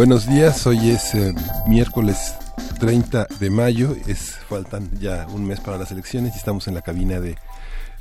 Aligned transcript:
Buenos 0.00 0.26
días, 0.26 0.66
hoy 0.66 0.88
es 0.88 1.14
eh, 1.14 1.34
miércoles 1.66 2.34
30 2.78 3.26
de 3.38 3.50
mayo, 3.50 3.94
es 4.06 4.30
faltan 4.48 4.88
ya 4.98 5.26
un 5.30 5.44
mes 5.44 5.60
para 5.60 5.76
las 5.76 5.90
elecciones 5.90 6.32
y 6.34 6.38
estamos 6.38 6.66
en 6.68 6.74
la 6.74 6.80
cabina 6.80 7.20
de 7.20 7.36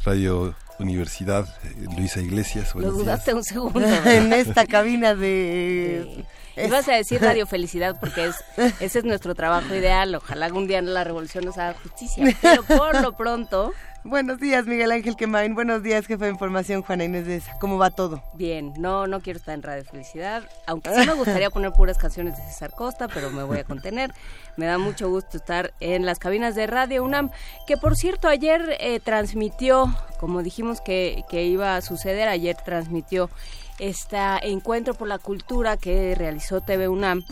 Radio 0.06 0.56
Universidad 0.80 1.46
eh, 1.66 1.88
Luisa 1.98 2.22
Iglesias. 2.22 2.74
Lo 2.74 2.94
dudaste 2.94 3.34
un 3.34 3.44
segundo. 3.44 3.82
en 4.06 4.32
esta 4.32 4.66
cabina 4.66 5.14
de... 5.14 6.24
Ibas 6.66 6.88
a 6.88 6.94
decir 6.94 7.22
Radio 7.22 7.48
Felicidad 7.48 8.00
porque 8.00 8.26
es, 8.26 8.36
ese 8.80 9.00
es 9.00 9.06
nuestro 9.06 9.36
trabajo 9.36 9.74
ideal. 9.74 10.14
Ojalá 10.16 10.46
algún 10.46 10.68
día 10.68 10.82
la 10.82 11.04
revolución 11.04 11.46
nos 11.46 11.58
haga 11.58 11.76
justicia. 11.82 12.26
Pero 12.42 12.64
por 12.64 13.02
lo 13.02 13.16
pronto... 13.16 13.74
Buenos 14.06 14.40
días, 14.40 14.66
Miguel 14.66 14.94
Ángel 14.94 15.18
Quemain. 15.18 15.54
Buenos 15.56 15.84
días, 15.84 16.08
jefe 16.08 16.24
de 16.24 16.32
información, 16.32 16.82
Juana 16.82 17.04
Inés 17.04 17.28
de 17.28 17.36
esa. 17.36 17.60
¿Cómo 17.60 17.78
va 17.78 17.92
todo? 17.92 18.24
Bien, 18.34 18.74
no, 18.78 19.08
no 19.08 19.20
quiero 19.20 19.40
estar 19.40 19.54
en 19.54 19.62
Radio 19.62 19.84
Felicidad, 19.84 20.44
aunque 20.68 20.90
sí 20.92 21.06
me 21.06 21.14
gustaría 21.14 21.50
poner 21.50 21.74
puras 21.74 21.98
canciones 21.98 22.38
de 22.38 22.44
César 22.44 22.72
Costa, 22.72 23.10
pero 23.10 23.30
me 23.30 23.44
voy 23.44 23.58
a 23.58 23.66
contener. 23.66 24.14
Me 24.56 24.68
da 24.68 24.78
mucho 24.78 25.10
gusto 25.10 25.36
estar 25.36 25.74
en 25.82 26.06
las 26.06 26.18
cabinas 26.18 26.56
de 26.56 26.66
Radio 26.66 27.04
UNAM, 27.04 27.30
que 27.68 27.76
por 27.76 27.98
cierto 27.98 28.30
ayer 28.30 28.78
eh, 28.80 29.02
transmitió, 29.02 29.94
como 30.18 30.44
dijimos 30.44 30.80
que, 30.80 31.24
que 31.30 31.44
iba 31.44 31.76
a 31.76 31.82
suceder, 31.82 32.30
ayer 32.30 32.56
transmitió 32.64 33.30
este 33.80 34.18
encuentro 34.44 34.94
por 34.94 35.08
la 35.08 35.18
cultura 35.18 35.78
que 35.78 36.14
realizó 36.16 36.62
TV 36.62 36.88
UNAM 36.88 37.24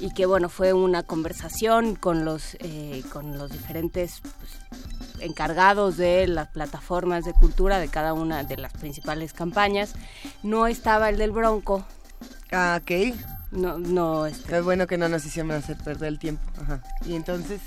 y 0.00 0.12
que 0.12 0.26
bueno 0.26 0.48
fue 0.48 0.72
una 0.72 1.02
conversación 1.02 1.94
con 1.94 2.24
los 2.24 2.56
eh, 2.60 3.02
con 3.12 3.38
los 3.38 3.50
diferentes 3.50 4.20
pues, 4.20 4.84
encargados 5.20 5.96
de 5.96 6.26
las 6.26 6.48
plataformas 6.48 7.24
de 7.24 7.32
cultura 7.32 7.78
de 7.78 7.88
cada 7.88 8.12
una 8.12 8.42
de 8.44 8.56
las 8.56 8.72
principales 8.72 9.32
campañas. 9.32 9.94
No 10.42 10.66
estaba 10.66 11.08
el 11.08 11.18
del 11.18 11.30
Bronco. 11.30 11.84
Ah 12.50 12.80
ok. 12.82 13.16
No 13.52 13.78
no 13.78 14.26
este... 14.26 14.58
es 14.58 14.64
bueno 14.64 14.86
que 14.86 14.98
no 14.98 15.08
nos 15.08 15.24
hicieron 15.24 15.52
hacer 15.52 15.76
perder 15.78 16.08
el 16.08 16.18
tiempo. 16.18 16.42
Ajá. 16.60 16.82
y 17.06 17.14
entonces 17.14 17.60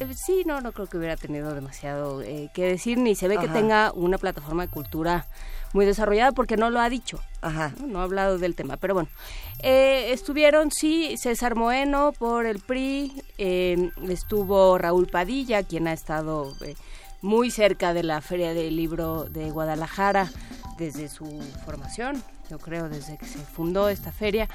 eh, 0.00 0.14
sí 0.14 0.42
no 0.46 0.60
no 0.60 0.72
creo 0.72 0.86
que 0.86 0.96
hubiera 0.96 1.16
tenido 1.16 1.54
demasiado 1.54 2.22
eh, 2.22 2.50
que 2.54 2.64
decir 2.64 2.98
ni 2.98 3.14
se 3.14 3.28
ve 3.28 3.36
Ajá. 3.36 3.46
que 3.46 3.52
tenga 3.52 3.92
una 3.92 4.16
plataforma 4.16 4.64
de 4.64 4.72
cultura 4.72 5.26
muy 5.74 5.84
desarrollada 5.84 6.32
porque 6.32 6.56
no 6.56 6.70
lo 6.70 6.80
ha 6.80 6.88
dicho. 6.88 7.20
Ajá. 7.42 7.74
No, 7.80 7.86
no 7.86 8.00
ha 8.00 8.04
hablado 8.04 8.38
del 8.38 8.54
tema. 8.54 8.78
Pero 8.78 8.94
bueno, 8.94 9.10
eh, 9.58 10.12
estuvieron, 10.12 10.70
sí, 10.70 11.16
César 11.18 11.56
Moeno 11.56 12.12
por 12.18 12.46
el 12.46 12.60
PRI, 12.60 13.12
eh, 13.36 13.90
estuvo 14.08 14.78
Raúl 14.78 15.08
Padilla, 15.08 15.62
quien 15.64 15.88
ha 15.88 15.92
estado 15.92 16.54
eh, 16.64 16.76
muy 17.20 17.50
cerca 17.50 17.92
de 17.92 18.04
la 18.04 18.20
Feria 18.22 18.54
del 18.54 18.76
Libro 18.76 19.24
de 19.24 19.50
Guadalajara 19.50 20.30
desde 20.78 21.08
su 21.08 21.26
formación, 21.64 22.22
yo 22.48 22.58
creo, 22.58 22.88
desde 22.88 23.18
que 23.18 23.26
se 23.26 23.38
fundó 23.38 23.88
esta 23.88 24.12
feria, 24.12 24.48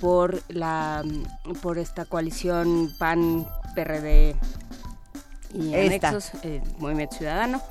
por, 0.00 0.42
la, 0.48 1.04
por 1.60 1.78
esta 1.78 2.06
coalición 2.06 2.90
PAN, 2.98 3.46
PRD 3.74 4.36
y 5.54 5.74
Esta. 5.74 6.08
anexos, 6.08 6.32
eh, 6.42 6.60
Movimiento 6.78 7.16
Ciudadano 7.16 7.62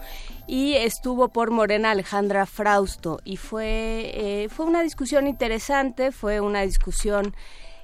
y 0.47 0.73
estuvo 0.75 1.29
por 1.29 1.51
Morena 1.51 1.91
Alejandra 1.91 2.45
Frausto. 2.45 3.19
Y 3.23 3.37
fue 3.37 4.11
eh, 4.13 4.49
fue 4.49 4.65
una 4.65 4.81
discusión 4.81 5.27
interesante 5.27 6.11
fue 6.11 6.39
una 6.41 6.61
discusión 6.61 7.35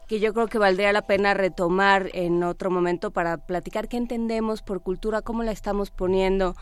que 0.08 0.20
yo 0.20 0.34
creo 0.34 0.48
que 0.48 0.58
valdría 0.58 0.92
la 0.92 1.04
pena 1.04 1.36
retomar 1.36 2.10
en 2.14 2.42
otro 2.42 2.72
momento 2.72 3.12
para 3.12 3.38
platicar 3.38 3.88
qué 3.88 3.98
entendemos 3.98 4.64
por 4.64 4.82
cultura 4.82 5.22
cómo 5.22 5.44
la 5.44 5.52
estamos 5.52 5.92
poniendo 5.92 6.56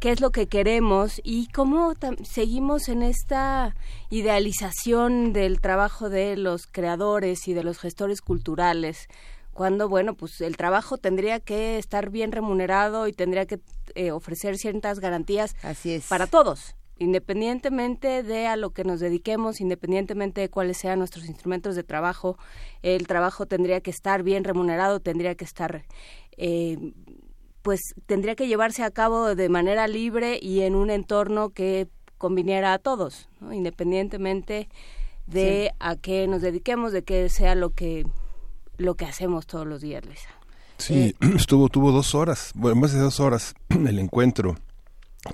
qué 0.00 0.10
es 0.10 0.22
lo 0.22 0.30
que 0.30 0.48
queremos 0.48 1.20
y 1.22 1.48
cómo 1.48 1.92
seguimos 2.22 2.88
en 2.88 3.02
esta 3.02 3.74
idealización 4.08 5.34
del 5.34 5.60
trabajo 5.60 6.08
de 6.08 6.36
los 6.36 6.66
creadores 6.66 7.46
y 7.46 7.52
de 7.52 7.62
los 7.62 7.78
gestores 7.78 8.22
culturales 8.22 9.08
cuando, 9.54 9.88
bueno, 9.88 10.14
pues 10.14 10.40
el 10.42 10.56
trabajo 10.56 10.98
tendría 10.98 11.40
que 11.40 11.78
estar 11.78 12.10
bien 12.10 12.32
remunerado 12.32 13.08
y 13.08 13.12
tendría 13.12 13.46
que 13.46 13.60
eh, 13.94 14.10
ofrecer 14.10 14.58
ciertas 14.58 15.00
garantías 15.00 15.54
Así 15.62 15.92
es. 15.94 16.06
para 16.08 16.26
todos, 16.26 16.74
independientemente 16.98 18.22
de 18.22 18.46
a 18.46 18.56
lo 18.56 18.70
que 18.70 18.84
nos 18.84 19.00
dediquemos, 19.00 19.60
independientemente 19.60 20.40
de 20.42 20.48
cuáles 20.50 20.76
sean 20.76 20.98
nuestros 20.98 21.24
instrumentos 21.26 21.74
de 21.76 21.82
trabajo, 21.82 22.36
el 22.82 23.06
trabajo 23.06 23.46
tendría 23.46 23.80
que 23.80 23.90
estar 23.90 24.22
bien 24.22 24.44
remunerado, 24.44 25.00
tendría 25.00 25.34
que 25.34 25.44
estar, 25.44 25.84
eh, 26.36 26.92
pues 27.62 27.80
tendría 28.06 28.34
que 28.34 28.46
llevarse 28.46 28.82
a 28.82 28.90
cabo 28.90 29.34
de 29.34 29.48
manera 29.48 29.88
libre 29.88 30.38
y 30.40 30.60
en 30.62 30.74
un 30.74 30.90
entorno 30.90 31.50
que 31.50 31.88
conviniera 32.18 32.72
a 32.74 32.78
todos, 32.78 33.28
¿no? 33.40 33.52
independientemente 33.52 34.68
de 35.26 35.68
Sí. 35.70 35.76
a 35.80 35.96
qué 35.96 36.26
nos 36.28 36.42
dediquemos, 36.42 36.92
de 36.92 37.02
qué 37.02 37.28
sea 37.28 37.54
lo 37.54 37.70
que 37.70 38.04
lo 38.78 38.94
que 38.94 39.06
hacemos 39.06 39.46
todos 39.46 39.66
los 39.66 39.80
días, 39.80 40.04
Luisa. 40.04 40.30
Sí, 40.78 41.14
estuvo, 41.36 41.68
tuvo 41.68 41.92
dos 41.92 42.14
horas, 42.14 42.52
bueno, 42.54 42.76
más 42.80 42.92
de 42.92 43.00
dos 43.00 43.20
horas 43.20 43.54
el 43.68 43.98
encuentro, 43.98 44.56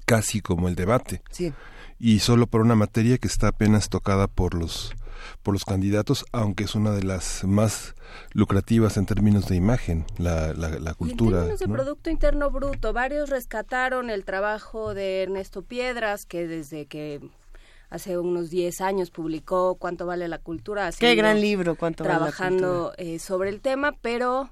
casi 0.04 0.40
como 0.40 0.68
el 0.68 0.74
debate. 0.74 1.22
Sí. 1.30 1.52
Y 1.98 2.20
solo 2.20 2.46
por 2.46 2.62
una 2.62 2.76
materia 2.76 3.18
que 3.18 3.28
está 3.28 3.48
apenas 3.48 3.88
tocada 3.88 4.26
por 4.26 4.54
los 4.54 4.94
por 5.42 5.54
los 5.54 5.64
candidatos, 5.64 6.24
aunque 6.32 6.64
es 6.64 6.74
una 6.74 6.92
de 6.92 7.02
las 7.02 7.44
más 7.44 7.94
lucrativas 8.32 8.96
en 8.96 9.06
términos 9.06 9.48
de 9.48 9.56
imagen, 9.56 10.06
la, 10.18 10.54
la, 10.54 10.70
la 10.78 10.94
cultura. 10.94 11.40
En 11.40 11.56
términos 11.56 11.60
de. 11.60 11.68
Producto 11.68 12.10
Interno 12.10 12.50
Bruto, 12.50 12.92
varios 12.92 13.28
rescataron 13.28 14.10
el 14.10 14.24
trabajo 14.24 14.94
de 14.94 15.22
Ernesto 15.22 15.62
Piedras, 15.62 16.26
que 16.26 16.46
desde 16.46 16.86
que 16.86 17.20
hace 17.90 18.18
unos 18.18 18.50
10 18.50 18.80
años 18.80 19.10
publicó 19.10 19.74
Cuánto 19.74 20.06
vale 20.06 20.28
la 20.28 20.38
cultura. 20.38 20.90
Qué 20.98 21.14
gran 21.14 21.40
libro, 21.40 21.74
Cuánto 21.74 22.04
vale 22.04 22.14
la 22.14 22.18
Trabajando 22.18 22.92
eh, 22.96 23.18
sobre 23.18 23.50
el 23.50 23.60
tema, 23.60 23.92
pero... 24.00 24.50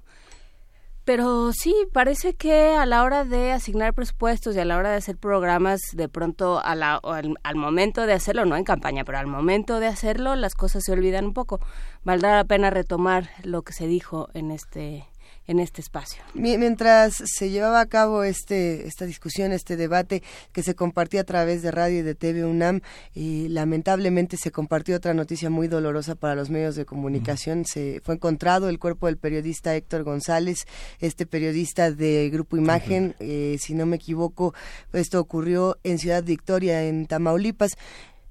Pero 1.05 1.53
sí, 1.55 1.75
parece 1.95 2.35
que 2.35 2.75
a 2.75 2.85
la 2.85 3.03
hora 3.03 3.25
de 3.25 3.53
asignar 3.53 3.95
presupuestos 3.95 4.55
y 4.55 4.59
a 4.59 4.67
la 4.67 4.77
hora 4.77 4.91
de 4.91 4.97
hacer 4.97 5.17
programas, 5.17 5.81
de 5.95 6.07
pronto 6.07 6.61
a 6.63 6.75
la, 6.75 6.99
o 7.03 7.13
al, 7.13 7.35
al 7.43 7.57
momento 7.57 8.05
de 8.05 8.13
hacerlo, 8.13 8.45
no 8.45 8.57
en 8.57 8.65
campaña, 8.65 9.07
pero 9.07 9.17
al 9.17 9.27
momento 9.27 9.81
de 9.81 9.87
hacerlo, 9.87 10.37
las 10.37 10.55
cosas 10.55 10.85
se 10.85 10.93
olvidan 10.93 11.25
un 11.25 11.33
poco. 11.33 11.61
Valdrá 12.05 12.37
la 12.37 12.45
pena 12.45 12.69
retomar 12.69 13.31
lo 13.43 13.63
que 13.63 13.73
se 13.73 13.87
dijo 13.87 14.29
en 14.35 14.51
este 14.51 15.09
en 15.49 15.59
este 15.59 15.81
espacio. 15.81 16.23
Mi- 16.35 16.57
Mientras 16.59 17.15
se 17.25 17.51
llevaba 17.51 17.81
a 17.81 17.87
cabo 17.87 18.23
este, 18.23 18.87
esta 18.87 19.05
discusión, 19.07 19.51
este 19.51 19.77
debate 19.77 20.23
que 20.53 20.63
se 20.63 20.77
compartía 20.77 21.23
a 21.23 21.25
través 21.25 21.63
de 21.63 21.73
radio 21.73 21.99
y 21.99 22.03
de 22.03 22.15
TV 22.15 22.45
UNAM, 22.45 22.83
y 23.15 23.49
lamentablemente 23.49 24.37
se 24.37 24.53
compartió 24.53 24.95
otra 24.97 25.15
noticia 25.15 25.51
muy 25.51 25.67
dolorosa 25.67 26.15
para 26.15 26.37
los 26.37 26.51
medios 26.51 26.77
de 26.77 26.85
comunicación. 26.85 27.65
Se 27.65 28.01
fue 28.05 28.15
encontrado 28.15 28.69
el 28.69 28.79
cuerpo 28.79 29.07
del 29.07 29.17
periodista 29.17 29.75
Héctor 29.75 30.05
González, 30.05 30.67
este 31.01 31.27
periodista 31.27 31.91
de 31.91 32.31
Grupo 32.31 32.57
Imagen, 32.57 33.17
eh, 33.19 33.57
si 33.61 33.75
no 33.75 33.87
me 33.87 33.97
equivoco, 33.97 34.55
esto 34.93 35.19
ocurrió 35.19 35.79
en 35.83 35.99
Ciudad 35.99 36.23
Victoria, 36.23 36.85
en 36.85 37.07
Tamaulipas. 37.07 37.73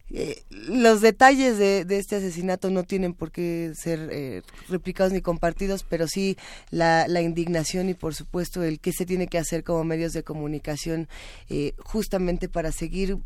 Eh, 0.10 0.44
los 0.50 1.02
detalles 1.02 1.58
de, 1.58 1.86
este 1.90 2.16
asesinato 2.16 2.70
no 2.70 2.84
tienen 2.84 3.14
por 3.14 3.32
qué 3.32 3.74
ser 3.76 4.10
eh, 4.12 4.42
replicados 4.70 5.12
ni 5.12 5.22
compartidos, 5.22 5.84
pero 5.84 6.08
sí 6.08 6.38
la, 6.70 7.08
la 7.08 7.22
indignación 7.22 7.90
y 7.90 7.94
por 7.94 8.16
supuesto 8.16 8.64
el 8.64 8.80
qué 8.80 8.94
se 8.94 9.06
tiene 9.06 9.28
que 9.28 9.38
hacer 9.38 9.64
como 9.64 9.84
medios 9.84 10.14
de 10.14 10.24
comunicación 10.24 11.10
eh, 11.50 11.74
justamente 11.80 12.48
para 12.48 12.72
seguir 12.72 13.18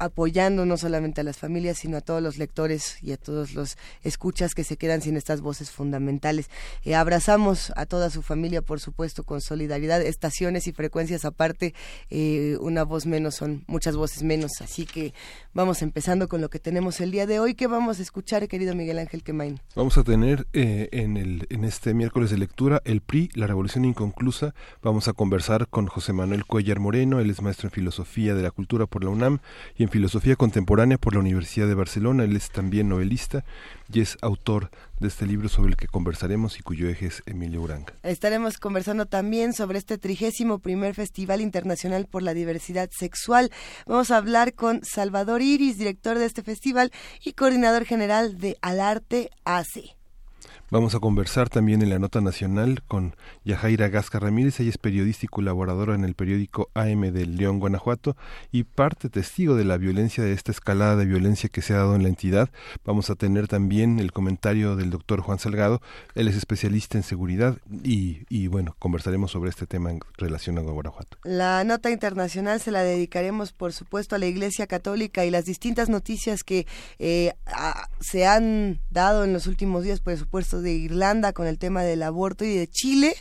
apoyando 0.00 0.64
no 0.64 0.76
solamente 0.78 1.20
a 1.20 1.24
las 1.24 1.36
familias, 1.36 1.78
sino 1.78 1.98
a 1.98 2.00
todos 2.00 2.22
los 2.22 2.38
lectores 2.38 2.96
y 3.02 3.12
a 3.12 3.18
todos 3.18 3.52
los 3.52 3.76
escuchas 4.02 4.54
que 4.54 4.64
se 4.64 4.78
quedan 4.78 5.02
sin 5.02 5.16
estas 5.16 5.42
voces 5.42 5.70
fundamentales. 5.70 6.48
Eh, 6.84 6.94
abrazamos 6.94 7.72
a 7.76 7.84
toda 7.84 8.08
su 8.08 8.22
familia, 8.22 8.62
por 8.62 8.80
supuesto, 8.80 9.24
con 9.24 9.42
solidaridad, 9.42 10.00
estaciones 10.00 10.66
y 10.66 10.72
frecuencias 10.72 11.24
aparte, 11.24 11.74
eh, 12.08 12.56
una 12.60 12.84
voz 12.84 13.04
menos 13.04 13.34
son 13.34 13.62
muchas 13.66 13.94
voces 13.94 14.22
menos, 14.22 14.52
así 14.62 14.86
que 14.86 15.12
vamos 15.52 15.82
empezando 15.82 16.28
con 16.28 16.40
lo 16.40 16.48
que 16.48 16.58
tenemos 16.58 17.00
el 17.00 17.10
día 17.10 17.26
de 17.26 17.38
hoy. 17.38 17.54
¿Qué 17.54 17.66
vamos 17.66 17.98
a 17.98 18.02
escuchar, 18.02 18.48
querido 18.48 18.74
Miguel 18.74 18.98
Ángel 18.98 19.22
Quemain? 19.22 19.60
Vamos 19.76 19.98
a 19.98 20.02
tener 20.02 20.46
eh, 20.54 20.88
en, 20.92 21.18
el, 21.18 21.46
en 21.50 21.64
este 21.64 21.92
miércoles 21.92 22.30
de 22.30 22.38
lectura 22.38 22.80
el 22.86 23.02
PRI, 23.02 23.28
la 23.34 23.46
Revolución 23.46 23.84
Inconclusa. 23.84 24.54
Vamos 24.82 25.08
a 25.08 25.12
conversar 25.12 25.68
con 25.68 25.88
José 25.88 26.14
Manuel 26.14 26.46
Cuellar 26.46 26.80
Moreno, 26.80 27.20
él 27.20 27.28
es 27.28 27.42
maestro 27.42 27.68
en 27.68 27.72
Filosofía 27.72 28.34
de 28.34 28.42
la 28.42 28.50
Cultura 28.50 28.86
por 28.86 29.04
la 29.04 29.10
UNAM 29.10 29.40
y 29.76 29.89
Filosofía 29.90 30.36
Contemporánea 30.36 30.98
por 30.98 31.14
la 31.14 31.20
Universidad 31.20 31.66
de 31.66 31.74
Barcelona. 31.74 32.24
Él 32.24 32.36
es 32.36 32.50
también 32.50 32.88
novelista 32.88 33.44
y 33.92 34.00
es 34.00 34.16
autor 34.22 34.70
de 35.00 35.08
este 35.08 35.26
libro 35.26 35.48
sobre 35.48 35.70
el 35.70 35.76
que 35.76 35.88
conversaremos 35.88 36.58
y 36.58 36.62
cuyo 36.62 36.88
eje 36.88 37.06
es 37.06 37.22
Emilio 37.26 37.60
Uranga. 37.60 37.92
Estaremos 38.02 38.58
conversando 38.58 39.06
también 39.06 39.52
sobre 39.52 39.78
este 39.78 39.98
trigésimo 39.98 40.60
primer 40.60 40.94
Festival 40.94 41.40
Internacional 41.40 42.06
por 42.06 42.22
la 42.22 42.34
Diversidad 42.34 42.88
Sexual. 42.96 43.50
Vamos 43.86 44.10
a 44.10 44.16
hablar 44.16 44.54
con 44.54 44.80
Salvador 44.84 45.42
Iris, 45.42 45.76
director 45.76 46.18
de 46.18 46.26
este 46.26 46.42
festival 46.42 46.92
y 47.24 47.32
coordinador 47.32 47.84
general 47.84 48.38
de 48.38 48.56
Alarte 48.62 49.30
AC. 49.44 49.99
Vamos 50.72 50.94
a 50.94 51.00
conversar 51.00 51.48
también 51.48 51.82
en 51.82 51.90
la 51.90 51.98
nota 51.98 52.20
nacional 52.20 52.84
con 52.86 53.16
Yajaira 53.44 53.88
Gasca 53.88 54.20
Ramírez, 54.20 54.60
ella 54.60 54.70
es 54.70 54.78
periodista 54.78 55.26
y 55.26 55.28
colaboradora 55.28 55.96
en 55.96 56.04
el 56.04 56.14
periódico 56.14 56.70
AM 56.74 57.12
del 57.12 57.36
León, 57.36 57.58
Guanajuato, 57.58 58.16
y 58.52 58.62
parte 58.62 59.08
testigo 59.08 59.56
de 59.56 59.64
la 59.64 59.78
violencia, 59.78 60.22
de 60.22 60.32
esta 60.32 60.52
escalada 60.52 60.94
de 60.94 61.06
violencia 61.06 61.48
que 61.48 61.60
se 61.60 61.74
ha 61.74 61.78
dado 61.78 61.96
en 61.96 62.04
la 62.04 62.08
entidad. 62.08 62.50
Vamos 62.84 63.10
a 63.10 63.16
tener 63.16 63.48
también 63.48 63.98
el 63.98 64.12
comentario 64.12 64.76
del 64.76 64.90
doctor 64.90 65.22
Juan 65.22 65.40
Salgado, 65.40 65.82
él 66.14 66.28
es 66.28 66.36
especialista 66.36 66.96
en 66.96 67.02
seguridad 67.02 67.56
y, 67.82 68.20
y 68.28 68.46
bueno, 68.46 68.76
conversaremos 68.78 69.32
sobre 69.32 69.50
este 69.50 69.66
tema 69.66 69.90
en 69.90 69.98
relación 70.18 70.56
a 70.56 70.60
Guanajuato. 70.60 71.18
La 71.24 71.64
nota 71.64 71.90
internacional 71.90 72.60
se 72.60 72.70
la 72.70 72.84
dedicaremos, 72.84 73.52
por 73.52 73.72
supuesto, 73.72 74.14
a 74.14 74.18
la 74.20 74.26
Iglesia 74.26 74.68
Católica 74.68 75.24
y 75.24 75.30
las 75.30 75.46
distintas 75.46 75.88
noticias 75.88 76.44
que 76.44 76.68
eh, 77.00 77.32
se 77.98 78.24
han 78.24 78.78
dado 78.90 79.24
en 79.24 79.32
los 79.32 79.48
últimos 79.48 79.82
días, 79.82 79.98
por 79.98 80.16
supuesto, 80.16 80.59
de 80.60 80.72
Irlanda 80.72 81.32
con 81.32 81.46
el 81.46 81.58
tema 81.58 81.82
del 81.82 82.02
aborto 82.02 82.44
y 82.44 82.54
de 82.54 82.66
Chile, 82.66 83.14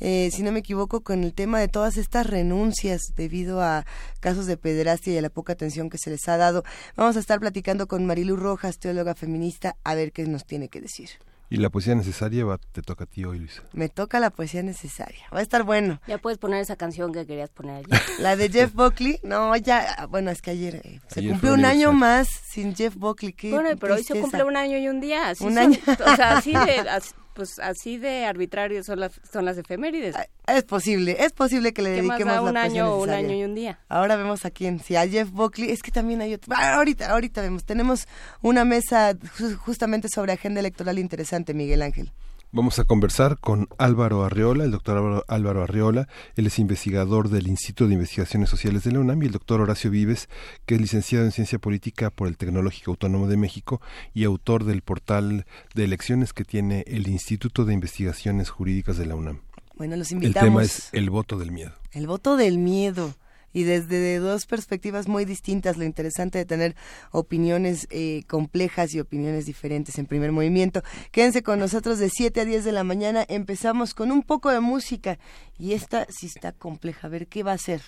eh, 0.00 0.30
si 0.32 0.42
no 0.42 0.52
me 0.52 0.60
equivoco, 0.60 1.00
con 1.00 1.24
el 1.24 1.34
tema 1.34 1.60
de 1.60 1.68
todas 1.68 1.96
estas 1.96 2.26
renuncias 2.26 3.00
debido 3.16 3.62
a 3.62 3.84
casos 4.20 4.46
de 4.46 4.56
pederastia 4.56 5.12
y 5.12 5.18
a 5.18 5.22
la 5.22 5.30
poca 5.30 5.52
atención 5.52 5.90
que 5.90 5.98
se 5.98 6.10
les 6.10 6.28
ha 6.28 6.36
dado. 6.36 6.64
Vamos 6.96 7.16
a 7.16 7.20
estar 7.20 7.40
platicando 7.40 7.86
con 7.86 8.06
Marilu 8.06 8.36
Rojas, 8.36 8.78
teóloga 8.78 9.14
feminista, 9.14 9.76
a 9.84 9.94
ver 9.94 10.12
qué 10.12 10.26
nos 10.26 10.44
tiene 10.44 10.68
que 10.68 10.80
decir. 10.80 11.10
Y 11.52 11.58
la 11.58 11.68
poesía 11.68 11.94
necesaria 11.94 12.46
va, 12.46 12.56
te 12.56 12.80
toca 12.80 13.04
a 13.04 13.06
ti 13.06 13.26
hoy, 13.26 13.40
Luisa. 13.40 13.62
Me 13.74 13.90
toca 13.90 14.18
la 14.20 14.30
poesía 14.30 14.62
necesaria. 14.62 15.26
Va 15.34 15.40
a 15.40 15.42
estar 15.42 15.64
bueno. 15.64 16.00
Ya 16.06 16.16
puedes 16.16 16.38
poner 16.38 16.62
esa 16.62 16.76
canción 16.76 17.12
que 17.12 17.26
querías 17.26 17.50
poner 17.50 17.84
ayer. 17.92 18.00
la 18.20 18.36
de 18.36 18.48
Jeff 18.48 18.72
Buckley. 18.72 19.20
No, 19.22 19.54
ya, 19.56 20.06
bueno, 20.08 20.30
es 20.30 20.40
que 20.40 20.52
ayer 20.52 20.76
eh, 20.76 21.00
se 21.08 21.28
cumplió 21.28 21.52
un 21.52 21.66
año 21.66 21.92
más 21.92 22.26
sin 22.28 22.74
Jeff 22.74 22.96
Buckley. 22.96 23.34
bueno, 23.50 23.68
pero 23.78 23.96
hoy 23.96 24.02
se 24.02 24.18
cumple 24.18 24.44
un 24.44 24.56
año 24.56 24.78
y 24.78 24.88
un 24.88 25.02
día. 25.02 25.34
un 25.40 25.58
año. 25.58 25.78
O 25.86 26.16
sea, 26.16 26.38
así 26.38 26.52
de, 26.52 26.86
pues 27.34 27.58
así 27.58 27.98
de 27.98 28.24
arbitrario 28.24 28.82
son 28.84 29.00
las, 29.00 29.12
son 29.30 29.44
las 29.44 29.56
efemérides. 29.58 30.14
Es 30.46 30.64
posible, 30.64 31.16
es 31.20 31.32
posible 31.32 31.72
que 31.72 31.82
le 31.82 31.90
dediquemos 31.90 32.40
un 32.40 32.56
año, 32.56 32.98
un 32.98 33.10
año 33.10 33.34
y 33.34 33.44
un 33.44 33.54
día. 33.54 33.78
Ahora 33.88 34.16
vemos 34.16 34.44
a 34.44 34.50
quién, 34.50 34.80
si 34.80 34.96
a 34.96 35.06
Jeff 35.06 35.30
Buckley, 35.30 35.70
es 35.70 35.82
que 35.82 35.90
también 35.90 36.20
hay 36.20 36.34
otro. 36.34 36.52
Ah, 36.56 36.74
ahorita, 36.74 37.10
ahorita 37.10 37.42
vemos. 37.42 37.64
Tenemos 37.64 38.06
una 38.40 38.64
mesa 38.64 39.16
justamente 39.58 40.08
sobre 40.08 40.32
agenda 40.32 40.60
electoral 40.60 40.98
interesante, 40.98 41.54
Miguel 41.54 41.82
Ángel. 41.82 42.12
Vamos 42.54 42.78
a 42.78 42.84
conversar 42.84 43.38
con 43.38 43.66
Álvaro 43.78 44.24
Arreola, 44.24 44.64
el 44.64 44.72
doctor 44.72 45.24
Álvaro 45.26 45.62
Arreola, 45.62 46.06
él 46.36 46.46
es 46.46 46.58
investigador 46.58 47.30
del 47.30 47.46
Instituto 47.46 47.88
de 47.88 47.94
Investigaciones 47.94 48.50
Sociales 48.50 48.84
de 48.84 48.92
la 48.92 49.00
UNAM 49.00 49.22
y 49.22 49.26
el 49.26 49.32
doctor 49.32 49.62
Horacio 49.62 49.90
Vives, 49.90 50.28
que 50.66 50.74
es 50.74 50.80
licenciado 50.82 51.24
en 51.24 51.32
Ciencia 51.32 51.58
Política 51.58 52.10
por 52.10 52.28
el 52.28 52.36
Tecnológico 52.36 52.90
Autónomo 52.90 53.26
de 53.26 53.38
México 53.38 53.80
y 54.12 54.24
autor 54.24 54.64
del 54.64 54.82
portal 54.82 55.46
de 55.74 55.84
elecciones 55.84 56.34
que 56.34 56.44
tiene 56.44 56.84
el 56.86 57.08
Instituto 57.08 57.64
de 57.64 57.72
Investigaciones 57.72 58.50
Jurídicas 58.50 58.98
de 58.98 59.06
la 59.06 59.14
UNAM. 59.14 59.40
Bueno, 59.78 59.96
los 59.96 60.12
invitamos. 60.12 60.36
El 60.36 60.48
tema 60.50 60.62
es 60.62 60.90
el 60.92 61.08
voto 61.08 61.38
del 61.38 61.52
miedo. 61.52 61.72
El 61.92 62.06
voto 62.06 62.36
del 62.36 62.58
miedo 62.58 63.14
y 63.52 63.64
desde 63.64 64.18
dos 64.18 64.46
perspectivas 64.46 65.08
muy 65.08 65.24
distintas. 65.24 65.76
Lo 65.76 65.84
interesante 65.84 66.38
de 66.38 66.44
tener 66.44 66.76
opiniones 67.10 67.86
eh, 67.90 68.22
complejas 68.28 68.94
y 68.94 69.00
opiniones 69.00 69.46
diferentes 69.46 69.98
en 69.98 70.06
primer 70.06 70.32
movimiento. 70.32 70.82
Quédense 71.10 71.42
con 71.42 71.58
nosotros 71.58 71.98
de 71.98 72.10
7 72.10 72.40
a 72.40 72.44
10 72.44 72.64
de 72.64 72.72
la 72.72 72.84
mañana. 72.84 73.24
Empezamos 73.28 73.94
con 73.94 74.12
un 74.12 74.22
poco 74.22 74.50
de 74.50 74.60
música 74.60 75.18
y 75.58 75.72
esta 75.72 76.06
sí 76.10 76.26
está 76.26 76.52
compleja. 76.52 77.06
A 77.06 77.10
ver, 77.10 77.26
¿qué 77.26 77.42
va 77.42 77.52
a 77.52 77.58
ser? 77.58 77.82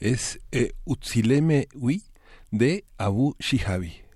Es 0.00 0.40
eh, 0.52 0.72
Utsileme 0.84 1.68
Ui 1.74 2.02
de 2.50 2.84
Abu 2.96 3.34
Shihabi. 3.38 4.07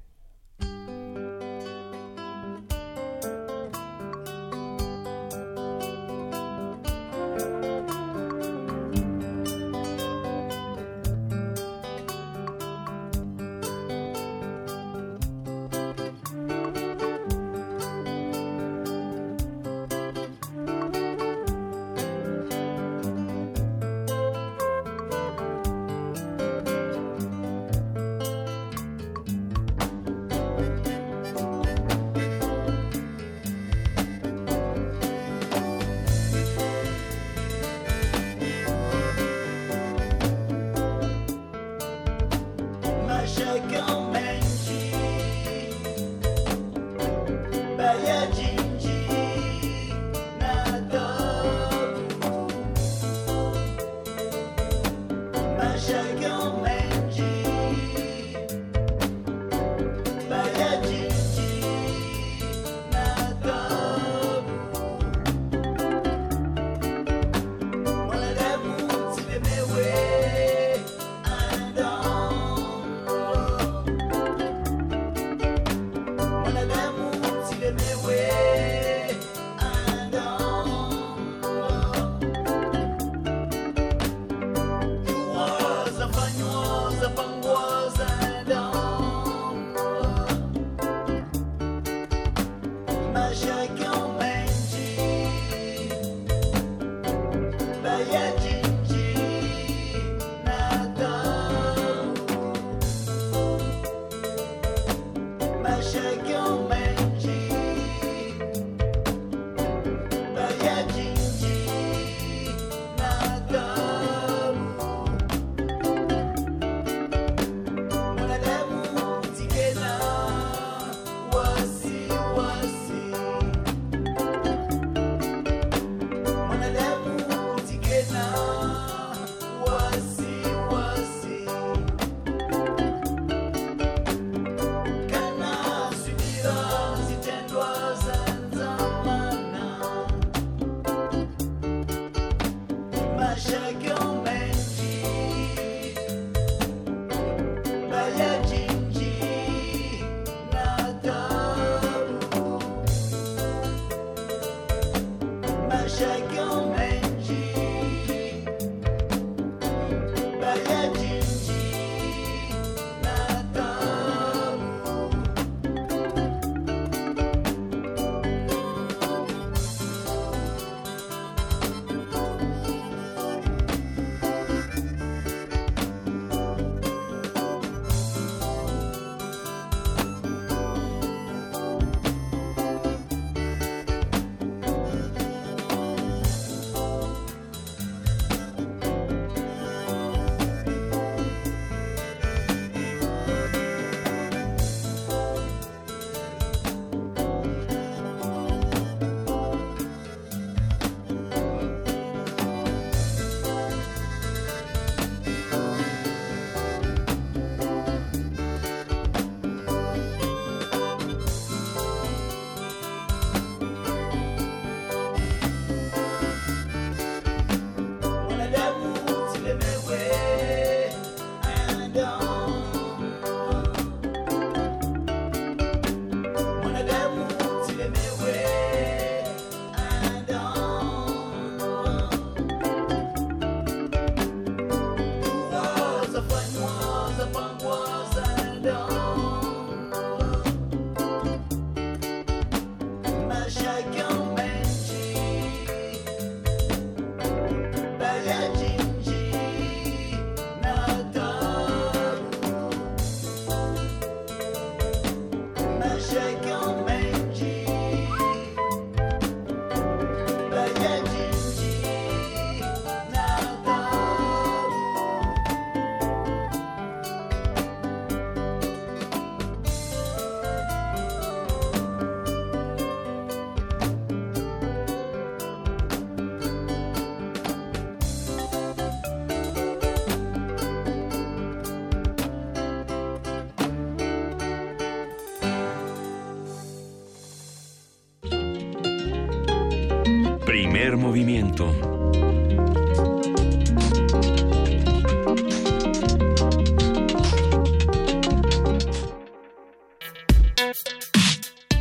Movimiento. 291.02 291.66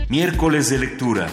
Miércoles 0.10 0.72
de 0.72 0.80
lectura. 0.80 1.28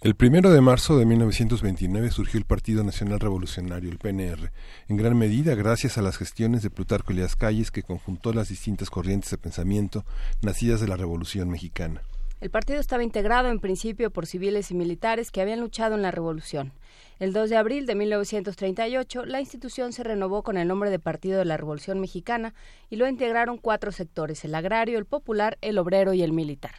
El 0.00 0.16
primero 0.16 0.50
de 0.50 0.60
marzo 0.60 0.98
de 0.98 1.06
1929 1.06 2.10
surgió 2.10 2.38
el 2.38 2.44
Partido 2.44 2.82
Nacional 2.82 3.20
Revolucionario, 3.20 3.90
el 3.90 3.98
PNR, 3.98 4.50
en 4.88 4.96
gran 4.96 5.16
medida 5.16 5.54
gracias 5.54 5.98
a 5.98 6.02
las 6.02 6.16
gestiones 6.16 6.62
de 6.62 6.70
Plutarco 6.70 7.12
Elias 7.12 7.36
Calles 7.36 7.70
que 7.70 7.84
conjuntó 7.84 8.32
las 8.32 8.48
distintas 8.48 8.90
corrientes 8.90 9.30
de 9.30 9.38
pensamiento 9.38 10.04
nacidas 10.42 10.80
de 10.80 10.88
la 10.88 10.96
Revolución 10.96 11.48
Mexicana. 11.48 12.02
El 12.40 12.50
partido 12.50 12.78
estaba 12.78 13.02
integrado 13.02 13.48
en 13.48 13.58
principio 13.58 14.12
por 14.12 14.26
civiles 14.26 14.70
y 14.70 14.74
militares 14.74 15.32
que 15.32 15.40
habían 15.40 15.58
luchado 15.58 15.96
en 15.96 16.02
la 16.02 16.12
revolución. 16.12 16.72
El 17.18 17.32
2 17.32 17.50
de 17.50 17.56
abril 17.56 17.84
de 17.84 17.96
1938, 17.96 19.24
la 19.24 19.40
institución 19.40 19.92
se 19.92 20.04
renovó 20.04 20.44
con 20.44 20.56
el 20.56 20.68
nombre 20.68 20.90
de 20.90 21.00
Partido 21.00 21.40
de 21.40 21.44
la 21.44 21.56
Revolución 21.56 21.98
Mexicana 21.98 22.54
y 22.90 22.96
lo 22.96 23.08
integraron 23.08 23.58
cuatro 23.58 23.90
sectores, 23.90 24.44
el 24.44 24.54
agrario, 24.54 24.98
el 24.98 25.04
popular, 25.04 25.58
el 25.62 25.78
obrero 25.78 26.12
y 26.14 26.22
el 26.22 26.32
militar. 26.32 26.74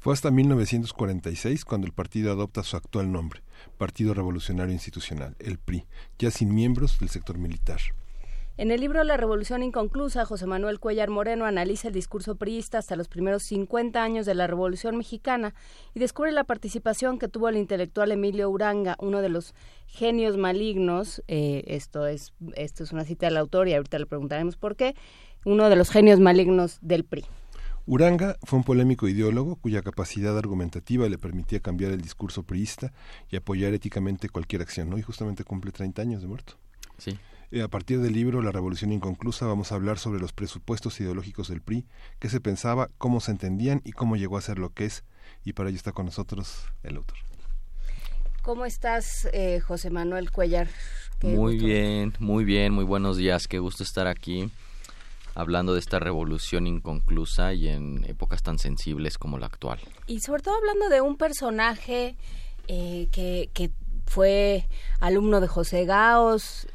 Fue 0.00 0.12
hasta 0.12 0.32
1946 0.32 1.64
cuando 1.64 1.86
el 1.86 1.92
partido 1.92 2.32
adopta 2.32 2.64
su 2.64 2.76
actual 2.76 3.12
nombre, 3.12 3.40
Partido 3.78 4.14
Revolucionario 4.14 4.72
Institucional, 4.72 5.36
el 5.38 5.58
PRI, 5.58 5.86
ya 6.18 6.32
sin 6.32 6.52
miembros 6.52 6.98
del 6.98 7.08
sector 7.08 7.38
militar. 7.38 7.80
En 8.56 8.70
el 8.70 8.80
libro 8.80 9.02
La 9.02 9.16
Revolución 9.16 9.64
Inconclusa, 9.64 10.24
José 10.24 10.46
Manuel 10.46 10.78
Cuellar 10.78 11.10
Moreno 11.10 11.44
analiza 11.44 11.88
el 11.88 11.94
discurso 11.94 12.36
priista 12.36 12.78
hasta 12.78 12.94
los 12.94 13.08
primeros 13.08 13.42
50 13.42 14.00
años 14.00 14.26
de 14.26 14.34
la 14.36 14.46
Revolución 14.46 14.96
Mexicana 14.96 15.54
y 15.92 15.98
descubre 15.98 16.30
la 16.30 16.44
participación 16.44 17.18
que 17.18 17.26
tuvo 17.26 17.48
el 17.48 17.56
intelectual 17.56 18.12
Emilio 18.12 18.48
Uranga, 18.48 18.94
uno 19.00 19.22
de 19.22 19.28
los 19.28 19.54
genios 19.88 20.36
malignos, 20.36 21.20
eh, 21.26 21.64
esto, 21.66 22.06
es, 22.06 22.32
esto 22.54 22.84
es 22.84 22.92
una 22.92 23.04
cita 23.04 23.26
del 23.26 23.38
autor 23.38 23.66
y 23.66 23.74
ahorita 23.74 23.98
le 23.98 24.06
preguntaremos 24.06 24.56
por 24.56 24.76
qué, 24.76 24.94
uno 25.44 25.68
de 25.68 25.74
los 25.74 25.90
genios 25.90 26.20
malignos 26.20 26.78
del 26.80 27.02
PRI. 27.02 27.24
Uranga 27.86 28.36
fue 28.44 28.60
un 28.60 28.64
polémico 28.64 29.08
ideólogo 29.08 29.56
cuya 29.56 29.82
capacidad 29.82 30.38
argumentativa 30.38 31.08
le 31.08 31.18
permitía 31.18 31.58
cambiar 31.58 31.90
el 31.90 32.00
discurso 32.00 32.44
priista 32.44 32.92
y 33.32 33.36
apoyar 33.36 33.74
éticamente 33.74 34.28
cualquier 34.28 34.62
acción. 34.62 34.92
Hoy 34.92 35.02
justamente 35.02 35.42
cumple 35.42 35.72
30 35.72 36.00
años 36.00 36.22
de 36.22 36.28
muerto. 36.28 36.54
Sí. 36.98 37.18
Eh, 37.54 37.62
a 37.62 37.68
partir 37.68 38.00
del 38.00 38.14
libro 38.14 38.42
La 38.42 38.50
Revolución 38.50 38.90
Inconclusa 38.90 39.46
vamos 39.46 39.70
a 39.70 39.76
hablar 39.76 40.00
sobre 40.00 40.18
los 40.18 40.32
presupuestos 40.32 40.98
ideológicos 40.98 41.46
del 41.46 41.62
PRI, 41.62 41.86
qué 42.18 42.28
se 42.28 42.40
pensaba, 42.40 42.88
cómo 42.98 43.20
se 43.20 43.30
entendían 43.30 43.80
y 43.84 43.92
cómo 43.92 44.16
llegó 44.16 44.38
a 44.38 44.40
ser 44.40 44.58
lo 44.58 44.70
que 44.70 44.86
es. 44.86 45.04
Y 45.44 45.52
para 45.52 45.68
ello 45.68 45.76
está 45.76 45.92
con 45.92 46.06
nosotros 46.06 46.66
el 46.82 46.96
autor. 46.96 47.16
¿Cómo 48.42 48.64
estás, 48.64 49.28
eh, 49.32 49.60
José 49.60 49.90
Manuel 49.90 50.32
Cuellar? 50.32 50.66
muy 51.22 51.56
bien, 51.56 52.12
muy 52.18 52.42
bien, 52.44 52.72
muy 52.72 52.82
buenos 52.82 53.18
días. 53.18 53.46
Qué 53.46 53.60
gusto 53.60 53.84
estar 53.84 54.08
aquí 54.08 54.50
hablando 55.36 55.74
de 55.74 55.78
esta 55.78 56.00
revolución 56.00 56.66
inconclusa 56.66 57.54
y 57.54 57.68
en 57.68 58.04
épocas 58.08 58.42
tan 58.42 58.58
sensibles 58.58 59.16
como 59.16 59.38
la 59.38 59.46
actual. 59.46 59.78
Y 60.08 60.18
sobre 60.22 60.42
todo 60.42 60.56
hablando 60.56 60.88
de 60.88 61.02
un 61.02 61.16
personaje 61.16 62.16
eh, 62.66 63.06
que, 63.12 63.48
que 63.54 63.70
fue 64.06 64.66
alumno 64.98 65.40
de 65.40 65.46
José 65.46 65.84
Gaos, 65.84 66.66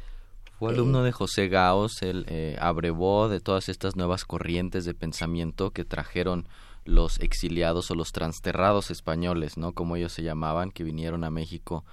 fue 0.60 0.74
alumno 0.74 1.02
de 1.02 1.10
José 1.10 1.48
Gaos, 1.48 2.02
él 2.02 2.26
eh, 2.28 2.54
abrevó 2.60 3.30
de 3.30 3.40
todas 3.40 3.70
estas 3.70 3.96
nuevas 3.96 4.26
corrientes 4.26 4.84
de 4.84 4.92
pensamiento 4.92 5.70
que 5.70 5.86
trajeron 5.86 6.46
los 6.84 7.18
exiliados 7.20 7.90
o 7.90 7.94
los 7.94 8.12
transterrados 8.12 8.90
españoles, 8.90 9.56
¿no? 9.56 9.72
Como 9.72 9.96
ellos 9.96 10.12
se 10.12 10.22
llamaban, 10.22 10.70
que 10.70 10.84
vinieron 10.84 11.24
a 11.24 11.30
México 11.30 11.86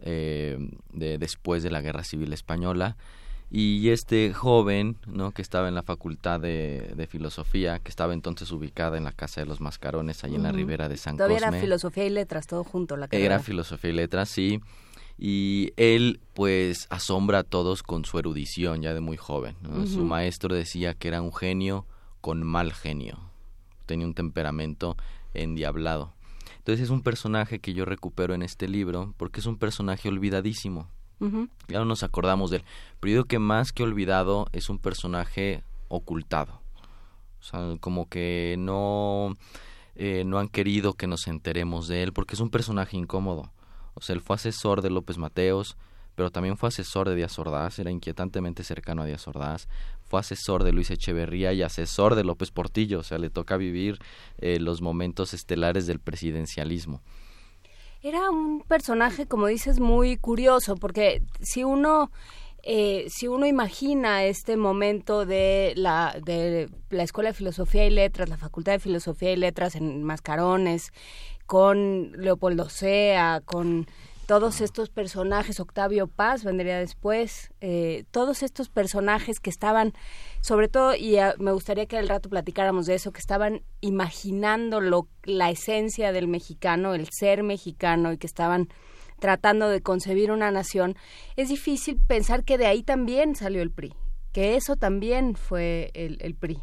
eh, 0.00 0.56
de, 0.94 1.18
después 1.18 1.62
de 1.62 1.70
la 1.70 1.82
Guerra 1.82 2.04
Civil 2.04 2.32
Española. 2.32 2.96
Y 3.50 3.90
este 3.90 4.32
joven, 4.32 4.96
¿no? 5.06 5.32
Que 5.32 5.42
estaba 5.42 5.68
en 5.68 5.74
la 5.74 5.82
Facultad 5.82 6.40
de, 6.40 7.06
Filosofía, 7.10 7.80
que 7.80 7.90
estaba 7.90 8.14
entonces 8.14 8.50
ubicada 8.50 8.96
en 8.96 9.04
la 9.04 9.12
Casa 9.12 9.42
de 9.42 9.46
los 9.46 9.60
Mascarones, 9.60 10.24
ahí 10.24 10.36
en 10.36 10.42
la 10.42 10.52
ribera 10.52 10.88
de 10.88 10.96
San 10.96 11.18
Todavía 11.18 11.36
era 11.36 11.52
Filosofía 11.52 12.06
y 12.06 12.10
Letras, 12.10 12.46
todo 12.46 12.64
junto. 12.64 12.96
La 12.96 13.08
era 13.10 13.40
Filosofía 13.40 13.90
y 13.90 13.92
Letras, 13.92 14.30
sí 14.30 14.58
y 14.58 14.60
él 15.18 16.20
pues 16.34 16.86
asombra 16.90 17.40
a 17.40 17.44
todos 17.44 17.82
con 17.82 18.04
su 18.04 18.18
erudición 18.18 18.82
ya 18.82 18.94
de 18.94 19.00
muy 19.00 19.16
joven. 19.16 19.56
Su 19.86 20.04
maestro 20.04 20.54
decía 20.54 20.94
que 20.94 21.08
era 21.08 21.22
un 21.22 21.34
genio 21.34 21.86
con 22.20 22.42
mal 22.42 22.72
genio, 22.72 23.18
tenía 23.86 24.06
un 24.06 24.14
temperamento 24.14 24.96
endiablado. 25.34 26.12
Entonces 26.58 26.84
es 26.84 26.90
un 26.90 27.02
personaje 27.02 27.60
que 27.60 27.74
yo 27.74 27.84
recupero 27.84 28.34
en 28.34 28.42
este 28.42 28.68
libro 28.68 29.14
porque 29.16 29.40
es 29.40 29.46
un 29.46 29.56
personaje 29.56 30.08
olvidadísimo. 30.08 30.90
Ya 31.68 31.78
no 31.78 31.84
nos 31.86 32.02
acordamos 32.02 32.50
de 32.50 32.58
él. 32.58 32.64
Pero 33.00 33.10
yo 33.10 33.14
digo 33.18 33.24
que 33.24 33.38
más 33.38 33.72
que 33.72 33.82
olvidado 33.82 34.48
es 34.52 34.68
un 34.68 34.78
personaje 34.78 35.62
ocultado. 35.88 36.60
O 37.40 37.42
sea, 37.42 37.76
como 37.80 38.08
que 38.08 38.56
no, 38.58 39.34
eh, 39.94 40.24
no 40.26 40.38
han 40.38 40.48
querido 40.48 40.94
que 40.94 41.06
nos 41.06 41.26
enteremos 41.28 41.88
de 41.88 42.02
él 42.02 42.12
porque 42.12 42.34
es 42.34 42.40
un 42.40 42.50
personaje 42.50 42.96
incómodo. 42.96 43.52
O 43.96 44.02
sea, 44.02 44.14
él 44.14 44.20
fue 44.20 44.36
asesor 44.36 44.82
de 44.82 44.90
López 44.90 45.16
Mateos, 45.16 45.76
pero 46.14 46.30
también 46.30 46.56
fue 46.56 46.68
asesor 46.68 47.08
de 47.08 47.16
Díaz 47.16 47.38
Ordaz, 47.38 47.78
era 47.78 47.90
inquietantemente 47.90 48.62
cercano 48.62 49.02
a 49.02 49.06
Díaz 49.06 49.26
Ordaz, 49.26 49.68
fue 50.04 50.20
asesor 50.20 50.64
de 50.64 50.72
Luis 50.72 50.90
Echeverría 50.90 51.52
y 51.52 51.62
asesor 51.62 52.14
de 52.14 52.24
López 52.24 52.50
Portillo, 52.50 53.00
o 53.00 53.02
sea, 53.02 53.18
le 53.18 53.30
toca 53.30 53.56
vivir 53.56 53.98
eh, 54.38 54.60
los 54.60 54.82
momentos 54.82 55.34
estelares 55.34 55.86
del 55.86 55.98
presidencialismo. 55.98 57.02
Era 58.02 58.30
un 58.30 58.62
personaje, 58.62 59.26
como 59.26 59.46
dices, 59.46 59.80
muy 59.80 60.16
curioso, 60.16 60.76
porque 60.76 61.22
si 61.40 61.64
uno 61.64 62.10
eh, 62.68 63.06
si 63.10 63.28
uno 63.28 63.46
imagina 63.46 64.24
este 64.24 64.56
momento 64.56 65.24
de 65.24 65.72
la, 65.76 66.16
de 66.24 66.68
la 66.90 67.04
Escuela 67.04 67.30
de 67.30 67.34
Filosofía 67.34 67.86
y 67.86 67.90
Letras, 67.90 68.28
la 68.28 68.36
Facultad 68.36 68.72
de 68.72 68.80
Filosofía 68.80 69.32
y 69.32 69.36
Letras 69.36 69.76
en 69.76 70.02
Mascarones, 70.02 70.92
con 71.46 72.12
Leopoldo 72.12 72.68
Sea, 72.68 73.42
con 73.44 73.86
todos 74.26 74.60
estos 74.60 74.90
personajes, 74.90 75.60
Octavio 75.60 76.08
Paz 76.08 76.42
vendría 76.42 76.78
después, 76.78 77.52
eh, 77.60 78.04
todos 78.10 78.42
estos 78.42 78.68
personajes 78.68 79.38
que 79.38 79.50
estaban, 79.50 79.92
sobre 80.40 80.68
todo, 80.68 80.96
y 80.96 81.16
ah, 81.18 81.34
me 81.38 81.52
gustaría 81.52 81.86
que 81.86 81.96
al 81.96 82.08
rato 82.08 82.28
platicáramos 82.28 82.86
de 82.86 82.96
eso, 82.96 83.12
que 83.12 83.20
estaban 83.20 83.62
imaginando 83.80 84.80
lo, 84.80 85.08
la 85.22 85.50
esencia 85.50 86.10
del 86.10 86.26
mexicano, 86.26 86.94
el 86.94 87.08
ser 87.10 87.44
mexicano, 87.44 88.12
y 88.12 88.18
que 88.18 88.26
estaban 88.26 88.68
tratando 89.20 89.68
de 89.68 89.80
concebir 89.80 90.32
una 90.32 90.50
nación, 90.50 90.96
es 91.36 91.48
difícil 91.48 91.96
pensar 92.06 92.42
que 92.42 92.58
de 92.58 92.66
ahí 92.66 92.82
también 92.82 93.36
salió 93.36 93.62
el 93.62 93.70
PRI, 93.70 93.94
que 94.32 94.56
eso 94.56 94.74
también 94.74 95.36
fue 95.36 95.90
el, 95.94 96.34
PRI. 96.34 96.60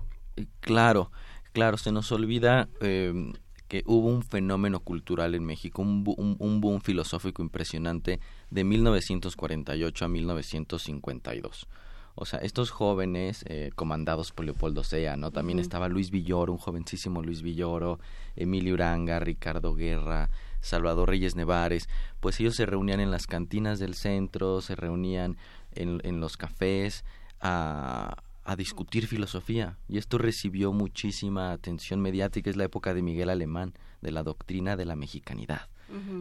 Claro, 0.60 1.12
claro, 1.54 1.78
se 1.78 1.94
nos 1.94 2.12
olvida 2.12 2.68
em, 2.82 3.34
que 3.74 3.82
hubo 3.88 4.08
un 4.08 4.22
fenómeno 4.22 4.82
cultural 4.82 5.34
en 5.34 5.44
México, 5.44 5.82
un, 5.82 6.06
un, 6.38 6.62
boom 6.62 6.80
filosófico 6.80 7.42
impresionante 7.42 8.20
de 8.52 8.64
1948 8.64 10.06
a 10.06 10.08
1952. 10.08 11.68
O 12.14 12.26
sea, 12.26 12.38
estos 12.38 12.70
jóvenes 12.70 13.44
eh, 13.48 13.72
comandados 13.74 14.32
por 14.32 14.46
Leopoldo 14.46 14.84
Sea, 14.84 15.18
¿no? 15.18 15.32
También 15.32 15.58
estaba 15.58 15.90
Luis 15.90 16.12
Villoro, 16.12 16.54
un 16.54 16.60
jovencísimo 16.60 17.24
Luis 17.24 17.42
Villoro, 17.42 18.00
Emilio 18.36 18.76
Uranga, 18.76 19.20
Ricardo 19.20 19.74
Guerra, 19.74 20.30
Salvador 20.62 21.10
Reyes 21.10 21.36
Nevares, 21.36 21.90
pues 22.20 22.40
ellos 22.40 22.56
se 22.56 22.68
reunían 22.68 23.00
en 23.00 23.10
las 23.10 23.26
cantinas 23.26 23.80
del 23.80 23.96
centro, 23.96 24.62
se 24.62 24.76
reunían 24.76 25.36
en, 25.72 26.00
en 26.04 26.20
los 26.20 26.38
cafés 26.38 27.06
a, 27.42 28.18
a 28.44 28.56
discutir 28.56 29.08
filosofía. 29.08 29.78
Y 29.88 29.98
esto 29.98 30.18
recibió 30.18 30.74
muchísima 30.74 31.52
atención 31.52 32.02
mediática. 32.02 32.50
Es 32.50 32.58
la 32.58 32.66
época 32.66 32.94
de 32.94 33.02
Miguel 33.02 33.30
Alemán 33.30 33.74
de 34.02 34.12
la 34.12 34.24
doctrina 34.24 34.76
de 34.76 34.86
la 34.86 34.96
mexicanidad 34.96 35.70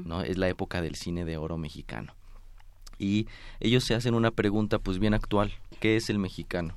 no 0.05 0.23
es 0.23 0.39
la 0.39 0.49
época 0.49 0.83
del 0.83 0.97
cine 0.97 1.25
de 1.25 1.37
oro 1.37 1.57
mexicano. 1.57 2.15
Y 2.99 3.27
ellos 3.61 3.85
se 3.85 3.95
hacen 3.95 4.15
una 4.15 4.31
pregunta 4.31 4.79
pues 4.79 4.99
bien 4.99 5.15
actual. 5.15 5.53
Qué 5.81 5.97
es 5.97 6.11
el 6.11 6.19
mexicano 6.19 6.77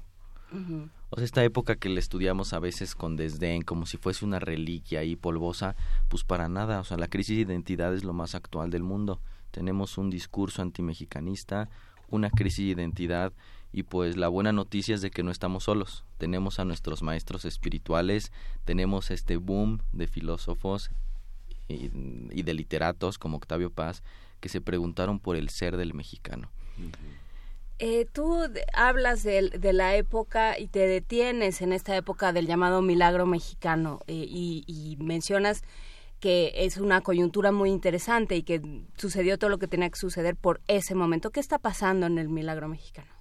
o 1.10 1.16
sea 1.18 1.26
esta 1.26 1.44
época 1.44 1.76
que 1.76 1.90
le 1.90 2.00
estudiamos 2.00 2.54
a 2.54 2.60
veces 2.60 2.96
con 2.96 3.16
desdén 3.16 3.62
como 3.62 3.86
si 3.86 3.98
fuese 3.98 4.24
una 4.24 4.40
reliquia 4.40 5.04
y 5.04 5.16
polvosa 5.16 5.76
pues 6.08 6.24
para 6.24 6.50
nada. 6.50 6.80
O 6.80 6.84
sea 6.84 6.98
la 6.98 7.08
crisis 7.08 7.36
de 7.36 7.54
identidad 7.54 7.94
es 7.94 8.04
lo 8.04 8.14
más 8.14 8.36
actual 8.36 8.70
del 8.70 8.84
mundo. 8.84 9.20
Tenemos 9.52 9.98
un 9.98 10.10
discurso 10.10 10.62
antimexicanista 10.62 11.70
una 12.08 12.30
crisis 12.30 12.68
de 12.68 12.82
identidad 12.82 13.34
y 13.76 13.84
pues 13.84 14.16
la 14.16 14.30
buena 14.30 14.54
noticia 14.54 14.96
es 14.96 15.02
de 15.02 15.12
que 15.12 15.22
no 15.22 15.32
estamos 15.32 15.66
solos. 15.66 16.06
Tenemos 16.18 16.60
a 16.60 16.66
nuestros 16.66 17.04
maestros 17.04 17.44
espirituales, 17.44 18.32
tenemos 18.64 19.12
este 19.12 19.36
boom 19.36 19.82
de 19.92 20.08
filósofos 20.08 20.92
y, 21.68 21.90
de 21.90 22.54
literatos 22.54 23.18
como 23.18 23.36
Octavio 23.36 23.70
Paz 23.70 24.02
que 24.40 24.48
se 24.48 24.62
preguntaron 24.62 25.20
por 25.20 25.36
el 25.36 25.50
ser 25.50 25.76
del 25.76 25.94
mexicano. 25.94 26.50
Eh, 27.80 28.08
tú 28.14 28.38
hablas 28.74 29.24
de, 29.24 29.74
la 29.74 29.98
época 29.98 30.58
y 30.58 30.68
te 30.68 30.88
detienes 30.88 31.62
en 31.62 31.74
esta 31.74 31.98
época 31.98 32.32
del 32.32 32.48
llamado 32.48 32.82
milagro 32.82 33.26
mexicano 33.26 34.00
eh, 34.08 34.26
y, 34.26 34.64
y, 34.68 34.96
mencionas 35.04 35.64
que 36.22 36.54
es 36.56 36.78
una 36.78 37.02
coyuntura 37.02 37.52
muy 37.52 37.72
interesante 37.72 38.38
y 38.38 38.44
que 38.44 38.62
sucedió 38.96 39.38
todo 39.38 39.50
lo 39.50 39.58
que 39.58 39.68
tenía 39.68 39.90
que 39.90 40.00
suceder 40.00 40.38
por 40.38 40.62
ese 40.70 40.96
momento. 40.96 41.30
¿Qué 41.30 41.42
está 41.42 41.60
pasando 41.60 42.06
en 42.06 42.18
el 42.18 42.30
milagro 42.30 42.70
mexicano? 42.70 43.15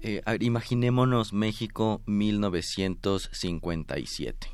Eh, 0.00 0.22
imaginémonos 0.40 1.32
México 1.32 2.02
1957. 2.06 4.48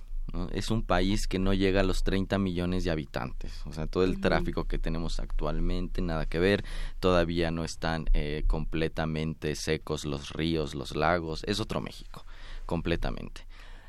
Es 0.52 0.70
un 0.70 0.82
país 0.82 1.28
que 1.28 1.38
no 1.38 1.54
llega 1.54 1.82
a 1.82 1.84
los 1.84 2.02
30 2.02 2.38
millones 2.38 2.82
de 2.82 2.90
habitantes. 2.90 3.62
O 3.66 3.72
sea, 3.72 3.86
todo 3.86 4.02
el 4.04 4.20
tráfico 4.20 4.64
que 4.64 4.78
tenemos 4.78 5.20
actualmente, 5.20 6.02
nada 6.02 6.26
que 6.26 6.40
ver. 6.40 6.64
Todavía 6.98 7.52
no 7.52 7.64
están 7.64 8.06
eh, 8.14 8.42
completamente 8.46 9.54
secos 9.54 10.04
los 10.04 10.30
ríos, 10.30 10.74
los 10.74 10.96
lagos. 10.96 11.44
Es 11.46 11.60
otro 11.60 11.80
México, 11.80 12.26
completamente. 12.66 13.46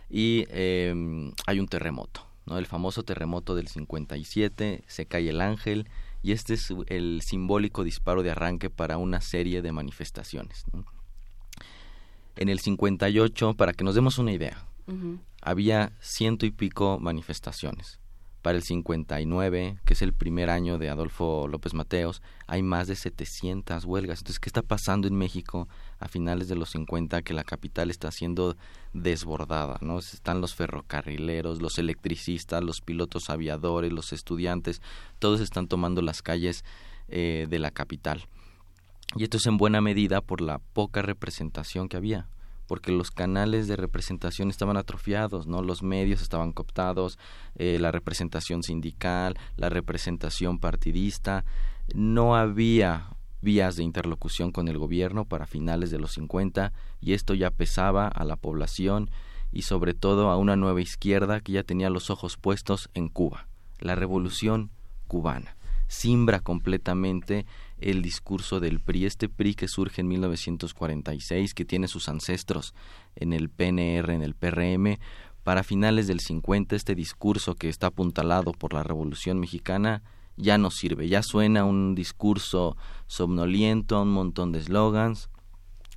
Y 0.10 0.46
em, 0.50 1.32
hay 1.48 1.60
un 1.60 1.68
terremoto, 1.68 2.28
¿no? 2.46 2.60
El 2.60 2.68
famoso 2.68 3.04
terremoto 3.04 3.56
del 3.56 3.68
57, 3.68 4.84
se 4.86 5.06
cae 5.08 5.30
el 5.30 5.42
ángel 5.42 5.90
y 6.22 6.32
este 6.32 6.54
es 6.56 6.72
el 6.88 7.22
simbólico 7.24 7.84
disparo 7.84 8.22
de 8.22 8.30
arranque 8.32 8.70
para 8.70 8.98
una 8.98 9.22
serie 9.22 9.64
de 9.64 9.72
manifestaciones. 9.72 10.66
¿no? 10.74 10.86
En 12.36 12.50
el 12.50 12.60
58, 12.60 13.54
para 13.54 13.74
que 13.74 13.84
nos 13.84 13.96
demos 13.96 14.18
una 14.18 14.34
idea, 14.34 14.66
había 15.42 15.94
ciento 16.02 16.46
y 16.46 16.52
pico 16.52 17.00
manifestaciones. 17.00 18.00
Para 18.42 18.58
el 18.58 18.64
59, 18.64 19.80
que 19.86 19.94
es 19.94 20.02
el 20.04 20.14
primer 20.14 20.52
año 20.52 20.78
de 20.78 20.90
Adolfo 20.90 21.48
López 21.48 21.74
Mateos, 21.74 22.22
hay 22.46 22.62
más 22.62 22.88
de 22.88 22.96
700 22.96 23.86
huelgas. 23.86 24.20
Entonces, 24.20 24.40
¿qué 24.40 24.50
está 24.50 24.62
pasando 24.62 25.08
en 25.08 25.16
México 25.16 25.68
a 25.98 26.08
finales 26.08 26.48
de 26.48 26.56
los 26.56 26.70
50 26.70 27.24
que 27.24 27.34
la 27.34 27.44
capital 27.44 27.90
está 27.90 28.12
siendo 28.12 28.56
desbordada? 28.94 29.80
¿no? 29.82 29.98
Están 29.98 30.42
los 30.42 30.54
ferrocarrileros, 30.54 31.60
los 31.60 31.80
electricistas, 31.80 32.64
los 32.64 32.82
pilotos 32.82 33.32
aviadores, 33.32 33.92
los 33.92 34.14
estudiantes, 34.14 34.80
todos 35.18 35.40
están 35.42 35.68
tomando 35.68 36.04
las 36.04 36.22
calles 36.22 36.64
eh, 37.08 37.48
de 37.50 37.58
la 37.58 37.72
capital. 37.72 38.28
Y 39.16 39.24
esto 39.24 39.38
es 39.38 39.46
en 39.46 39.58
buena 39.58 39.82
medida 39.82 40.22
por 40.22 40.42
la 40.42 40.60
poca 40.60 41.02
representación 41.02 41.90
que 41.90 41.98
había 41.98 42.28
porque 42.68 42.92
los 42.92 43.12
canales 43.12 43.68
de 43.68 43.76
representación 43.76 44.50
estaban 44.50 44.78
atrofiados, 44.78 45.48
¿no? 45.48 45.62
Los 45.62 45.84
medios 45.84 46.22
estaban 46.22 46.52
cooptados, 46.52 47.20
eh, 47.56 47.78
la 47.80 47.92
representación 47.92 48.64
sindical, 48.64 49.38
la 49.56 49.70
representación 49.70 50.60
partidista, 50.60 51.46
no 51.94 52.36
había 52.36 53.10
vías 53.42 53.76
de 53.76 53.84
interlocución 53.84 54.52
con 54.52 54.68
el 54.68 54.78
gobierno 54.78 55.26
para 55.26 55.46
finales 55.46 55.92
de 55.92 56.00
los 56.00 56.14
50 56.14 56.74
y 57.00 57.14
esto 57.14 57.36
ya 57.36 57.52
pesaba 57.52 58.08
a 58.08 58.24
la 58.24 58.38
población 58.38 59.12
y 59.52 59.62
sobre 59.62 59.94
todo 59.94 60.32
a 60.32 60.38
una 60.38 60.56
nueva 60.56 60.82
izquierda 60.82 61.42
que 61.42 61.52
ya 61.52 61.64
tenía 61.64 61.92
los 61.92 62.10
ojos 62.10 62.38
puestos 62.38 62.90
en 62.96 63.08
Cuba, 63.08 63.48
la 63.80 63.96
revolución 63.96 64.72
cubana. 65.08 65.56
Simbra 65.88 66.40
completamente 66.40 67.46
el 67.80 68.02
discurso 68.02 68.60
del 68.60 68.80
PRI, 68.80 69.06
este 69.06 69.30
PRI 69.30 69.56
que 69.56 69.68
surge 69.68 70.02
en 70.02 70.08
1946, 70.08 71.54
que 71.54 71.66
tiene 71.66 71.88
sus 71.88 72.10
ancestros 72.10 72.74
en 73.16 73.34
el 73.34 73.50
PNR, 73.50 74.12
en 74.12 74.22
el 74.22 74.36
PRM, 74.36 74.98
para 75.44 75.64
finales 75.64 76.08
del 76.08 76.20
50 76.20 76.76
este 76.76 76.96
discurso 76.96 77.56
que 77.56 77.70
está 77.70 77.88
apuntalado 77.88 78.52
por 78.52 78.74
la 78.74 78.84
Revolución 78.84 79.40
Mexicana 79.40 80.02
ya 80.38 80.58
no 80.58 80.72
sirve, 80.72 81.08
ya 81.08 81.24
suena 81.24 81.64
un 81.66 81.96
discurso 81.96 82.76
somnoliento, 83.08 84.02
un 84.02 84.12
montón 84.12 84.52
de 84.52 84.60
eslogans, 84.60 85.30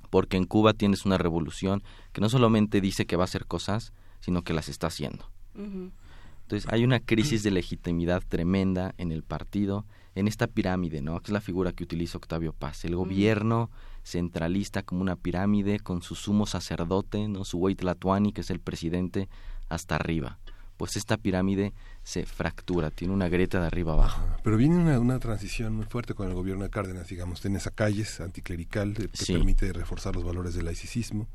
porque 0.09 0.37
en 0.37 0.45
Cuba 0.45 0.73
tienes 0.73 1.05
una 1.05 1.17
revolución 1.17 1.83
que 2.13 2.21
no 2.21 2.29
solamente 2.29 2.81
dice 2.81 3.05
que 3.05 3.15
va 3.15 3.23
a 3.23 3.25
hacer 3.25 3.45
cosas, 3.45 3.93
sino 4.21 4.43
que 4.43 4.53
las 4.53 4.69
está 4.69 4.87
haciendo. 4.87 5.29
Entonces 5.55 6.71
hay 6.71 6.83
una 6.83 6.99
crisis 6.99 7.43
de 7.43 7.51
legitimidad 7.51 8.23
tremenda 8.27 8.93
en 8.97 9.11
el 9.11 9.23
partido 9.23 9.85
en 10.19 10.27
esta 10.27 10.47
pirámide, 10.47 11.01
¿no? 11.01 11.19
Que 11.19 11.27
es 11.27 11.33
la 11.33 11.41
figura 11.41 11.71
que 11.71 11.83
utiliza 11.83 12.17
Octavio 12.17 12.53
Paz. 12.53 12.85
El 12.85 12.95
gobierno 12.95 13.69
centralista 14.03 14.83
como 14.83 15.01
una 15.01 15.15
pirámide 15.15 15.79
con 15.79 16.01
su 16.01 16.15
sumo 16.15 16.45
sacerdote, 16.45 17.27
¿no? 17.27 17.45
Su 17.45 17.57
Huaytlatuani, 17.57 18.33
que 18.33 18.41
es 18.41 18.49
el 18.49 18.59
presidente, 18.59 19.29
hasta 19.69 19.95
arriba. 19.95 20.39
Pues 20.77 20.95
esta 20.95 21.17
pirámide 21.17 21.73
se 22.03 22.25
fractura, 22.25 22.89
tiene 22.89 23.13
una 23.13 23.27
grieta 23.27 23.59
de 23.59 23.67
arriba 23.67 23.93
abajo. 23.93 24.21
Pero 24.43 24.55
viene 24.55 24.77
una, 24.77 24.99
una 24.99 25.19
transición 25.19 25.75
muy 25.75 25.85
fuerte 25.85 26.13
con 26.13 26.27
el 26.29 26.33
gobierno 26.33 26.63
de 26.63 26.69
Cárdenas, 26.69 27.07
digamos, 27.07 27.41
tiene 27.41 27.57
esa 27.57 27.71
calles 27.71 28.21
anticlerical 28.21 28.93
que 28.93 29.09
permite 29.27 29.73
reforzar 29.73 30.15
los 30.15 30.23
valores 30.23 30.53
del 30.53 30.65
laicismo 30.65 31.27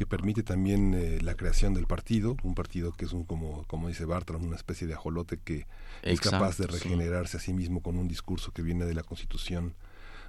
que 0.00 0.06
permite 0.06 0.42
también 0.42 0.94
eh, 0.94 1.18
la 1.20 1.34
creación 1.34 1.74
del 1.74 1.86
partido, 1.86 2.34
un 2.42 2.54
partido 2.54 2.92
que 2.92 3.04
es 3.04 3.12
un 3.12 3.24
como 3.24 3.64
como 3.66 3.88
dice 3.88 4.06
Bartram, 4.06 4.42
una 4.42 4.56
especie 4.56 4.86
de 4.86 4.94
ajolote 4.94 5.36
que 5.36 5.66
es 6.00 6.22
capaz 6.22 6.56
de 6.56 6.66
regenerarse 6.66 7.36
a 7.36 7.40
sí 7.40 7.52
mismo 7.52 7.82
con 7.82 7.98
un 7.98 8.08
discurso 8.08 8.50
que 8.50 8.62
viene 8.62 8.86
de 8.86 8.94
la 8.94 9.02
Constitución 9.02 9.74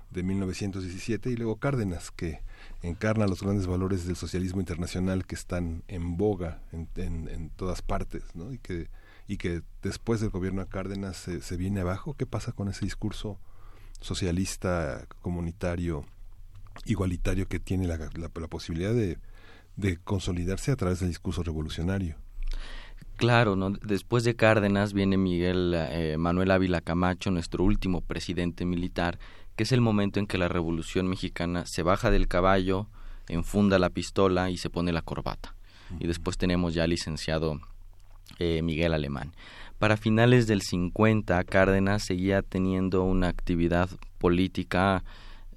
de 0.09 0.23
1917 0.23 1.29
y 1.29 1.37
luego 1.37 1.55
Cárdenas 1.55 2.11
que 2.11 2.41
encarna 2.81 3.27
los 3.27 3.43
grandes 3.43 3.65
valores 3.65 4.05
del 4.05 4.17
socialismo 4.17 4.59
internacional 4.59 5.25
que 5.25 5.35
están 5.35 5.83
en 5.87 6.17
boga 6.17 6.59
en, 6.73 6.89
en, 7.29 7.49
todas 7.51 7.81
partes, 7.81 8.23
¿no? 8.33 8.51
Y 8.51 8.57
que 8.57 8.89
y 9.25 9.37
que 9.37 9.61
después 9.81 10.19
del 10.19 10.31
gobierno 10.31 10.65
de 10.65 10.67
Cárdenas 10.67 11.15
se, 11.15 11.41
se 11.41 11.55
viene 11.55 11.79
abajo. 11.79 12.13
¿Qué 12.17 12.25
pasa 12.25 12.51
con 12.51 12.67
ese 12.67 12.83
discurso 12.83 13.39
socialista, 14.01 15.07
comunitario, 15.21 16.05
igualitario 16.85 17.47
que 17.47 17.59
tiene 17.59 17.87
la, 17.87 17.97
posibilidad 18.49 18.93
de, 18.93 19.17
consolidarse 20.03 20.71
a 20.71 20.75
través 20.75 20.99
del 20.99 21.09
discurso 21.09 21.43
revolucionario. 21.43 22.15
Claro, 23.17 23.55
¿no? 23.55 23.69
después 23.69 24.23
de 24.23 24.35
Cárdenas 24.35 24.93
viene 24.93 25.17
Miguel 25.17 25.75
eh, 25.75 26.15
Manuel 26.17 26.49
Ávila 26.49 26.81
Camacho, 26.81 27.29
nuestro 27.29 27.63
último 27.63 28.01
presidente 28.01 28.65
militar, 28.65 29.19
que 29.55 29.63
es 29.63 29.71
el 29.71 29.81
momento 29.81 30.19
en 30.19 30.25
que 30.25 30.39
la 30.39 30.47
Revolución 30.47 31.07
Mexicana 31.07 31.65
se 31.67 31.83
baja 31.83 32.09
del 32.09 32.27
caballo, 32.27 32.87
enfunda 33.27 33.77
la 33.77 33.91
pistola 33.91 34.49
y 34.49 34.57
se 34.57 34.71
pone 34.71 34.91
la 34.91 35.03
corbata. 35.03 35.55
Y 35.99 36.07
después 36.07 36.37
tenemos 36.37 36.73
ya 36.73 36.85
al 36.85 36.89
licenciado 36.89 37.59
eh, 38.39 38.61
Miguel 38.63 38.93
Alemán. 38.93 39.33
Para 39.77 39.97
finales 39.97 40.47
del 40.47 40.61
50, 40.61 41.43
Cárdenas 41.43 42.03
seguía 42.03 42.41
teniendo 42.41 43.03
una 43.03 43.27
actividad 43.27 43.89
política, 44.17 45.03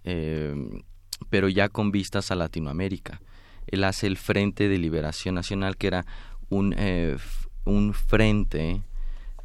eh, 0.05 0.83
pero 1.31 1.49
ya 1.49 1.69
con 1.69 1.93
vistas 1.93 2.31
a 2.31 2.35
Latinoamérica. 2.35 3.21
Él 3.67 3.85
hace 3.85 4.07
el 4.07 4.17
Frente 4.17 4.69
de 4.69 4.79
Liberación 4.79 5.35
Nacional, 5.35 5.77
que 5.77 5.87
era 5.87 6.07
un, 6.49 6.75
eh, 6.77 7.17
un 7.65 7.95
frente 7.95 8.83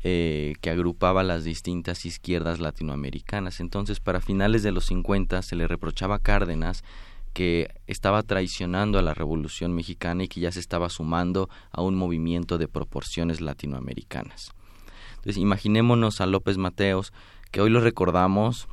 eh, 0.04 0.56
que 0.62 0.70
agrupaba 0.70 1.24
las 1.24 1.44
distintas 1.44 2.06
izquierdas 2.06 2.60
latinoamericanas. 2.60 3.60
Entonces, 3.60 4.00
para 4.00 4.22
finales 4.22 4.64
de 4.64 4.72
los 4.72 4.86
50 4.86 5.42
se 5.42 5.56
le 5.58 5.68
reprochaba 5.68 6.16
a 6.16 6.20
Cárdenas 6.20 6.84
que 7.34 7.70
estaba 7.86 8.24
traicionando 8.24 8.98
a 8.98 9.02
la 9.02 9.14
Revolución 9.14 9.74
Mexicana 9.74 10.24
y 10.24 10.28
que 10.28 10.40
ya 10.40 10.52
se 10.52 10.60
estaba 10.60 10.90
sumando 10.90 11.50
a 11.72 11.82
un 11.82 11.96
movimiento 11.96 12.58
de 12.58 12.68
proporciones 12.68 13.42
latinoamericanas. 13.42 14.54
Entonces, 15.12 15.38
imaginémonos 15.38 16.22
a 16.22 16.28
López 16.28 16.58
Mateos, 16.58 17.12
que 17.52 17.60
hoy 17.62 17.70
lo 17.70 17.82
recordamos, 17.82 18.68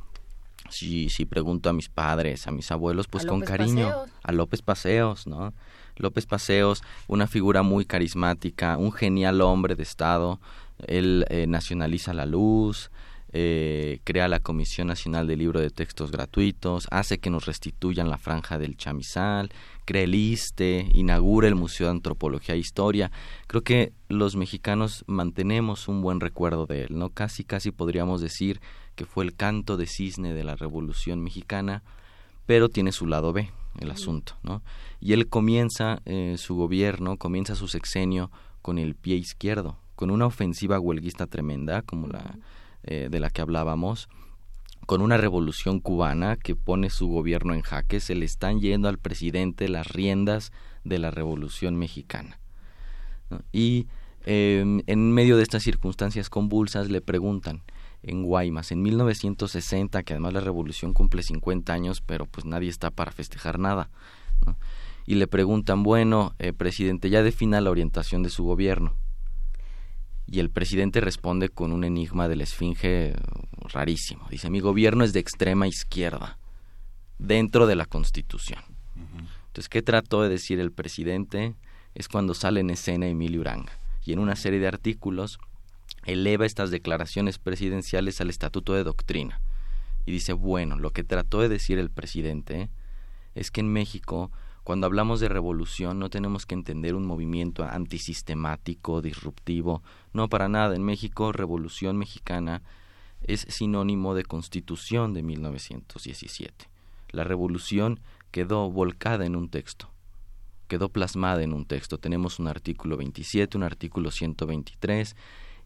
si, 0.69 1.09
si 1.09 1.25
pregunto 1.25 1.69
a 1.69 1.73
mis 1.73 1.89
padres, 1.89 2.47
a 2.47 2.51
mis 2.51 2.71
abuelos, 2.71 3.07
pues 3.07 3.25
con 3.25 3.41
cariño, 3.41 3.93
a 4.23 4.31
López 4.31 4.61
Paseos, 4.61 5.27
¿no? 5.27 5.53
López 5.95 6.25
Paseos, 6.25 6.83
una 7.07 7.27
figura 7.27 7.63
muy 7.63 7.85
carismática, 7.85 8.77
un 8.77 8.91
genial 8.91 9.41
hombre 9.41 9.75
de 9.75 9.83
Estado, 9.83 10.39
él 10.85 11.25
eh, 11.29 11.47
nacionaliza 11.47 12.13
la 12.13 12.25
luz, 12.25 12.91
eh, 13.33 13.99
crea 14.05 14.27
la 14.27 14.39
Comisión 14.39 14.87
Nacional 14.87 15.27
del 15.27 15.39
Libro 15.39 15.59
de 15.59 15.69
Textos 15.69 16.11
Gratuitos, 16.11 16.87
hace 16.91 17.17
que 17.17 17.29
nos 17.29 17.45
restituyan 17.45 18.09
la 18.09 18.17
franja 18.17 18.57
del 18.57 18.77
chamizal, 18.77 19.49
crea 19.85 20.03
el 20.03 20.15
ISTE, 20.15 20.89
inaugura 20.93 21.47
el 21.47 21.55
Museo 21.55 21.87
de 21.87 21.91
Antropología 21.91 22.55
e 22.55 22.59
Historia. 22.59 23.11
Creo 23.47 23.63
que 23.63 23.91
los 24.07 24.35
mexicanos 24.35 25.03
mantenemos 25.07 25.87
un 25.87 26.01
buen 26.01 26.19
recuerdo 26.19 26.65
de 26.67 26.83
él, 26.83 26.97
¿no? 26.97 27.09
Casi, 27.09 27.43
casi 27.43 27.71
podríamos 27.71 28.21
decir 28.21 28.61
que 28.97 29.05
fue 29.05 29.23
el 29.23 29.35
canto 29.35 29.77
de 29.77 29.85
cisne 29.85 30.33
de 30.33 30.43
la 30.43 30.55
Revolución 30.55 31.21
Mexicana, 31.21 31.83
pero 32.47 32.67
tiene 32.67 32.91
su 32.91 33.05
lado 33.05 33.31
B, 33.31 33.51
el 33.79 33.91
asunto, 33.91 34.33
¿no? 34.41 34.63
Y 34.99 35.13
él 35.13 35.27
comienza 35.27 36.01
eh, 36.05 36.35
su 36.37 36.55
gobierno, 36.55 37.17
comienza 37.17 37.55
su 37.55 37.67
sexenio 37.67 38.31
con 38.63 38.79
el 38.79 38.95
pie 38.95 39.15
izquierdo, 39.15 39.77
con 39.95 40.09
una 40.09 40.25
ofensiva 40.25 40.79
huelguista 40.79 41.27
tremenda 41.27 41.83
como 41.83 42.07
la 42.07 42.39
eh, 42.83 43.07
de 43.11 43.19
la 43.19 43.29
que 43.29 43.41
hablábamos, 43.41 44.09
con 44.87 45.01
una 45.01 45.17
revolución 45.17 45.79
cubana 45.79 46.35
que 46.35 46.55
pone 46.55 46.89
su 46.89 47.07
gobierno 47.07 47.53
en 47.53 47.61
jaque, 47.61 47.99
se 47.99 48.15
le 48.15 48.25
están 48.25 48.61
yendo 48.61 48.89
al 48.89 48.97
presidente 48.97 49.69
las 49.69 49.85
riendas 49.87 50.51
de 50.83 50.97
la 50.97 51.11
revolución 51.11 51.75
mexicana. 51.75 52.39
Y 53.51 53.87
em, 54.25 54.81
en 54.87 55.11
medio 55.11 55.37
de 55.37 55.43
estas 55.43 55.61
circunstancias 55.61 56.29
convulsas 56.29 56.89
le 56.89 57.01
preguntan 57.01 57.61
en 58.03 58.23
Guaymas 58.23 58.71
en 58.71 58.81
1960, 58.81 60.03
que 60.03 60.13
además 60.13 60.33
la 60.33 60.41
revolución 60.41 60.93
cumple 60.93 61.23
50 61.23 61.73
años, 61.73 62.01
pero 62.01 62.25
pues 62.25 62.45
nadie 62.45 62.69
está 62.69 62.91
para 62.91 63.11
festejar 63.11 63.59
nada. 63.59 63.89
Y 65.05 65.15
le 65.15 65.27
preguntan, 65.27 65.83
bueno, 65.83 66.35
eh, 66.39 66.53
presidente, 66.53 67.09
ya 67.09 67.23
defina 67.23 67.61
la 67.61 67.71
orientación 67.71 68.23
de 68.23 68.29
su 68.29 68.43
gobierno 68.43 68.93
y 70.29 70.39
el 70.39 70.49
presidente 70.49 70.99
responde 70.99 71.49
con 71.49 71.71
un 71.71 71.85
enigma 71.85 72.27
de 72.27 72.35
la 72.35 72.43
esfinge 72.43 73.15
rarísimo. 73.61 74.27
Dice, 74.29 74.49
mi 74.49 74.59
gobierno 74.59 75.05
es 75.05 75.13
de 75.13 75.21
extrema 75.21 75.67
izquierda, 75.67 76.37
dentro 77.17 77.65
de 77.65 77.75
la 77.75 77.85
Constitución. 77.85 78.59
Entonces, 79.47 79.69
¿qué 79.69 79.81
trató 79.81 80.21
de 80.21 80.29
decir 80.29 80.59
el 80.59 80.71
presidente? 80.71 81.55
Es 81.95 82.09
cuando 82.09 82.33
sale 82.33 82.59
en 82.59 82.69
escena 82.69 83.07
Emilio 83.07 83.41
Uranga. 83.41 83.71
Y 84.03 84.13
en 84.13 84.19
una 84.19 84.35
serie 84.35 84.59
de 84.59 84.67
artículos 84.67 85.39
eleva 86.07 86.45
estas 86.45 86.71
declaraciones 86.71 87.37
presidenciales 87.37 88.19
al 88.21 88.29
estatuto 88.29 88.73
de 88.73 88.83
doctrina. 88.83 89.41
Y 90.05 90.11
dice, 90.11 90.33
bueno, 90.33 90.79
lo 90.79 90.91
que 90.91 91.03
trató 91.03 91.41
de 91.41 91.49
decir 91.49 91.77
el 91.77 91.91
presidente 91.91 92.69
es 93.35 93.51
que 93.51 93.59
en 93.59 93.71
México 93.71 94.31
cuando 94.67 94.85
hablamos 94.85 95.21
de 95.21 95.29
revolución 95.29 95.97
no 95.97 96.09
tenemos 96.09 96.45
que 96.45 96.53
entender 96.53 96.93
un 96.93 97.05
movimiento 97.05 97.63
antisistemático, 97.63 99.01
disruptivo. 99.01 99.81
No, 100.11 100.27
para 100.27 100.49
nada. 100.49 100.75
En 100.75 100.83
México, 100.83 101.31
revolución 101.31 101.97
mexicana 101.97 102.63
es 103.21 103.45
sinónimo 103.47 104.13
de 104.13 104.25
constitución 104.25 105.13
de 105.13 105.23
1917. 105.23 106.69
La 107.11 107.23
revolución 107.23 108.01
quedó 108.31 108.69
volcada 108.69 109.25
en 109.25 109.37
un 109.37 109.47
texto, 109.47 109.89
quedó 110.67 110.89
plasmada 110.89 111.43
en 111.43 111.53
un 111.53 111.65
texto. 111.65 111.97
Tenemos 111.97 112.37
un 112.37 112.49
artículo 112.49 112.97
27, 112.97 113.55
un 113.55 113.63
artículo 113.63 114.11
123 114.11 115.15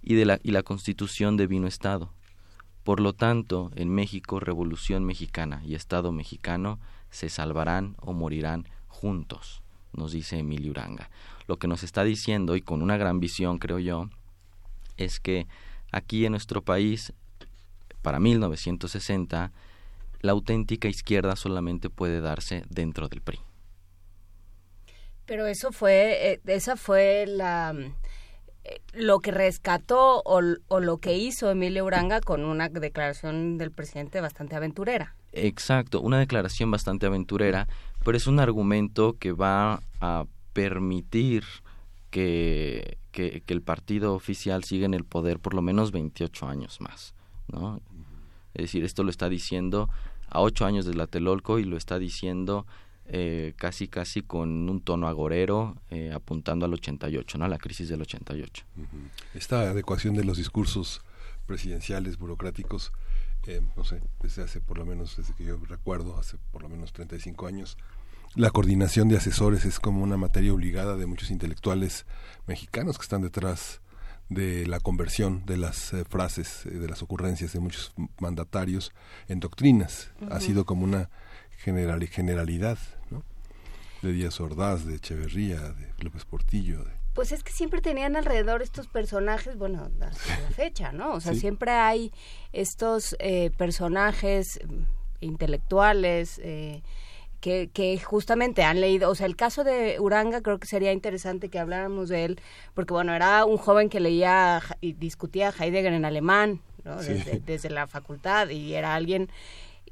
y, 0.01 0.15
de 0.15 0.25
la, 0.25 0.39
y 0.43 0.51
la 0.51 0.63
constitución 0.63 1.37
de 1.37 1.47
vino 1.47 1.67
Estado. 1.67 2.13
Por 2.83 2.99
lo 2.99 3.13
tanto, 3.13 3.71
en 3.75 3.89
México, 3.89 4.39
revolución 4.39 5.05
mexicana 5.05 5.61
y 5.65 5.75
Estado 5.75 6.11
mexicano 6.11 6.79
se 7.09 7.29
salvarán 7.29 7.95
o 7.99 8.13
morirán 8.13 8.67
juntos, 8.87 9.61
nos 9.93 10.11
dice 10.11 10.39
Emilio 10.39 10.71
Uranga. 10.71 11.09
Lo 11.47 11.57
que 11.57 11.67
nos 11.67 11.83
está 11.83 12.03
diciendo, 12.03 12.55
y 12.55 12.61
con 12.61 12.81
una 12.81 12.97
gran 12.97 13.19
visión 13.19 13.59
creo 13.59 13.77
yo, 13.77 14.09
es 14.97 15.19
que 15.19 15.47
aquí 15.91 16.25
en 16.25 16.31
nuestro 16.31 16.63
país, 16.63 17.13
para 18.01 18.19
1960, 18.19 19.51
la 20.21 20.31
auténtica 20.31 20.87
izquierda 20.87 21.35
solamente 21.35 21.89
puede 21.89 22.21
darse 22.21 22.63
dentro 22.69 23.09
del 23.09 23.21
PRI. 23.21 23.39
Pero 25.25 25.45
eso 25.45 25.71
fue, 25.71 26.33
eh, 26.33 26.41
esa 26.47 26.75
fue 26.75 27.25
la 27.27 27.73
lo 28.93 29.19
que 29.19 29.32
rescató 29.32 30.21
o, 30.26 30.41
lo 30.41 30.97
que 30.97 31.17
hizo 31.17 31.50
Emilio 31.50 31.86
Uranga 31.86 32.21
con 32.21 32.45
una 32.45 32.69
declaración 32.69 33.58
del 33.58 33.71
presidente 33.71 34.21
bastante 34.21 34.56
aventurera. 34.56 35.15
Exacto, 35.32 36.02
una 36.02 36.19
declaración 36.19 36.69
bastante 36.71 37.06
aventurera, 37.06 37.67
pero 38.04 38.17
es 38.17 38.28
un 38.28 38.39
argumento 38.39 39.13
que 39.13 39.32
va 39.32 39.82
a 40.02 40.26
permitir 40.54 41.43
que, 42.10 42.97
que, 43.12 43.43
el 43.47 43.62
partido 43.62 44.13
oficial 44.13 44.63
siga 44.63 44.86
en 44.86 44.93
el 44.93 45.06
poder 45.06 45.39
por 45.39 45.54
lo 45.54 45.62
menos 45.62 45.91
28 45.91 46.47
años 46.47 46.82
más, 46.82 47.15
¿no? 47.47 47.80
Es 48.54 48.63
decir, 48.63 48.84
esto 48.84 49.04
lo 49.04 49.10
está 49.10 49.30
diciendo 49.30 49.89
a 50.28 50.41
ocho 50.41 50.65
años 50.65 50.86
de 50.86 50.91
Tlatelolco 50.91 51.60
y 51.60 51.63
lo 51.63 51.78
está 51.78 52.00
diciendo 52.00 52.65
eh, 53.13 53.54
casi 53.58 53.88
casi 53.88 54.21
con 54.21 54.69
un 54.69 54.82
tono 54.82 55.08
agorero 55.08 55.76
eh, 55.89 56.12
apuntando 56.13 56.65
al 56.65 56.74
88, 56.74 57.38
¿no? 57.38 57.45
A 57.45 57.50
la 57.50 57.58
crisis 57.58 57.89
del 57.89 58.02
88. 58.02 58.63
Esta 59.34 59.69
adecuación 59.69 60.15
de 60.15 60.24
los 60.24 60.38
discursos 60.38 61.02
presidenciales 61.45 62.17
burocráticos 62.17 62.93
eh, 63.47 63.62
no 63.76 63.84
sé, 63.84 64.02
desde 64.21 64.43
hace 64.43 64.62
por 64.62 64.78
lo 64.78 64.86
menos, 64.86 65.17
desde 65.17 65.34
que 65.34 65.43
yo 65.43 65.58
recuerdo, 65.67 66.17
hace 66.19 66.38
por 66.52 66.62
lo 66.62 66.69
menos 66.69 66.93
35 66.93 67.47
años, 67.47 67.78
la 68.36 68.52
coordinación 68.52 69.10
de 69.10 69.17
asesores 69.17 69.65
es 69.65 69.80
como 69.80 70.04
una 70.04 70.15
materia 70.15 70.54
obligada 70.54 70.95
de 70.95 71.08
muchos 71.08 71.32
intelectuales 71.32 72.06
mexicanos 72.47 72.97
que 72.97 73.04
están 73.04 73.21
detrás 73.21 73.82
de 74.30 74.65
la 74.67 74.80
conversión 74.80 75.45
de 75.45 75.58
las 75.58 75.91
eh, 75.93 76.06
frases, 76.08 76.65
eh, 76.65 76.69
de 76.69 76.88
las 76.88 77.02
ocurrencias 77.02 77.52
de 77.52 77.60
muchos 77.60 77.93
mandatarios 78.19 78.93
en 79.28 79.39
doctrinas. 79.39 80.12
Ha 80.30 80.39
sido 80.39 80.65
como 80.65 80.84
una 80.84 81.10
general, 81.58 82.08
generalidad. 82.08 82.78
De 84.01 84.11
Díaz 84.11 84.39
Ordaz, 84.39 84.85
de 84.85 84.95
Echeverría, 84.95 85.59
de 85.59 85.93
López 85.99 86.25
Portillo, 86.25 86.83
de 86.83 87.01
pues 87.13 87.31
es 87.31 87.43
que 87.43 87.51
siempre 87.51 87.81
tenían 87.81 88.15
alrededor 88.15 88.61
estos 88.61 88.87
personajes, 88.87 89.57
bueno, 89.57 89.89
hasta 89.99 90.39
la 90.39 90.49
fecha, 90.51 90.91
¿no? 90.93 91.13
O 91.13 91.19
sea, 91.19 91.33
siempre 91.33 91.71
hay 91.71 92.13
estos 92.53 93.17
eh, 93.19 93.51
personajes 93.57 94.59
mm, 94.65 95.25
intelectuales 95.25 96.39
eh, 96.41 96.83
que, 97.41 97.69
que 97.73 97.99
justamente 97.99 98.63
han 98.63 98.79
leído, 98.79 99.09
o 99.09 99.15
sea, 99.15 99.25
el 99.25 99.35
caso 99.35 99.65
de 99.65 99.99
Uranga 99.99 100.41
creo 100.41 100.57
que 100.57 100.67
sería 100.67 100.93
interesante 100.93 101.49
que 101.49 101.59
habláramos 101.59 102.07
de 102.07 102.23
él, 102.23 102.39
porque 102.73 102.93
bueno, 102.93 103.13
era 103.13 103.43
un 103.43 103.57
joven 103.57 103.89
que 103.89 103.99
leía 103.99 104.61
y 104.79 104.93
discutía 104.93 105.49
Heidegger 105.57 105.91
en 105.91 106.05
alemán, 106.05 106.61
¿no? 106.85 106.95
desde 106.97 107.69
la 107.69 107.87
facultad 107.87 108.49
y 108.49 108.73
era 108.73 108.95
alguien 108.95 109.29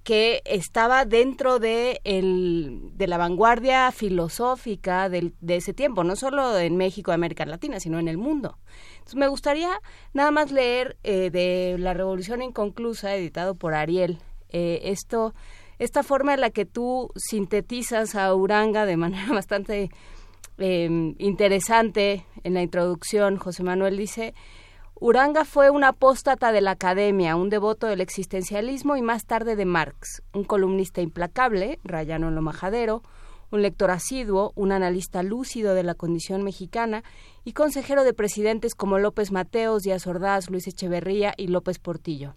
que 0.09 0.41
estaba 0.43 1.05
dentro 1.05 1.59
de, 1.59 2.01
el, 2.03 2.79
de 2.95 3.05
la 3.05 3.19
vanguardia 3.19 3.91
filosófica 3.91 5.07
de 5.07 5.31
ese 5.47 5.71
tiempo, 5.75 6.03
no 6.03 6.15
solo 6.15 6.57
en 6.57 6.77
México, 6.77 7.11
América 7.11 7.45
Latina, 7.45 7.79
sino 7.79 7.99
en 7.99 8.07
el 8.07 8.17
mundo. 8.17 8.57
Entonces 8.93 9.17
me 9.17 9.27
gustaría 9.27 9.69
nada 10.13 10.31
más 10.31 10.51
leer 10.51 10.97
eh, 11.03 11.29
de 11.29 11.75
La 11.77 11.93
Revolución 11.93 12.41
Inconclusa, 12.41 13.15
editado 13.15 13.53
por 13.53 13.75
Ariel, 13.75 14.17
Eh, 14.51 14.79
esto, 14.85 15.35
esta 15.77 16.01
forma 16.01 16.33
en 16.33 16.41
la 16.41 16.49
que 16.49 16.65
tú 16.65 17.11
sintetizas 17.15 18.15
a 18.15 18.33
Uranga 18.33 18.87
de 18.87 18.97
manera 18.97 19.31
bastante 19.31 19.91
em, 20.57 21.13
interesante 21.19 22.25
en 22.43 22.55
la 22.55 22.63
introducción, 22.63 23.37
José 23.37 23.61
Manuel 23.61 23.95
dice, 23.95 24.33
Uranga 25.01 25.45
fue 25.45 25.69
un 25.69 25.85
apóstata 25.85 26.51
de 26.51 26.59
la 26.59 26.71
academia, 26.71 27.37
un 27.37 27.49
devoto 27.49 27.87
del 27.87 28.01
existencialismo 28.01 28.97
y 28.97 29.01
más 29.01 29.25
tarde 29.25 29.55
de 29.55 29.63
Marx, 29.63 30.21
un 30.33 30.43
columnista 30.43 30.99
implacable, 30.99 31.79
rayano 31.85 32.27
en 32.27 32.35
lo 32.35 32.41
majadero, 32.41 33.01
un 33.49 33.61
lector 33.61 33.91
asiduo, 33.91 34.51
un 34.55 34.73
analista 34.73 35.23
lúcido 35.23 35.73
de 35.73 35.83
la 35.83 35.95
condición 35.95 36.43
mexicana 36.43 37.05
y 37.45 37.53
consejero 37.53 38.03
de 38.03 38.13
presidentes 38.13 38.75
como 38.75 38.99
López 38.99 39.31
Mateos, 39.31 39.83
Díaz 39.83 40.05
Ordaz, 40.05 40.49
Luis 40.49 40.67
Echeverría 40.67 41.33
y 41.37 41.47
López 41.47 41.79
Portillo. 41.79 42.35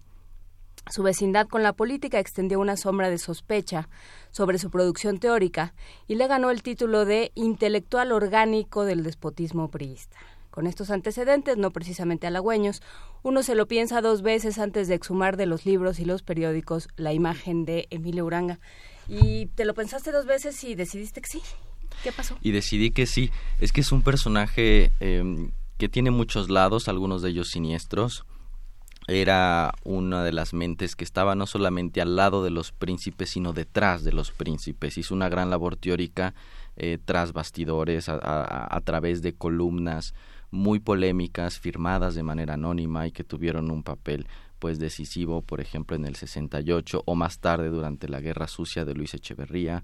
Su 0.89 1.03
vecindad 1.03 1.47
con 1.49 1.63
la 1.63 1.73
política 1.73 2.19
extendió 2.19 2.61
una 2.61 2.77
sombra 2.77 3.09
de 3.09 3.17
sospecha 3.17 3.89
sobre 4.31 4.57
su 4.57 4.69
producción 4.69 5.17
teórica 5.17 5.73
y 6.07 6.15
le 6.15 6.27
ganó 6.27 6.49
el 6.49 6.63
título 6.63 7.03
de 7.03 7.33
intelectual 7.35 8.13
orgánico 8.13 8.85
del 8.85 9.03
despotismo 9.03 9.69
priista. 9.69 10.17
Con 10.53 10.67
estos 10.67 10.91
antecedentes, 10.91 11.57
no 11.57 11.71
precisamente 11.71 12.27
halagüeños, 12.27 12.83
uno 13.23 13.41
se 13.41 13.55
lo 13.55 13.67
piensa 13.67 14.01
dos 14.01 14.21
veces 14.21 14.59
antes 14.59 14.87
de 14.87 14.93
exhumar 14.93 15.35
de 15.35 15.47
los 15.47 15.65
libros 15.65 15.99
y 15.99 16.05
los 16.05 16.21
periódicos 16.21 16.89
la 16.95 17.11
imagen 17.11 17.65
de 17.65 17.87
Emilio 17.89 18.23
Uranga. 18.23 18.59
Y 19.07 19.47
te 19.47 19.65
lo 19.65 19.73
pensaste 19.73 20.11
dos 20.11 20.27
veces 20.27 20.63
y 20.63 20.75
decidiste 20.75 21.21
que 21.21 21.27
sí. 21.27 21.41
¿Qué 22.03 22.11
pasó? 22.11 22.37
Y 22.39 22.51
decidí 22.51 22.91
que 22.91 23.07
sí. 23.07 23.31
Es 23.59 23.71
que 23.71 23.81
es 23.81 23.91
un 23.91 24.03
personaje 24.03 24.91
em, 24.99 25.49
que 25.79 25.89
tiene 25.89 26.11
muchos 26.11 26.51
lados, 26.51 26.87
algunos 26.87 27.23
de 27.23 27.31
ellos 27.31 27.49
siniestros. 27.49 28.23
Era 29.07 29.73
una 29.83 30.23
de 30.23 30.33
las 30.33 30.53
mentes 30.53 30.95
que 30.95 31.03
estaba 31.03 31.33
no 31.33 31.47
solamente 31.47 31.99
al 31.99 32.15
lado 32.15 32.43
de 32.43 32.51
los 32.51 32.71
príncipes, 32.71 33.31
sino 33.31 33.53
detrás 33.53 34.03
de 34.03 34.13
los 34.13 34.29
príncipes. 34.29 34.99
Hizo 34.99 35.15
una 35.15 35.29
gran 35.29 35.49
labor 35.49 35.77
teórica 35.77 36.35
eh, 36.77 36.99
tras 37.03 37.33
bastidores, 37.33 38.07
a, 38.07 38.81
través 38.83 39.23
de 39.23 39.33
columnas 39.33 40.13
muy 40.53 40.79
polémicas, 40.79 41.59
firmadas 41.59 42.13
de 42.13 42.21
manera 42.21 42.53
anónima 42.53 43.07
y 43.07 43.11
que 43.11 43.23
tuvieron 43.23 43.71
un 43.71 43.81
papel 43.81 44.27
pues 44.59 44.79
decisivo, 44.79 45.41
por 45.41 45.59
ejemplo, 45.59 45.95
en 45.95 46.05
el 46.05 46.15
68 46.15 47.03
o 47.05 47.15
más 47.15 47.39
tarde 47.39 47.69
durante 47.69 48.07
la 48.07 48.21
Guerra 48.21 48.47
Sucia 48.47 48.85
de 48.85 48.93
Luis 48.93 49.13
Echeverría. 49.15 49.83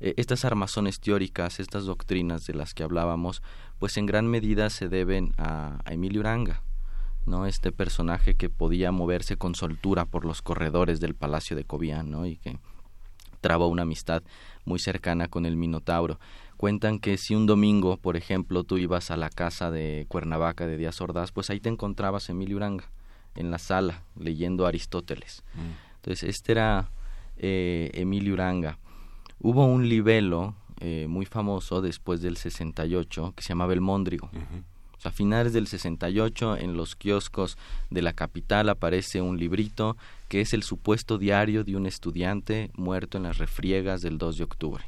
Eh, 0.00 0.14
estas 0.18 0.44
armazones 0.44 1.00
teóricas, 1.00 1.58
estas 1.60 1.86
doctrinas 1.86 2.46
de 2.46 2.54
las 2.54 2.74
que 2.74 2.82
hablábamos, 2.82 3.42
pues 3.78 3.96
en 3.96 4.06
gran 4.06 4.28
medida 4.28 4.68
se 4.68 4.88
deben 4.88 5.32
a, 5.38 5.80
Emilio 5.86 6.20
Uranga, 6.20 6.62
¿no? 7.24 7.46
Este 7.46 7.72
personaje 7.72 8.34
que 8.34 8.50
podía 8.50 8.92
moverse 8.92 9.36
con 9.36 9.54
soltura 9.54 10.04
por 10.04 10.24
los 10.26 10.42
corredores 10.42 11.00
del 11.00 11.14
Palacio 11.14 11.56
de 11.56 11.64
Cobián, 11.64 12.10
¿no? 12.10 12.26
Y 12.26 12.36
que 12.36 12.58
trabó 13.40 13.66
una 13.66 13.82
amistad 13.82 14.22
muy 14.66 14.78
cercana 14.78 15.28
con 15.28 15.46
el 15.46 15.56
Minotauro. 15.56 16.20
Cuentan 16.62 17.00
que 17.00 17.18
si 17.18 17.34
un 17.34 17.46
domingo, 17.46 17.96
por 17.96 18.16
ejemplo, 18.16 18.62
tú 18.62 18.78
ibas 18.78 19.10
a 19.10 19.16
la 19.16 19.30
casa 19.30 19.72
de 19.72 20.06
Cuernavaca 20.06 20.64
de 20.64 20.76
Díaz 20.76 21.00
Ordaz, 21.00 21.32
pues 21.32 21.50
ahí 21.50 21.58
te 21.58 21.68
encontrabas 21.68 22.28
Emilio 22.28 22.58
Uranga 22.58 22.84
en 23.34 23.50
la 23.50 23.58
sala 23.58 24.04
leyendo 24.16 24.64
Aristóteles. 24.64 25.42
Mm. 25.54 25.96
Entonces, 25.96 26.22
este 26.28 26.52
era 26.52 26.88
eh, 27.36 27.90
Emilio 27.94 28.34
Uranga. 28.34 28.78
Hubo 29.40 29.66
un 29.66 29.88
libelo 29.88 30.54
eh, 30.78 31.06
muy 31.08 31.26
famoso 31.26 31.82
después 31.82 32.22
del 32.22 32.36
68 32.36 33.32
que 33.34 33.42
se 33.42 33.48
llamaba 33.48 33.72
El 33.72 33.80
Móndrigo. 33.80 34.30
a 35.02 35.10
finales 35.10 35.52
del 35.52 35.66
68 35.66 36.58
en 36.58 36.76
los 36.76 36.94
kioscos 36.94 37.58
de 37.90 38.02
la 38.02 38.12
capital 38.12 38.68
aparece 38.68 39.20
un 39.20 39.36
librito 39.36 39.96
que 40.28 40.40
es 40.40 40.54
el 40.54 40.62
supuesto 40.62 41.18
diario 41.18 41.64
de 41.64 41.74
un 41.74 41.86
estudiante 41.86 42.70
muerto 42.74 43.18
en 43.18 43.24
las 43.24 43.38
refriegas 43.38 44.00
del 44.00 44.16
2 44.16 44.38
de 44.38 44.44
octubre, 44.44 44.84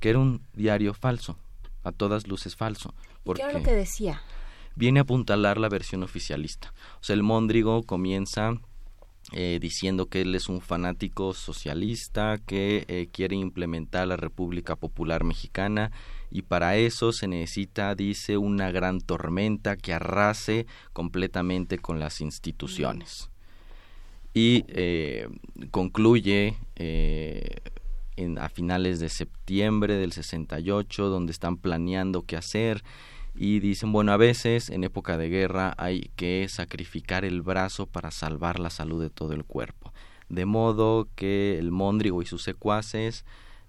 que 0.00 0.10
era 0.10 0.18
un 0.18 0.42
diario 0.54 0.94
falso, 0.94 1.38
a 1.84 1.92
todas 1.92 2.26
luces 2.26 2.56
falso. 2.56 2.94
¿Qué 3.34 3.42
era 3.42 3.52
lo 3.52 3.62
que 3.62 3.72
decía? 3.72 4.20
viene 4.76 5.00
a 5.00 5.02
apuntalar 5.02 5.58
la 5.58 5.68
versión 5.68 6.02
oficialista. 6.02 6.72
O 7.00 7.04
sea, 7.04 7.14
el 7.14 7.22
Móndrigo 7.22 7.82
comienza 7.82 8.54
eh, 9.32 9.58
diciendo 9.60 10.06
que 10.06 10.22
él 10.22 10.34
es 10.34 10.48
un 10.48 10.60
fanático 10.60 11.34
socialista 11.34 12.38
que 12.46 12.84
eh, 12.88 13.08
quiere 13.12 13.36
implementar 13.36 14.08
la 14.08 14.16
República 14.16 14.76
Popular 14.76 15.22
Mexicana 15.24 15.92
y 16.30 16.42
para 16.42 16.76
eso 16.76 17.12
se 17.12 17.28
necesita, 17.28 17.94
dice, 17.94 18.38
una 18.38 18.70
gran 18.70 19.00
tormenta 19.00 19.76
que 19.76 19.92
arrase 19.92 20.66
completamente 20.92 21.78
con 21.78 21.98
las 22.00 22.20
instituciones. 22.20 23.30
Y 24.32 24.64
eh, 24.68 25.28
concluye 25.72 26.56
en, 28.22 28.38
a 28.38 28.48
finales 28.48 29.00
de 29.00 29.08
septiembre 29.08 29.96
del 29.96 30.12
68, 30.12 31.08
donde 31.08 31.32
están 31.32 31.56
planeando 31.56 32.22
qué 32.22 32.36
hacer 32.36 32.82
y 33.34 33.60
dicen, 33.60 33.92
bueno, 33.92 34.12
a 34.12 34.16
veces 34.16 34.70
en 34.70 34.84
época 34.84 35.16
de 35.16 35.28
guerra 35.28 35.74
hay 35.78 36.10
que 36.16 36.46
sacrificar 36.48 37.24
el 37.24 37.42
brazo 37.42 37.86
para 37.86 38.10
salvar 38.10 38.58
la 38.58 38.70
salud 38.70 39.00
de 39.00 39.10
todo 39.10 39.32
el 39.32 39.44
cuerpo. 39.44 39.92
De 40.28 40.44
modo 40.44 41.08
que 41.14 41.58
el 41.58 41.70
Móndrigo 41.70 42.22
y 42.22 42.26
sus 42.26 42.42
secuaces 42.42 43.24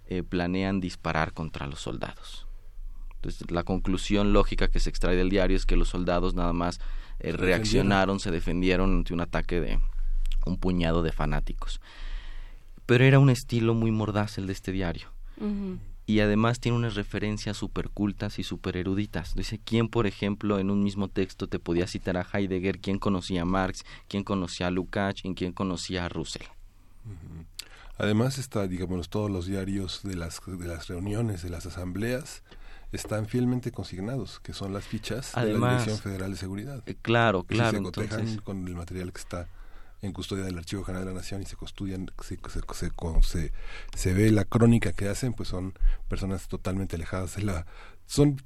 eh, 0.07 0.23
planean 0.23 0.79
disparar 0.79 1.33
contra 1.33 1.67
los 1.67 1.79
soldados. 1.79 2.47
Entonces, 3.15 3.51
la 3.51 3.63
conclusión 3.63 4.33
lógica 4.33 4.67
que 4.67 4.79
se 4.79 4.89
extrae 4.89 5.15
del 5.15 5.29
diario 5.29 5.55
es 5.55 5.65
que 5.65 5.75
los 5.75 5.89
soldados 5.89 6.33
nada 6.33 6.53
más 6.53 6.79
eh, 7.19 7.31
reaccionaron, 7.31 8.19
se 8.19 8.31
defendieron 8.31 8.97
ante 8.97 9.13
un 9.13 9.21
ataque 9.21 9.61
de 9.61 9.79
un 10.45 10.57
puñado 10.57 11.03
de 11.03 11.11
fanáticos. 11.11 11.79
Pero 12.85 13.03
era 13.03 13.19
un 13.19 13.29
estilo 13.29 13.73
muy 13.73 13.91
mordaz 13.91 14.37
el 14.37 14.47
de 14.47 14.53
este 14.53 14.71
diario 14.71 15.07
y 16.11 16.19
además 16.19 16.59
tiene 16.59 16.77
unas 16.77 16.95
referencias 16.95 17.55
súper 17.55 17.89
cultas 17.89 18.37
y 18.37 18.43
súper 18.43 18.75
eruditas. 18.75 19.33
Dice, 19.33 19.61
¿quién, 19.63 19.87
por 19.87 20.07
ejemplo, 20.07 20.59
en 20.59 20.69
un 20.69 20.83
mismo 20.83 21.07
texto 21.07 21.47
te 21.47 21.57
podía 21.57 21.87
citar 21.87 22.17
a 22.17 22.27
Heidegger? 22.33 22.79
¿Quién 22.79 22.99
conocía 22.99 23.43
a 23.43 23.45
Marx? 23.45 23.85
¿Quién 24.09 24.23
conocía 24.25 24.67
a 24.67 24.71
Lukács? 24.71 25.23
¿Y 25.23 25.33
quién 25.35 25.53
conocía 25.53 26.05
a 26.05 26.09
Russell? 26.09 26.47
Además 27.97 28.39
está, 28.39 28.67
digamos, 28.67 29.09
todos 29.09 29.31
los 29.31 29.45
diarios 29.45 30.01
de 30.03 30.15
las, 30.15 30.41
de 30.45 30.67
las 30.67 30.87
reuniones, 30.87 31.43
de 31.43 31.49
las 31.49 31.65
asambleas, 31.65 32.43
están 32.91 33.27
fielmente 33.27 33.71
consignados, 33.71 34.41
que 34.41 34.53
son 34.53 34.73
las 34.73 34.83
fichas 34.83 35.33
de 35.33 35.53
la 35.53 35.69
Dirección 35.69 35.97
Federal 35.97 36.31
de 36.31 36.37
Seguridad. 36.37 36.83
Eh, 36.87 36.95
claro, 37.01 37.43
claro. 37.43 37.77
se 37.77 37.83
cotejan 37.83 38.37
con 38.39 38.67
el 38.67 38.75
material 38.75 39.13
que 39.13 39.21
está 39.21 39.47
en 40.01 40.13
custodia 40.13 40.43
del 40.43 40.57
Archivo 40.57 40.83
General 40.83 41.05
de 41.05 41.11
la 41.13 41.17
Nación 41.17 41.41
y 41.41 41.45
se 41.45 41.55
custodian, 41.55 42.09
se, 42.21 42.37
se, 43.23 43.51
se, 43.95 44.13
ve 44.13 44.31
la 44.31 44.45
crónica 44.45 44.93
que 44.93 45.07
hacen, 45.07 45.33
pues 45.33 45.49
son 45.49 45.73
personas 46.07 46.47
totalmente 46.47 46.95
alejadas 46.95 47.35
de 47.35 47.43
la... 47.43 47.65
Son 48.05 48.37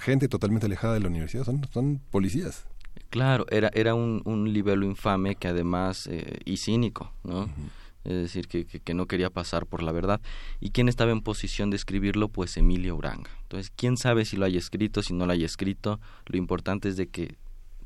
gente 0.00 0.28
totalmente 0.28 0.66
alejada 0.66 0.94
de 0.94 1.00
la 1.00 1.08
universidad, 1.08 1.44
son, 1.44 1.66
son 1.72 2.00
policías. 2.10 2.66
Claro, 3.10 3.44
era, 3.50 3.70
era 3.74 3.94
un, 3.94 4.22
un 4.24 4.52
libelo 4.52 4.86
infame 4.86 5.34
que 5.34 5.48
además, 5.48 6.06
eh, 6.06 6.38
y 6.44 6.56
cínico, 6.56 7.12
¿no? 7.24 7.50
Es 8.04 8.14
decir, 8.14 8.48
que, 8.48 8.64
que, 8.64 8.94
no 8.94 9.06
quería 9.06 9.28
pasar 9.28 9.66
por 9.66 9.82
la 9.82 9.92
verdad. 9.92 10.22
¿Y 10.58 10.70
quién 10.70 10.88
estaba 10.88 11.12
en 11.12 11.20
posición 11.20 11.68
de 11.68 11.76
escribirlo? 11.76 12.28
Pues 12.28 12.56
Emilio 12.56 12.96
Uranga. 12.96 13.30
Entonces, 13.42 13.70
¿quién 13.76 13.98
sabe 13.98 14.24
si 14.24 14.36
lo 14.36 14.46
haya 14.46 14.58
escrito, 14.58 15.02
si 15.02 15.12
no 15.12 15.26
lo 15.26 15.32
haya 15.32 15.44
escrito? 15.44 16.00
Lo 16.24 16.38
importante 16.38 16.88
es 16.88 16.96
de 16.96 17.08
que 17.08 17.36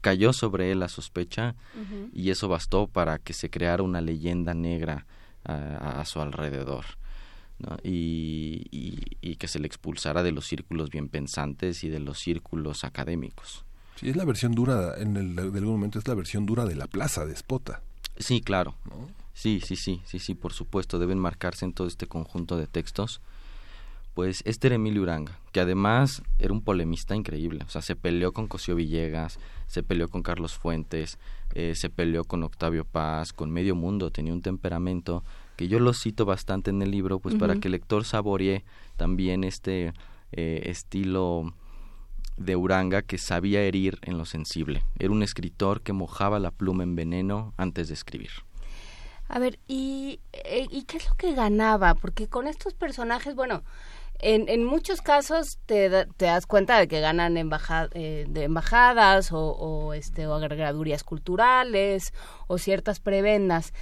cayó 0.05 0.35
sobre 0.35 0.71
él 0.71 0.81
la 0.81 0.91
sospecha 0.91 1.55
y 2.13 2.29
eso 2.29 2.47
bastó 2.47 2.89
para 2.89 3.19
que 3.19 3.33
se 3.33 3.49
creara 3.49 3.83
una 3.83 4.03
leyenda 4.03 4.53
negra 4.53 5.07
a, 5.45 6.05
su 6.05 6.21
alrededor. 6.21 6.85
Y, 7.83 8.67
y, 9.23 9.37
que 9.37 9.49
se 9.49 9.59
le 9.59 9.67
expulsara 9.67 10.23
de 10.23 10.31
los 10.31 10.47
círculos 10.47 10.91
bien 10.91 11.09
pensantes 11.09 11.85
y 11.85 11.89
de 11.89 12.01
los 12.01 12.19
círculos 12.19 12.85
académicos. 12.85 13.65
Sí, 13.97 14.11
es 14.11 14.17
la 14.17 14.27
versión 14.27 14.55
dura, 14.55 14.95
en 14.99 15.17
el, 15.17 15.37
de 15.37 15.59
algún 15.59 15.77
momento 15.77 15.99
es 15.99 16.07
la 16.07 16.15
versión 16.15 16.45
dura 16.45 16.67
de 16.67 16.75
la 16.75 16.87
plaza 16.87 17.25
de 17.25 17.33
Espota. 17.33 17.81
Sí, 18.19 18.43
claro. 18.43 18.75
Sí, 19.33 19.63
sí, 19.65 19.75
sí, 19.75 20.03
sí, 20.05 20.19
sí, 20.19 20.35
por 20.35 20.53
supuesto, 20.53 20.99
deben 20.99 21.19
marcarse 21.19 21.65
en 21.65 21.73
todo 21.73 21.87
este 21.87 22.07
conjunto 22.07 22.59
de 22.59 22.67
textos 22.67 23.23
pues 24.15 24.43
este 24.47 24.69
era 24.69 24.77
Emilio 24.77 25.03
Uranga, 25.03 25.39
que 25.53 25.61
además 25.61 26.23
era 26.39 26.53
un 26.53 26.63
polemista 26.63 27.17
increíble, 27.17 27.65
o 27.67 27.69
sea, 27.69 27.83
se 27.83 27.97
peleó 27.97 28.33
con 28.33 28.47
Cosío 28.47 28.77
Villegas, 28.77 29.39
se 29.67 29.83
peleó 29.83 30.09
con 30.09 30.23
Carlos 30.23 30.55
Fuentes, 30.55 31.19
eh, 31.55 31.75
se 31.75 31.91
peleó 31.91 32.25
con 32.25 32.43
Octavio 32.45 32.85
Paz, 32.85 33.33
con 33.33 33.51
medio 33.51 33.75
mundo, 33.75 34.11
tenía 34.11 34.33
un 34.33 34.43
temperamento 34.43 35.25
que 35.57 35.69
yo 35.69 35.81
lo 35.81 35.93
cito 35.93 36.25
bastante 36.25 36.71
en 36.71 36.83
el 36.83 36.91
libro, 36.91 37.19
pues 37.19 37.35
para 37.35 37.57
que 37.57 37.69
el 37.69 37.73
lector 37.73 38.05
saboree 38.05 38.65
también 38.97 39.45
este 39.45 39.93
eh, 40.33 40.63
estilo 40.65 41.53
de 42.37 42.57
Uranga 42.57 43.03
que 43.03 43.19
sabía 43.19 43.63
herir 43.63 43.99
en 44.03 44.19
lo 44.19 44.25
sensible. 44.25 44.83
Era 44.99 45.13
un 45.13 45.23
escritor 45.23 45.83
que 45.83 45.93
mojaba 45.93 46.41
la 46.41 46.51
pluma 46.51 46.83
en 46.83 46.97
veneno 46.97 47.55
antes 47.57 47.89
de 47.89 47.95
escribir. 47.95 48.31
A 49.29 49.39
ver, 49.39 49.59
¿y, 49.69 50.21
eh, 50.33 50.67
¿y 50.71 50.83
qué 50.85 50.99
es 50.99 51.09
lo 51.09 51.15
que 51.15 51.35
ganaba? 51.35 51.95
Porque 51.95 52.29
con 52.29 52.47
estos 52.47 52.75
personajes, 52.75 53.35
bueno, 53.35 53.63
en, 54.21 54.49
en 54.49 54.65
muchos 54.65 55.03
casos 55.03 55.59
te, 55.67 55.91
te 56.17 56.25
das 56.27 56.47
cuenta 56.47 56.79
de 56.79 56.89
que 56.89 57.01
ganan 57.01 57.37
eh, 57.37 58.27
de 58.29 58.43
embajadas 58.45 59.33
o, 59.33 59.41
o, 59.41 59.93
este, 59.93 60.27
o 60.27 60.35
agregadurías 60.35 61.05
culturales 61.05 62.13
o 62.47 62.59
ciertas 62.59 63.01
prebendas. 63.01 63.73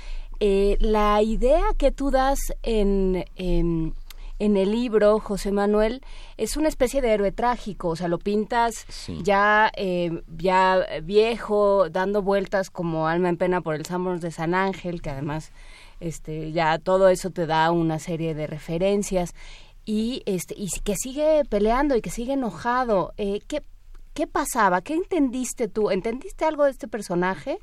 eh, 0.41 0.77
la 0.81 1.23
idea 1.23 1.63
que 1.79 1.93
tú 1.93 2.11
das 2.11 2.53
en, 2.63 3.25
en, 3.37 3.95
el 4.39 4.73
libro, 4.73 5.21
José 5.21 5.53
Manuel, 5.53 6.03
es 6.37 6.57
una 6.57 6.67
especie 6.69 7.01
de 7.01 7.13
héroe 7.13 7.31
trágico, 7.31 7.91
o 7.91 7.97
sea, 7.97 8.09
lo 8.09 8.19
pintas 8.19 8.85
ya, 9.23 9.71
eh, 9.77 10.23
ya 10.37 10.85
viejo, 11.05 11.89
dando 11.89 12.23
vueltas 12.23 12.69
como 12.69 13.07
alma 13.07 13.29
en 13.29 13.37
pena 13.37 13.61
por 13.61 13.77
el 13.77 13.87
Sambors 13.87 14.21
de 14.21 14.33
San 14.33 14.57
Ángel, 14.57 15.01
que 15.01 15.11
además 15.11 15.53
este, 16.01 16.51
ya 16.51 16.79
todo 16.79 17.09
eso 17.09 17.31
te 17.31 17.47
da 17.47 17.71
una 17.71 18.01
serie 18.01 18.35
de 18.35 18.49
referencias 18.49 19.35
y 19.85 20.23
este 20.27 20.55
y 20.57 20.69
que 20.85 20.95
sigue 20.97 21.45
peleando 21.49 21.97
y 21.97 22.01
que 22.01 22.11
sigue 22.11 22.35
enojado. 22.35 23.13
Eh, 23.17 23.41
¿qué, 23.47 23.63
¿Qué 24.15 24.27
pasaba? 24.27 24.83
¿Qué 24.83 24.95
entendiste 24.95 25.69
tú? 25.69 25.91
¿Entendiste 25.91 26.45
algo 26.45 26.65
de 26.65 26.71
este 26.71 26.87
personaje? 26.87 27.59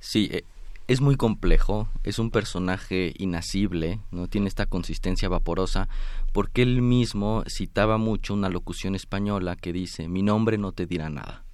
Sí, 0.00 0.28
eh, 0.32 0.44
es 0.86 1.02
muy 1.02 1.16
complejo, 1.16 1.88
es 2.02 2.18
un 2.18 2.30
personaje 2.30 3.12
inasible, 3.18 4.00
no 4.10 4.28
tiene 4.28 4.48
esta 4.48 4.64
consistencia 4.64 5.28
vaporosa, 5.28 5.88
porque 6.32 6.62
él 6.62 6.80
mismo 6.80 7.44
citaba 7.46 7.98
mucho 7.98 8.32
una 8.32 8.48
locución 8.48 8.94
española 8.94 9.54
que 9.54 9.74
dice, 9.74 10.08
mi 10.08 10.22
nombre 10.22 10.56
no 10.56 10.72
te 10.72 10.86
dirá 10.86 11.10
nada. 11.10 11.44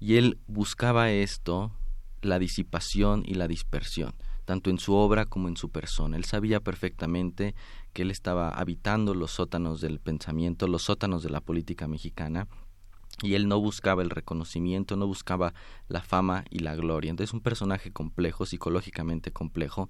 Y 0.00 0.16
él 0.16 0.38
buscaba 0.46 1.10
esto, 1.10 1.70
la 2.22 2.38
disipación 2.38 3.24
y 3.26 3.34
la 3.34 3.46
dispersión, 3.46 4.14
tanto 4.46 4.70
en 4.70 4.78
su 4.78 4.94
obra 4.94 5.26
como 5.26 5.48
en 5.48 5.58
su 5.58 5.68
persona. 5.68 6.16
Él 6.16 6.24
sabía 6.24 6.60
perfectamente 6.60 7.54
que 7.94 8.02
él 8.02 8.10
estaba 8.10 8.50
habitando 8.50 9.14
los 9.14 9.30
sótanos 9.30 9.80
del 9.80 10.00
pensamiento, 10.00 10.66
los 10.66 10.82
sótanos 10.82 11.22
de 11.22 11.30
la 11.30 11.40
política 11.40 11.88
mexicana, 11.88 12.46
y 13.22 13.34
él 13.34 13.46
no 13.48 13.60
buscaba 13.60 14.02
el 14.02 14.10
reconocimiento, 14.10 14.96
no 14.96 15.06
buscaba 15.06 15.54
la 15.88 16.02
fama 16.02 16.44
y 16.50 16.58
la 16.58 16.74
gloria. 16.74 17.10
Entonces 17.10 17.30
es 17.30 17.34
un 17.34 17.40
personaje 17.40 17.92
complejo, 17.92 18.44
psicológicamente 18.44 19.30
complejo, 19.30 19.88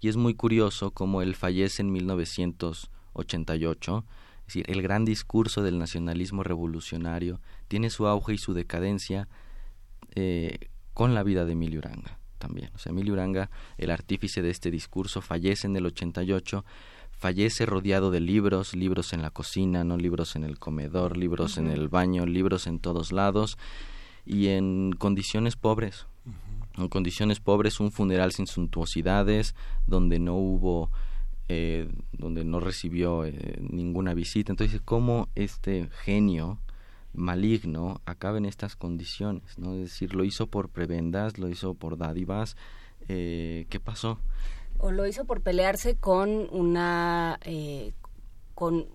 y 0.00 0.08
es 0.08 0.16
muy 0.16 0.34
curioso 0.34 0.90
cómo 0.90 1.22
él 1.22 1.36
fallece 1.36 1.82
en 1.82 1.92
1988, 1.92 4.04
es 4.40 4.46
decir, 4.46 4.64
el 4.68 4.82
gran 4.82 5.04
discurso 5.04 5.62
del 5.62 5.78
nacionalismo 5.78 6.42
revolucionario 6.42 7.40
tiene 7.68 7.90
su 7.90 8.06
auge 8.06 8.34
y 8.34 8.38
su 8.38 8.52
decadencia 8.52 9.28
eh, 10.14 10.70
con 10.94 11.14
la 11.14 11.22
vida 11.22 11.44
de 11.44 11.52
Emilio 11.52 11.78
Uranga 11.78 12.18
también. 12.38 12.70
O 12.74 12.78
sea, 12.78 12.90
Emilio 12.90 13.14
Uranga, 13.14 13.50
el 13.78 13.90
artífice 13.90 14.42
de 14.42 14.50
este 14.50 14.70
discurso, 14.70 15.20
fallece 15.20 15.66
en 15.66 15.76
el 15.76 15.86
88 15.86 16.64
fallece 17.16 17.66
rodeado 17.66 18.10
de 18.10 18.20
libros, 18.20 18.74
libros 18.74 19.12
en 19.12 19.22
la 19.22 19.30
cocina, 19.30 19.84
no 19.84 19.96
libros 19.96 20.36
en 20.36 20.44
el 20.44 20.58
comedor, 20.58 21.16
libros 21.16 21.56
en 21.56 21.68
el 21.68 21.88
baño, 21.88 22.26
libros 22.26 22.66
en 22.66 22.78
todos 22.78 23.10
lados 23.10 23.58
y 24.24 24.48
en 24.48 24.92
condiciones 24.92 25.56
pobres. 25.56 26.06
En 26.76 26.88
condiciones 26.88 27.40
pobres, 27.40 27.80
un 27.80 27.90
funeral 27.90 28.32
sin 28.32 28.46
suntuosidades, 28.46 29.54
donde 29.86 30.18
no 30.18 30.34
hubo, 30.34 30.90
eh, 31.48 31.88
donde 32.12 32.44
no 32.44 32.60
recibió 32.60 33.24
eh, 33.24 33.58
ninguna 33.60 34.12
visita. 34.12 34.52
Entonces, 34.52 34.82
¿cómo 34.84 35.30
este 35.34 35.88
genio 36.04 36.58
maligno 37.14 38.02
acaba 38.04 38.36
en 38.36 38.44
estas 38.44 38.76
condiciones? 38.76 39.58
¿no? 39.58 39.72
Es 39.72 39.80
decir, 39.80 40.14
lo 40.14 40.22
hizo 40.22 40.48
por 40.48 40.68
prebendas, 40.68 41.38
lo 41.38 41.48
hizo 41.48 41.72
por 41.72 41.96
dádivas. 41.96 42.56
Eh, 43.08 43.66
¿Qué 43.70 43.80
pasó? 43.80 44.18
O 44.78 44.90
lo 44.90 45.06
hizo 45.06 45.24
por 45.24 45.40
pelearse 45.40 45.96
con 45.96 46.48
una 46.50 47.38
eh, 47.42 47.92
con, 48.54 48.86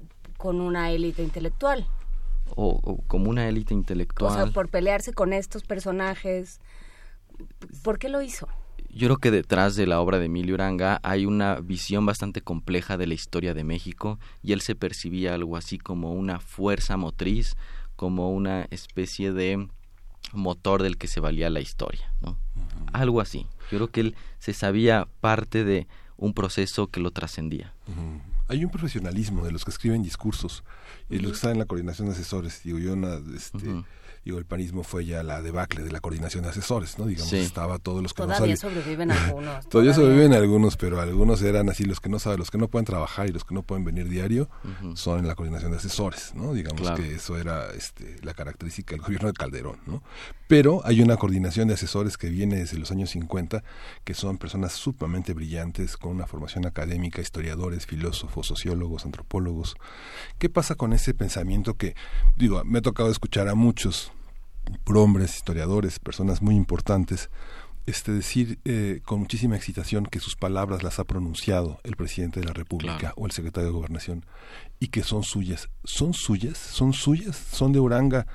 una 0.44 0.92
élite 0.92 1.22
intelectual 1.22 1.88
o, 2.56 3.04
como 3.08 3.30
una 3.30 3.48
élite 3.48 3.74
intelectual 3.74 4.32
o 4.32 4.36
sea 4.36 4.54
por 4.54 4.70
pelearse 4.70 5.14
con 5.14 5.34
estos 5.34 5.64
personajes 5.64 6.60
¿por 7.84 8.00
qué 8.00 8.10
lo 8.10 8.22
hizo? 8.22 8.48
Yo 8.90 9.08
creo 9.08 9.18
que 9.18 9.32
detrás 9.32 9.76
de 9.76 9.88
la 9.88 10.02
obra 10.02 10.20
de 10.20 10.26
Emilio 10.26 10.56
Uranga 10.56 11.00
hay 11.04 11.26
una 11.26 11.56
visión 11.62 12.06
bastante 12.06 12.42
compleja 12.42 12.98
de 12.98 13.08
la 13.08 13.14
historia 13.14 13.54
de 13.54 13.64
México 13.64 14.20
y 14.44 14.52
él 14.52 14.62
se 14.62 14.76
percibía 14.76 15.34
algo 15.34 15.56
así 15.56 15.78
como 15.78 16.14
una 16.14 16.42
fuerza 16.42 16.98
motriz, 16.98 17.56
como 17.96 18.32
una 18.32 18.68
especie 18.70 19.32
de 19.32 19.70
motor 20.34 20.84
del 20.84 20.98
que 20.98 21.08
se 21.08 21.22
valía 21.22 21.50
la 21.50 21.62
historia, 21.62 22.14
¿no? 22.22 22.38
Algo 22.94 23.22
así. 23.22 23.48
Yo 23.72 23.78
creo 23.78 23.92
que 23.92 24.02
él 24.02 24.16
se 24.40 24.54
sabía 24.54 25.08
parte 25.22 25.64
de 25.64 25.88
un 26.18 26.34
proceso 26.34 26.88
que 26.88 27.00
lo 27.00 27.12
trascendía. 27.12 27.74
Hay 28.48 28.64
un 28.64 28.72
profesionalismo 28.72 29.46
de 29.46 29.52
los 29.52 29.66
que 29.66 29.72
escriben 29.72 30.04
discursos 30.04 30.64
y 31.10 31.20
los 31.20 31.32
que 31.32 31.36
están 31.36 31.52
en 31.52 31.60
la 31.60 31.66
coordinación 31.66 32.08
de 32.08 32.14
asesores. 32.14 32.62
Digo, 32.64 32.80
yo, 32.80 32.94
una, 32.94 33.20
este, 33.36 33.84
digo, 34.24 34.38
el 34.38 34.46
panismo 34.46 34.84
fue 34.84 35.06
ya 35.06 35.24
la 35.24 35.42
debacle 35.42 35.84
de 35.84 35.92
la 35.92 36.00
coordinación 36.00 36.44
de 36.44 36.50
asesores, 36.50 37.00
¿no? 37.00 37.08
Digamos, 37.08 37.34
estaba 37.34 37.80
todos 37.80 38.04
los 38.04 38.14
que 38.14 38.24
todavía 38.24 38.56
sobreviven 38.56 39.12
algunos. 39.12 39.68
todavía, 39.70 39.94
sobreviven 39.94 40.34
algunos, 40.34 40.78
pero 40.78 41.02
algunos 41.02 41.42
eran 41.42 41.70
así 41.70 41.86
los 41.86 42.00
que 42.00 42.10
no 42.10 42.20
saben, 42.20 42.38
los 42.38 42.52
que 42.52 42.60
no 42.60 42.68
pueden 42.68 42.86
trabajar 42.86 43.28
y 43.28 43.32
los 43.32 43.44
que 43.44 43.56
no 43.56 43.64
pueden 43.64 43.84
venir 43.84 44.08
diario 44.08 44.50
son 44.94 45.20
en 45.20 45.28
la 45.28 45.36
coordinación 45.36 45.72
de 45.72 45.78
asesores, 45.78 46.34
¿no? 46.36 46.54
Digamos 46.54 46.92
que 46.92 47.16
eso 47.16 47.38
era 47.38 47.72
este, 47.72 48.18
la 48.22 48.34
característica 48.34 48.96
del 48.96 49.02
gobierno 49.02 49.28
de 49.28 49.34
Calderón, 49.34 49.80
¿no? 49.88 50.04
Pero 50.48 50.82
hay 50.86 51.02
una 51.02 51.18
coordinación 51.18 51.68
de 51.68 51.76
asesores 51.76 52.18
que 52.18 52.30
viene 52.30 52.58
desde 52.58 52.78
los 52.78 52.92
años 52.92 53.10
50, 53.12 53.64
que 54.04 54.14
son 54.14 54.38
personas 54.38 54.74
sumamente 54.74 55.34
brillantes, 55.34 55.98
con 55.98 56.12
una 56.12 56.28
formación 56.28 56.66
académica, 56.66 57.22
historiadores, 57.22 57.86
filósofos, 57.88 58.48
sociólogos, 58.48 59.06
antropólogos. 59.06 59.76
¿Qué 60.38 60.50
pasa 60.50 60.76
con 60.76 60.94
ese 60.94 61.14
pensamiento 61.14 61.76
que, 61.76 61.96
digo, 62.36 62.62
me 62.66 62.80
ha 62.80 62.82
tocado 62.82 63.10
escuchar 63.10 63.48
a 63.48 63.56
muchos 63.56 64.12
prohombres, 64.84 65.36
historiadores, 65.36 66.00
personas 66.00 66.42
muy 66.42 66.56
importantes, 66.56 67.30
este 67.86 68.12
decir 68.12 68.60
eh, 68.64 69.02
con 69.04 69.20
muchísima 69.20 69.56
excitación 69.56 70.06
que 70.06 70.20
sus 70.20 70.36
palabras 70.36 70.84
las 70.84 71.00
ha 71.00 71.04
pronunciado 71.04 71.80
el 71.84 71.96
presidente 71.96 72.40
de 72.40 72.46
la 72.46 72.54
República 72.54 73.14
o 73.16 73.26
el 73.26 73.32
secretario 73.32 73.70
de 73.70 73.74
Gobernación 73.74 74.26
y 74.80 74.90
que 74.90 75.04
son 75.04 75.24
suyas. 75.24 75.70
¿Son 75.84 76.14
suyas? 76.14 76.58
¿Son 76.58 76.94
suyas? 76.94 77.36
¿Son 77.36 77.72
de 77.72 77.80
Uranga? 77.80 78.28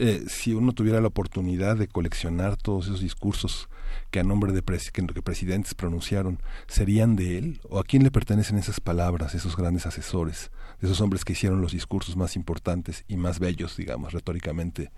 Eh, 0.00 0.26
si 0.28 0.54
uno 0.54 0.72
tuviera 0.72 1.00
la 1.00 1.08
oportunidad 1.08 1.76
de 1.76 1.88
coleccionar 1.88 2.56
todos 2.56 2.86
esos 2.86 3.00
discursos 3.00 3.68
que 4.12 4.20
a 4.20 4.22
nombre 4.22 4.52
de 4.52 4.62
que 4.62 5.22
presidentes 5.22 5.74
pronunciaron, 5.74 6.40
¿serían 6.68 7.16
de 7.16 7.36
él? 7.36 7.60
¿O 7.68 7.80
a 7.80 7.82
quién 7.84 8.04
le 8.04 8.12
pertenecen 8.12 8.58
esas 8.58 8.78
palabras, 8.78 9.34
esos 9.34 9.56
grandes 9.56 9.86
asesores, 9.86 10.52
esos 10.80 11.00
hombres 11.00 11.24
que 11.24 11.32
hicieron 11.32 11.60
los 11.60 11.72
discursos 11.72 12.16
más 12.16 12.36
importantes 12.36 13.04
y 13.08 13.16
más 13.16 13.40
bellos, 13.40 13.76
digamos, 13.76 14.12
retóricamente 14.12 14.92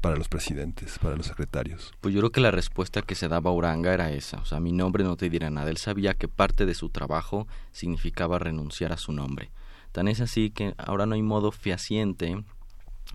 para 0.00 0.16
los 0.16 0.28
presidentes, 0.28 0.98
para 0.98 1.14
los 1.14 1.26
secretarios? 1.26 1.92
Pues 2.00 2.12
yo 2.12 2.20
creo 2.20 2.32
que 2.32 2.40
la 2.40 2.50
respuesta 2.50 3.02
que 3.02 3.14
se 3.14 3.28
daba 3.28 3.52
Uranga 3.52 3.94
era 3.94 4.10
esa, 4.10 4.40
o 4.40 4.44
sea, 4.44 4.58
mi 4.58 4.72
nombre 4.72 5.04
no 5.04 5.16
te 5.16 5.30
dirá 5.30 5.48
nada. 5.50 5.70
Él 5.70 5.76
sabía 5.76 6.14
que 6.14 6.26
parte 6.26 6.66
de 6.66 6.74
su 6.74 6.88
trabajo 6.88 7.46
significaba 7.70 8.40
renunciar 8.40 8.92
a 8.92 8.96
su 8.96 9.12
nombre. 9.12 9.52
Tan 9.92 10.08
es 10.08 10.20
así 10.20 10.50
que 10.50 10.74
ahora 10.76 11.06
no 11.06 11.14
hay 11.14 11.22
modo 11.22 11.52
fehaciente, 11.52 12.42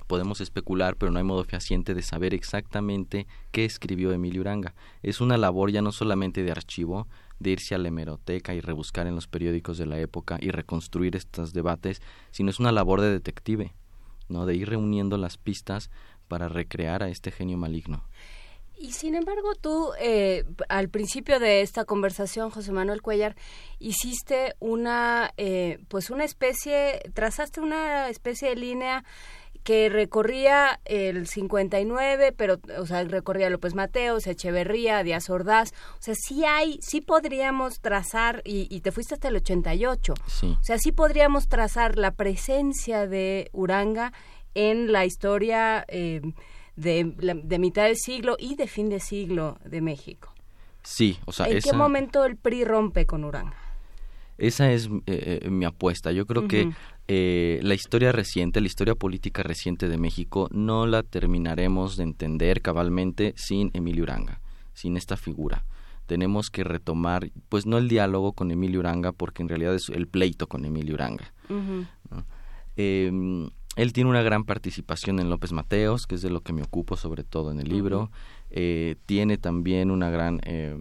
podemos 0.07 0.41
especular, 0.41 0.95
pero 0.95 1.11
no 1.11 1.17
hay 1.17 1.23
modo 1.23 1.43
fehaciente 1.43 1.93
de 1.93 2.01
saber 2.01 2.33
exactamente 2.33 3.27
qué 3.51 3.65
escribió 3.65 4.11
Emilio 4.11 4.41
Uranga. 4.41 4.75
Es 5.03 5.21
una 5.21 5.37
labor 5.37 5.71
ya 5.71 5.81
no 5.81 5.91
solamente 5.91 6.43
de 6.43 6.51
archivo, 6.51 7.07
de 7.39 7.51
irse 7.51 7.75
a 7.75 7.77
la 7.77 7.89
hemeroteca 7.89 8.53
y 8.53 8.61
rebuscar 8.61 9.07
en 9.07 9.15
los 9.15 9.27
periódicos 9.27 9.77
de 9.77 9.85
la 9.85 9.99
época 9.99 10.37
y 10.39 10.51
reconstruir 10.51 11.15
estos 11.15 11.53
debates, 11.53 12.01
sino 12.31 12.49
es 12.49 12.59
una 12.59 12.71
labor 12.71 13.01
de 13.01 13.11
detective, 13.11 13.73
¿no? 14.29 14.45
de 14.45 14.55
ir 14.55 14.69
reuniendo 14.69 15.17
las 15.17 15.37
pistas 15.37 15.89
para 16.27 16.47
recrear 16.47 17.03
a 17.03 17.09
este 17.09 17.31
genio 17.31 17.57
maligno. 17.57 18.03
Y 18.77 18.91
sin 18.91 19.15
embargo, 19.15 19.55
tú, 19.55 19.91
eh, 19.99 20.43
al 20.67 20.89
principio 20.89 21.39
de 21.39 21.61
esta 21.61 21.85
conversación, 21.85 22.49
José 22.49 22.73
Manuel 22.73 23.01
Cuellar, 23.01 23.35
hiciste 23.79 24.55
una, 24.59 25.33
eh, 25.37 25.79
pues 25.87 26.09
una 26.09 26.25
especie, 26.25 27.01
trazaste 27.13 27.61
una 27.61 28.09
especie 28.09 28.49
de 28.49 28.55
línea 28.57 29.05
que 29.65 29.89
recorría 29.89 30.79
el 30.85 31.27
59, 31.27 32.33
pero, 32.37 32.59
o 32.77 32.85
sea, 32.85 33.03
recorría 33.03 33.49
López 33.49 33.73
Mateos, 33.73 34.27
Echeverría, 34.27 35.01
Díaz 35.01 35.27
Ordaz, 35.31 35.73
o 35.97 36.01
sea, 36.01 36.13
sí 36.13 36.45
hay, 36.45 36.77
sí 36.83 37.01
podríamos 37.01 37.79
trazar, 37.81 38.43
y, 38.45 38.67
y 38.69 38.81
te 38.81 38.91
fuiste 38.91 39.15
hasta 39.15 39.29
el 39.29 39.37
88, 39.37 40.13
sí. 40.27 40.55
o 40.61 40.63
sea, 40.63 40.77
sí 40.77 40.91
podríamos 40.91 41.47
trazar 41.47 41.97
la 41.97 42.11
presencia 42.11 43.07
de 43.07 43.49
Uranga 43.53 44.13
en 44.53 44.91
la 44.91 45.03
historia 45.03 45.83
eh, 45.87 46.21
de, 46.75 47.15
de, 47.43 47.59
mitad 47.59 47.85
del 47.85 47.97
siglo 47.97 48.35
y 48.37 48.55
de 48.55 48.67
fin 48.67 48.87
de 48.89 48.99
siglo 48.99 49.57
de 49.65 49.81
México. 49.81 50.31
Sí, 50.83 51.17
o 51.25 51.31
sea, 51.31 51.47
¿en 51.47 51.59
qué 51.59 51.73
momento 51.73 52.23
el 52.23 52.37
PRI 52.37 52.65
rompe 52.65 53.07
con 53.07 53.23
Uranga? 53.23 53.57
Esa 54.37 54.71
es 54.71 54.89
eh, 55.07 55.39
eh, 55.41 55.49
mi 55.49 55.65
apuesta. 55.65 56.11
Yo 56.11 56.25
creo 56.25 56.47
que 56.47 56.69
la 57.07 57.73
historia 57.73 58.11
reciente, 58.11 58.61
la 58.61 58.67
historia 58.67 58.95
política 58.95 59.43
reciente 59.43 59.87
de 59.87 59.97
México, 59.97 60.47
no 60.51 60.87
la 60.87 61.03
terminaremos 61.03 61.97
de 61.97 62.03
entender 62.03 62.61
cabalmente 62.61 63.33
sin 63.37 63.71
Emilio 63.73 64.03
Uranga, 64.03 64.41
sin 64.73 64.97
esta 64.97 65.17
figura. 65.17 65.65
Tenemos 66.07 66.49
que 66.49 66.63
retomar, 66.63 67.31
pues 67.49 67.65
no 67.65 67.77
el 67.77 67.87
diálogo 67.87 68.33
con 68.33 68.51
Emilio 68.51 68.79
Uranga, 68.79 69.11
porque 69.11 69.41
en 69.41 69.49
realidad 69.49 69.75
es 69.75 69.89
el 69.89 70.07
pleito 70.07 70.47
con 70.47 70.65
Emilio 70.65 70.95
Uranga. 70.95 71.31
Él 73.75 73.91
tiene 73.91 74.09
una 74.09 74.21
gran 74.21 74.45
participación 74.45 75.19
en 75.19 75.29
López 75.29 75.51
Mateos, 75.51 76.07
que 76.07 76.15
es 76.15 76.21
de 76.21 76.29
lo 76.29 76.41
que 76.41 76.53
me 76.53 76.63
ocupo 76.63 76.95
sobre 76.95 77.23
todo 77.23 77.51
en 77.51 77.59
el 77.59 77.67
libro. 77.67 78.09
Eh, 78.49 78.95
tiene 79.05 79.37
también 79.37 79.91
una 79.91 80.09
gran 80.09 80.39
eh, 80.43 80.77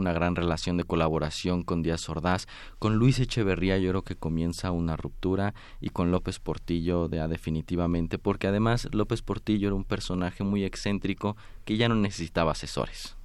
una 0.00 0.12
gran 0.12 0.34
relación 0.34 0.76
de 0.76 0.84
colaboración 0.84 1.62
con 1.62 1.82
Díaz 1.82 2.08
Ordaz. 2.08 2.46
Con 2.78 2.96
Luis 2.96 3.18
Echeverría 3.20 3.78
yo 3.78 3.90
creo 3.90 4.02
que 4.02 4.16
comienza 4.16 4.72
una 4.72 4.96
ruptura 4.96 5.54
y 5.80 5.90
con 5.90 6.10
López 6.10 6.38
Portillo 6.40 7.08
ya 7.08 7.28
definitivamente, 7.28 8.18
porque 8.18 8.48
además 8.48 8.88
López 8.92 9.22
Portillo 9.22 9.68
era 9.68 9.76
un 9.76 9.84
personaje 9.84 10.42
muy 10.42 10.64
excéntrico 10.64 11.36
que 11.64 11.76
ya 11.76 11.88
no 11.88 11.94
necesitaba 11.94 12.52
asesores. 12.52 13.16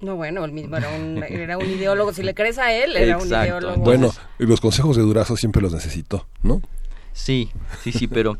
No, 0.00 0.16
bueno, 0.16 0.44
el 0.44 0.52
mismo 0.52 0.78
era 0.78 0.88
un, 0.88 1.22
era 1.22 1.58
un 1.58 1.66
ideólogo. 1.66 2.12
Si 2.12 2.22
le 2.22 2.34
crees 2.34 2.58
a 2.58 2.72
él, 2.72 2.96
era 2.96 3.18
un 3.18 3.28
ideólogo. 3.28 3.76
Bueno, 3.82 4.10
los 4.38 4.60
consejos 4.60 4.96
de 4.96 5.02
Durazo 5.02 5.36
siempre 5.36 5.60
los 5.60 5.72
necesitó, 5.72 6.26
¿no? 6.42 6.62
Sí, 7.12 7.50
sí, 7.82 7.92
sí, 7.92 8.08
pero 8.08 8.38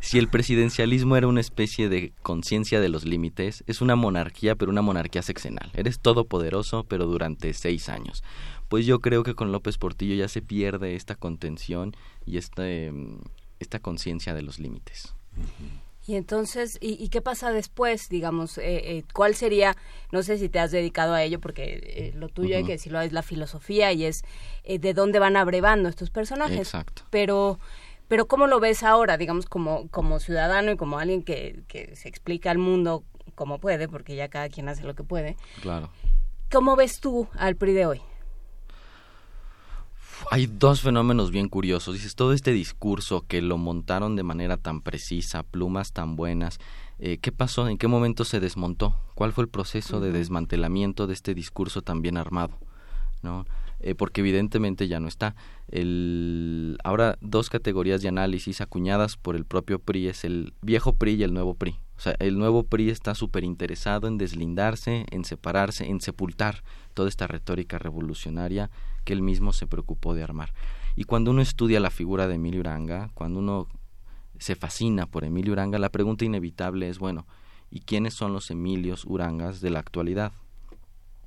si 0.00 0.18
el 0.18 0.28
presidencialismo 0.28 1.16
era 1.16 1.26
una 1.26 1.40
especie 1.40 1.88
de 1.88 2.12
conciencia 2.22 2.80
de 2.80 2.88
los 2.88 3.04
límites, 3.04 3.64
es 3.66 3.80
una 3.80 3.96
monarquía, 3.96 4.54
pero 4.54 4.70
una 4.70 4.82
monarquía 4.82 5.22
sexenal. 5.22 5.70
Eres 5.74 6.00
todopoderoso, 6.00 6.84
pero 6.84 7.06
durante 7.06 7.52
seis 7.52 7.88
años. 7.88 8.22
Pues 8.68 8.86
yo 8.86 9.00
creo 9.00 9.22
que 9.22 9.34
con 9.34 9.52
López 9.52 9.76
Portillo 9.76 10.14
ya 10.14 10.28
se 10.28 10.40
pierde 10.40 10.94
esta 10.94 11.16
contención 11.16 11.96
y 12.24 12.38
esta, 12.38 12.68
em, 12.68 13.18
esta 13.58 13.80
conciencia 13.80 14.34
de 14.34 14.42
los 14.42 14.58
límites. 14.58 15.14
Y 16.06 16.16
entonces, 16.16 16.76
¿y, 16.82 17.08
qué 17.08 17.22
pasa 17.22 17.50
después? 17.50 18.10
Digamos, 18.10 18.58
eh, 18.58 18.98
eh, 18.98 19.04
¿cuál 19.14 19.34
sería, 19.34 19.74
no 20.12 20.22
sé 20.22 20.36
si 20.36 20.50
te 20.50 20.58
has 20.58 20.70
dedicado 20.70 21.14
a 21.14 21.22
ello, 21.22 21.40
porque 21.40 21.80
eh, 21.82 22.12
lo 22.14 22.28
tuyo 22.28 22.56
hay 22.58 22.64
que 22.64 22.72
decirlo, 22.72 23.00
es 23.00 23.12
la 23.12 23.22
filosofía 23.22 23.90
y 23.92 24.04
es 24.04 24.22
de 24.64 24.92
dónde 24.92 25.18
van 25.18 25.36
abrevando 25.36 25.88
estos 25.88 26.10
personajes. 26.10 26.58
Exacto. 26.58 27.04
Pero, 27.08 27.58
pero 28.06 28.26
¿cómo 28.26 28.46
lo 28.46 28.60
ves 28.60 28.82
ahora, 28.82 29.16
digamos, 29.16 29.46
como, 29.46 29.88
como 29.88 30.20
ciudadano 30.20 30.72
y 30.72 30.76
como 30.76 30.98
alguien 30.98 31.22
que, 31.22 31.62
que 31.68 31.96
se 31.96 32.08
explica 32.08 32.50
al 32.50 32.58
mundo 32.58 33.02
como 33.34 33.58
puede, 33.58 33.88
porque 33.88 34.14
ya 34.14 34.28
cada 34.28 34.50
quien 34.50 34.68
hace 34.68 34.82
lo 34.82 34.94
que 34.94 35.04
puede? 35.04 35.36
Claro. 35.62 35.88
¿Cómo 36.52 36.76
ves 36.76 37.00
tú 37.00 37.28
al 37.34 37.56
PRI 37.56 37.72
de 37.72 37.86
hoy? 37.86 38.02
Hay 40.30 40.46
dos 40.46 40.80
fenómenos 40.80 41.30
bien 41.30 41.48
curiosos. 41.48 41.94
Dices, 41.94 42.14
todo 42.14 42.32
este 42.32 42.52
discurso 42.52 43.24
que 43.26 43.42
lo 43.42 43.58
montaron 43.58 44.16
de 44.16 44.22
manera 44.22 44.56
tan 44.56 44.80
precisa, 44.80 45.42
plumas 45.42 45.92
tan 45.92 46.16
buenas, 46.16 46.58
eh, 46.98 47.18
¿qué 47.18 47.32
pasó? 47.32 47.68
¿En 47.68 47.78
qué 47.78 47.88
momento 47.88 48.24
se 48.24 48.40
desmontó? 48.40 48.96
¿Cuál 49.14 49.32
fue 49.32 49.44
el 49.44 49.50
proceso 49.50 50.00
de 50.00 50.12
desmantelamiento 50.12 51.06
de 51.06 51.14
este 51.14 51.34
discurso 51.34 51.82
tan 51.82 52.02
bien 52.02 52.16
armado? 52.16 52.58
¿No? 53.22 53.44
Eh, 53.80 53.94
porque 53.94 54.20
evidentemente 54.20 54.88
ya 54.88 55.00
no 55.00 55.08
está. 55.08 55.34
El, 55.68 56.78
ahora 56.84 57.18
dos 57.20 57.50
categorías 57.50 58.00
de 58.00 58.08
análisis 58.08 58.60
acuñadas 58.60 59.16
por 59.16 59.36
el 59.36 59.44
propio 59.44 59.78
PRI 59.78 60.08
es 60.08 60.24
el 60.24 60.54
viejo 60.62 60.94
PRI 60.94 61.14
y 61.14 61.22
el 61.22 61.34
nuevo 61.34 61.54
PRI. 61.54 61.78
O 61.96 62.00
sea, 62.00 62.16
el 62.18 62.38
nuevo 62.38 62.64
PRI 62.64 62.90
está 62.90 63.14
súper 63.14 63.44
interesado 63.44 64.08
en 64.08 64.18
deslindarse, 64.18 65.04
en 65.10 65.24
separarse, 65.24 65.86
en 65.86 66.00
sepultar 66.00 66.62
toda 66.94 67.08
esta 67.08 67.26
retórica 67.26 67.78
revolucionaria 67.78 68.70
que 69.04 69.12
él 69.12 69.22
mismo 69.22 69.52
se 69.52 69.66
preocupó 69.66 70.14
de 70.14 70.22
armar. 70.22 70.52
Y 70.96 71.04
cuando 71.04 71.30
uno 71.30 71.42
estudia 71.42 71.80
la 71.80 71.90
figura 71.90 72.26
de 72.26 72.34
Emilio 72.34 72.60
Uranga, 72.60 73.10
cuando 73.14 73.40
uno 73.40 73.68
se 74.38 74.54
fascina 74.54 75.06
por 75.06 75.24
Emilio 75.24 75.52
Uranga, 75.52 75.78
la 75.78 75.90
pregunta 75.90 76.24
inevitable 76.24 76.88
es, 76.88 76.98
bueno, 76.98 77.26
¿y 77.70 77.80
quiénes 77.80 78.14
son 78.14 78.32
los 78.32 78.50
Emilios 78.50 79.04
Urangas 79.04 79.60
de 79.60 79.70
la 79.70 79.80
actualidad? 79.80 80.32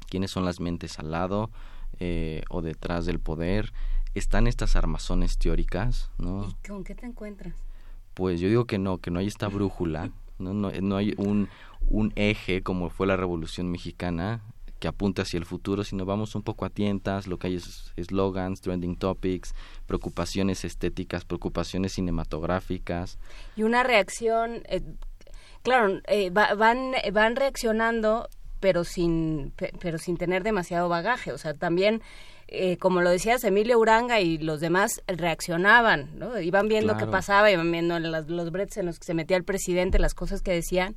¿Quiénes 0.09 0.31
son 0.31 0.45
las 0.45 0.59
mentes 0.59 0.99
al 0.99 1.11
lado 1.11 1.51
eh, 1.99 2.43
o 2.49 2.61
detrás 2.61 3.05
del 3.05 3.19
poder? 3.19 3.73
¿Están 4.15 4.47
estas 4.47 4.75
armazones 4.75 5.37
teóricas? 5.37 6.09
¿no? 6.17 6.47
¿Y 6.47 6.67
con 6.67 6.83
qué 6.83 6.95
te 6.95 7.05
encuentras? 7.05 7.53
Pues 8.13 8.39
yo 8.39 8.47
digo 8.47 8.65
que 8.65 8.79
no, 8.79 8.97
que 8.97 9.11
no 9.11 9.19
hay 9.19 9.27
esta 9.27 9.47
brújula, 9.47 10.11
no, 10.39 10.53
no, 10.53 10.71
no 10.71 10.95
hay 10.95 11.13
un, 11.17 11.49
un 11.89 12.13
eje 12.15 12.63
como 12.63 12.89
fue 12.89 13.05
la 13.05 13.17
Revolución 13.17 13.69
Mexicana 13.69 14.41
que 14.79 14.87
apunta 14.87 15.23
hacia 15.23 15.37
el 15.37 15.45
futuro, 15.45 15.83
sino 15.83 16.05
vamos 16.05 16.35
un 16.35 16.43
poco 16.43 16.65
a 16.65 16.69
tientas, 16.69 17.27
lo 17.27 17.37
que 17.37 17.47
hay 17.47 17.55
es 17.55 17.93
slogans, 17.97 18.61
trending 18.61 18.95
topics, 18.95 19.53
preocupaciones 19.85 20.65
estéticas, 20.65 21.25
preocupaciones 21.25 21.93
cinematográficas. 21.93 23.17
Y 23.55 23.63
una 23.63 23.83
reacción, 23.83 24.63
eh, 24.69 24.81
claro, 25.63 25.99
eh, 26.07 26.29
van, 26.29 26.93
van 27.11 27.35
reaccionando, 27.35 28.29
pero 28.59 28.83
sin, 28.83 29.53
pero 29.79 29.97
sin 29.97 30.17
tener 30.17 30.43
demasiado 30.43 30.89
bagaje, 30.89 31.31
o 31.31 31.37
sea, 31.37 31.53
también 31.53 32.01
eh, 32.49 32.77
como 32.77 33.01
lo 33.01 33.09
decías, 33.09 33.43
Emilio 33.43 33.77
Uranga 33.77 34.21
y 34.21 34.37
los 34.37 34.61
demás 34.61 35.01
reaccionaban, 35.05 36.17
¿no? 36.17 36.39
Iban 36.39 36.69
viendo 36.69 36.95
qué 36.95 37.05
pasaba, 37.05 37.51
iban 37.51 37.69
viendo 37.69 37.99
los 37.99 38.51
bretes 38.51 38.77
en 38.77 38.85
los 38.85 38.99
que 38.99 39.05
se 39.05 39.13
metía 39.13 39.35
el 39.35 39.43
presidente, 39.43 39.99
las 39.99 40.13
cosas 40.13 40.41
que 40.41 40.53
decían, 40.53 40.95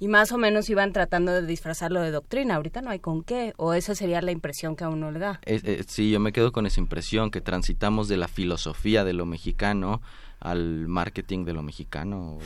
y 0.00 0.08
más 0.08 0.32
o 0.32 0.38
menos 0.38 0.68
iban 0.70 0.92
tratando 0.92 1.32
de 1.32 1.46
disfrazarlo 1.46 2.00
de 2.00 2.10
doctrina. 2.10 2.56
Ahorita 2.56 2.82
no 2.82 2.90
hay 2.90 2.98
con 2.98 3.22
qué, 3.22 3.54
o 3.58 3.74
esa 3.74 3.94
sería 3.94 4.20
la 4.22 4.32
impresión 4.32 4.74
que 4.74 4.84
a 4.84 4.88
uno 4.88 5.12
le 5.12 5.20
da. 5.20 5.40
sí, 5.86 6.10
yo 6.10 6.18
me 6.18 6.32
quedo 6.32 6.50
con 6.50 6.66
esa 6.66 6.80
impresión, 6.80 7.30
que 7.30 7.40
transitamos 7.40 8.08
de 8.08 8.16
la 8.16 8.26
filosofía 8.26 9.04
de 9.04 9.12
lo 9.12 9.24
mexicano 9.24 10.02
al 10.40 10.88
marketing 10.88 11.44
de 11.44 11.52
lo 11.52 11.62
mexicano. 11.62 12.38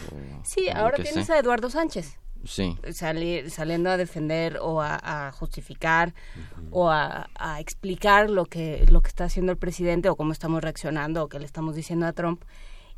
sí, 0.45 0.69
ahora 0.69 0.99
tienes 1.03 1.31
a 1.31 1.39
Eduardo 1.39 1.71
Sánchez 1.71 2.19
sí. 2.45 2.79
saliendo 2.93 3.91
a 3.91 3.97
defender 3.97 4.59
o 4.61 4.81
a, 4.83 5.33
justificar 5.33 6.15
o 6.71 6.91
a, 6.91 7.29
explicar 7.61 8.31
lo 8.31 8.47
que 8.47 8.87
lo 8.91 9.01
que 9.01 9.09
está 9.09 9.25
haciendo 9.25 9.53
el 9.53 9.59
presidente 9.59 10.09
o 10.09 10.17
cómo 10.17 10.33
estamos 10.33 10.63
reaccionando 10.63 11.25
o 11.25 11.29
qué 11.29 11.39
le 11.39 11.47
estamos 11.47 11.75
diciendo 11.75 12.07
a 12.07 12.13
Trump. 12.13 12.43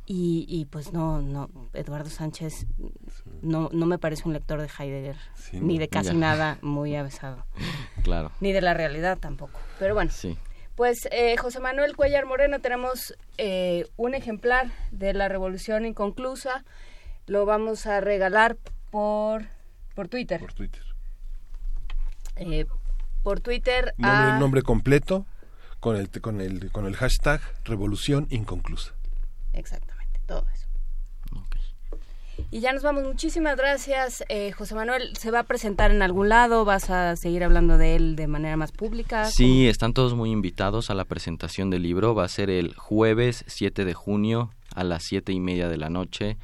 Y, 0.06 0.44
y 0.50 0.66
pues 0.66 0.92
no 0.92 1.22
no 1.22 1.48
Eduardo 1.72 2.10
Sánchez 2.10 2.66
no 3.40 3.70
no 3.72 3.86
me 3.86 3.98
parece 3.98 4.24
un 4.26 4.34
lector 4.34 4.60
de 4.60 4.68
Heidegger 4.78 5.16
ni 5.52 5.78
de 5.78 5.88
casi 5.88 6.14
nada 6.14 6.58
muy 6.62 6.94
avesado. 6.94 7.44
Claro. 8.02 8.32
Ni 8.40 8.52
de 8.52 8.60
la 8.60 8.74
realidad 8.74 9.16
tampoco. 9.16 9.58
Pero 9.78 9.94
bueno 9.94 10.10
sí. 10.10 10.36
pues 10.74 11.08
eh, 11.10 11.38
José 11.38 11.58
Manuel 11.58 11.96
Cuellar 11.96 12.26
Moreno 12.26 12.60
tenemos 12.60 13.16
eh, 13.38 13.86
un 13.96 14.14
ejemplar 14.14 14.72
de 14.90 15.14
la 15.14 15.28
Revolución 15.28 15.86
Inconclusa. 15.86 16.66
Lo 17.26 17.46
vamos 17.46 17.86
a 17.86 18.02
regalar 18.02 18.58
por, 18.94 19.44
por 19.96 20.06
Twitter. 20.06 20.38
Por 20.38 20.52
Twitter. 20.52 20.82
Eh, 22.36 22.64
por 23.24 23.40
Twitter. 23.40 23.92
Nombre, 23.96 24.38
nombre 24.38 24.62
completo 24.62 25.26
con 25.80 25.96
el, 25.96 26.08
con, 26.20 26.40
el, 26.40 26.70
con 26.70 26.86
el 26.86 26.94
hashtag 26.94 27.40
Revolución 27.64 28.28
Inconclusa. 28.30 28.94
Exactamente, 29.52 30.20
todo 30.26 30.46
eso. 30.54 30.68
Y 32.50 32.60
ya 32.60 32.72
nos 32.72 32.84
vamos. 32.84 33.02
Muchísimas 33.02 33.56
gracias, 33.56 34.24
eh, 34.28 34.52
José 34.52 34.76
Manuel. 34.76 35.16
¿Se 35.16 35.32
va 35.32 35.40
a 35.40 35.44
presentar 35.44 35.90
en 35.90 36.02
algún 36.02 36.28
lado? 36.28 36.64
¿Vas 36.64 36.88
a 36.88 37.16
seguir 37.16 37.42
hablando 37.42 37.78
de 37.78 37.96
él 37.96 38.14
de 38.14 38.28
manera 38.28 38.56
más 38.56 38.70
pública? 38.70 39.24
Sí, 39.24 39.66
están 39.66 39.92
todos 39.92 40.14
muy 40.14 40.30
invitados 40.30 40.90
a 40.90 40.94
la 40.94 41.04
presentación 41.04 41.68
del 41.68 41.82
libro. 41.82 42.14
Va 42.14 42.24
a 42.24 42.28
ser 42.28 42.48
el 42.48 42.74
jueves 42.74 43.44
7 43.48 43.84
de 43.84 43.94
junio 43.94 44.50
a 44.72 44.84
las 44.84 45.02
siete 45.04 45.32
y 45.32 45.40
media 45.40 45.68
de 45.68 45.78
la 45.78 45.90
noche 45.90 46.36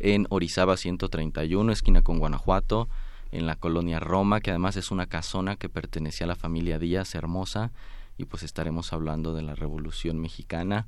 en 0.00 0.26
Orizaba 0.30 0.76
131, 0.76 1.72
esquina 1.72 2.02
con 2.02 2.18
Guanajuato, 2.18 2.88
en 3.32 3.46
la 3.46 3.56
colonia 3.56 4.00
Roma, 4.00 4.40
que 4.40 4.50
además 4.50 4.76
es 4.76 4.90
una 4.90 5.06
casona 5.06 5.56
que 5.56 5.68
pertenecía 5.68 6.24
a 6.24 6.28
la 6.28 6.34
familia 6.34 6.78
Díaz, 6.78 7.14
hermosa, 7.14 7.70
y 8.18 8.24
pues 8.24 8.42
estaremos 8.42 8.92
hablando 8.92 9.34
de 9.34 9.42
la 9.42 9.54
Revolución 9.54 10.18
Mexicana. 10.18 10.86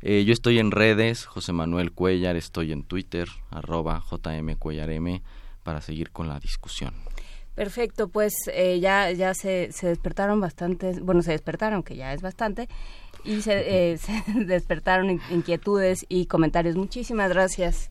Eh, 0.00 0.24
yo 0.24 0.32
estoy 0.32 0.58
en 0.58 0.70
redes, 0.70 1.26
José 1.26 1.52
Manuel 1.52 1.92
Cuellar, 1.92 2.36
estoy 2.36 2.72
en 2.72 2.82
Twitter, 2.82 3.28
arroba 3.50 4.00
jmcuellarm, 4.00 5.22
para 5.62 5.80
seguir 5.80 6.10
con 6.10 6.28
la 6.28 6.40
discusión. 6.40 6.94
Perfecto, 7.54 8.08
pues 8.08 8.34
eh, 8.52 8.78
ya, 8.80 9.10
ya 9.10 9.34
se, 9.34 9.72
se 9.72 9.88
despertaron 9.88 10.40
bastantes, 10.40 11.00
bueno, 11.00 11.22
se 11.22 11.32
despertaron, 11.32 11.82
que 11.82 11.96
ya 11.96 12.12
es 12.12 12.22
bastante, 12.22 12.68
y 13.24 13.42
se, 13.42 13.92
eh, 13.92 13.98
se 13.98 14.22
despertaron 14.44 15.20
inquietudes 15.30 16.06
y 16.08 16.26
comentarios. 16.26 16.76
Muchísimas 16.76 17.30
gracias. 17.30 17.90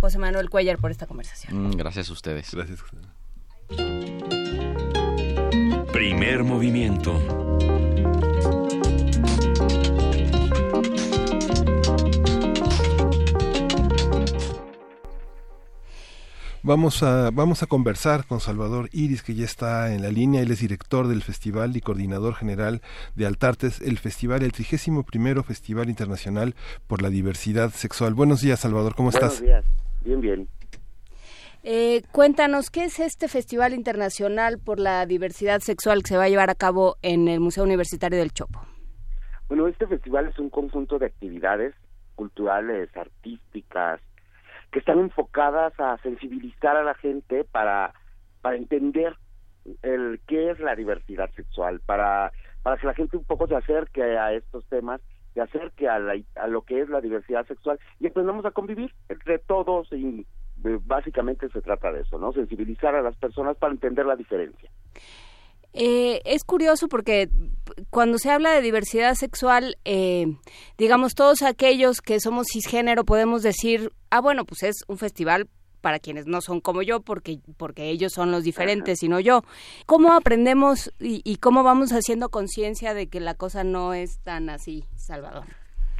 José 0.00 0.18
Manuel 0.18 0.50
Cuellar 0.50 0.78
por 0.78 0.90
esta 0.90 1.06
conversación. 1.06 1.70
Mm, 1.70 1.76
gracias 1.76 2.10
a 2.10 2.12
ustedes. 2.12 2.54
Gracias. 2.54 2.80
Primer 5.92 6.44
movimiento. 6.44 7.20
Vamos 16.66 17.02
a, 17.02 17.30
vamos 17.30 17.62
a 17.62 17.66
conversar 17.66 18.24
con 18.24 18.40
Salvador 18.40 18.88
Iris, 18.90 19.22
que 19.22 19.34
ya 19.34 19.44
está 19.44 19.92
en 19.92 20.00
la 20.00 20.08
línea. 20.08 20.40
Él 20.40 20.50
es 20.50 20.60
director 20.60 21.08
del 21.08 21.22
festival 21.22 21.76
y 21.76 21.82
coordinador 21.82 22.34
general 22.34 22.80
de 23.16 23.26
Altartes, 23.26 23.82
el 23.82 23.98
festival, 23.98 24.42
el 24.42 24.52
31 24.52 25.42
Festival 25.42 25.90
Internacional 25.90 26.54
por 26.86 27.02
la 27.02 27.10
Diversidad 27.10 27.70
Sexual. 27.70 28.14
Buenos 28.14 28.40
días, 28.40 28.60
Salvador, 28.60 28.94
¿cómo 28.94 29.10
estás? 29.10 29.40
Buenos 29.40 29.64
días. 29.64 29.83
Bien, 30.04 30.20
bien. 30.20 30.48
Eh, 31.62 32.02
cuéntanos, 32.12 32.70
¿qué 32.70 32.84
es 32.84 33.00
este 33.00 33.26
Festival 33.26 33.72
Internacional 33.72 34.58
por 34.62 34.78
la 34.78 35.06
Diversidad 35.06 35.60
Sexual 35.60 36.02
que 36.02 36.08
se 36.08 36.16
va 36.18 36.24
a 36.24 36.28
llevar 36.28 36.50
a 36.50 36.54
cabo 36.54 36.96
en 37.00 37.26
el 37.26 37.40
Museo 37.40 37.64
Universitario 37.64 38.18
del 38.18 38.32
Chopo? 38.32 38.60
Bueno, 39.48 39.66
este 39.66 39.86
festival 39.86 40.28
es 40.28 40.38
un 40.38 40.50
conjunto 40.50 40.98
de 40.98 41.06
actividades 41.06 41.74
culturales, 42.16 42.94
artísticas, 42.94 44.00
que 44.72 44.78
están 44.78 44.98
enfocadas 44.98 45.72
a 45.78 45.96
sensibilizar 46.02 46.76
a 46.76 46.84
la 46.84 46.94
gente 46.94 47.44
para, 47.44 47.94
para 48.42 48.56
entender 48.56 49.16
el 49.82 50.20
qué 50.26 50.50
es 50.50 50.60
la 50.60 50.76
diversidad 50.76 51.30
sexual, 51.34 51.80
para, 51.86 52.30
para 52.62 52.76
que 52.76 52.86
la 52.86 52.94
gente 52.94 53.16
un 53.16 53.24
poco 53.24 53.46
se 53.46 53.56
acerque 53.56 54.02
a 54.02 54.32
estos 54.32 54.66
temas, 54.66 55.00
se 55.34 55.40
acerque 55.40 55.88
a, 55.88 55.98
a 56.36 56.46
lo 56.46 56.62
que 56.62 56.80
es 56.80 56.88
la 56.88 57.00
diversidad 57.00 57.46
sexual 57.46 57.78
y 58.00 58.06
aprendamos 58.06 58.44
a 58.46 58.52
convivir 58.52 58.94
entre 59.08 59.38
todos 59.40 59.92
y 59.92 60.26
eh, 60.64 60.78
básicamente 60.84 61.48
se 61.50 61.60
trata 61.60 61.92
de 61.92 62.02
eso, 62.02 62.18
¿no? 62.18 62.32
Sensibilizar 62.32 62.94
a 62.94 63.02
las 63.02 63.16
personas 63.16 63.56
para 63.56 63.72
entender 63.72 64.06
la 64.06 64.16
diferencia. 64.16 64.70
Eh, 65.76 66.22
es 66.24 66.44
curioso 66.44 66.86
porque 66.88 67.28
cuando 67.90 68.18
se 68.18 68.30
habla 68.30 68.52
de 68.52 68.62
diversidad 68.62 69.14
sexual, 69.14 69.76
eh, 69.84 70.26
digamos, 70.78 71.14
todos 71.14 71.42
aquellos 71.42 72.00
que 72.00 72.20
somos 72.20 72.46
cisgénero 72.52 73.04
podemos 73.04 73.42
decir, 73.42 73.90
ah, 74.10 74.20
bueno, 74.20 74.44
pues 74.44 74.62
es 74.62 74.84
un 74.86 74.98
festival 74.98 75.48
para 75.84 75.98
quienes 75.98 76.26
no 76.26 76.40
son 76.40 76.62
como 76.62 76.80
yo, 76.80 77.00
porque, 77.00 77.40
porque 77.58 77.90
ellos 77.90 78.12
son 78.14 78.30
los 78.30 78.42
diferentes 78.42 79.02
y 79.02 79.08
no 79.10 79.20
yo. 79.20 79.42
¿Cómo 79.84 80.14
aprendemos 80.14 80.90
y, 80.98 81.20
y 81.24 81.36
cómo 81.36 81.62
vamos 81.62 81.90
haciendo 81.92 82.30
conciencia 82.30 82.94
de 82.94 83.08
que 83.08 83.20
la 83.20 83.34
cosa 83.34 83.64
no 83.64 83.92
es 83.92 84.18
tan 84.20 84.48
así, 84.48 84.84
Salvador? 84.94 85.44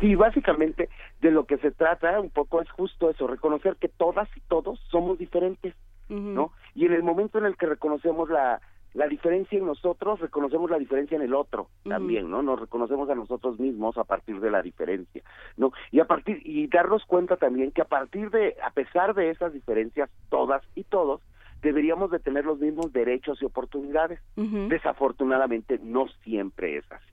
Sí, 0.01 0.15
básicamente 0.15 0.89
de 1.21 1.31
lo 1.31 1.45
que 1.45 1.59
se 1.59 1.71
trata 1.71 2.19
un 2.19 2.31
poco 2.31 2.63
es 2.63 2.71
justo 2.71 3.11
eso, 3.11 3.27
reconocer 3.27 3.77
que 3.77 3.89
todas 3.89 4.27
y 4.35 4.41
todos 4.49 4.81
somos 4.91 5.19
diferentes, 5.19 5.75
¿no? 6.09 6.53
Y 6.75 6.87
en 6.87 6.95
el 6.95 7.03
momento 7.03 7.37
en 7.37 7.45
el 7.45 7.59
que 7.59 7.67
reconocemos 7.67 8.31
la, 8.31 8.63
la 8.95 9.09
diferencia 9.09 9.59
en 9.59 9.67
nosotros, 9.67 10.21
reconocemos 10.21 10.71
la 10.71 10.79
diferencia 10.79 11.17
en 11.17 11.23
el 11.23 11.35
otro 11.35 11.69
también, 11.83 12.31
¿no? 12.31 12.43
Nos 12.43 12.61
reconocemos 12.61 13.11
a 13.11 13.17
nosotros 13.17 13.59
mismos 13.59 13.99
a 13.99 14.05
partir 14.05 14.39
de 14.41 14.53
la 14.53 14.63
diferencia, 14.63 15.23
¿no? 15.57 15.73
Y 15.91 15.99
a 15.99 16.05
partir 16.05 16.41
y 16.45 16.69
darnos 16.69 17.05
cuenta 17.05 17.37
también 17.37 17.73
que 17.73 17.83
a 17.83 17.87
partir 17.87 18.31
de 18.31 18.57
a 18.65 18.71
pesar 18.71 19.15
de 19.15 19.31
esas 19.31 19.53
diferencias 19.53 20.11
todas 20.31 20.63
y 20.77 20.85
todos 20.85 21.21
deberíamos 21.61 22.13
de 22.13 22.21
tener 22.21 22.45
los 22.45 22.61
mismos 22.61 22.93
derechos 22.93 23.43
y 23.43 23.45
oportunidades. 23.45 24.21
Desafortunadamente 24.37 25.81
no 25.83 26.07
siempre 26.23 26.77
es 26.77 26.85
así, 26.93 27.11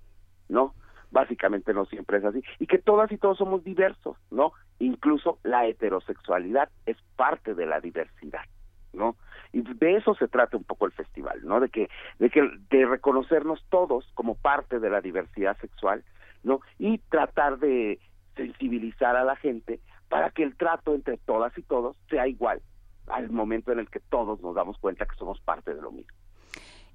¿no? 0.50 0.76
Básicamente 1.10 1.74
no 1.74 1.86
siempre 1.86 2.20
es 2.20 2.26
así 2.26 2.44
y 2.60 2.68
que 2.68 2.78
todas 2.78 3.12
y 3.12 3.18
todos 3.18 3.40
somos 3.40 3.64
diversos, 3.64 4.18
¿no? 4.30 4.54
Incluso 4.78 5.40
la 5.44 5.66
heterosexualidad 5.66 6.70
es 6.86 6.98
parte 7.16 7.56
de 7.56 7.66
la 7.66 7.80
diversidad, 7.80 8.46
¿no? 8.94 9.16
Y 9.54 9.62
de 9.62 9.96
eso 9.98 10.16
se 10.16 10.28
trata 10.28 10.58
un 10.58 10.64
poco 10.64 10.86
el 10.86 10.92
festival 10.92 11.42
no 11.44 11.60
de 11.60 11.70
que 11.70 11.90
de 12.20 12.30
que 12.30 12.42
de 12.70 12.86
reconocernos 12.86 13.64
todos 13.70 14.10
como 14.14 14.36
parte 14.36 14.80
de 14.80 14.90
la 14.90 15.02
diversidad 15.02 15.58
sexual 15.60 16.04
no 16.44 16.62
y 16.80 16.98
tratar 17.10 17.60
de 17.60 18.00
sensibilizar 18.36 19.16
a 19.16 19.24
la 19.24 19.36
gente 19.36 19.80
para 20.10 20.30
que 20.32 20.44
el 20.44 20.56
trato 20.56 20.94
entre 20.94 21.18
todas 21.18 21.58
y 21.58 21.64
todos 21.64 21.98
sea 22.10 22.28
igual 22.28 22.62
al 23.08 23.30
momento 23.30 23.72
en 23.72 23.80
el 23.80 23.90
que 23.90 24.00
todos 24.00 24.42
nos 24.42 24.56
damos 24.56 24.78
cuenta 24.78 25.06
que 25.06 25.16
somos 25.16 25.40
parte 25.42 25.74
de 25.74 25.82
lo 25.82 25.92
mismo. 25.92 26.16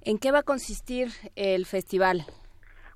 ¿En 0.01 0.17
qué 0.19 0.31
va 0.31 0.39
a 0.39 0.43
consistir 0.43 1.09
el 1.35 1.65
festival? 1.65 2.25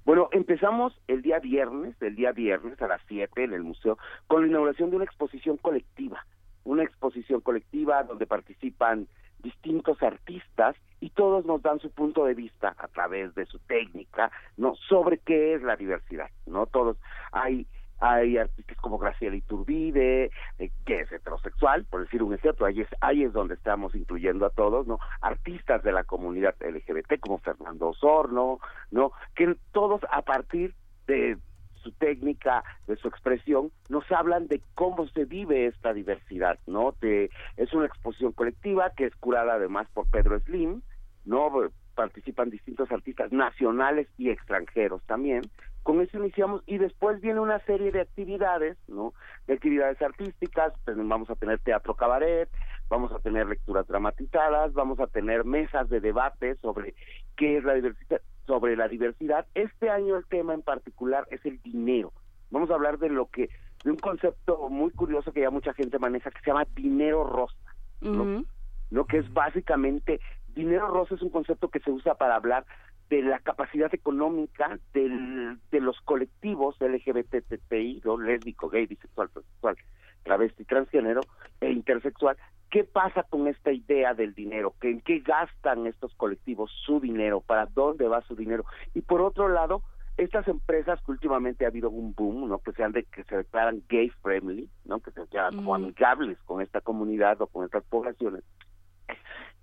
Bueno, 0.06 0.30
empezamos 0.32 1.00
el 1.08 1.22
día 1.22 1.40
viernes, 1.40 1.96
el 2.02 2.16
día 2.16 2.32
viernes 2.32 2.82
a 2.82 2.88
las 2.88 3.02
7 3.08 3.44
en 3.44 3.54
el 3.54 3.64
museo, 3.64 3.98
con 4.28 4.42
la 4.42 4.48
inauguración 4.48 4.90
de 4.90 4.96
una 4.96 5.06
exposición 5.06 5.58
colectiva, 5.58 6.26
una 6.64 6.84
exposición 6.84 7.42
colectiva 7.42 8.04
donde 8.04 8.26
participan 8.26 9.08
distintos 9.42 10.02
artistas 10.02 10.76
y 11.00 11.10
todos 11.10 11.46
nos 11.46 11.62
dan 11.62 11.80
su 11.80 11.92
punto 11.92 12.26
de 12.26 12.34
vista 12.34 12.76
a 12.78 12.88
través 12.88 13.34
de 13.36 13.46
su 13.46 13.60
técnica, 13.60 14.32
¿no? 14.58 14.76
Sobre 14.88 15.18
qué 15.18 15.56
es 15.56 15.62
la 15.62 15.76
diversidad, 15.76 16.30
¿no? 16.46 16.66
Todos 16.68 16.98
hay 17.32 17.66
hay 18.02 18.38
artistas 18.38 18.76
como 18.78 18.98
Graciela 18.98 19.36
Iturbide, 19.36 20.32
eh, 20.58 20.72
que 20.86 21.02
es 21.02 21.12
heterosexual, 21.12 21.86
por 21.86 22.02
decir 22.02 22.24
un 22.24 22.34
ejemplo, 22.34 22.66
ahí 22.66 22.82
es, 22.82 22.88
ahí 23.00 23.24
es 23.24 23.32
donde 23.32 23.54
estamos 23.54 23.94
incluyendo 23.94 24.48
a 24.48 24.50
todos, 24.50 24.88
¿no? 24.88 24.98
Artistas 25.22 25.84
de 25.84 25.92
la 25.92 26.04
comunidad 26.04 26.56
LGBT 26.60 27.20
como 27.20 27.38
Fernando 27.38 27.90
Osorno, 27.90 28.60
¿no? 28.90 29.12
Que 29.36 29.56
todos 29.72 30.02
a 30.10 30.24
partir 30.24 30.74
de 31.06 31.38
su 31.82 31.92
técnica, 31.92 32.64
de 32.88 32.96
su 32.96 33.08
expresión, 33.08 33.72
nos 33.90 34.10
hablan 34.12 34.48
de 34.48 34.62
cómo 34.76 35.08
se 35.08 35.26
vive 35.26 35.68
esta 35.68 35.94
diversidad, 35.94 36.60
¿no? 36.68 36.96
De, 37.02 37.30
es 37.58 37.74
una 37.74 37.86
exposición 37.86 38.32
colectiva 38.32 38.92
que 38.96 39.06
es 39.06 39.16
curada 39.16 39.54
además 39.54 39.88
por 39.94 40.10
Pedro 40.10 40.40
Slim, 40.40 40.82
¿no? 41.26 41.52
Participan 41.96 42.50
distintos 42.50 42.92
artistas 42.92 43.32
nacionales 43.32 44.08
y 44.18 44.30
extranjeros 44.30 45.04
también. 45.06 45.42
Con 45.84 46.00
eso 46.00 46.18
iniciamos 46.18 46.62
y 46.68 46.78
después 46.78 47.20
viene 47.22 47.40
una 47.40 47.60
serie 47.66 47.92
de 47.92 48.02
actividades, 48.02 48.78
¿no? 48.88 49.14
De 49.48 49.56
actividades 49.56 50.02
artísticas, 50.02 50.74
pues, 50.86 50.96
vamos 50.98 51.30
a 51.30 51.36
tener 51.36 51.60
teatro 51.60 51.96
cabaret, 51.96 52.50
vamos 52.88 53.12
a 53.12 53.20
tener 53.20 53.48
lecturas 53.48 53.88
dramatizadas, 53.88 54.74
vamos 54.74 55.00
a 55.00 55.08
tener 55.08 55.44
mesas 55.44 55.90
de 55.90 56.00
debate 56.00 56.56
sobre 56.58 56.94
qué 57.36 57.58
es 57.58 57.64
la 57.64 57.74
diversidad, 57.74 58.22
sobre 58.52 58.76
la 58.76 58.90
diversidad. 58.90 59.46
Este 59.56 59.90
año 59.90 60.18
el 60.18 60.26
tema 60.26 60.54
en 60.54 60.62
particular 60.62 61.26
es 61.32 61.40
el 61.46 61.62
dinero. 61.62 62.12
Vamos 62.50 62.70
a 62.70 62.74
hablar 62.74 63.00
de 63.00 63.08
lo 63.08 63.28
que 63.28 63.50
de 63.86 63.92
un 63.92 63.96
concepto 63.96 64.68
muy 64.68 64.92
curioso 64.92 65.32
que 65.32 65.40
ya 65.40 65.50
mucha 65.50 65.74
gente 65.74 65.98
maneja 66.00 66.32
que 66.32 66.42
se 66.42 66.48
llama 66.48 66.68
dinero 66.76 67.24
rosa, 67.24 67.56
¿no? 68.02 68.44
Lo 68.90 69.06
que 69.06 69.20
es 69.20 69.34
básicamente 69.34 70.20
dinero 70.50 70.90
rosa 70.90 71.16
es 71.16 71.22
un 71.22 71.30
concepto 71.30 71.70
que 71.70 71.80
se 71.80 71.92
usa 71.92 72.16
para 72.16 72.36
hablar 72.36 72.66
de 73.10 73.22
la 73.22 73.40
capacidad 73.40 73.94
económica 73.96 74.78
del, 74.94 75.58
de 75.72 75.80
los 75.80 76.02
colectivos 76.02 76.76
LGBTI, 76.82 78.02
¿no? 78.04 78.18
lésbico, 78.18 78.70
gay, 78.70 78.86
bisexual, 78.86 79.30
sexual, 79.30 79.78
travesti, 80.24 80.66
transgénero 80.66 81.22
e 81.62 81.72
intersexual 81.72 82.36
¿Qué 82.72 82.86
pasa 82.86 83.24
con 83.24 83.48
esta 83.48 83.74
idea 83.74 84.14
del 84.14 84.34
dinero? 84.34 84.74
¿En 84.82 85.02
qué 85.02 85.20
gastan 85.20 85.88
estos 85.88 86.16
colectivos 86.16 86.72
su 86.86 87.02
dinero? 87.02 87.42
¿Para 87.42 87.66
dónde 87.66 88.08
va 88.08 88.22
su 88.22 88.34
dinero? 88.34 88.64
Y 88.94 89.02
por 89.02 89.22
otro 89.22 89.50
lado, 89.50 89.84
estas 90.16 90.48
empresas 90.48 90.98
que 91.06 91.12
últimamente 91.12 91.66
ha 91.66 91.68
habido 91.68 91.90
un 91.90 92.14
boom, 92.14 92.48
¿no? 92.48 92.60
Que 92.60 92.72
se, 92.72 92.88
de, 92.88 93.04
que 93.04 93.26
se 93.26 93.36
declaran 93.36 93.84
gay 93.90 94.10
friendly, 94.22 94.70
¿no? 94.86 95.02
Que 95.02 95.12
se 95.12 95.20
declaran 95.20 95.58
como 95.58 95.76
amigables 95.76 96.38
con 96.46 96.62
esta 96.62 96.80
comunidad 96.80 97.42
o 97.42 97.48
con 97.48 97.66
estas 97.66 97.84
poblaciones. 97.84 98.44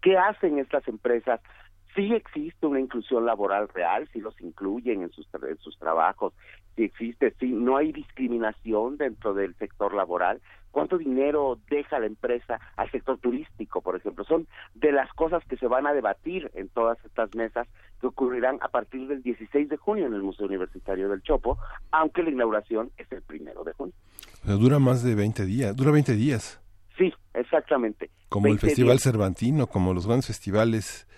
¿Qué 0.02 0.18
hacen 0.18 0.58
estas 0.58 0.86
empresas? 0.86 1.40
Sí 1.98 2.14
existe 2.14 2.64
una 2.64 2.78
inclusión 2.78 3.26
laboral 3.26 3.68
real, 3.74 4.08
sí 4.12 4.20
los 4.20 4.40
incluyen 4.40 5.02
en 5.02 5.10
sus, 5.10 5.26
en 5.34 5.58
sus 5.58 5.76
trabajos, 5.78 6.32
sí 6.76 6.84
existe, 6.84 7.34
sí, 7.40 7.46
no 7.46 7.76
hay 7.76 7.90
discriminación 7.90 8.98
dentro 8.98 9.34
del 9.34 9.56
sector 9.56 9.92
laboral, 9.92 10.40
cuánto 10.70 10.96
dinero 10.96 11.58
deja 11.68 11.98
la 11.98 12.06
empresa 12.06 12.60
al 12.76 12.88
sector 12.92 13.18
turístico, 13.18 13.80
por 13.80 13.96
ejemplo. 13.96 14.22
Son 14.22 14.46
de 14.76 14.92
las 14.92 15.12
cosas 15.14 15.42
que 15.48 15.56
se 15.56 15.66
van 15.66 15.88
a 15.88 15.92
debatir 15.92 16.52
en 16.54 16.68
todas 16.68 17.04
estas 17.04 17.34
mesas 17.34 17.66
que 18.00 18.06
ocurrirán 18.06 18.58
a 18.60 18.68
partir 18.68 19.08
del 19.08 19.20
16 19.24 19.68
de 19.68 19.76
junio 19.76 20.06
en 20.06 20.14
el 20.14 20.22
Museo 20.22 20.46
Universitario 20.46 21.08
del 21.08 21.22
Chopo, 21.22 21.58
aunque 21.90 22.22
la 22.22 22.30
inauguración 22.30 22.92
es 22.96 23.10
el 23.10 23.22
primero 23.22 23.64
de 23.64 23.72
junio. 23.72 23.94
dura 24.44 24.78
más 24.78 25.02
de 25.02 25.16
20 25.16 25.44
días, 25.46 25.74
dura 25.74 25.90
20 25.90 26.14
días. 26.14 26.60
Sí, 26.96 27.12
exactamente. 27.34 28.08
Como 28.28 28.46
el 28.46 28.60
Festival 28.60 29.00
Cervantino, 29.00 29.66
como 29.66 29.92
los 29.94 30.06
grandes 30.06 30.28
festivales 30.28 31.08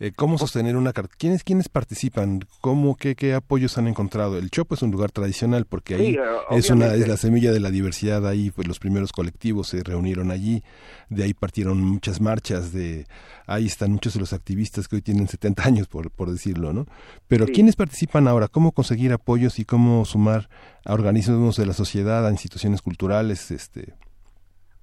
eh, 0.00 0.12
¿Cómo 0.16 0.38
sostener 0.38 0.76
una 0.76 0.94
carta? 0.94 1.14
¿Quiénes, 1.18 1.44
¿Quiénes 1.44 1.68
participan? 1.68 2.40
¿Cómo, 2.62 2.96
qué, 2.96 3.14
qué 3.14 3.34
apoyos 3.34 3.76
han 3.76 3.86
encontrado? 3.86 4.38
El 4.38 4.50
Chopo 4.50 4.74
es 4.74 4.80
un 4.80 4.90
lugar 4.90 5.10
tradicional 5.10 5.66
porque 5.66 5.94
ahí 5.94 6.14
eh, 6.14 6.20
es, 6.52 6.70
una, 6.70 6.94
es 6.94 7.06
la 7.06 7.18
semilla 7.18 7.52
de 7.52 7.60
la 7.60 7.70
diversidad, 7.70 8.26
ahí 8.26 8.50
pues, 8.50 8.66
los 8.66 8.78
primeros 8.78 9.12
colectivos 9.12 9.68
se 9.68 9.84
reunieron 9.84 10.30
allí, 10.30 10.62
de 11.10 11.24
ahí 11.24 11.34
partieron 11.34 11.82
muchas 11.82 12.18
marchas, 12.18 12.72
de 12.72 13.04
ahí 13.46 13.66
están 13.66 13.92
muchos 13.92 14.14
de 14.14 14.20
los 14.20 14.32
activistas 14.32 14.88
que 14.88 14.96
hoy 14.96 15.02
tienen 15.02 15.28
70 15.28 15.62
años, 15.62 15.86
por, 15.86 16.10
por 16.10 16.30
decirlo, 16.30 16.72
¿no? 16.72 16.86
Pero 17.28 17.44
¿quiénes 17.44 17.76
participan 17.76 18.26
ahora? 18.26 18.48
¿Cómo 18.48 18.72
conseguir 18.72 19.12
apoyos 19.12 19.58
y 19.58 19.66
cómo 19.66 20.06
sumar 20.06 20.48
a 20.86 20.94
organismos 20.94 21.56
de 21.56 21.66
la 21.66 21.74
sociedad, 21.74 22.26
a 22.26 22.30
instituciones 22.30 22.80
culturales? 22.80 23.50
este 23.50 23.92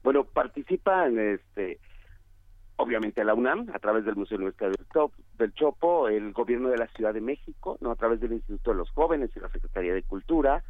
Bueno, 0.03 0.26
participan 0.26 1.18
este 1.18 1.80
obviamente 2.78 3.24
la 3.24 3.34
UNAM, 3.34 3.68
a 3.74 3.80
través 3.80 4.06
del 4.06 4.16
Museo 4.16 4.38
Universitario 4.38 4.76
del 5.38 5.54
Chopo, 5.54 6.08
el 6.08 6.32
gobierno 6.32 6.70
de 6.70 6.78
la 6.78 6.88
Ciudad 6.88 7.14
de 7.14 7.22
México, 7.22 7.78
no 7.82 7.92
a 7.92 7.96
través 7.96 8.20
del 8.20 8.34
Instituto 8.34 8.72
de 8.72 8.78
los 8.78 8.90
Jóvenes 8.92 9.32
y 9.36 9.40
la 9.40 9.50
Secretaría 9.50 9.94
de 9.94 10.04
Cultura, 10.04 10.64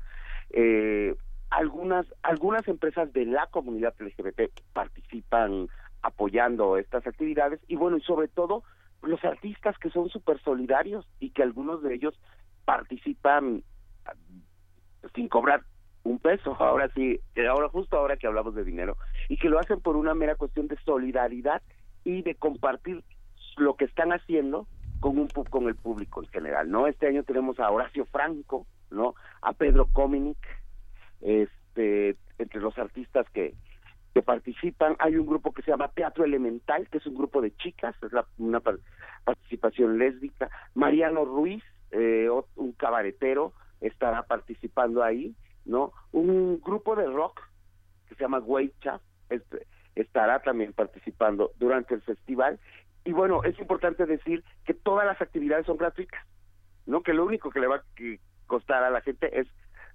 eh, 0.50 1.16
algunas 1.50 2.06
algunas 2.24 2.68
empresas 2.68 3.12
de 3.14 3.26
la 3.26 3.48
comunidad 3.48 3.94
LGBT 4.00 4.52
participan 4.74 5.68
apoyando 6.02 6.78
estas 6.78 7.06
actividades 7.08 7.60
y 7.68 7.76
bueno 7.76 7.98
y 7.98 8.02
sobre 8.02 8.28
todo 8.28 8.64
los 9.02 9.24
artistas 9.24 9.78
que 9.78 9.90
son 9.90 10.10
súper 10.10 10.42
solidarios 10.42 11.08
y 11.20 11.30
que 11.30 11.44
algunos 11.44 11.82
de 11.84 11.94
ellos 11.94 12.20
participan 12.66 13.64
sin 15.14 15.28
cobrar 15.30 15.64
un 16.04 16.20
peso, 16.20 16.56
ahora 16.60 16.90
sí, 16.96 17.20
ahora 17.50 17.70
justo 17.70 17.98
ahora 17.98 18.18
que 18.18 18.28
hablamos 18.28 18.56
de 18.56 18.64
dinero, 18.64 18.98
y 19.30 19.38
que 19.38 19.50
lo 19.50 19.60
hacen 19.60 19.82
por 19.82 19.98
una 19.98 20.14
mera 20.14 20.36
cuestión 20.36 20.68
de 20.68 20.78
solidaridad 20.86 21.62
y 22.08 22.22
de 22.22 22.36
compartir 22.36 23.04
lo 23.58 23.76
que 23.76 23.84
están 23.84 24.14
haciendo 24.14 24.66
con 25.02 25.18
un 25.18 25.28
con 25.28 25.68
el 25.68 25.76
público 25.76 26.24
en 26.24 26.30
general, 26.30 26.72
¿no? 26.72 26.88
Este 26.88 27.06
año 27.06 27.24
tenemos 27.24 27.60
a 27.60 27.70
Horacio 27.70 28.06
Franco, 28.06 28.66
¿no? 28.90 29.14
A 29.42 29.52
Pedro 29.52 29.88
Cominic, 29.92 30.38
este 31.20 32.16
entre 32.38 32.62
los 32.62 32.78
artistas 32.78 33.30
que 33.32 33.56
que 34.14 34.22
participan. 34.22 34.96
Hay 35.00 35.18
un 35.18 35.28
grupo 35.28 35.52
que 35.52 35.62
se 35.64 35.72
llama 35.72 35.90
Teatro 35.90 36.24
Elemental, 36.24 36.88
que 36.88 37.00
es 37.00 37.06
un 37.06 37.16
grupo 37.16 37.42
de 37.42 37.54
chicas, 37.58 37.94
es 38.02 38.12
una 38.38 38.62
participación 39.26 40.00
lésbica. 40.00 40.50
Mariano 40.76 41.26
Ruiz, 41.26 41.64
eh, 41.92 42.30
un 42.56 42.72
cabaretero, 42.72 43.52
estará 43.82 44.24
participando 44.24 45.04
ahí, 45.04 45.36
¿no? 45.66 45.92
Un 46.14 46.62
grupo 46.62 46.96
de 46.96 47.06
rock 47.06 47.42
que 48.08 48.16
se 48.16 48.22
llama 48.24 48.40
Weicha 48.40 49.02
este, 49.30 49.68
estará 50.02 50.40
también 50.40 50.74
participando 50.74 51.52
durante 51.58 51.96
el 51.96 52.02
festival. 52.02 52.60
Y 53.06 53.12
bueno, 53.14 53.44
es 53.44 53.58
importante 53.60 54.06
decir 54.06 54.44
que 54.66 54.74
todas 54.74 55.06
las 55.06 55.22
actividades 55.22 55.66
son 55.66 55.78
gratuitas, 55.78 56.22
¿no? 56.86 57.02
Que 57.02 57.14
lo 57.14 57.26
único 57.26 57.50
que 57.50 57.60
le 57.60 57.68
va 57.68 57.78
a 57.78 57.84
costar 58.48 58.84
a 58.84 58.90
la 58.90 59.02
gente 59.02 59.40
es 59.40 59.48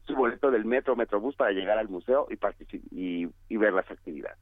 su 0.07 0.15
boleto 0.15 0.51
del 0.51 0.65
metro, 0.65 0.97
metrobús 0.97 1.37
para 1.37 1.53
llegar 1.53 1.79
al 1.79 1.89
museo 1.89 2.27
y, 2.91 3.29
y 3.49 3.57
ver 3.57 3.73
las 3.73 3.91
actividades. 3.91 4.39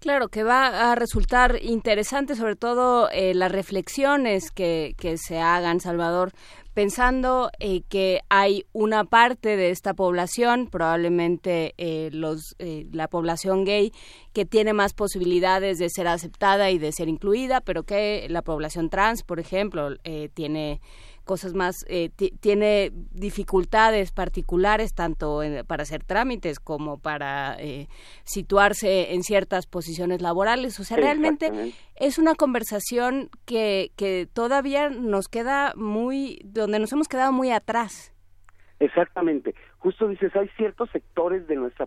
Claro, 0.00 0.28
que 0.28 0.44
va 0.44 0.92
a 0.92 0.94
resultar 0.94 1.58
interesante 1.60 2.34
sobre 2.34 2.56
todo 2.56 3.10
eh, 3.10 3.34
las 3.34 3.52
reflexiones 3.52 4.50
que, 4.50 4.94
que, 4.96 5.18
se 5.18 5.40
hagan, 5.40 5.78
Salvador, 5.78 6.30
pensando 6.74 7.50
eh, 7.58 7.82
que 7.88 8.20
hay 8.28 8.64
una 8.72 9.04
parte 9.04 9.56
de 9.56 9.70
esta 9.70 9.94
población, 9.94 10.68
probablemente 10.68 11.74
eh, 11.78 12.10
los, 12.12 12.56
la 12.92 13.08
población 13.08 13.64
gay, 13.64 13.92
que 14.32 14.44
tiene 14.44 14.72
más 14.72 14.92
posibilidades 14.94 15.78
de 15.78 15.90
ser 15.90 16.06
aceptada 16.06 16.70
y 16.70 16.78
de 16.78 16.92
ser 16.92 17.08
incluida, 17.08 17.60
pero 17.60 17.82
que 17.82 18.26
la 18.28 18.42
población 18.42 18.90
trans, 18.90 19.22
por 19.22 19.40
ejemplo, 19.40 19.96
tiene 20.34 20.80
cosas 21.24 21.54
más, 21.54 21.84
eh, 21.88 22.10
tiene 22.40 22.90
dificultades 23.10 24.12
particulares 24.12 24.94
tanto 24.94 25.40
para 25.66 25.82
hacer 25.82 26.04
trámites 26.04 26.60
como 26.60 26.98
para 26.98 27.56
eh, 27.58 27.88
situarse 28.24 29.14
en 29.14 29.22
ciertas 29.22 29.66
posiciones 29.66 30.22
laborales. 30.22 30.78
O 30.80 30.84
sea, 30.84 30.96
realmente 30.96 31.74
es 31.96 32.18
una 32.18 32.34
conversación 32.34 33.30
que, 33.46 33.92
que 33.96 34.28
todavía 34.32 34.90
nos 34.90 35.28
queda 35.28 35.72
muy, 35.76 36.40
donde 36.44 36.78
nos 36.78 36.92
hemos 36.92 37.08
quedado 37.08 37.32
muy 37.32 37.50
atrás. 37.50 38.14
Exactamente. 38.80 39.54
Justo 39.78 40.08
dices, 40.08 40.34
hay 40.34 40.48
ciertos 40.56 40.90
sectores 40.90 41.46
de 41.46 41.56
nuestra 41.56 41.86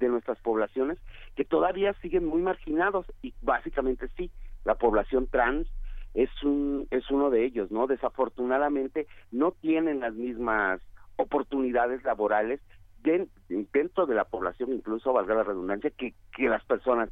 de 0.00 0.08
nuestras 0.08 0.38
poblaciones 0.40 0.98
que 1.36 1.44
todavía 1.44 1.92
siguen 2.00 2.24
muy 2.24 2.40
marginados 2.40 3.06
y 3.22 3.34
básicamente 3.42 4.08
sí, 4.16 4.30
la 4.64 4.74
población 4.74 5.26
trans, 5.26 5.68
es 6.14 6.30
un 6.42 6.86
es 6.90 7.10
uno 7.10 7.30
de 7.30 7.44
ellos, 7.44 7.70
¿no? 7.70 7.86
Desafortunadamente 7.86 9.06
no 9.30 9.52
tienen 9.52 10.00
las 10.00 10.14
mismas 10.14 10.80
oportunidades 11.16 12.02
laborales 12.04 12.60
dentro 13.02 14.06
de 14.06 14.14
la 14.14 14.24
población, 14.24 14.72
incluso 14.72 15.12
valga 15.12 15.34
la 15.34 15.42
redundancia, 15.42 15.90
que, 15.90 16.14
que 16.36 16.48
las 16.48 16.64
personas 16.64 17.10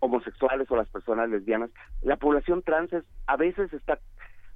homosexuales 0.00 0.70
o 0.70 0.76
las 0.76 0.88
personas 0.88 1.30
lesbianas. 1.30 1.70
La 2.02 2.16
población 2.16 2.62
trans 2.62 2.90
a 3.26 3.36
veces 3.36 3.72
está 3.72 3.98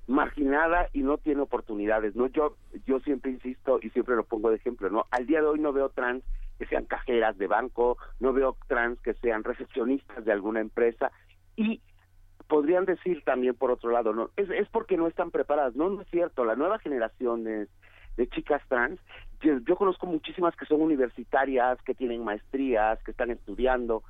marginada 0.07 0.89
y 0.93 1.03
no 1.03 1.17
tiene 1.17 1.41
oportunidades, 1.41 2.15
¿no? 2.15 2.27
Yo 2.27 2.57
yo 2.87 3.01
siempre 3.01 3.31
insisto 3.31 3.79
y 3.81 3.91
siempre 3.91 4.17
lo 4.17 4.25
pongo 4.25 4.51
de 4.51 4.57
ejemplo, 4.57 4.91
¿no? 4.91 5.07
Al 5.11 5.27
día 5.27 5.41
de 5.41 5.47
hoy 5.47 5.61
no 5.61 5.73
veo 5.73 5.89
trans 5.89 6.23
que 6.59 6.67
sean 6.67 6.85
cajeras 6.85 7.39
de 7.39 7.47
banco, 7.47 7.97
no 8.21 8.33
veo 8.33 8.57
trans 8.69 9.01
que 9.01 9.15
sean 9.15 9.45
recepcionistas 9.45 10.25
de 10.25 10.33
alguna 10.33 10.61
empresa 10.61 11.11
y 11.57 11.81
podrían 12.55 12.85
decir 12.85 13.21
también 13.25 13.57
por 13.57 13.73
otro 13.73 13.91
lado, 13.91 14.13
no 14.13 14.31
es, 14.37 14.49
es 14.49 14.69
porque 14.69 14.97
no 14.97 15.09
están 15.09 15.33
preparadas, 15.33 15.75
no, 15.75 15.91
no 15.91 16.03
es 16.03 16.09
cierto, 16.09 16.45
la 16.45 16.55
nueva 16.55 16.79
generación 16.79 17.43
de, 17.43 17.67
chicas 18.29 18.63
trans, 18.69 19.01
yo, 19.41 19.75
conozco 19.75 20.07
muchísimas 20.07 20.55
que 20.55 20.65
son 20.65 20.81
universitarias, 20.81 21.83
que 21.83 21.95
tienen 21.95 22.23
maestrías, 22.23 23.03
que 23.03 23.11
están 23.11 23.33
estudiando, 23.33 24.05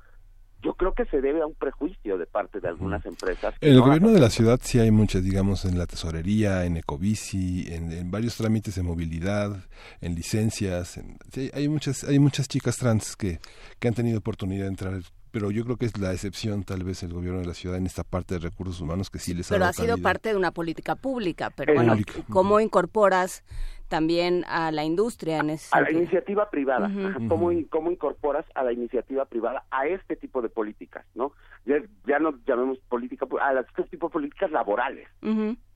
yo 0.61 0.75
creo 0.75 0.93
que 0.93 1.05
se 1.05 1.21
debe 1.21 1.41
a 1.41 1.47
un 1.47 1.55
prejuicio 1.55 2.19
de 2.19 2.27
parte 2.27 2.59
de 2.59 2.67
algunas 2.67 3.03
empresas. 3.07 3.55
En 3.61 3.73
el 3.73 3.81
gobierno 3.81 4.11
de 4.11 4.19
la 4.19 4.29
ciudad 4.29 4.59
sí 4.61 4.79
hay 4.79 4.91
muchas, 4.91 5.23
digamos, 5.23 5.65
en 5.65 5.79
la 5.79 5.87
tesorería, 5.87 6.65
en 6.65 6.77
Ecobici, 6.77 7.65
en, 7.73 8.11
varios 8.11 8.37
trámites 8.37 8.75
de 8.75 8.83
movilidad, 8.83 9.57
en 10.01 10.13
licencias. 10.13 11.01
sí, 11.31 11.49
hay 11.51 11.67
muchas, 11.67 12.03
hay 12.03 12.19
muchas 12.19 12.47
chicas 12.47 12.77
trans 12.77 13.15
que, 13.15 13.39
que 13.79 13.87
han 13.87 13.95
tenido 13.95 14.19
oportunidad 14.19 14.65
de 14.65 14.69
entrar 14.69 14.93
pero 15.35 15.51
yo 15.51 15.65
creo 15.65 15.75
que 15.75 15.85
es 15.85 15.97
la 15.97 16.13
excepción 16.13 16.63
tal 16.63 16.85
vez 16.85 17.03
el 17.03 17.11
gobierno 17.11 17.41
de 17.41 17.45
la 17.45 17.53
ciudad 17.53 17.77
en 17.77 17.85
esta 17.85 18.05
parte 18.05 18.35
de 18.35 18.39
recursos 18.39 18.79
humanos 18.79 19.09
que 19.09 19.19
sí 19.19 19.33
les 19.33 19.51
ha 19.51 19.55
Pero 19.55 19.65
ha 19.65 19.73
sido 19.73 19.97
parte 19.97 20.29
de 20.29 20.37
una 20.37 20.51
política 20.51 20.95
pública, 20.95 21.49
pero 21.49 21.73
bueno, 21.73 21.97
¿cómo 22.29 22.61
incorporas 22.61 23.43
también 23.89 24.45
a 24.47 24.71
la 24.71 24.85
industria 24.85 25.39
en 25.39 25.49
ese 25.49 25.75
A 25.75 25.81
la 25.81 25.91
iniciativa 25.91 26.49
privada, 26.49 26.89
¿Cómo, 27.27 27.51
incorporas 27.51 28.45
a 28.55 28.63
la 28.63 28.71
iniciativa 28.71 29.25
privada 29.25 29.65
a 29.71 29.87
este 29.87 30.15
tipo 30.15 30.41
de 30.41 30.47
políticas, 30.47 31.05
no? 31.15 31.33
Ya, 31.65 32.19
no 32.19 32.39
llamemos 32.47 32.79
política, 32.87 33.27
a 33.41 33.59
este 33.59 33.83
tipo 33.89 34.07
de 34.07 34.13
políticas 34.13 34.51
laborales, 34.51 35.09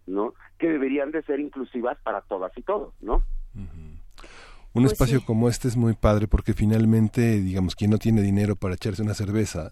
¿no? 0.08 0.36
Que 0.58 0.70
deberían 0.70 1.12
de 1.12 1.22
ser 1.24 1.42
inclusivas 1.42 1.98
para 2.02 2.22
todas 2.22 2.58
y 2.58 2.62
todos, 2.62 2.94
¿no? 3.02 3.26
Un 4.74 4.84
pues 4.84 4.94
espacio 4.94 5.26
como 5.26 5.50
este 5.50 5.68
es 5.68 5.76
muy 5.76 5.94
padre 5.94 6.28
porque 6.28 6.54
finalmente, 6.54 7.42
digamos, 7.42 7.76
quien 7.76 7.92
no 7.92 7.98
tiene 7.98 8.22
dinero 8.22 8.56
para 8.56 8.76
echarse 8.76 9.02
una 9.02 9.14
cerveza, 9.16 9.72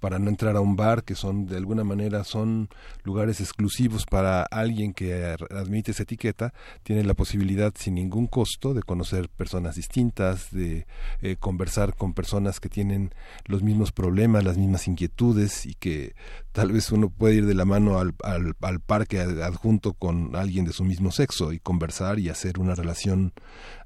para 0.00 0.18
no 0.18 0.28
entrar 0.28 0.56
a 0.56 0.60
un 0.60 0.76
bar, 0.76 1.04
que 1.04 1.14
son 1.14 1.46
de 1.46 1.56
alguna 1.56 1.84
manera 1.84 2.24
son 2.24 2.68
lugares 3.02 3.40
exclusivos 3.40 4.06
para 4.06 4.42
alguien 4.42 4.92
que 4.92 5.36
admite 5.50 5.92
esa 5.92 6.04
etiqueta, 6.04 6.52
tiene 6.82 7.04
la 7.04 7.14
posibilidad 7.14 7.72
sin 7.76 7.94
ningún 7.94 8.26
costo 8.26 8.74
de 8.74 8.82
conocer 8.82 9.28
personas 9.28 9.76
distintas, 9.76 10.50
de 10.50 10.86
eh, 11.22 11.36
conversar 11.38 11.94
con 11.94 12.14
personas 12.14 12.60
que 12.60 12.68
tienen 12.68 13.14
los 13.46 13.62
mismos 13.62 13.92
problemas, 13.92 14.44
las 14.44 14.56
mismas 14.56 14.88
inquietudes 14.88 15.66
y 15.66 15.74
que 15.74 16.14
tal 16.52 16.72
vez 16.72 16.90
uno 16.92 17.10
puede 17.10 17.36
ir 17.36 17.46
de 17.46 17.54
la 17.54 17.64
mano 17.64 17.98
al, 17.98 18.14
al, 18.22 18.54
al 18.60 18.80
parque 18.80 19.20
adjunto 19.20 19.94
con 19.94 20.36
alguien 20.36 20.64
de 20.64 20.72
su 20.72 20.84
mismo 20.84 21.10
sexo 21.10 21.52
y 21.52 21.58
conversar 21.58 22.18
y 22.18 22.28
hacer 22.28 22.58
una 22.58 22.74
relación 22.74 23.32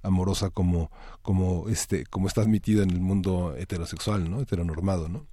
amorosa 0.02 0.50
como 0.50 0.90
como 1.22 1.68
este 1.68 2.04
como 2.06 2.28
está 2.28 2.40
admitido 2.40 2.82
en 2.82 2.90
el 2.90 3.00
mundo 3.00 3.54
heterosexual, 3.56 4.30
¿no? 4.30 4.40
Heteronormado, 4.40 5.08
¿no? 5.08 5.26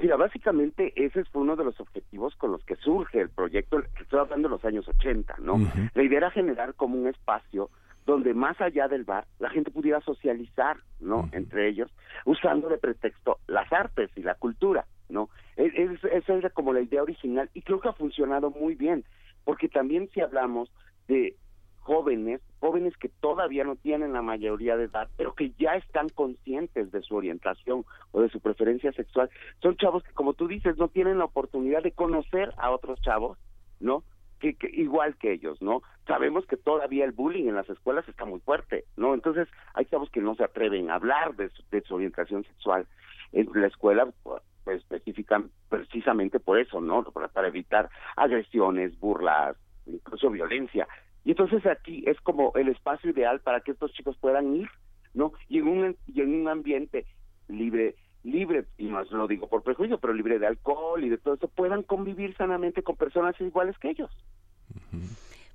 Mira, 0.00 0.16
básicamente 0.16 0.92
ese 0.96 1.24
fue 1.26 1.42
uno 1.42 1.56
de 1.56 1.64
los 1.64 1.78
objetivos 1.80 2.34
con 2.36 2.52
los 2.52 2.64
que 2.64 2.76
surge 2.76 3.20
el 3.20 3.30
proyecto, 3.30 3.80
estoy 4.00 4.20
hablando 4.20 4.48
de 4.48 4.54
los 4.54 4.64
años 4.64 4.86
80, 4.88 5.36
¿no? 5.40 5.58
La 5.94 6.02
idea 6.02 6.18
era 6.18 6.30
generar 6.30 6.74
como 6.74 6.96
un 6.96 7.08
espacio 7.08 7.70
donde 8.04 8.34
más 8.34 8.60
allá 8.60 8.88
del 8.88 9.04
bar 9.04 9.26
la 9.38 9.50
gente 9.50 9.70
pudiera 9.70 10.00
socializar, 10.00 10.78
¿no? 11.00 11.28
Entre 11.32 11.68
ellos, 11.68 11.90
usando 12.24 12.68
de 12.68 12.78
pretexto 12.78 13.38
las 13.46 13.72
artes 13.72 14.10
y 14.16 14.22
la 14.22 14.34
cultura, 14.34 14.86
¿no? 15.08 15.28
E, 15.56 15.66
es, 15.74 16.02
esa 16.04 16.34
era 16.34 16.50
como 16.50 16.72
la 16.72 16.80
idea 16.80 17.02
original 17.02 17.48
y 17.54 17.62
creo 17.62 17.80
que 17.80 17.88
ha 17.88 17.92
funcionado 17.92 18.50
muy 18.50 18.74
bien, 18.74 19.04
porque 19.44 19.68
también 19.68 20.08
si 20.12 20.20
hablamos 20.20 20.72
de 21.06 21.36
jóvenes, 21.82 22.40
jóvenes 22.60 22.96
que 22.96 23.08
todavía 23.08 23.64
no 23.64 23.76
tienen 23.76 24.12
la 24.12 24.22
mayoría 24.22 24.76
de 24.76 24.84
edad, 24.84 25.08
pero 25.16 25.34
que 25.34 25.50
ya 25.58 25.74
están 25.74 26.08
conscientes 26.08 26.92
de 26.92 27.02
su 27.02 27.16
orientación 27.16 27.84
o 28.12 28.20
de 28.22 28.28
su 28.28 28.40
preferencia 28.40 28.92
sexual. 28.92 29.30
Son 29.60 29.76
chavos 29.76 30.02
que, 30.04 30.12
como 30.12 30.34
tú 30.34 30.46
dices, 30.46 30.78
no 30.78 30.88
tienen 30.88 31.18
la 31.18 31.24
oportunidad 31.24 31.82
de 31.82 31.92
conocer 31.92 32.52
a 32.56 32.70
otros 32.70 33.00
chavos, 33.02 33.38
¿no? 33.80 34.04
Que, 34.38 34.56
igual 34.72 35.16
que 35.16 35.32
ellos, 35.32 35.60
¿no? 35.60 35.82
Sabemos 36.06 36.46
que 36.46 36.56
todavía 36.56 37.04
el 37.04 37.12
bullying 37.12 37.48
en 37.48 37.54
las 37.54 37.68
escuelas 37.68 38.08
está 38.08 38.24
muy 38.24 38.40
fuerte, 38.40 38.84
¿no? 38.96 39.14
Entonces 39.14 39.48
hay 39.74 39.84
chavos 39.86 40.10
que 40.10 40.20
no 40.20 40.34
se 40.34 40.44
atreven 40.44 40.90
a 40.90 40.96
hablar 40.96 41.34
de 41.36 41.50
su, 41.82 41.94
orientación 41.94 42.44
sexual 42.44 42.86
en 43.32 43.48
la 43.54 43.66
escuela, 43.68 44.08
pues 44.22 44.42
especifican 44.66 45.50
precisamente 45.68 46.38
por 46.38 46.58
eso, 46.58 46.80
¿no? 46.80 47.02
para 47.02 47.48
evitar 47.48 47.90
agresiones, 48.16 48.98
burlas, 49.00 49.56
incluso 49.86 50.30
violencia. 50.30 50.86
Y 51.24 51.30
entonces 51.30 51.64
aquí 51.66 52.04
es 52.06 52.20
como 52.20 52.52
el 52.54 52.68
espacio 52.68 53.10
ideal 53.10 53.40
para 53.40 53.60
que 53.60 53.72
estos 53.72 53.92
chicos 53.92 54.16
puedan 54.18 54.56
ir, 54.56 54.68
¿no? 55.14 55.32
Y 55.48 55.58
en 55.58 55.68
un, 55.68 55.96
y 56.06 56.20
en 56.20 56.34
un 56.40 56.48
ambiente 56.48 57.06
libre, 57.48 57.94
libre, 58.24 58.64
y 58.78 58.86
no 58.86 59.02
lo 59.02 59.28
digo 59.28 59.48
por 59.48 59.62
prejuicio, 59.62 59.98
pero 59.98 60.12
libre 60.12 60.38
de 60.38 60.46
alcohol 60.46 61.04
y 61.04 61.08
de 61.08 61.18
todo 61.18 61.34
eso, 61.34 61.48
puedan 61.48 61.82
convivir 61.82 62.36
sanamente 62.36 62.82
con 62.82 62.96
personas 62.96 63.40
iguales 63.40 63.76
que 63.78 63.90
ellos. 63.90 64.10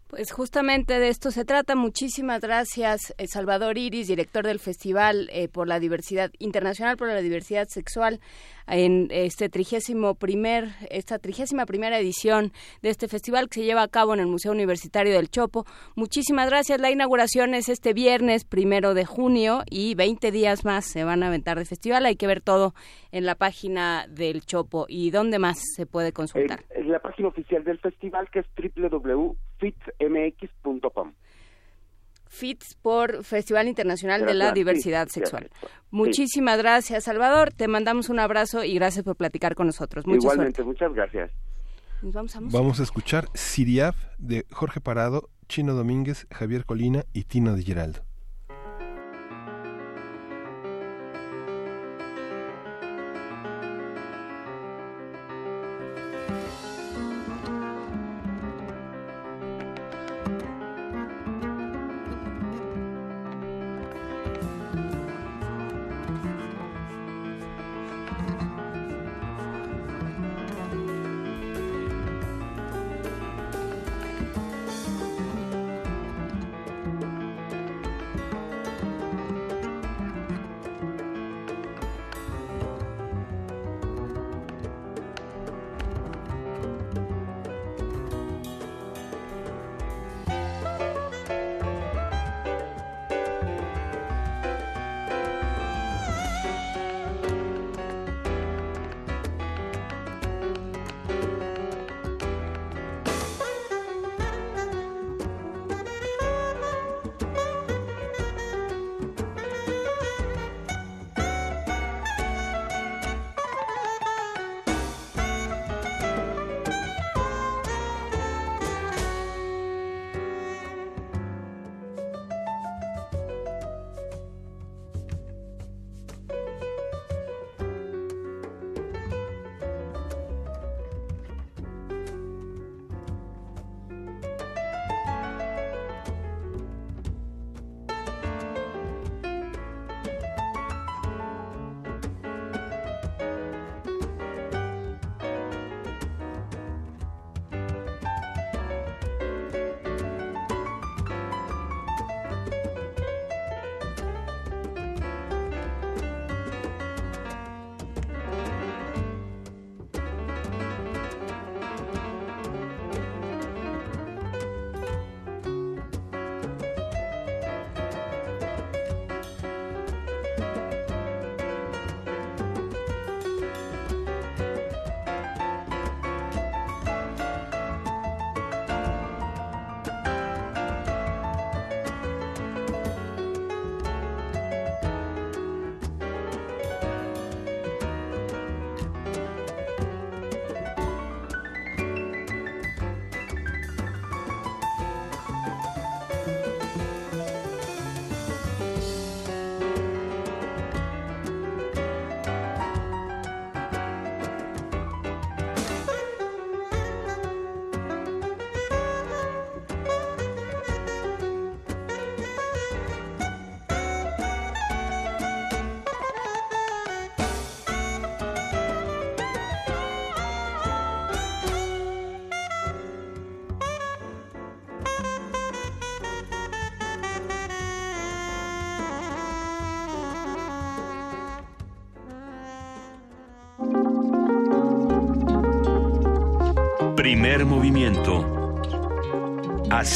Pues 0.07 0.31
justamente 0.31 0.99
de 0.99 1.09
esto 1.09 1.31
se 1.31 1.43
trata. 1.43 1.75
Muchísimas 1.75 2.39
gracias, 2.39 3.13
eh, 3.17 3.27
Salvador 3.27 3.77
Iris, 3.77 4.07
director 4.07 4.45
del 4.45 4.59
Festival 4.59 5.29
eh, 5.33 5.49
por 5.49 5.67
la 5.67 5.79
Diversidad 5.79 6.31
Internacional 6.39 6.95
por 6.95 7.09
la 7.09 7.21
Diversidad 7.21 7.67
Sexual, 7.67 8.21
en 8.67 9.07
este 9.11 9.49
trigésimo 9.49 10.15
primer, 10.15 10.69
esta 10.89 11.19
trigésima 11.19 11.65
primera 11.65 11.99
edición 11.99 12.51
de 12.81 12.89
este 12.89 13.07
festival 13.07 13.49
que 13.49 13.61
se 13.61 13.65
lleva 13.65 13.83
a 13.83 13.87
cabo 13.87 14.13
en 14.13 14.19
el 14.19 14.27
Museo 14.27 14.51
Universitario 14.51 15.13
del 15.13 15.29
Chopo. 15.29 15.65
Muchísimas 15.95 16.49
gracias. 16.49 16.79
La 16.79 16.91
inauguración 16.91 17.53
es 17.53 17.69
este 17.69 17.93
viernes 17.93 18.45
primero 18.45 18.93
de 18.93 19.05
junio 19.05 19.63
y 19.69 19.95
20 19.95 20.31
días 20.31 20.65
más 20.65 20.85
se 20.85 21.03
van 21.03 21.23
a 21.23 21.27
aventar 21.27 21.57
de 21.57 21.65
festival. 21.65 22.05
Hay 22.05 22.15
que 22.15 22.27
ver 22.27 22.41
todo 22.41 22.73
en 23.11 23.25
la 23.25 23.35
página 23.35 24.07
del 24.07 24.41
Chopo. 24.41 24.85
¿Y 24.87 25.11
dónde 25.11 25.39
más 25.39 25.57
se 25.75 25.85
puede 25.85 26.13
consultar? 26.13 26.63
En, 26.69 26.91
la 26.91 26.99
página 26.99 27.29
oficial 27.29 27.63
del 27.63 27.79
festival 27.79 28.29
que 28.29 28.39
es 28.39 28.45
www.fitmx.com 28.75 31.13
FITS 32.37 32.75
por 32.75 33.23
Festival 33.23 33.67
Internacional 33.67 34.25
de 34.25 34.33
la 34.33 34.51
Diversidad 34.51 35.07
Sexual. 35.07 35.49
Muchísimas 35.89 36.57
gracias, 36.59 37.05
Salvador. 37.05 37.51
Te 37.51 37.67
mandamos 37.67 38.09
un 38.09 38.19
abrazo 38.19 38.63
y 38.63 38.75
gracias 38.75 39.03
por 39.03 39.15
platicar 39.15 39.55
con 39.55 39.67
nosotros. 39.67 40.05
Igualmente, 40.07 40.63
muchas 40.63 40.93
gracias. 40.93 41.31
vamos, 42.01 42.35
a 42.35 42.39
vamos 42.41 42.79
a 42.79 42.83
escuchar 42.83 43.27
Siriaf 43.33 43.95
de 44.17 44.45
Jorge 44.51 44.81
Parado, 44.81 45.29
Chino 45.47 45.73
Domínguez, 45.73 46.27
Javier 46.31 46.65
Colina 46.65 47.05
y 47.13 47.23
Tino 47.23 47.55
de 47.55 47.63
Giraldo. 47.63 48.06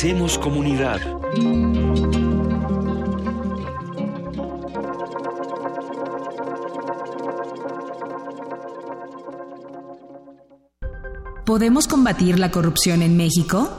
Hacemos 0.02 0.40
comunidad. 0.40 1.00
¿Podemos 11.46 11.86
combatir 11.88 12.40
la 12.40 12.50
corrupción 12.50 13.04
en 13.04 13.16
México? 13.16 13.70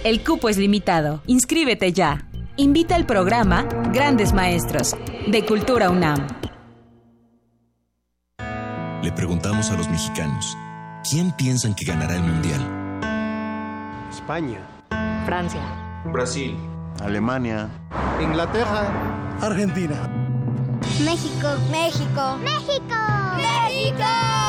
El 0.05 0.23
cupo 0.23 0.49
es 0.49 0.57
limitado. 0.57 1.21
Inscríbete 1.27 1.93
ya. 1.93 2.29
Invita 2.57 2.95
al 2.95 3.07
programa 3.07 3.65
Grandes 3.93 4.33
Maestros 4.33 4.95
de 5.27 5.45
Cultura 5.45 5.91
UNAM. 5.91 6.29
Le 9.03 9.11
preguntamos 9.13 9.71
a 9.71 9.77
los 9.77 9.87
mexicanos, 9.89 10.57
¿quién 11.09 11.31
piensan 11.33 11.75
que 11.75 11.85
ganará 11.85 12.17
el 12.17 12.23
Mundial? 12.23 12.86
España. 14.17 14.67
Francia. 15.27 15.61
Brasil. 16.07 16.57
Alemania. 17.03 17.69
Inglaterra. 18.19 18.89
Argentina. 19.43 20.09
México. 21.05 21.49
México. 21.71 22.39
México. 22.39 22.97
México. 23.37 24.09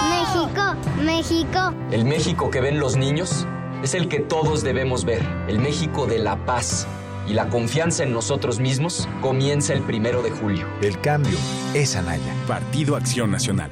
México. 0.10 1.04
México. 1.04 1.74
El 1.92 2.06
México 2.06 2.50
que 2.50 2.62
ven 2.62 2.80
los 2.80 2.96
niños 2.96 3.46
es 3.84 3.94
el 3.94 4.08
que 4.08 4.20
todos 4.20 4.64
debemos 4.64 5.04
ver. 5.04 5.22
El 5.50 5.60
México 5.60 6.08
de 6.08 6.20
la 6.20 6.38
paz 6.46 6.88
y 7.28 7.34
la 7.34 7.50
confianza 7.50 8.04
en 8.04 8.14
nosotros 8.14 8.60
mismos 8.62 9.10
comienza 9.22 9.74
el 9.74 9.82
primero 9.82 10.22
de 10.22 10.32
julio. 10.32 10.66
El 10.82 11.02
cambio 11.02 11.38
es 11.74 11.98
Anaya. 11.98 12.34
Partido 12.48 12.96
Acción 12.96 13.32
Nacional. 13.32 13.70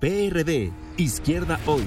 PRD, 0.00 0.72
Izquierda 0.96 1.60
Hoy. 1.66 1.86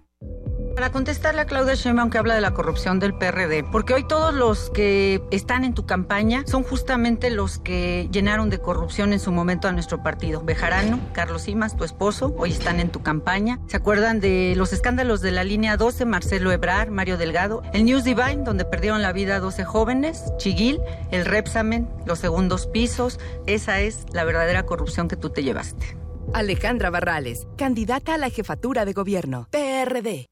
Para 0.81 0.93
contestarle 0.93 1.41
a 1.41 1.45
Claudia 1.45 1.75
Sheinbaum 1.75 2.09
que 2.09 2.17
habla 2.17 2.33
de 2.33 2.41
la 2.41 2.55
corrupción 2.55 2.97
del 2.97 3.13
PRD, 3.13 3.63
porque 3.63 3.93
hoy 3.93 4.03
todos 4.07 4.33
los 4.33 4.71
que 4.71 5.21
están 5.29 5.63
en 5.63 5.75
tu 5.75 5.85
campaña 5.85 6.41
son 6.47 6.63
justamente 6.63 7.29
los 7.29 7.59
que 7.59 8.09
llenaron 8.11 8.49
de 8.49 8.57
corrupción 8.57 9.13
en 9.13 9.19
su 9.19 9.31
momento 9.31 9.67
a 9.67 9.73
nuestro 9.73 10.01
partido. 10.01 10.41
Bejarano, 10.41 10.99
Carlos 11.13 11.43
Simas, 11.43 11.77
tu 11.77 11.83
esposo, 11.83 12.33
hoy 12.35 12.49
están 12.49 12.79
en 12.79 12.89
tu 12.89 13.03
campaña. 13.03 13.59
¿Se 13.67 13.77
acuerdan 13.77 14.19
de 14.19 14.55
los 14.57 14.73
escándalos 14.73 15.21
de 15.21 15.29
la 15.29 15.43
línea 15.43 15.77
12, 15.77 16.05
Marcelo 16.05 16.51
Ebrar, 16.51 16.89
Mario 16.89 17.19
Delgado? 17.19 17.61
El 17.73 17.85
News 17.85 18.03
Divine, 18.03 18.43
donde 18.43 18.65
perdieron 18.65 19.03
la 19.03 19.13
vida 19.13 19.39
12 19.39 19.63
jóvenes, 19.63 20.33
Chiguil, 20.37 20.81
el 21.11 21.25
Repsamen, 21.25 21.87
los 22.07 22.17
segundos 22.17 22.65
pisos. 22.65 23.19
Esa 23.45 23.81
es 23.81 24.07
la 24.13 24.23
verdadera 24.23 24.63
corrupción 24.63 25.07
que 25.07 25.15
tú 25.15 25.29
te 25.29 25.43
llevaste. 25.43 25.95
Alejandra 26.33 26.89
Barrales, 26.89 27.47
candidata 27.55 28.15
a 28.15 28.17
la 28.17 28.31
jefatura 28.31 28.85
de 28.85 28.93
gobierno, 28.93 29.47
PRD. 29.51 30.27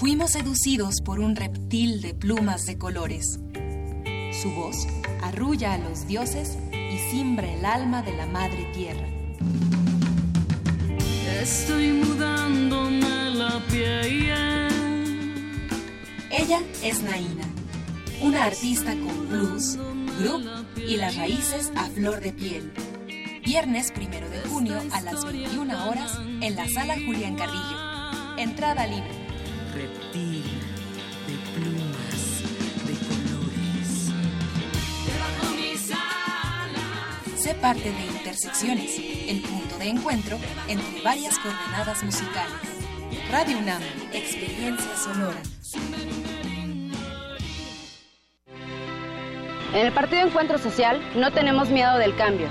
Fuimos 0.00 0.30
seducidos 0.30 1.02
por 1.04 1.20
un 1.20 1.36
reptil 1.36 2.00
de 2.00 2.14
plumas 2.14 2.64
de 2.64 2.78
colores. 2.78 3.38
Su 4.32 4.50
voz 4.52 4.86
arrulla 5.20 5.74
a 5.74 5.78
los 5.78 6.06
dioses 6.06 6.56
y 6.72 6.96
simbra 7.10 7.46
el 7.52 7.66
alma 7.66 8.00
de 8.00 8.16
la 8.16 8.24
madre 8.24 8.64
tierra. 8.72 9.06
Estoy 11.42 11.92
mudándome 11.92 13.30
la 13.34 13.62
piel. 13.70 14.70
Ella 16.30 16.60
es 16.82 17.02
Naina, 17.02 17.44
una 18.22 18.44
artista 18.44 18.92
con 18.92 19.28
blues, 19.28 19.76
group 20.18 20.48
y 20.78 20.96
las 20.96 21.14
raíces 21.16 21.70
a 21.76 21.84
flor 21.90 22.20
de 22.20 22.32
piel. 22.32 22.72
Viernes 23.44 23.92
primero 23.92 24.30
de 24.30 24.40
junio 24.48 24.80
a 24.92 25.02
las 25.02 25.26
21 25.26 25.90
horas 25.90 26.18
en 26.40 26.56
la 26.56 26.66
sala 26.70 26.94
Julián 26.94 27.36
Carrillo. 27.36 28.38
Entrada 28.38 28.86
libre 28.86 29.29
Sé 37.50 37.56
parte 37.56 37.90
de 37.90 38.06
Intersecciones, 38.06 38.96
el 39.26 39.40
punto 39.40 39.76
de 39.78 39.88
encuentro 39.88 40.38
entre 40.68 41.02
varias 41.02 41.36
coordenadas 41.40 42.04
musicales. 42.04 42.54
Radio 43.28 43.58
UNAM, 43.58 43.82
experiencia 44.12 44.96
sonora. 44.96 45.40
En 49.74 49.84
el 49.84 49.92
Partido 49.92 50.28
Encuentro 50.28 50.58
Social 50.58 51.02
no 51.16 51.32
tenemos 51.32 51.70
miedo 51.70 51.98
del 51.98 52.14
cambio. 52.14 52.46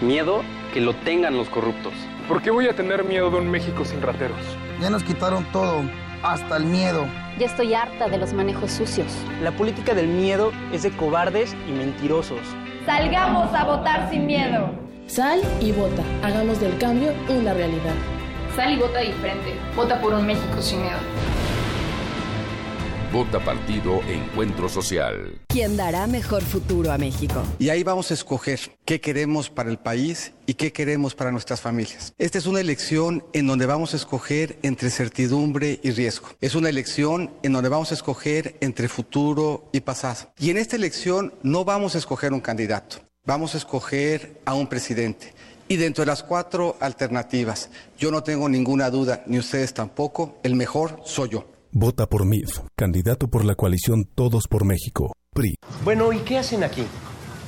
Miedo 0.00 0.42
que 0.74 0.80
lo 0.80 0.96
tengan 0.96 1.36
los 1.36 1.48
corruptos. 1.48 1.94
¿Por 2.26 2.42
qué 2.42 2.50
voy 2.50 2.66
a 2.66 2.74
tener 2.74 3.04
miedo 3.04 3.30
de 3.30 3.36
un 3.36 3.48
México 3.48 3.84
sin 3.84 4.02
rateros? 4.02 4.40
Ya 4.80 4.90
nos 4.90 5.04
quitaron 5.04 5.44
todo 5.52 5.84
hasta 6.24 6.56
el 6.56 6.64
miedo. 6.64 7.06
Ya 7.38 7.46
estoy 7.46 7.74
harta 7.74 8.08
de 8.08 8.18
los 8.18 8.32
manejos 8.32 8.72
sucios. 8.72 9.06
La 9.40 9.52
política 9.52 9.94
del 9.94 10.08
miedo 10.08 10.50
es 10.72 10.82
de 10.82 10.90
cobardes 10.90 11.54
y 11.68 11.70
mentirosos. 11.70 12.40
Salgamos 12.86 13.54
a 13.54 13.64
votar 13.64 14.10
sin 14.10 14.26
miedo. 14.26 14.68
Sal 15.06 15.40
y 15.60 15.70
vota. 15.70 16.02
Hagamos 16.24 16.60
del 16.60 16.76
cambio 16.78 17.12
una 17.28 17.54
realidad. 17.54 17.94
Sal 18.56 18.72
y 18.72 18.76
vota 18.76 18.98
diferente. 18.98 19.54
Vota 19.76 20.00
por 20.00 20.12
un 20.12 20.26
México 20.26 20.60
sin 20.60 20.82
miedo. 20.82 20.98
Vota 23.12 23.44
Partido 23.44 24.00
Encuentro 24.08 24.70
Social. 24.70 25.38
¿Quién 25.48 25.76
dará 25.76 26.06
mejor 26.06 26.42
futuro 26.42 26.90
a 26.90 26.96
México? 26.96 27.42
Y 27.58 27.68
ahí 27.68 27.82
vamos 27.82 28.10
a 28.10 28.14
escoger 28.14 28.58
qué 28.86 29.02
queremos 29.02 29.50
para 29.50 29.68
el 29.68 29.78
país 29.78 30.32
y 30.46 30.54
qué 30.54 30.72
queremos 30.72 31.14
para 31.14 31.30
nuestras 31.30 31.60
familias. 31.60 32.14
Esta 32.16 32.38
es 32.38 32.46
una 32.46 32.60
elección 32.60 33.22
en 33.34 33.46
donde 33.46 33.66
vamos 33.66 33.92
a 33.92 33.98
escoger 33.98 34.58
entre 34.62 34.88
certidumbre 34.88 35.78
y 35.82 35.90
riesgo. 35.90 36.28
Es 36.40 36.54
una 36.54 36.70
elección 36.70 37.30
en 37.42 37.52
donde 37.52 37.68
vamos 37.68 37.90
a 37.90 37.94
escoger 37.94 38.56
entre 38.62 38.88
futuro 38.88 39.68
y 39.72 39.80
pasado. 39.80 40.32
Y 40.38 40.48
en 40.48 40.56
esta 40.56 40.76
elección 40.76 41.34
no 41.42 41.66
vamos 41.66 41.94
a 41.94 41.98
escoger 41.98 42.32
un 42.32 42.40
candidato, 42.40 42.96
vamos 43.26 43.54
a 43.54 43.58
escoger 43.58 44.40
a 44.46 44.54
un 44.54 44.68
presidente. 44.68 45.34
Y 45.68 45.76
dentro 45.76 46.00
de 46.02 46.06
las 46.06 46.22
cuatro 46.22 46.76
alternativas, 46.80 47.68
yo 47.98 48.10
no 48.10 48.22
tengo 48.22 48.48
ninguna 48.48 48.88
duda, 48.88 49.22
ni 49.26 49.38
ustedes 49.38 49.74
tampoco, 49.74 50.38
el 50.42 50.54
mejor 50.54 51.00
soy 51.04 51.28
yo. 51.28 51.51
Vota 51.74 52.06
por 52.06 52.26
MIF, 52.26 52.58
candidato 52.76 53.28
por 53.28 53.46
la 53.46 53.54
coalición 53.54 54.04
Todos 54.04 54.46
por 54.46 54.66
México, 54.66 55.14
PRI. 55.32 55.54
Bueno, 55.84 56.12
¿y 56.12 56.18
qué 56.18 56.36
hacen 56.36 56.64
aquí? 56.64 56.84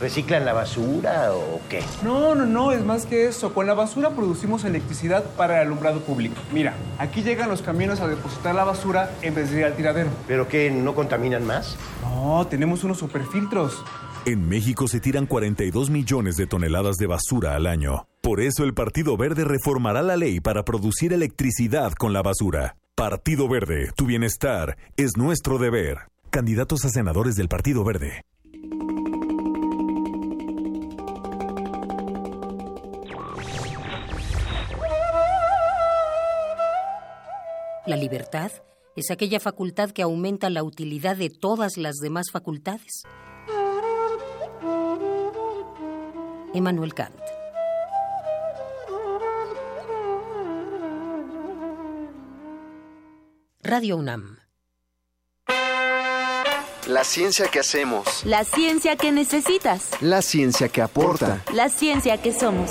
¿Reciclan 0.01 0.47
la 0.47 0.55
basura 0.55 1.35
o 1.35 1.61
qué? 1.69 1.83
No, 2.03 2.35
no, 2.35 2.47
no, 2.47 2.73
es 2.73 2.83
más 2.83 3.05
que 3.05 3.27
eso. 3.27 3.53
Con 3.53 3.67
la 3.67 3.75
basura 3.75 4.11
producimos 4.11 4.65
electricidad 4.65 5.25
para 5.37 5.61
el 5.61 5.67
alumbrado 5.67 6.01
público. 6.01 6.37
Mira, 6.55 6.75
aquí 6.99 7.23
llegan 7.23 7.51
los 7.51 7.61
camiones 7.61 8.01
a 8.01 8.09
depositar 8.09 8.55
la 8.55 8.65
basura 8.65 9.11
en 9.21 9.35
vez 9.35 9.51
de 9.51 9.59
ir 9.59 9.65
al 9.67 9.77
tiradero. 9.77 10.09
¿Pero 10.27 10.49
qué? 10.49 10.71
¿No 10.71 10.95
contaminan 10.95 11.47
más? 11.47 11.77
No, 12.03 12.47
tenemos 12.47 12.83
unos 12.83 12.99
superfiltros. 12.99 13.85
En 14.25 14.49
México 14.49 14.89
se 14.89 15.01
tiran 15.01 15.27
42 15.27 15.91
millones 15.91 16.37
de 16.37 16.47
toneladas 16.47 16.97
de 16.97 17.07
basura 17.09 17.57
al 17.57 17.67
año. 17.67 18.07
Por 18.23 18.41
eso 18.41 18.65
el 18.65 18.73
Partido 18.73 19.19
Verde 19.19 19.45
reformará 19.45 20.03
la 20.03 20.17
ley 20.17 20.41
para 20.41 20.65
producir 20.65 21.13
electricidad 21.13 21.93
con 21.93 22.15
la 22.15 22.23
basura. 22.23 22.77
Partido 22.97 23.49
Verde, 23.49 23.91
tu 23.97 24.07
bienestar 24.07 24.79
es 24.97 25.17
nuestro 25.17 25.59
deber. 25.59 25.99
Candidatos 26.31 26.85
a 26.85 26.91
senadores 26.91 27.35
del 27.35 27.49
Partido 27.49 27.83
Verde. 27.83 28.23
La 37.85 37.97
libertad 37.97 38.53
es 38.95 39.11
aquella 39.11 39.41
facultad 39.41 39.91
que 39.91 40.03
aumenta 40.03 40.49
la 40.49 40.63
utilidad 40.63 41.17
de 41.17 41.31
todas 41.31 41.77
las 41.77 41.97
demás 41.97 42.27
facultades. 42.31 43.03
Emmanuel 46.55 46.95
Kant. 46.95 47.44
Radio 53.67 53.97
UNAM. 53.97 54.41
La 56.87 57.03
ciencia 57.03 57.49
que 57.49 57.61
hacemos. 57.61 58.23
La 58.27 58.45
ciencia 58.45 58.95
que 58.97 59.11
necesitas. 59.11 60.03
La 60.03 60.21
ciencia 60.21 60.69
que 60.69 60.83
aporta. 60.83 61.43
La 61.55 61.71
ciencia 61.71 62.21
que 62.21 62.35
somos. 62.35 62.71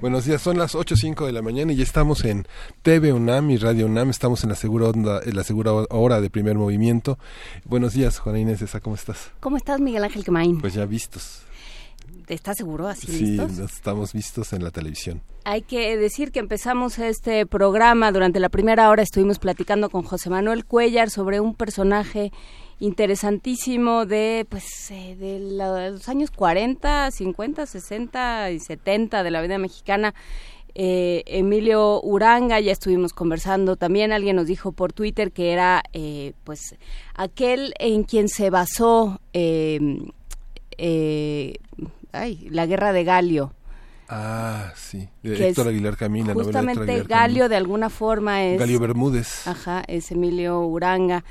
Buenos 0.00 0.24
días, 0.24 0.40
son 0.40 0.56
las 0.56 0.74
8.05 0.74 1.26
de 1.26 1.32
la 1.32 1.42
mañana 1.42 1.74
y 1.74 1.76
ya 1.76 1.82
estamos 1.82 2.24
en 2.24 2.46
TV 2.80 3.12
UNAM 3.12 3.50
y 3.50 3.58
Radio 3.58 3.84
UNAM, 3.84 4.08
estamos 4.08 4.42
en 4.44 4.48
la 4.48 4.56
segura 4.56 4.88
onda, 4.88 5.20
en 5.22 5.36
la 5.36 5.44
segura 5.44 5.74
hora 5.74 6.22
de 6.22 6.30
primer 6.30 6.56
movimiento. 6.56 7.18
Buenos 7.66 7.92
días, 7.92 8.18
Juana 8.18 8.38
Inés, 8.38 8.64
¿cómo 8.82 8.96
estás? 8.96 9.30
¿Cómo 9.40 9.58
estás, 9.58 9.78
Miguel 9.78 10.02
Ángel 10.02 10.24
Quemain? 10.24 10.58
Pues 10.58 10.72
ya 10.72 10.86
vistos. 10.86 11.42
¿Estás 12.30 12.58
seguro? 12.58 12.86
¿Así 12.86 13.08
sí, 13.08 13.24
listos? 13.24 13.58
estamos 13.58 14.12
vistos 14.12 14.52
en 14.52 14.62
la 14.62 14.70
televisión. 14.70 15.20
Hay 15.44 15.62
que 15.62 15.96
decir 15.96 16.30
que 16.30 16.38
empezamos 16.38 17.00
este 17.00 17.44
programa. 17.44 18.12
Durante 18.12 18.38
la 18.38 18.48
primera 18.48 18.88
hora 18.88 19.02
estuvimos 19.02 19.40
platicando 19.40 19.90
con 19.90 20.04
José 20.04 20.30
Manuel 20.30 20.64
Cuellar 20.64 21.10
sobre 21.10 21.40
un 21.40 21.56
personaje 21.56 22.30
interesantísimo 22.78 24.06
de 24.06 24.46
pues 24.48 24.64
eh, 24.92 25.16
de 25.16 25.40
los 25.40 26.08
años 26.08 26.30
40, 26.30 27.10
50, 27.10 27.66
60 27.66 28.50
y 28.52 28.60
70 28.60 29.24
de 29.24 29.30
la 29.32 29.42
vida 29.42 29.58
mexicana. 29.58 30.14
Eh, 30.76 31.24
Emilio 31.26 32.00
Uranga, 32.00 32.60
ya 32.60 32.70
estuvimos 32.70 33.12
conversando 33.12 33.74
también, 33.74 34.12
alguien 34.12 34.36
nos 34.36 34.46
dijo 34.46 34.70
por 34.70 34.92
Twitter 34.92 35.32
que 35.32 35.52
era 35.52 35.82
eh, 35.92 36.34
pues 36.44 36.76
aquel 37.14 37.74
en 37.80 38.04
quien 38.04 38.28
se 38.28 38.50
basó 38.50 39.20
ay, 42.12 42.48
la 42.50 42.66
guerra 42.66 42.92
de 42.92 43.04
Galio. 43.04 43.54
Ah, 44.08 44.72
sí, 44.74 45.08
de 45.22 45.48
Héctor 45.48 45.68
Aguilar 45.68 45.96
Camín, 45.96 46.26
la 46.26 46.34
Justamente 46.34 46.80
novela 46.80 46.92
de 46.92 46.98
Héctor 46.98 47.16
Galio 47.16 47.48
de 47.48 47.56
alguna 47.56 47.90
forma 47.90 48.44
es... 48.44 48.58
Galio 48.58 48.80
Bermúdez. 48.80 49.46
Ajá, 49.46 49.84
es 49.86 50.10
Emilio 50.10 50.60
Uranga. 50.60 51.24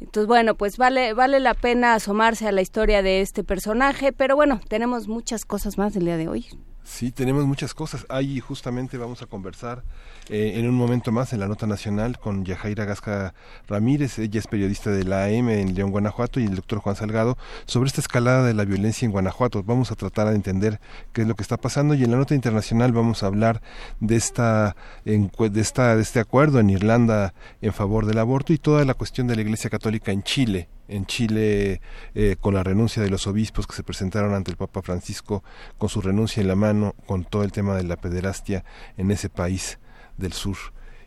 Entonces, 0.00 0.26
bueno, 0.26 0.54
pues 0.56 0.78
vale, 0.78 1.12
vale 1.12 1.40
la 1.40 1.54
pena 1.54 1.94
asomarse 1.94 2.48
a 2.48 2.52
la 2.52 2.62
historia 2.62 3.02
de 3.02 3.20
este 3.20 3.44
personaje, 3.44 4.12
pero 4.12 4.34
bueno, 4.34 4.60
tenemos 4.68 5.08
muchas 5.08 5.44
cosas 5.44 5.78
más 5.78 5.92
del 5.94 6.06
día 6.06 6.16
de 6.16 6.28
hoy. 6.28 6.46
Sí, 6.84 7.12
tenemos 7.12 7.46
muchas 7.46 7.74
cosas. 7.74 8.04
Ahí 8.08 8.40
justamente 8.40 8.98
vamos 8.98 9.22
a 9.22 9.26
conversar 9.26 9.84
eh, 10.28 10.52
en 10.56 10.68
un 10.68 10.74
momento 10.74 11.12
más 11.12 11.32
en 11.32 11.40
la 11.40 11.46
nota 11.46 11.66
nacional 11.66 12.18
con 12.18 12.44
Yajaira 12.44 12.84
Gasca 12.84 13.34
Ramírez, 13.68 14.18
ella 14.18 14.40
es 14.40 14.46
periodista 14.46 14.90
de 14.90 15.04
la 15.04 15.24
AM 15.24 15.48
en 15.50 15.74
León, 15.74 15.90
Guanajuato, 15.90 16.40
y 16.40 16.44
el 16.44 16.56
doctor 16.56 16.80
Juan 16.80 16.96
Salgado, 16.96 17.38
sobre 17.66 17.88
esta 17.88 18.00
escalada 18.00 18.44
de 18.44 18.54
la 18.54 18.64
violencia 18.64 19.06
en 19.06 19.12
Guanajuato. 19.12 19.62
Vamos 19.62 19.92
a 19.92 19.96
tratar 19.96 20.28
de 20.28 20.34
entender 20.34 20.80
qué 21.12 21.22
es 21.22 21.28
lo 21.28 21.34
que 21.34 21.42
está 21.42 21.56
pasando 21.56 21.94
y 21.94 22.02
en 22.02 22.10
la 22.10 22.16
nota 22.16 22.34
internacional 22.34 22.92
vamos 22.92 23.22
a 23.22 23.26
hablar 23.26 23.62
de 24.00 24.16
esta, 24.16 24.76
de 25.04 25.60
esta 25.60 25.96
de 25.96 26.02
este 26.02 26.20
acuerdo 26.20 26.58
en 26.60 26.70
Irlanda 26.70 27.34
en 27.60 27.72
favor 27.72 28.06
del 28.06 28.18
aborto 28.18 28.52
y 28.52 28.58
toda 28.58 28.84
la 28.84 28.94
cuestión 28.94 29.26
de 29.28 29.36
la 29.36 29.42
Iglesia 29.42 29.70
Católica 29.70 30.12
en 30.12 30.22
Chile 30.22 30.68
en 30.92 31.06
Chile 31.06 31.80
eh, 32.14 32.36
con 32.40 32.54
la 32.54 32.62
renuncia 32.62 33.02
de 33.02 33.10
los 33.10 33.26
obispos 33.26 33.66
que 33.66 33.74
se 33.74 33.82
presentaron 33.82 34.34
ante 34.34 34.50
el 34.50 34.56
Papa 34.56 34.82
Francisco 34.82 35.42
con 35.78 35.88
su 35.88 36.00
renuncia 36.00 36.40
en 36.40 36.48
la 36.48 36.56
mano 36.56 36.94
con 37.06 37.24
todo 37.24 37.42
el 37.42 37.52
tema 37.52 37.76
de 37.76 37.84
la 37.84 37.96
pederastia 37.96 38.64
en 38.96 39.10
ese 39.10 39.28
país 39.28 39.78
del 40.18 40.32
sur 40.32 40.56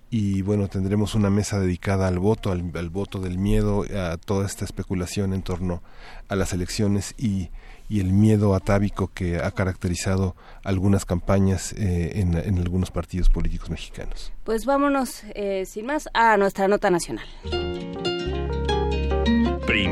y 0.10 0.42
bueno 0.42 0.68
tendremos 0.68 1.16
una 1.16 1.30
mesa 1.30 1.60
dedicada 1.60 2.08
al 2.08 2.20
voto 2.20 2.52
al, 2.52 2.90
voto 2.90 3.20
del 3.20 3.38
miedo 3.38 3.86
a 3.96 4.18
toda 4.18 4.46
esta 4.46 4.66
especulación 4.66 5.34
en 5.34 5.42
torno 5.42 5.82
a 6.28 6.36
las 6.36 6.54
elecciones 6.54 7.16
y, 7.18 7.50
y 7.90 8.00
el 8.00 8.14
miedo 8.14 8.56
atávico 8.56 9.12
que 9.14 9.38
ha 9.38 9.52
caracterizado 9.52 10.36
algunas 10.64 11.06
campañas 11.06 11.74
eh, 11.74 12.14
en, 12.16 12.38
en, 12.38 12.58
algunos 12.58 12.92
partidos 12.92 13.30
políticos 13.30 13.70
mexicanos. 13.70 14.32
Pues 14.44 14.66
vámonos, 14.66 15.24
eh, 15.36 15.66
sin 15.66 15.86
más, 15.86 16.10
a 16.14 16.38
nuestra 16.38 16.68
nota 16.68 16.90
nacional. 16.90 17.28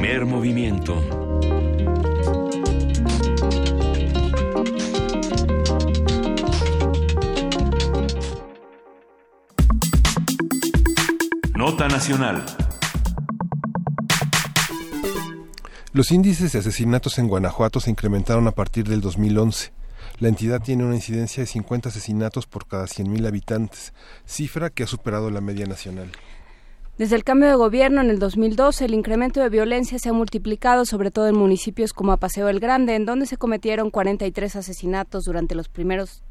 Primer 0.03 0.25
movimiento. 0.25 1.01
Nota 11.55 11.87
nacional. 11.87 12.43
Los 15.93 16.11
índices 16.11 16.51
de 16.51 16.59
asesinatos 16.59 17.17
en 17.17 17.29
Guanajuato 17.29 17.79
se 17.79 17.89
incrementaron 17.89 18.45
a 18.47 18.51
partir 18.51 18.85
del 18.89 18.99
2011. 18.99 19.71
La 20.19 20.27
entidad 20.27 20.61
tiene 20.61 20.83
una 20.83 20.95
incidencia 20.95 21.43
de 21.43 21.47
50 21.47 21.87
asesinatos 21.87 22.45
por 22.45 22.67
cada 22.67 22.87
100.000 22.87 23.25
habitantes, 23.25 23.93
cifra 24.25 24.69
que 24.69 24.83
ha 24.83 24.87
superado 24.87 25.31
la 25.31 25.39
media 25.39 25.65
nacional. 25.65 26.11
Desde 26.95 27.15
el 27.15 27.23
cambio 27.23 27.49
de 27.49 27.55
gobierno 27.55 28.01
en 28.01 28.11
el 28.11 28.19
2012, 28.19 28.85
el 28.85 28.93
incremento 28.93 29.41
de 29.41 29.49
violencia 29.49 29.97
se 29.97 30.09
ha 30.09 30.13
multiplicado, 30.13 30.85
sobre 30.85 31.09
todo 31.09 31.27
en 31.27 31.35
municipios 31.35 31.91
como 31.91 32.11
Apaseo 32.11 32.49
el 32.49 32.59
Grande, 32.59 32.93
en 32.93 33.05
donde 33.05 33.25
se 33.25 33.35
cometieron 33.35 33.89
43 33.89 34.55
asesinatos 34.55 35.25
durante 35.25 35.55
los 35.55 35.69
primeros 35.69 36.21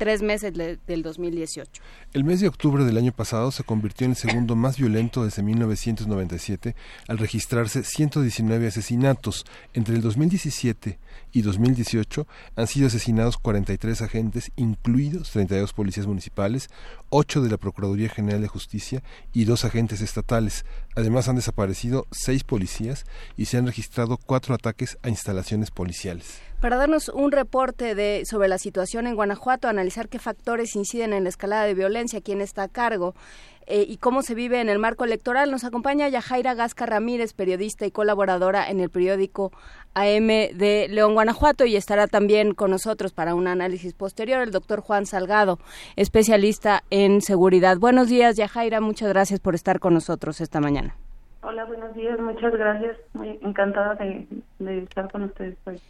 tres 0.00 0.22
meses 0.22 0.54
del 0.54 1.02
2018. 1.02 1.70
El 2.14 2.24
mes 2.24 2.40
de 2.40 2.48
octubre 2.48 2.86
del 2.86 2.96
año 2.96 3.12
pasado 3.12 3.50
se 3.50 3.64
convirtió 3.64 4.06
en 4.06 4.12
el 4.12 4.16
segundo 4.16 4.56
más 4.56 4.78
violento 4.78 5.26
desde 5.26 5.42
1997 5.42 6.74
al 7.06 7.18
registrarse 7.18 7.84
119 7.84 8.66
asesinatos. 8.66 9.44
Entre 9.74 9.94
el 9.94 10.00
2017 10.00 10.98
y 11.32 11.42
2018 11.42 12.26
han 12.56 12.66
sido 12.66 12.86
asesinados 12.86 13.36
43 13.36 14.00
agentes, 14.00 14.52
incluidos 14.56 15.32
32 15.32 15.74
policías 15.74 16.06
municipales, 16.06 16.70
8 17.10 17.42
de 17.42 17.50
la 17.50 17.58
Procuraduría 17.58 18.08
General 18.08 18.40
de 18.40 18.48
Justicia 18.48 19.02
y 19.34 19.44
dos 19.44 19.66
agentes 19.66 20.00
estatales. 20.00 20.64
Además 20.96 21.28
han 21.28 21.36
desaparecido 21.36 22.06
6 22.10 22.44
policías 22.44 23.04
y 23.36 23.44
se 23.44 23.58
han 23.58 23.66
registrado 23.66 24.16
4 24.16 24.54
ataques 24.54 24.96
a 25.02 25.10
instalaciones 25.10 25.70
policiales. 25.70 26.40
Para 26.60 26.76
darnos 26.76 27.08
un 27.08 27.32
reporte 27.32 27.94
de, 27.94 28.26
sobre 28.26 28.46
la 28.46 28.58
situación 28.58 29.06
en 29.06 29.14
Guanajuato, 29.14 29.66
analizar 29.66 30.10
qué 30.10 30.18
factores 30.18 30.76
inciden 30.76 31.14
en 31.14 31.22
la 31.22 31.30
escalada 31.30 31.64
de 31.64 31.72
violencia, 31.72 32.20
quién 32.20 32.42
está 32.42 32.64
a 32.64 32.68
cargo 32.68 33.14
eh, 33.66 33.86
y 33.88 33.96
cómo 33.96 34.20
se 34.20 34.34
vive 34.34 34.60
en 34.60 34.68
el 34.68 34.78
marco 34.78 35.04
electoral, 35.06 35.50
nos 35.50 35.64
acompaña 35.64 36.06
Yajaira 36.08 36.52
Gasca 36.52 36.84
Ramírez, 36.84 37.32
periodista 37.32 37.86
y 37.86 37.90
colaboradora 37.90 38.68
en 38.68 38.80
el 38.80 38.90
periódico 38.90 39.52
AM 39.94 40.26
de 40.26 40.86
León, 40.90 41.14
Guanajuato, 41.14 41.64
y 41.64 41.76
estará 41.76 42.08
también 42.08 42.52
con 42.52 42.70
nosotros 42.70 43.14
para 43.14 43.34
un 43.34 43.46
análisis 43.46 43.94
posterior 43.94 44.42
el 44.42 44.50
doctor 44.50 44.82
Juan 44.82 45.06
Salgado, 45.06 45.58
especialista 45.96 46.82
en 46.90 47.22
seguridad. 47.22 47.78
Buenos 47.78 48.10
días, 48.10 48.36
Yajaira, 48.36 48.82
muchas 48.82 49.08
gracias 49.08 49.40
por 49.40 49.54
estar 49.54 49.80
con 49.80 49.94
nosotros 49.94 50.42
esta 50.42 50.60
mañana. 50.60 50.94
Hola, 51.42 51.64
buenos 51.64 51.94
días, 51.94 52.20
muchas 52.20 52.52
gracias. 52.52 52.98
Muy 53.14 53.38
encantada 53.40 53.94
de, 53.94 54.26
de 54.58 54.82
estar 54.82 55.10
con 55.10 55.22
ustedes 55.22 55.56
hoy. 55.64 55.80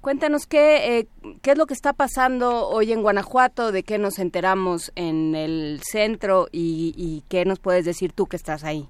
Cuéntanos 0.00 0.46
qué, 0.46 0.98
eh, 0.98 1.08
qué 1.42 1.52
es 1.52 1.58
lo 1.58 1.66
que 1.66 1.74
está 1.74 1.92
pasando 1.92 2.68
hoy 2.68 2.92
en 2.92 3.02
Guanajuato, 3.02 3.70
de 3.70 3.82
qué 3.82 3.98
nos 3.98 4.18
enteramos 4.18 4.92
en 4.96 5.34
el 5.34 5.80
centro 5.82 6.46
y, 6.50 6.94
y 6.96 7.22
qué 7.28 7.44
nos 7.44 7.58
puedes 7.58 7.84
decir 7.84 8.12
tú 8.12 8.26
que 8.26 8.36
estás 8.36 8.64
ahí. 8.64 8.88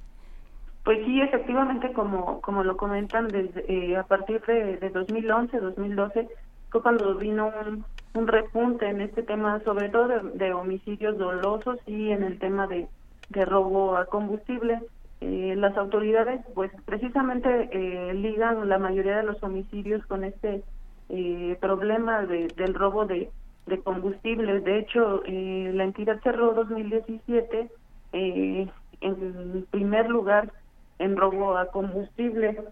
Pues 0.84 1.04
sí, 1.04 1.20
efectivamente, 1.20 1.92
como, 1.92 2.40
como 2.40 2.64
lo 2.64 2.76
comentan, 2.76 3.28
desde, 3.28 3.64
eh, 3.68 3.96
a 3.96 4.04
partir 4.04 4.40
de, 4.42 4.76
de 4.78 4.90
2011, 4.90 5.58
2012, 5.58 6.28
fue 6.70 6.82
cuando 6.82 7.14
vino 7.16 7.52
un, 7.66 7.84
un 8.14 8.26
repunte 8.26 8.88
en 8.88 9.00
este 9.00 9.22
tema, 9.22 9.60
sobre 9.64 9.88
todo 9.90 10.08
de, 10.08 10.52
homicidios 10.52 11.18
dolosos 11.18 11.78
y 11.86 12.10
en 12.10 12.22
el 12.22 12.38
tema 12.38 12.66
de, 12.66 12.88
de 13.28 13.44
robo 13.44 13.96
a 13.96 14.06
combustible. 14.06 14.80
Eh, 15.20 15.54
las 15.56 15.76
autoridades, 15.76 16.40
pues 16.54 16.70
precisamente 16.86 17.68
eh, 17.72 18.14
ligan 18.14 18.68
la 18.68 18.78
mayoría 18.78 19.18
de 19.18 19.24
los 19.24 19.42
homicidios 19.42 20.04
con 20.06 20.24
este 20.24 20.62
eh, 21.10 21.56
problema 21.60 22.24
de, 22.26 22.48
del 22.56 22.74
robo 22.74 23.04
de, 23.06 23.30
de 23.66 23.78
combustibles. 23.80 24.64
De 24.64 24.78
hecho, 24.78 25.22
eh, 25.26 25.70
la 25.74 25.84
entidad 25.84 26.20
cerró 26.22 26.54
2017 26.54 27.68
eh, 28.12 28.68
en 29.00 29.66
primer 29.70 30.08
lugar 30.08 30.52
en 30.98 31.16
robo 31.16 31.56
a 31.56 31.66
combustible. 31.66 32.62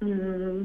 Mm, 0.00 0.64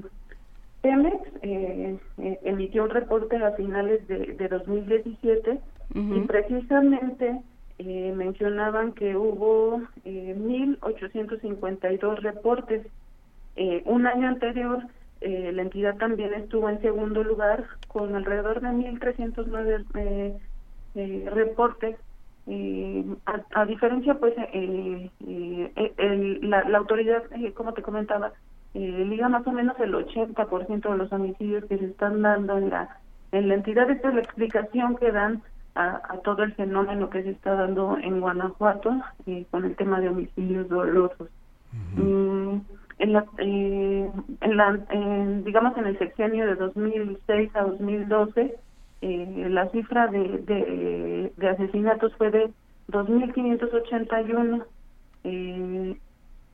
Pemex 0.81 1.15
eh, 1.41 1.97
eh, 2.17 2.39
emitió 2.43 2.83
un 2.83 2.89
reporte 2.89 3.35
a 3.37 3.51
finales 3.51 4.07
de, 4.07 4.33
de 4.33 4.47
2017 4.47 5.51
uh 5.51 5.57
-huh. 5.95 6.17
y 6.23 6.27
precisamente 6.27 7.41
eh, 7.79 8.13
mencionaban 8.15 8.93
que 8.93 9.15
hubo 9.15 9.81
eh, 10.05 10.35
1.852 10.37 12.19
reportes. 12.21 12.87
Eh, 13.55 13.81
un 13.85 14.05
año 14.05 14.27
anterior 14.27 14.83
eh, 15.21 15.51
la 15.53 15.61
entidad 15.63 15.97
también 15.97 16.33
estuvo 16.33 16.69
en 16.69 16.81
segundo 16.81 17.23
lugar 17.23 17.65
con 17.87 18.15
alrededor 18.15 18.61
de 18.61 18.69
1.309 18.69 19.85
eh, 19.95 20.37
eh, 20.95 21.29
reportes. 21.31 21.95
Eh, 22.49 23.05
a, 23.25 23.61
a, 23.61 23.65
diferencia, 23.65 24.15
pues, 24.15 24.33
eh, 24.53 25.11
eh, 25.27 25.93
el, 25.97 26.49
la, 26.49 26.63
la, 26.63 26.77
autoridad, 26.77 27.23
como 27.53 27.73
te 27.73 27.81
comentaba, 27.81 28.31
liga 28.73 29.27
más 29.27 29.45
o 29.47 29.51
menos 29.51 29.77
el 29.79 29.93
80% 29.93 30.91
de 30.91 30.97
los 30.97 31.11
homicidios 31.11 31.65
que 31.65 31.77
se 31.77 31.85
están 31.85 32.21
dando 32.21 32.57
en 32.57 32.69
la, 32.69 32.97
en 33.31 33.49
la 33.49 33.55
entidad. 33.55 33.89
Esta 33.89 34.09
es 34.09 34.15
la 34.15 34.21
explicación 34.21 34.95
que 34.95 35.11
dan 35.11 35.41
a, 35.75 36.01
a 36.09 36.17
todo 36.19 36.43
el 36.43 36.53
fenómeno 36.53 37.09
que 37.09 37.23
se 37.23 37.31
está 37.31 37.53
dando 37.53 37.97
en 37.97 38.21
Guanajuato 38.21 39.01
con 39.51 39.65
el 39.65 39.75
tema 39.75 39.99
de 39.99 40.09
homicidios 40.09 40.69
dolosos. 40.69 41.29
Uh 41.97 41.99
-huh. 41.99 42.03
mm, 42.03 42.61
en 42.99 43.13
la, 43.13 43.25
eh, 43.37 44.09
en 44.41 44.57
la 44.57 44.79
en, 44.89 45.43
digamos 45.43 45.77
en 45.77 45.87
el 45.87 45.99
sexenio 45.99 46.45
de 46.47 46.55
2006 46.55 47.55
a 47.55 47.63
2012 47.63 48.55
eh, 49.01 49.47
la 49.49 49.69
cifra 49.69 50.07
de, 50.07 50.19
de, 50.19 51.31
de, 51.35 51.49
asesinatos 51.49 52.15
fue 52.15 52.31
de 52.31 52.49
2.581 52.89 54.65
eh, 55.23 55.97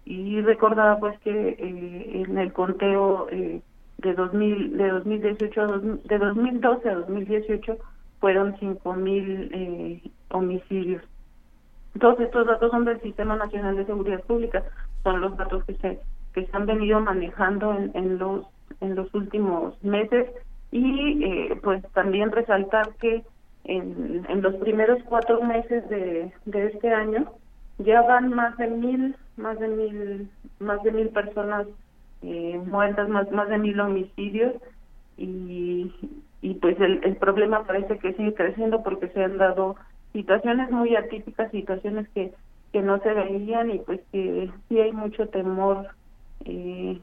y 0.06 0.42
recordaba 0.42 1.00
pues 1.00 1.18
que 1.22 1.32
eh, 1.32 2.24
en 2.28 2.38
el 2.38 2.52
conteo 2.52 3.28
eh, 3.32 3.62
de 4.00 4.14
2000 4.14 4.78
de 4.78 4.90
2018 4.90 5.62
a 5.62 5.68
de 5.80 6.18
2012 6.18 6.90
a 6.90 6.96
2018 6.96 7.78
fueron 8.20 8.58
5000 8.60 9.50
eh, 9.54 10.02
homicidios. 10.30 11.04
Todos 12.00 12.20
estos 12.20 12.48
datos 12.48 12.72
son 12.72 12.86
del 12.86 13.00
Sistema 13.02 13.36
Nacional 13.36 13.78
de 13.78 13.86
Seguridad 13.86 14.24
Pública, 14.24 14.64
son 15.04 15.22
los 15.22 15.38
datos 15.38 15.64
que 15.66 15.76
se 15.76 16.00
que 16.34 16.46
se 16.46 16.58
han 16.58 16.66
venido 16.66 17.00
manejando 17.00 17.74
en, 17.94 18.18
los 18.18 18.46
en 18.82 18.96
los 18.96 19.14
últimos 19.14 19.82
meses. 19.84 20.28
Y 20.72 21.24
eh, 21.24 21.60
pues 21.62 21.84
también 21.94 22.32
resaltar 22.32 22.90
que 23.00 23.24
en, 23.66 24.26
en 24.28 24.42
los 24.42 24.56
primeros 24.56 25.02
cuatro 25.04 25.42
meses 25.44 25.88
de, 25.90 26.32
de 26.46 26.66
este 26.68 26.92
año 26.92 27.32
ya 27.78 28.02
van 28.02 28.34
más 28.34 28.58
de 28.58 28.68
mil 28.68 29.16
más 29.38 29.60
de 29.60 29.68
mil 29.68 30.30
más 30.60 30.82
de 30.84 30.92
mil 30.92 31.10
personas 31.10 31.68
eh, 32.24 32.60
muertas 32.66 33.08
más 33.10 33.32
más 33.32 33.50
de 33.50 33.58
mil 33.58 33.80
homicidios. 33.80 34.54
Y 35.18 35.94
y 36.42 36.56
pues 36.56 36.78
el, 36.80 37.02
el 37.04 37.16
problema 37.18 37.64
parece 37.66 38.00
que 38.00 38.14
sigue 38.14 38.34
creciendo 38.34 38.84
porque 38.84 39.08
se 39.10 39.24
han 39.24 39.38
dado 39.38 39.76
situaciones 40.12 40.72
muy 40.72 40.96
atípicas 40.96 41.52
situaciones 41.52 42.10
que 42.10 42.34
que 42.72 42.82
no 42.82 43.00
se 43.00 43.14
veían 43.14 43.70
y 43.70 43.80
pues 43.80 44.02
que 44.12 44.50
sí 44.68 44.80
hay 44.80 44.92
mucho 44.92 45.28
temor 45.30 45.90
eh, 46.46 47.00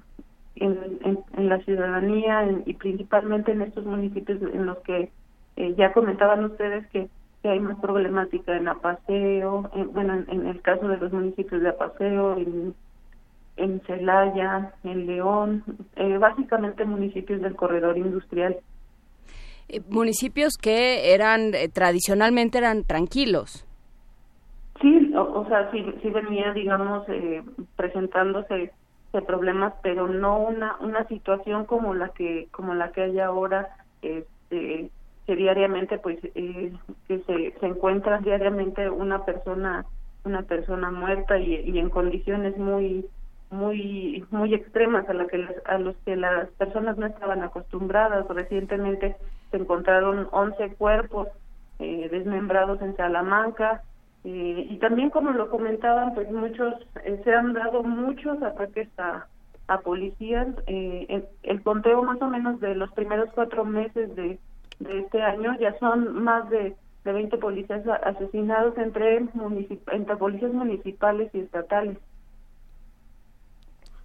en, 0.57 1.19
en, 1.37 1.49
la 1.49 1.59
ciudadanía 1.61 2.49
y 2.67 2.75
principalmente 2.75 3.53
en 3.53 3.63
estos 3.63 3.85
municipios 3.85 4.41
en 4.43 4.67
los 4.67 4.79
que 4.79 5.11
eh, 5.57 5.75
ya 5.77 5.93
comentaban 5.93 6.45
ustedes 6.45 6.87
que, 6.89 7.09
hay 7.43 7.59
más 7.59 7.79
problemática 7.81 8.55
en 8.55 8.69
Apaseo, 8.69 9.71
bueno, 9.95 10.23
en, 10.29 10.47
el 10.47 10.61
caso 10.61 10.87
de 10.89 10.99
los 10.99 11.11
municipios 11.11 11.63
de 11.63 11.71
Apaseo, 11.71 12.37
en, 12.37 12.75
en 13.57 13.81
Celaya, 13.87 14.75
en 14.85 15.07
León, 15.07 15.65
eh, 15.97 16.19
básicamente 16.19 16.85
municipios 16.85 17.41
del 17.41 17.57
corredor 17.57 17.97
industrial. 17.97 18.59
Eh, 19.71 19.81
municipios 19.89 20.59
que 20.61 21.15
eran 21.15 21.53
tradicionalmente 21.73 22.59
eran 22.59 22.85
tranquilos. 22.85 23.67
Sí, 24.83 25.11
o, 25.17 25.47
sea, 25.49 25.71
sí, 25.71 25.83
sí 26.03 26.11
venía, 26.11 26.53
digamos, 26.53 27.07
presentándose 27.77 28.71
de 29.13 29.23
problemas, 29.23 29.75
pero 29.83 30.09
no 30.09 30.39
una 30.39 30.77
una 30.81 31.05
situación 31.09 31.65
como 31.65 31.95
la 31.95 32.11
que 32.11 32.49
como 32.53 32.75
la 32.75 32.93
que 32.93 33.03
hay 33.03 33.21
ahora, 33.21 33.69
este, 34.03 34.91
que 35.27 35.37
diariamente 35.37 35.99
pues 35.99 36.19
eh, 36.35 36.73
que 37.09 37.19
se, 37.21 37.59
se 37.59 37.67
encuentra 37.67 38.19
diariamente 38.19 38.89
una 38.89 39.25
persona 39.25 39.85
una 40.25 40.43
persona 40.43 40.91
muerta 40.91 41.39
y, 41.39 41.55
y 41.55 41.79
en 41.79 41.91
condiciones 41.91 42.57
muy 42.57 43.07
muy 43.51 44.25
muy 44.31 44.55
extremas 44.55 45.09
a 45.09 45.15
la 45.15 45.27
que 45.27 45.45
a 45.65 45.79
los 45.79 45.97
que 46.05 46.17
las 46.17 46.49
personas 46.51 46.97
no 46.97 47.07
estaban 47.07 47.43
acostumbradas. 47.43 48.27
Recientemente 48.29 49.17
se 49.51 49.57
encontraron 49.57 50.29
11 50.31 50.75
cuerpos 50.75 51.29
eh, 51.81 52.09
desmembrados 52.11 52.81
en 52.83 52.97
Salamanca 52.97 53.83
eh, 54.25 54.67
y 54.69 54.77
también 54.79 55.11
como 55.11 55.31
lo 55.31 55.49
comentaban, 55.49 56.15
pues 56.15 56.31
muchos, 56.31 56.75
eh, 57.05 57.21
se 57.25 57.35
han 57.35 57.53
dado 57.55 57.83
muchos 57.83 58.43
ataques 58.43 58.89
a, 58.99 59.27
a 59.69 59.81
policías. 59.81 60.49
Eh, 60.67 61.25
el, 61.43 61.63
conteo 61.63 62.03
más 62.03 62.21
o 62.21 62.27
menos 62.27 62.61
de 62.61 62.75
los 62.75 62.91
primeros 62.93 63.31
cuatro 63.35 63.65
meses 63.65 64.15
de, 64.17 64.39
de 64.81 64.99
este 64.99 65.23
año 65.23 65.57
ya 65.59 65.79
son 65.79 66.23
más 66.23 66.51
de, 66.51 66.77
de 67.05 67.13
20 67.13 67.39
policías 67.39 67.87
asesinados 68.05 68.77
entre, 68.77 69.17
entre 69.17 70.17
policías 70.17 70.53
municipales 70.53 71.31
y 71.33 71.41
estatales. 71.41 71.97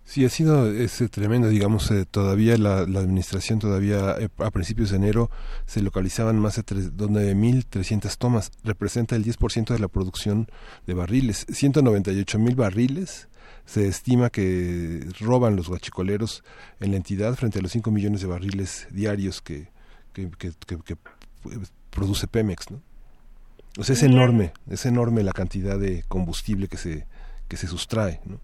Sí, 0.06 0.24
ha 0.24 0.30
sido 0.30 0.72
ese 0.72 1.10
tremendo, 1.10 1.49
digamos, 1.49 1.89
eh, 1.89 2.06
todavía 2.06 2.58
la, 2.58 2.82
administración 2.82 3.58
todavía 3.58 4.16
eh, 4.20 4.30
a 4.38 4.51
principios 4.51 4.91
de 4.91 4.97
enero 4.97 5.32
se 5.66 5.82
localizaban 5.82 6.38
más 6.38 6.58
de 6.58 6.64
9.300 6.64 8.16
tomas, 8.18 8.51
representa 8.64 9.16
el 9.16 9.26
10% 9.26 9.74
de 9.74 9.80
la 9.80 9.88
producción 9.88 10.47
de 10.86 10.93
barriles, 10.93 11.47
198.000 11.47 12.56
barriles 12.56 13.30
se 13.66 13.88
estima 13.88 14.30
que 14.30 15.08
roban 15.20 15.56
los 15.56 15.70
guachicoleros 15.70 16.43
en 16.80 16.91
la 16.91 16.97
entidad 16.97 17.34
frente 17.34 17.58
a 17.58 17.62
los 17.64 17.72
5 17.72 17.89
millones 17.89 18.22
de 18.22 18.28
barriles 18.28 18.88
diarios 18.91 19.41
que, 19.41 19.70
que, 20.14 20.30
que, 20.30 20.51
que 20.86 20.97
produce 21.89 22.28
Pemex, 22.28 22.70
¿no? 22.70 22.80
O 23.78 23.84
sea, 23.84 23.93
es 23.93 24.03
enorme, 24.03 24.53
es 24.70 24.86
enorme 24.86 25.24
la 25.24 25.34
cantidad 25.34 25.78
de 25.80 26.03
combustible 26.08 26.68
que 26.68 26.78
se, 26.78 27.08
que 27.47 27.58
se 27.58 27.68
sustrae, 27.68 28.22
¿no? 28.24 28.39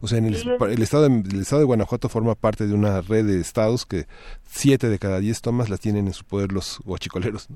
O 0.00 0.06
sea, 0.06 0.18
en 0.18 0.26
el, 0.26 0.34
estado 0.34 1.08
de, 1.08 1.20
el 1.20 1.40
estado 1.40 1.60
de 1.60 1.66
Guanajuato 1.66 2.08
forma 2.08 2.34
parte 2.34 2.66
de 2.66 2.74
una 2.74 3.00
red 3.00 3.26
de 3.26 3.40
estados 3.40 3.86
que 3.86 4.04
siete 4.42 4.88
de 4.88 4.98
cada 4.98 5.18
diez 5.18 5.40
tomas 5.40 5.70
las 5.70 5.80
tienen 5.80 6.06
en 6.06 6.12
su 6.12 6.24
poder 6.24 6.52
los 6.52 6.80
guachicoleros. 6.84 7.48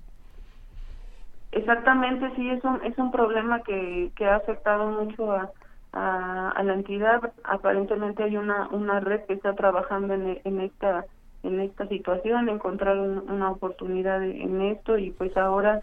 Exactamente, 1.53 2.30
sí, 2.36 2.49
es 2.49 2.62
un, 2.64 2.82
es 2.84 2.97
un 2.97 3.11
problema 3.11 3.61
que, 3.62 4.12
que 4.16 4.24
ha 4.24 4.36
afectado 4.36 4.86
mucho 4.91 5.32
a, 5.32 5.51
a, 5.93 6.62
la 6.62 6.74
entidad. 6.74 7.32
Aparentemente 7.45 8.22
hay 8.22 8.36
una, 8.36 8.68
una 8.68 9.01
red 9.01 9.22
que 9.26 9.34
está 9.34 9.55
trabajando 9.55 10.14
en, 10.14 10.41
en 10.45 10.61
esta 10.61 11.05
en 11.43 11.59
esta 11.61 11.86
situación, 11.88 12.51
encontrar 12.51 12.99
una 12.99 13.51
oportunidad 13.51 14.22
en 14.22 14.61
esto 14.61 14.99
y 14.99 15.11
pues 15.11 15.34
ahora 15.38 15.80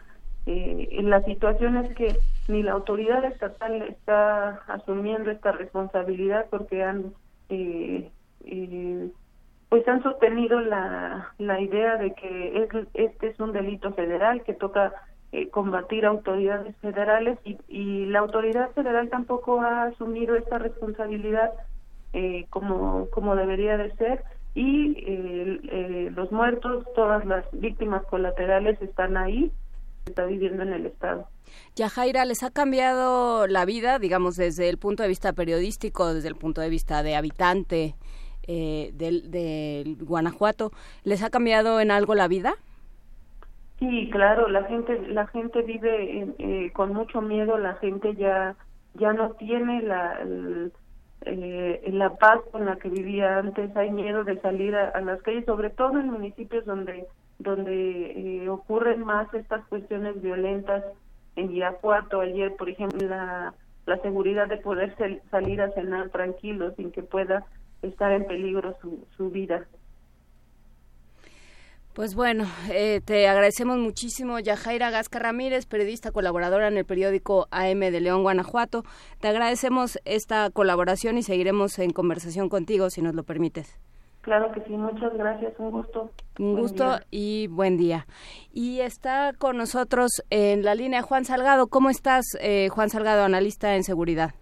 eh, 0.47 1.01
la 1.03 1.21
situación 1.23 1.75
es 1.77 1.93
que 1.95 2.15
ni 2.47 2.63
la 2.63 2.71
autoridad 2.71 3.25
estatal 3.25 3.81
está 3.81 4.61
asumiendo 4.67 5.29
esta 5.29 5.51
responsabilidad 5.51 6.45
porque 6.49 6.83
han 6.83 7.13
eh, 7.49 8.09
eh, 8.45 9.09
pues 9.69 9.85
han 9.89 10.01
sostenido 10.03 10.61
la, 10.61 11.33
la 11.37 11.59
idea 11.59 11.97
de 11.97 12.13
que 12.13 12.63
es, 12.63 12.69
este 12.93 13.27
es 13.27 13.39
un 13.41 13.51
delito 13.51 13.91
federal 13.91 14.41
que 14.43 14.53
toca 14.53 14.93
eh, 15.33 15.49
combatir 15.49 16.05
autoridades 16.05 16.73
federales 16.77 17.37
y, 17.43 17.57
y, 17.67 18.05
la 18.05 18.19
autoridad 18.19 18.71
federal 18.71 19.09
tampoco 19.09 19.59
ha 19.59 19.83
asumido 19.83 20.37
esta 20.37 20.57
responsabilidad 20.57 21.51
eh, 22.13 22.45
como 22.49 23.09
como 23.09 23.35
debería 23.35 23.75
de 23.75 23.93
ser. 23.97 24.23
Y 24.55 26.09
los 26.15 26.31
muertos 26.31 26.83
todas 26.95 27.23
las 27.25 27.45
víctimas 27.51 28.03
colaterales 28.05 28.81
están 28.81 29.15
ahí 29.15 29.51
está 30.07 30.25
viviendo 30.25 30.63
en 30.63 30.73
el 30.73 30.85
Estado. 30.85 31.27
Yajaira, 31.75 32.25
¿les 32.25 32.43
ha 32.43 32.51
cambiado 32.51 33.47
la 33.47 33.65
vida, 33.65 33.99
digamos, 33.99 34.35
desde 34.35 34.69
el 34.69 34.77
punto 34.77 35.03
de 35.03 35.09
vista 35.09 35.33
periodístico, 35.33 36.13
desde 36.13 36.29
el 36.29 36.35
punto 36.35 36.61
de 36.61 36.69
vista 36.69 37.03
de 37.03 37.15
habitante 37.15 37.95
eh, 38.47 38.91
del, 38.93 39.97
Guanajuato? 40.01 40.71
¿Les 41.03 41.23
ha 41.23 41.29
cambiado 41.29 41.79
en 41.79 41.91
algo 41.91 42.15
la 42.15 42.27
vida? 42.27 42.55
Sí, 43.79 44.09
claro, 44.11 44.47
la 44.47 44.63
gente, 44.63 44.99
la 45.07 45.27
gente 45.27 45.61
vive 45.61 46.33
eh, 46.39 46.71
con 46.73 46.93
mucho 46.93 47.21
miedo, 47.21 47.57
la 47.59 47.75
gente 47.75 48.15
ya, 48.15 48.55
ya 48.95 49.13
no 49.13 49.31
tiene 49.33 49.83
la, 49.83 50.19
eh, 51.21 51.89
la 51.93 52.15
paz 52.15 52.39
con 52.51 52.65
la 52.65 52.77
que 52.77 52.89
vivía 52.89 53.37
antes, 53.37 53.75
hay 53.77 53.91
miedo 53.91 54.23
de 54.23 54.41
salir 54.41 54.75
a 54.75 54.99
las 55.01 55.21
calles, 55.21 55.45
sobre 55.45 55.69
todo 55.69 55.99
en 55.99 56.09
municipios 56.09 56.65
donde 56.65 57.05
donde 57.39 58.43
eh, 58.43 58.49
ocurren 58.49 59.03
más 59.03 59.31
estas 59.33 59.65
cuestiones 59.67 60.21
violentas 60.21 60.83
en 61.35 61.51
Irapuato 61.51 62.21
ayer 62.21 62.55
por 62.55 62.69
ejemplo 62.69 63.07
la, 63.07 63.53
la 63.85 63.97
seguridad 64.01 64.47
de 64.47 64.57
poder 64.57 64.95
salir 65.29 65.61
a 65.61 65.71
cenar 65.71 66.09
tranquilo 66.09 66.73
sin 66.75 66.91
que 66.91 67.03
pueda 67.03 67.45
estar 67.81 68.11
en 68.11 68.25
peligro 68.25 68.75
su, 68.81 69.05
su 69.15 69.29
vida 69.29 69.67
pues 71.97 72.13
bueno, 72.13 72.45
eh, 72.69 73.01
te 73.03 73.27
agradecemos 73.27 73.79
muchísimo, 73.79 74.37
Yajaira 74.37 74.91
Gasca 74.91 75.17
Ramírez, 75.17 75.65
periodista 75.65 76.11
colaboradora 76.11 76.67
en 76.67 76.77
el 76.77 76.85
periódico 76.85 77.47
AM 77.49 77.79
de 77.79 77.99
León, 77.99 78.21
Guanajuato. 78.21 78.83
Te 79.19 79.29
agradecemos 79.29 79.97
esta 80.05 80.51
colaboración 80.51 81.17
y 81.17 81.23
seguiremos 81.23 81.79
en 81.79 81.89
conversación 81.89 82.49
contigo, 82.49 82.91
si 82.91 83.01
nos 83.01 83.15
lo 83.15 83.23
permites. 83.23 83.79
Claro 84.27 84.51
que 84.51 84.61
sí, 84.65 84.73
muchas 84.73 85.13
gracias, 85.13 85.53
un 85.57 85.71
gusto. 85.71 86.11
Un 86.37 86.59
gusto 86.59 86.99
y 87.09 87.47
buen 87.47 87.77
día. 87.77 88.05
Y 88.51 88.81
está 88.81 89.31
con 89.31 89.55
nosotros 89.55 90.21
en 90.29 90.63
la 90.63 90.75
línea 90.75 91.01
Juan 91.01 91.23
Salgado. 91.23 91.67
¿Cómo 91.67 91.89
estás, 91.89 92.25
eh, 92.41 92.67
Juan 92.67 92.89
Salgado, 92.89 93.23
analista 93.23 93.77
en 93.77 93.85
seguridad? 93.85 94.35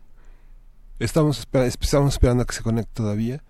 Estamos, 0.97 1.47
estamos 1.53 2.13
esperando 2.13 2.41
a 2.41 2.45
que 2.47 2.55
se 2.55 2.63
conecte 2.63 2.93
todavía 2.95 3.43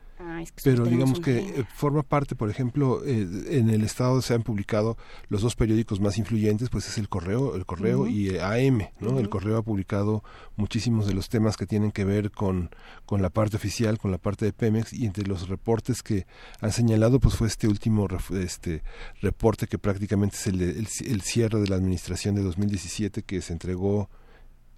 pero 0.64 0.86
digamos 0.86 1.20
que 1.20 1.38
eh, 1.38 1.66
forma 1.74 2.04
parte, 2.04 2.36
por 2.36 2.50
ejemplo, 2.50 3.04
eh, 3.06 3.28
en 3.50 3.70
el 3.70 3.84
estado 3.84 4.22
se 4.22 4.34
han 4.34 4.44
publicado 4.44 4.98
los 5.30 5.42
dos 5.42 5.56
periódicos 5.56 6.00
más 6.00 6.18
influyentes, 6.18 6.70
pues 6.70 6.88
es 6.88 6.98
el 6.98 7.10
Correo, 7.10 7.56
el 7.56 7.66
Correo 7.66 8.08
y 8.08 8.30
eh, 8.30 8.42
AM, 8.42 8.90
¿no? 9.00 9.20
El 9.20 9.30
Correo 9.30 9.58
ha 9.58 9.64
publicado 9.64 10.24
muchísimos 10.56 11.08
de 11.08 11.14
los 11.14 11.30
temas 11.30 11.58
que 11.58 11.66
tienen 11.66 11.92
que 11.92 12.06
ver 12.06 12.32
con, 12.32 12.70
con 13.06 13.22
la 13.22 13.30
parte 13.30 13.58
oficial, 13.58 13.98
con 13.98 14.12
la 14.12 14.18
parte 14.18 14.46
de 14.46 14.54
Pemex 14.54 14.94
y 14.94 15.06
entre 15.06 15.26
los 15.26 15.48
reportes 15.50 16.02
que 16.02 16.26
han 16.62 16.72
señalado, 16.72 17.20
pues 17.20 17.36
fue 17.36 17.48
este 17.48 17.68
último 17.68 18.08
este 18.34 18.84
reporte 19.22 19.68
que 19.68 19.78
prácticamente 19.78 20.36
es 20.38 20.48
el, 20.48 20.62
el, 20.62 20.88
el 21.06 21.22
cierre 21.22 21.60
de 21.60 21.68
la 21.68 21.76
administración 21.76 22.36
de 22.36 22.44
2017 22.44 23.24
que 23.24 23.42
se 23.42 23.54
entregó 23.54 24.10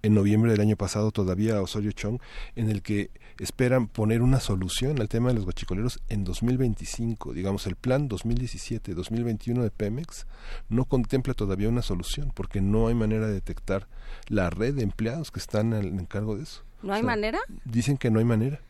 en 0.02 0.14
noviembre 0.14 0.52
del 0.52 0.60
año 0.60 0.76
pasado 0.76 1.10
todavía 1.10 1.56
a 1.56 1.62
Osorio 1.62 1.92
Chong, 1.92 2.20
en 2.54 2.70
el 2.70 2.82
que 2.82 3.10
esperan 3.38 3.86
poner 3.86 4.22
una 4.22 4.40
solución 4.40 5.00
al 5.00 5.08
tema 5.08 5.28
de 5.28 5.34
los 5.34 5.44
guachicoleros 5.44 6.00
en 6.08 6.24
2025. 6.24 7.32
Digamos, 7.32 7.66
el 7.66 7.76
plan 7.76 8.08
2017-2021 8.08 9.62
de 9.62 9.70
Pemex 9.70 10.26
no 10.68 10.84
contempla 10.84 11.34
todavía 11.34 11.68
una 11.68 11.82
solución 11.82 12.32
porque 12.34 12.60
no 12.60 12.88
hay 12.88 12.94
manera 12.94 13.26
de 13.26 13.34
detectar 13.34 13.86
la 14.26 14.50
red 14.50 14.74
de 14.74 14.82
empleados 14.82 15.30
que 15.30 15.40
están 15.40 15.72
en 15.72 16.06
cargo 16.06 16.36
de 16.36 16.44
eso. 16.44 16.62
¿No 16.82 16.94
hay 16.94 17.02
manera? 17.02 17.40
Dicen 17.64 17.96
que 17.96 18.10
no 18.10 18.18
hay 18.18 18.24
manera 18.24 18.60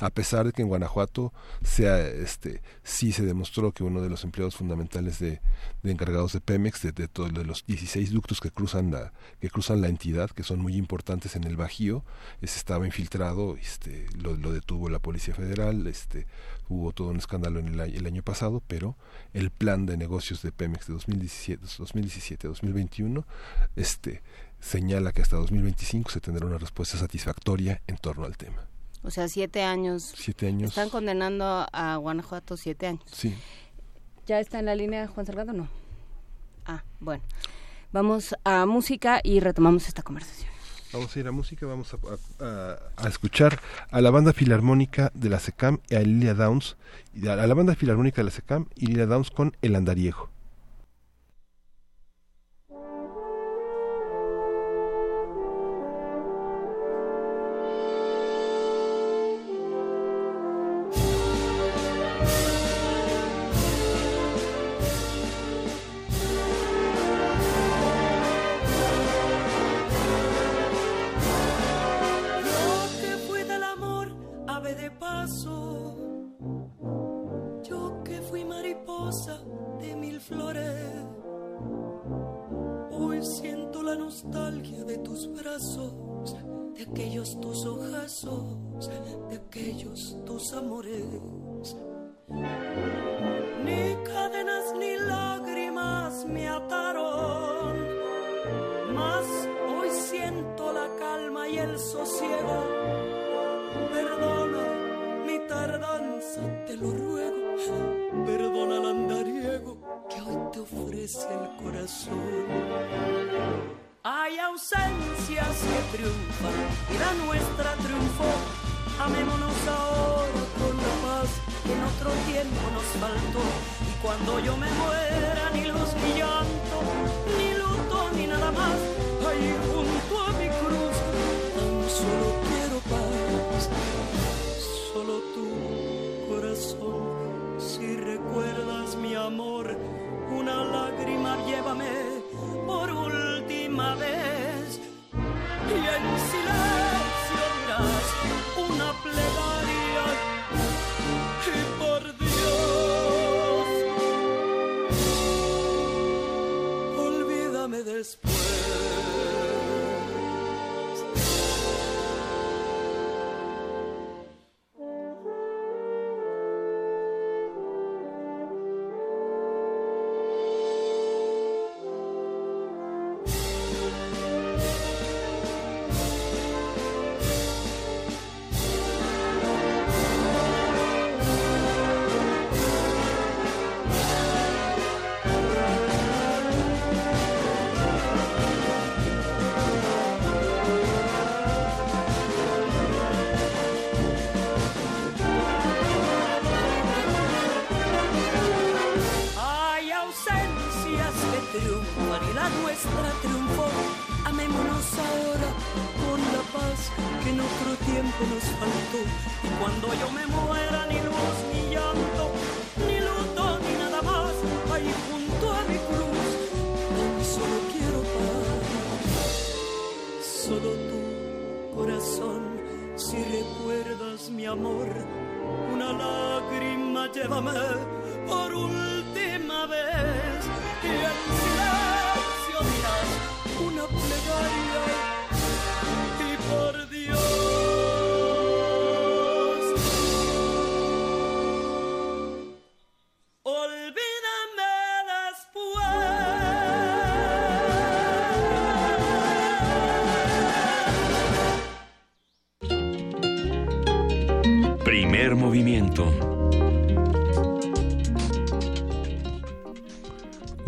a 0.00 0.10
pesar 0.10 0.46
de 0.46 0.52
que 0.52 0.62
en 0.62 0.68
Guanajuato 0.68 1.32
sea 1.62 2.00
este 2.06 2.62
sí 2.82 3.12
se 3.12 3.24
demostró 3.24 3.72
que 3.72 3.84
uno 3.84 4.02
de 4.02 4.08
los 4.08 4.24
empleados 4.24 4.56
fundamentales 4.56 5.18
de, 5.18 5.40
encargados 5.82 6.32
de 6.32 6.40
Pemex 6.40 6.82
de, 6.82 6.92
de 6.92 7.08
todos 7.08 7.32
los 7.32 7.64
16 7.66 8.10
ductos 8.10 8.40
que 8.40 8.50
cruzan 8.50 8.90
la 8.90 9.12
que 9.40 9.50
cruzan 9.50 9.80
la 9.80 9.88
entidad 9.88 10.30
que 10.30 10.42
son 10.42 10.60
muy 10.60 10.76
importantes 10.76 11.36
en 11.36 11.44
el 11.44 11.56
Bajío 11.56 12.04
ese 12.40 12.58
estaba 12.58 12.86
infiltrado 12.86 13.56
este 13.56 14.06
lo, 14.16 14.34
detuvo 14.52 14.88
la 14.88 14.98
Policía 14.98 15.34
Federal 15.34 15.86
este 15.86 16.26
hubo 16.68 16.92
todo 16.92 17.08
un 17.08 17.18
escándalo 17.18 17.60
en 17.60 17.68
el, 17.68 17.80
el, 17.80 18.06
año 18.06 18.22
pasado 18.22 18.62
pero 18.66 18.96
el 19.32 19.50
plan 19.50 19.86
de 19.86 19.96
negocios 19.96 20.42
de 20.42 20.52
Pemex 20.52 20.86
de 20.86 20.94
2017 20.94 21.66
2017 21.78 22.48
2021 22.48 23.26
este 23.76 24.22
señala 24.64 25.12
que 25.12 25.20
hasta 25.20 25.36
2025 25.36 26.10
se 26.10 26.20
tendrá 26.20 26.46
una 26.46 26.58
respuesta 26.58 26.96
satisfactoria 26.96 27.82
en 27.86 27.98
torno 27.98 28.24
al 28.24 28.36
tema. 28.36 28.73
O 29.04 29.10
sea, 29.10 29.28
siete 29.28 29.62
años. 29.62 30.14
Siete 30.16 30.48
años. 30.48 30.70
Están 30.70 30.88
condenando 30.88 31.66
a 31.70 31.96
Guanajuato 31.96 32.56
siete 32.56 32.86
años. 32.86 33.02
Sí. 33.12 33.34
¿Ya 34.26 34.40
está 34.40 34.58
en 34.58 34.64
la 34.64 34.74
línea 34.74 35.06
Juan 35.06 35.26
Salgado 35.26 35.52
no? 35.52 35.68
Ah, 36.64 36.82
bueno. 37.00 37.22
Vamos 37.92 38.34
a 38.42 38.66
música 38.66 39.20
y 39.22 39.40
retomamos 39.40 39.86
esta 39.86 40.02
conversación. 40.02 40.50
Vamos 40.92 41.14
a 41.14 41.20
ir 41.20 41.28
a 41.28 41.32
música, 41.32 41.66
vamos 41.66 41.94
a, 42.38 42.78
a, 42.96 43.08
escuchar 43.08 43.60
a 43.90 44.00
la 44.00 44.10
banda 44.10 44.32
filarmónica 44.32 45.10
de 45.14 45.28
la 45.28 45.40
SECAM 45.40 45.80
y 45.90 45.96
a 45.96 46.00
Lilia 46.00 46.34
Downs, 46.34 46.76
a 47.28 47.46
la 47.46 47.54
banda 47.54 47.74
filarmónica 47.74 48.18
de 48.18 48.24
la 48.24 48.30
SECAM 48.30 48.66
y 48.76 48.86
Lilia 48.86 49.06
Downs 49.06 49.30
con 49.30 49.56
El 49.60 49.74
Andariego. 49.74 50.33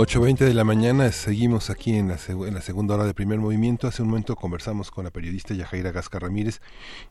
8.20 0.06 0.38
de 0.38 0.54
la 0.54 0.62
mañana, 0.62 1.10
seguimos 1.10 1.68
aquí 1.68 1.96
en 1.96 2.06
la, 2.06 2.16
segunda 2.16 2.94
hora 2.94 3.06
de 3.06 3.12
primer 3.12 3.40
movimiento. 3.40 3.88
Hace 3.88 4.02
un 4.02 4.08
momento 4.10 4.36
conversamos 4.36 4.92
con 4.92 5.02
la 5.02 5.10
periodista 5.10 5.52
Yajaira 5.52 5.90
Gasca 5.90 6.20
Ramírez. 6.20 6.60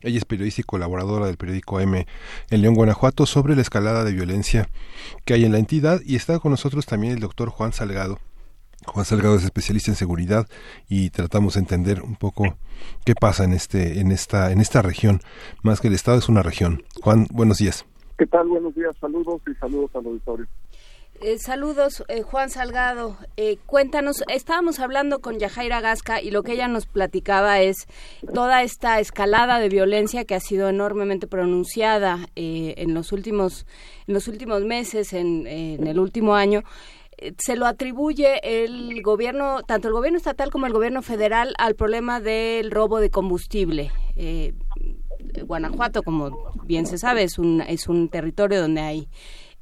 Ella 0.00 0.16
es 0.16 0.24
periodista 0.24 0.62
y 0.62 0.64
colaboradora 0.64 1.26
del 1.26 1.36
periódico 1.36 1.78
M 1.78 2.06
en 2.48 2.62
León, 2.62 2.74
Guanajuato, 2.74 3.26
sobre 3.26 3.54
la 3.54 3.60
escalada 3.60 4.02
de 4.02 4.12
violencia 4.12 4.70
que 5.26 5.34
hay 5.34 5.44
en 5.44 5.52
la 5.52 5.58
entidad. 5.58 6.00
Y 6.06 6.16
está 6.16 6.38
con 6.38 6.52
nosotros 6.52 6.86
también 6.86 7.12
el 7.12 7.20
doctor 7.20 7.50
Juan 7.50 7.74
Salgado, 7.74 8.18
Juan 8.86 9.04
Salgado 9.04 9.36
es 9.36 9.44
especialista 9.44 9.90
en 9.90 9.96
seguridad 9.96 10.46
y 10.88 11.10
tratamos 11.10 11.54
de 11.54 11.60
entender 11.60 12.00
un 12.00 12.16
poco 12.16 12.56
qué 13.04 13.14
pasa 13.14 13.44
en 13.44 13.52
este 13.52 14.00
en 14.00 14.10
esta 14.10 14.52
en 14.52 14.60
esta 14.62 14.80
región, 14.80 15.20
más 15.62 15.82
que 15.82 15.88
el 15.88 15.94
estado 15.94 16.16
es 16.16 16.30
una 16.30 16.42
región. 16.42 16.82
Juan, 17.02 17.26
buenos 17.30 17.58
días. 17.58 17.84
¿Qué 18.16 18.26
tal? 18.26 18.48
Buenos 18.48 18.74
días, 18.74 18.96
saludos 18.98 19.42
y 19.46 19.54
saludos 19.56 19.90
al 19.94 20.06
auditorio. 20.06 20.46
Eh, 21.22 21.38
saludos, 21.38 22.04
eh, 22.08 22.22
Juan 22.22 22.50
Salgado. 22.50 23.16
Eh, 23.36 23.56
cuéntanos, 23.64 24.22
estábamos 24.28 24.80
hablando 24.80 25.20
con 25.20 25.38
Yajaira 25.38 25.80
Gasca 25.80 26.20
y 26.20 26.30
lo 26.30 26.42
que 26.42 26.52
ella 26.52 26.68
nos 26.68 26.86
platicaba 26.86 27.60
es 27.60 27.86
toda 28.34 28.62
esta 28.62 29.00
escalada 29.00 29.58
de 29.58 29.68
violencia 29.70 30.24
que 30.24 30.34
ha 30.34 30.40
sido 30.40 30.68
enormemente 30.68 31.26
pronunciada 31.26 32.28
en 32.34 32.92
los 32.92 33.12
últimos 33.12 33.66
en 34.06 34.14
los 34.14 34.28
últimos 34.28 34.62
meses, 34.64 35.12
en, 35.12 35.46
en 35.46 35.86
el 35.86 35.98
último 35.98 36.34
año 36.34 36.62
se 37.38 37.56
lo 37.56 37.64
atribuye 37.64 38.40
el 38.42 39.00
gobierno, 39.00 39.62
tanto 39.62 39.88
el 39.88 39.94
gobierno 39.94 40.18
estatal 40.18 40.50
como 40.50 40.66
el 40.66 40.74
gobierno 40.74 41.00
federal, 41.00 41.54
al 41.56 41.74
problema 41.74 42.20
del 42.20 42.70
robo 42.70 43.00
de 43.00 43.08
combustible. 43.08 43.90
Guanajuato, 45.46 46.02
como 46.02 46.52
bien 46.64 46.86
se 46.86 46.98
sabe, 46.98 47.22
es 47.22 47.38
un, 47.38 47.62
es 47.62 47.88
un 47.88 48.10
territorio 48.10 48.60
donde 48.60 48.80
hay 48.82 49.08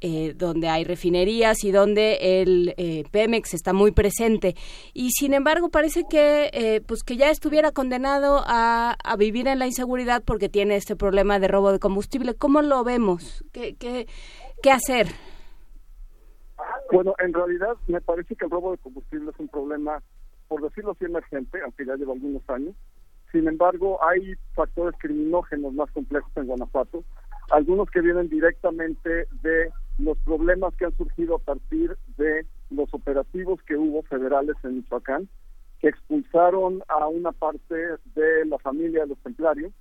eh, 0.07 0.35
donde 0.37 0.69
hay 0.69 0.85
refinerías 0.85 1.65
y 1.65 1.73
donde 1.73 2.43
el 2.43 2.75
eh, 2.77 3.05
Pemex 3.11 3.55
está 3.55 3.73
muy 3.73 3.91
presente. 3.91 4.55
Y 4.93 5.13
sin 5.13 5.33
embargo 5.33 5.71
parece 5.71 6.05
que 6.11 6.51
eh, 6.53 6.83
pues 6.87 7.03
que 7.03 7.17
ya 7.17 7.31
estuviera 7.31 7.73
condenado 7.73 8.43
a, 8.47 8.97
vivir 9.19 9.49
en 9.49 9.59
la 9.59 9.65
inseguridad 9.65 10.23
porque 10.23 10.51
tiene 10.51 10.77
este 10.77 10.95
problema 10.95 11.39
de 11.39 11.49
robo 11.49 11.73
de 11.73 11.79
combustible. 11.79 12.35
Cómo 12.35 12.61
lo 12.61 12.85
vemos 12.85 13.47
qué 13.51 13.77
qué, 13.77 14.07
qué 14.63 14.71
hacer 14.71 15.07
bueno 16.93 17.15
en 17.19 17.33
realidad 17.33 17.75
me 17.87 18.03
parece 18.03 18.37
que 18.37 18.45
el 18.45 18.51
robo 18.51 18.73
de 18.73 18.79
combustible 18.79 19.31
es 19.31 19.41
un 19.41 19.49
problema 19.49 20.03
por 20.49 20.61
decirlo 20.61 20.91
así 20.91 21.07
emergente 21.07 21.63
aunque 21.63 21.87
ya 21.87 21.97
lleva 21.97 22.13
algunos 22.13 22.43
años. 22.51 22.75
Sin 23.33 23.49
embargo, 23.49 23.99
hay 24.05 24.35
factores 24.55 24.95
criminógenos 25.01 25.73
más 25.73 25.91
complejos 25.93 26.31
en 26.37 26.47
Guanajuato, 26.47 27.03
algunos 27.51 27.91
que 27.91 28.03
vienen 28.03 28.29
directamente 28.29 29.27
de 29.43 29.73
los 29.99 30.19
problemas 30.19 30.75
que 30.77 30.87
han 30.87 30.97
surgido 30.97 31.37
a 31.37 31.39
partir 31.39 31.97
de 32.17 32.47
los 32.71 32.93
operativos 32.93 33.63
que 33.63 33.77
hubo 33.77 34.03
federales 34.03 34.57
en 34.65 34.77
Michoacán, 34.77 35.29
que 35.81 35.89
expulsaron 35.89 36.83
a 36.89 37.07
una 37.07 37.33
parte 37.33 37.75
de 37.75 38.45
la 38.47 38.59
familia 38.59 39.03
de 39.03 39.09
los 39.09 39.19
templarios 39.19 39.73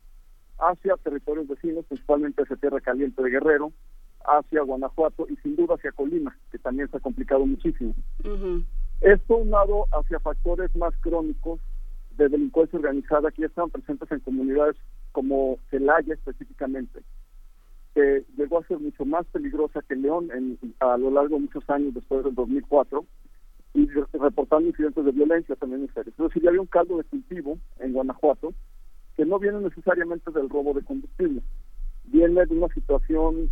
hacia 0.60 0.98
territorios 0.98 1.48
vecinos, 1.48 1.86
principalmente 1.86 2.44
hacia 2.44 2.56
Tierra 2.58 2.82
Caliente 2.82 3.22
de 3.24 3.30
Guerrero, 3.30 3.72
hacia 4.26 4.62
Guanajuato 4.62 5.28
y 5.30 5.36
sin 5.38 5.56
duda 5.56 5.76
hacia 5.76 5.92
Colima, 5.92 6.38
que 6.52 6.60
también 6.60 6.90
se 6.90 6.98
ha 6.98 7.00
complicado 7.00 7.46
muchísimo. 7.46 7.94
Esto 9.02 9.38
unado 9.38 9.86
hacia 9.92 10.20
factores 10.20 10.74
más 10.76 10.94
crónicos 11.02 11.60
de 12.18 12.30
delincuencia 12.30 12.78
organizada 12.78 13.32
que 13.32 13.42
ya 13.42 13.48
estaban 13.48 13.72
presentes 13.72 14.10
en 14.12 14.20
comunidades 14.20 14.76
como 15.12 15.58
Celaya 15.70 16.14
específicamente, 16.14 17.02
que 17.94 18.26
llegó 18.38 18.60
a 18.60 18.68
ser 18.68 18.80
mucho 18.80 19.06
más 19.06 19.26
peligrosa 19.28 19.82
que 19.88 19.96
León 19.96 20.30
en, 20.34 20.58
a 20.80 20.98
lo 20.98 21.12
largo 21.12 21.36
de 21.36 21.42
muchos 21.42 21.70
años 21.70 21.94
después 21.94 22.24
del 22.24 22.36
2004 22.36 23.06
y 23.76 23.88
reportando 23.88 24.70
incidentes 24.70 25.06
de 25.06 25.12
violencia 25.12 25.56
también 25.56 25.82
en 25.82 25.94
serio. 25.94 26.14
Es 26.18 26.24
decir, 26.24 26.44
ya 26.44 26.50
había 26.50 26.62
un 26.62 26.68
caldo 26.68 26.98
de 26.98 27.04
cultivo 27.04 27.58
en 27.80 27.94
Guanajuato 27.94 28.54
que 29.16 29.26
no 29.26 29.40
viene 29.40 29.60
necesariamente 29.62 30.32
del 30.32 30.50
robo 30.50 30.74
de 30.74 30.84
combustible, 30.84 31.42
viene 32.06 32.46
de 32.46 32.56
una 32.56 32.74
situación 32.74 33.50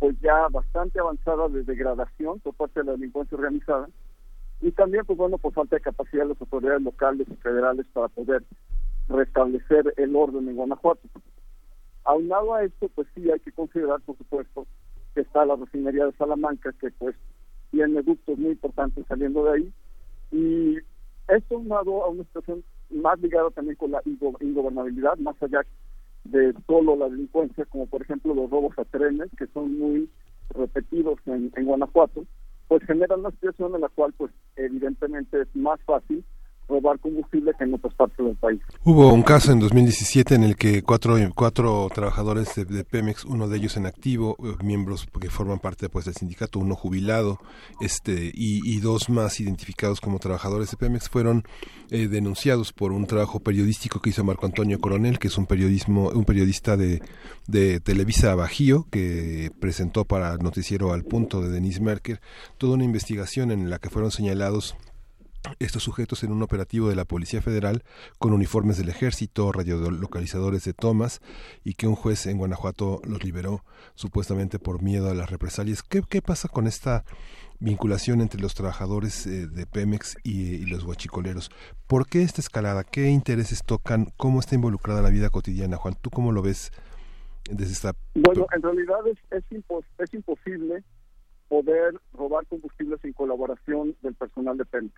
pues 0.00 0.16
ya 0.20 0.48
bastante 0.48 0.98
avanzada 0.98 1.48
de 1.48 1.62
degradación 1.62 2.40
por 2.40 2.54
parte 2.54 2.80
de 2.80 2.86
la 2.86 2.92
delincuencia 2.92 3.38
organizada 3.38 3.88
y 4.60 4.72
también 4.72 5.04
pues 5.04 5.16
bueno 5.16 5.38
por 5.38 5.52
falta 5.52 5.76
de 5.76 5.82
capacidad 5.82 6.24
de 6.24 6.30
las 6.30 6.40
autoridades 6.40 6.82
locales 6.82 7.28
y 7.30 7.36
federales 7.36 7.86
para 7.92 8.08
poder 8.08 8.42
restablecer 9.08 9.94
el 9.96 10.16
orden 10.16 10.48
en 10.48 10.56
Guanajuato. 10.56 11.08
Aunado 12.04 12.54
a 12.54 12.64
esto, 12.64 12.88
pues 12.94 13.08
sí 13.14 13.30
hay 13.30 13.40
que 13.40 13.52
considerar, 13.52 14.00
por 14.02 14.16
supuesto, 14.18 14.66
que 15.14 15.22
está 15.22 15.44
la 15.44 15.56
refinería 15.56 16.06
de 16.06 16.12
Salamanca, 16.12 16.72
que 16.80 16.90
pues 16.92 17.16
tiene 17.70 18.02
ductos 18.02 18.38
muy 18.38 18.52
importantes 18.52 19.04
saliendo 19.08 19.44
de 19.44 19.52
ahí, 19.52 19.72
y 20.30 20.78
esto 21.28 21.56
aunado 21.56 22.04
a 22.04 22.08
una 22.08 22.24
situación 22.24 22.62
más 22.90 23.18
ligada 23.20 23.50
también 23.50 23.76
con 23.76 23.90
la 23.90 24.02
ingobernabilidad, 24.04 25.16
más 25.18 25.42
allá 25.42 25.62
de 26.24 26.54
solo 26.66 26.96
la 26.96 27.08
delincuencia, 27.08 27.64
como 27.66 27.86
por 27.86 28.02
ejemplo 28.02 28.34
los 28.34 28.50
robos 28.50 28.78
a 28.78 28.84
trenes, 28.84 29.30
que 29.38 29.46
son 29.48 29.78
muy 29.78 30.10
repetidos 30.50 31.18
en, 31.26 31.50
Guanajuato, 31.64 32.24
pues 32.68 32.82
generan 32.84 33.20
una 33.20 33.30
situación 33.30 33.74
en 33.74 33.80
la 33.82 33.88
cual 33.88 34.12
pues 34.16 34.32
evidentemente 34.56 35.42
es 35.42 35.56
más 35.56 35.80
fácil 35.84 36.24
robar 36.68 36.98
combustible 36.98 37.52
en 37.60 37.74
otras 37.74 37.94
partes 37.94 38.24
del 38.24 38.36
país. 38.36 38.60
Hubo 38.84 39.12
un 39.12 39.22
caso 39.22 39.52
en 39.52 39.60
2017 39.60 40.34
en 40.34 40.44
el 40.44 40.56
que 40.56 40.82
cuatro, 40.82 41.16
cuatro 41.34 41.88
trabajadores 41.94 42.54
de, 42.54 42.84
Pemex, 42.84 43.24
uno 43.24 43.48
de 43.48 43.56
ellos 43.56 43.76
en 43.76 43.86
activo, 43.86 44.36
eh, 44.42 44.62
miembros 44.64 45.06
que 45.20 45.30
forman 45.30 45.58
parte 45.58 45.88
pues, 45.88 46.06
del 46.06 46.14
sindicato, 46.14 46.58
uno 46.58 46.74
jubilado 46.74 47.38
este 47.80 48.30
y, 48.34 48.80
dos 48.80 49.08
más 49.08 49.40
identificados 49.40 50.00
como 50.00 50.18
trabajadores 50.18 50.70
de 50.70 50.76
Pemex, 50.76 51.08
fueron 51.08 51.44
eh, 51.90 52.08
denunciados 52.08 52.72
por 52.72 52.92
un 52.92 53.06
trabajo 53.06 53.40
periodístico 53.40 54.00
que 54.00 54.10
hizo 54.10 54.24
Marco 54.24 54.46
Antonio 54.46 54.78
Coronel, 54.80 55.18
que 55.18 55.28
es 55.28 55.38
un 55.38 55.46
periodismo 55.46 56.10
un 56.10 56.24
periodista 56.24 56.76
de, 56.76 57.00
de 57.46 57.80
Televisa 57.80 58.34
Bajío, 58.34 58.86
que 58.90 59.50
presentó 59.60 60.04
para 60.04 60.36
Noticiero 60.36 60.92
al 60.92 61.04
Punto 61.04 61.40
de 61.40 61.50
Denise 61.50 61.80
Merker 61.80 62.20
toda 62.58 62.74
una 62.74 62.84
investigación 62.84 63.50
en 63.50 63.70
la 63.70 63.78
que 63.78 63.90
fueron 63.90 64.10
señalados 64.10 64.76
estos 65.58 65.82
sujetos 65.82 66.24
en 66.24 66.32
un 66.32 66.42
operativo 66.42 66.88
de 66.88 66.96
la 66.96 67.04
Policía 67.04 67.42
Federal 67.42 67.82
con 68.18 68.32
uniformes 68.32 68.78
del 68.78 68.88
ejército, 68.88 69.52
radiolocalizadores 69.52 70.64
de 70.64 70.72
tomas 70.72 71.20
y 71.64 71.74
que 71.74 71.86
un 71.86 71.94
juez 71.94 72.26
en 72.26 72.38
Guanajuato 72.38 73.00
los 73.04 73.24
liberó 73.24 73.64
supuestamente 73.94 74.58
por 74.58 74.82
miedo 74.82 75.10
a 75.10 75.14
las 75.14 75.30
represalias. 75.30 75.82
¿Qué, 75.82 76.02
qué 76.08 76.22
pasa 76.22 76.48
con 76.48 76.66
esta 76.66 77.04
vinculación 77.60 78.20
entre 78.20 78.40
los 78.40 78.54
trabajadores 78.54 79.26
eh, 79.26 79.46
de 79.46 79.66
Pemex 79.66 80.16
y, 80.22 80.66
los 80.66 80.84
guachicoleros? 80.84 81.50
¿Por 81.86 82.06
qué 82.06 82.22
esta 82.22 82.40
escalada? 82.40 82.84
¿Qué 82.84 83.08
intereses 83.08 83.62
tocan? 83.64 84.08
¿Cómo 84.16 84.40
está 84.40 84.54
involucrada 84.54 85.02
la 85.02 85.10
vida 85.10 85.30
cotidiana? 85.30 85.76
Juan, 85.76 85.96
¿tú 86.00 86.10
cómo 86.10 86.32
lo 86.32 86.42
ves 86.42 86.72
desde 87.50 87.72
esta... 87.72 87.94
Bueno, 88.14 88.46
en 88.54 88.62
realidad 88.62 89.06
es, 89.06 89.18
es, 89.30 89.44
es 89.98 90.14
imposible 90.14 90.82
poder 91.48 91.94
robar 92.12 92.46
combustible 92.46 92.96
sin 92.98 93.12
colaboración 93.12 93.96
del 94.02 94.14
personal 94.14 94.56
de 94.56 94.64
Pemex. 94.64 94.94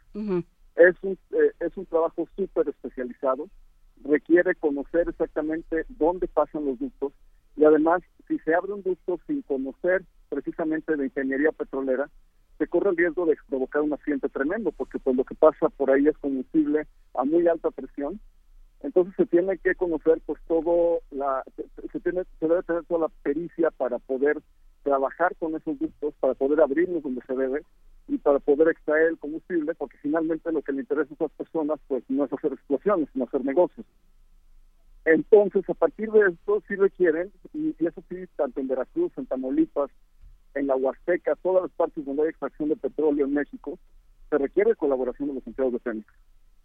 es, 0.77 0.97
un, 1.02 1.18
eh, 1.32 1.52
es 1.60 1.77
un 1.77 1.86
trabajo 1.86 2.28
súper 2.36 2.68
especializado, 2.68 3.48
requiere 4.05 4.55
conocer 4.55 5.09
exactamente 5.09 5.85
dónde 5.89 6.28
pasan 6.28 6.66
los 6.66 6.78
ductos 6.78 7.12
y 7.56 7.64
además 7.64 8.02
si 8.28 8.39
se 8.40 8.55
abre 8.55 8.73
un 8.73 8.82
ducto 8.82 9.18
sin 9.27 9.43
conocer 9.43 10.05
precisamente 10.28 10.97
de 10.97 11.06
ingeniería 11.06 11.52
petrolera, 11.52 12.10
se 12.59 12.66
corre 12.66 12.90
el 12.90 12.97
riesgo 12.97 13.27
de 13.27 13.36
provocar 13.48 13.82
un 13.82 13.93
accidente 13.93 14.28
tremendo, 14.28 14.73
porque 14.73 14.98
pues 14.98 15.16
lo 15.16 15.24
que 15.24 15.35
pasa 15.35 15.68
por 15.68 15.90
ahí 15.90 16.06
es 16.06 16.16
combustible 16.18 16.86
a 17.14 17.24
muy 17.24 17.47
alta 17.48 17.70
presión. 17.70 18.20
Entonces 18.81 19.14
se 19.16 19.27
tiene 19.27 19.59
que 19.59 19.74
conocer 19.74 20.20
pues 20.27 20.40
todo 20.47 21.01
la 21.10 21.43
se, 21.93 22.01
tiene 22.01 22.24
se 22.39 22.47
debe 22.47 22.62
tener 22.62 22.85
toda 22.85 23.01
la 23.01 23.09
pericia 23.23 23.70
para 23.70 23.98
poder 23.98 24.39
trabajar 24.86 25.34
con 25.40 25.56
esos 25.56 25.76
ductos 25.80 26.14
para 26.20 26.34
poder 26.34 26.60
abrirlos 26.60 27.02
donde 27.02 27.20
se 27.26 27.34
debe 27.34 27.62
y 28.06 28.18
para 28.18 28.38
poder 28.38 28.68
extraer 28.68 29.08
el 29.08 29.18
combustible, 29.18 29.74
porque 29.74 29.98
finalmente 30.00 30.52
lo 30.52 30.62
que 30.62 30.70
le 30.70 30.82
interesa 30.82 31.10
a 31.10 31.14
esas 31.14 31.32
personas 31.32 31.80
pues 31.88 32.04
no 32.08 32.24
es 32.24 32.32
hacer 32.32 32.52
explosiones, 32.52 33.08
sino 33.12 33.24
hacer 33.24 33.44
negocios. 33.44 33.84
Entonces, 35.04 35.68
a 35.68 35.74
partir 35.74 36.08
de 36.12 36.28
esto 36.28 36.62
sí 36.68 36.76
requieren, 36.76 37.32
y, 37.52 37.74
eso 37.84 38.00
sí, 38.08 38.26
tanto 38.36 38.60
en 38.60 38.68
Veracruz, 38.68 39.10
en 39.16 39.26
Tamaulipas, 39.26 39.90
en 40.54 40.68
la 40.68 40.76
Huasteca, 40.76 41.34
todas 41.42 41.64
las 41.64 41.72
partes 41.72 42.04
donde 42.04 42.22
hay 42.22 42.28
extracción 42.28 42.68
de 42.68 42.76
petróleo 42.76 43.26
en 43.26 43.34
México, 43.34 43.80
se 44.30 44.38
requiere 44.38 44.76
colaboración 44.76 45.30
de 45.30 45.34
los 45.34 45.46
empleados 45.48 45.72
de 45.72 45.80
Pemex, 45.80 46.06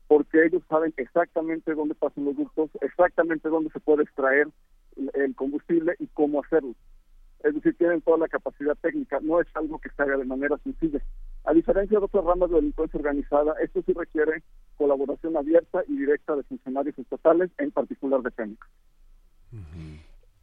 porque 0.08 0.46
ellos 0.46 0.62
saben 0.70 0.94
exactamente 0.98 1.74
dónde 1.74 1.96
pasan 1.96 2.26
los 2.26 2.38
ductos, 2.38 2.70
exactamente 2.82 3.50
dónde 3.50 3.72
se 3.72 3.80
puede 3.80 4.04
extraer 4.04 4.48
el 5.16 5.36
combustible 5.36 5.96
y 5.98 6.06
cómo 6.14 6.42
hacerlo 6.44 6.76
es 7.44 7.56
decir, 7.56 7.76
tienen 7.78 8.02
toda 8.02 8.18
la 8.18 8.28
capacidad 8.28 8.76
técnica, 8.76 9.20
no 9.22 9.40
es 9.42 9.48
algo 9.56 9.80
que 9.80 9.90
se 9.90 10.02
haga 10.02 10.18
de 10.18 10.26
manera 10.26 10.58
sencilla. 10.64 11.00
A 11.44 11.54
diferencia 11.54 12.00
de 12.00 12.06
otras 12.06 12.24
ramas 12.24 12.50
de 12.50 12.58
delincuencia 12.58 12.98
organizada, 12.98 13.54
esto 13.62 13.82
sí 13.86 13.94
requiere 13.94 14.44
colaboración 14.78 15.36
abierta 15.38 15.84
y 15.88 15.98
directa 15.98 16.36
de 16.36 16.44
funcionarios 16.44 16.98
estatales, 17.00 17.50
en 17.58 17.72
particular 17.72 18.22
de 18.22 18.32
Fénix. 18.32 18.60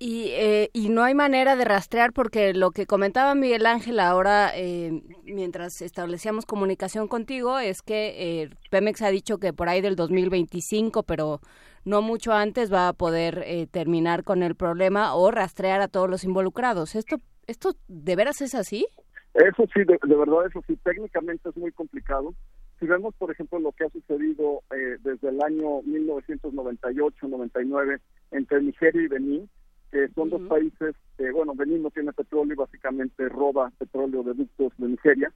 Y, 0.00 0.28
eh, 0.30 0.70
y 0.72 0.90
no 0.90 1.02
hay 1.02 1.14
manera 1.14 1.56
de 1.56 1.64
rastrear 1.64 2.12
porque 2.12 2.54
lo 2.54 2.70
que 2.70 2.86
comentaba 2.86 3.34
Miguel 3.34 3.66
Ángel 3.66 3.98
ahora, 3.98 4.52
eh, 4.54 5.02
mientras 5.24 5.82
establecíamos 5.82 6.46
comunicación 6.46 7.08
contigo, 7.08 7.58
es 7.58 7.82
que 7.82 8.42
eh, 8.42 8.50
Pemex 8.70 9.02
ha 9.02 9.10
dicho 9.10 9.38
que 9.38 9.52
por 9.52 9.68
ahí 9.68 9.80
del 9.80 9.96
2025, 9.96 11.02
pero 11.02 11.40
no 11.84 12.02
mucho 12.02 12.32
antes 12.32 12.72
va 12.72 12.88
a 12.88 12.92
poder 12.92 13.42
eh, 13.46 13.66
terminar 13.66 14.22
con 14.22 14.42
el 14.42 14.54
problema 14.54 15.14
o 15.14 15.30
rastrear 15.30 15.80
a 15.80 15.88
todos 15.88 16.10
los 16.10 16.22
involucrados. 16.22 16.94
¿Esto, 16.94 17.16
esto 17.46 17.72
de 17.88 18.14
veras 18.14 18.40
es 18.40 18.54
así? 18.54 18.86
Eso 19.34 19.64
sí, 19.72 19.80
de, 19.84 20.16
verdad, 20.16 20.46
eso 20.46 20.62
sí, 20.66 20.76
técnicamente 20.84 21.48
es 21.48 21.56
muy 21.56 21.72
complicado. 21.72 22.34
Si 22.78 22.86
vemos, 22.86 23.14
por 23.16 23.30
ejemplo, 23.30 23.58
lo 23.58 23.72
que 23.72 23.84
ha 23.84 23.90
sucedido 23.90 24.62
eh, 24.74 24.98
desde 25.00 25.30
el 25.30 25.42
año 25.42 25.80
1998-99 25.82 28.00
entre 28.30 28.62
Nigeria 28.62 29.02
y 29.02 29.08
Benín, 29.08 29.50
que 29.90 30.08
son 30.08 30.30
dos 30.30 30.42
países, 30.42 30.94
que, 31.16 31.30
bueno, 31.30 31.54
Benín 31.54 31.82
no 31.82 31.90
tiene 31.90 32.12
petróleo 32.12 32.54
y 32.54 32.56
básicamente 32.56 33.28
roba 33.28 33.72
petróleo 33.78 34.22
de 34.22 34.34
ductos 34.34 34.72
de 34.78 34.88
Nigeria, 34.88 35.32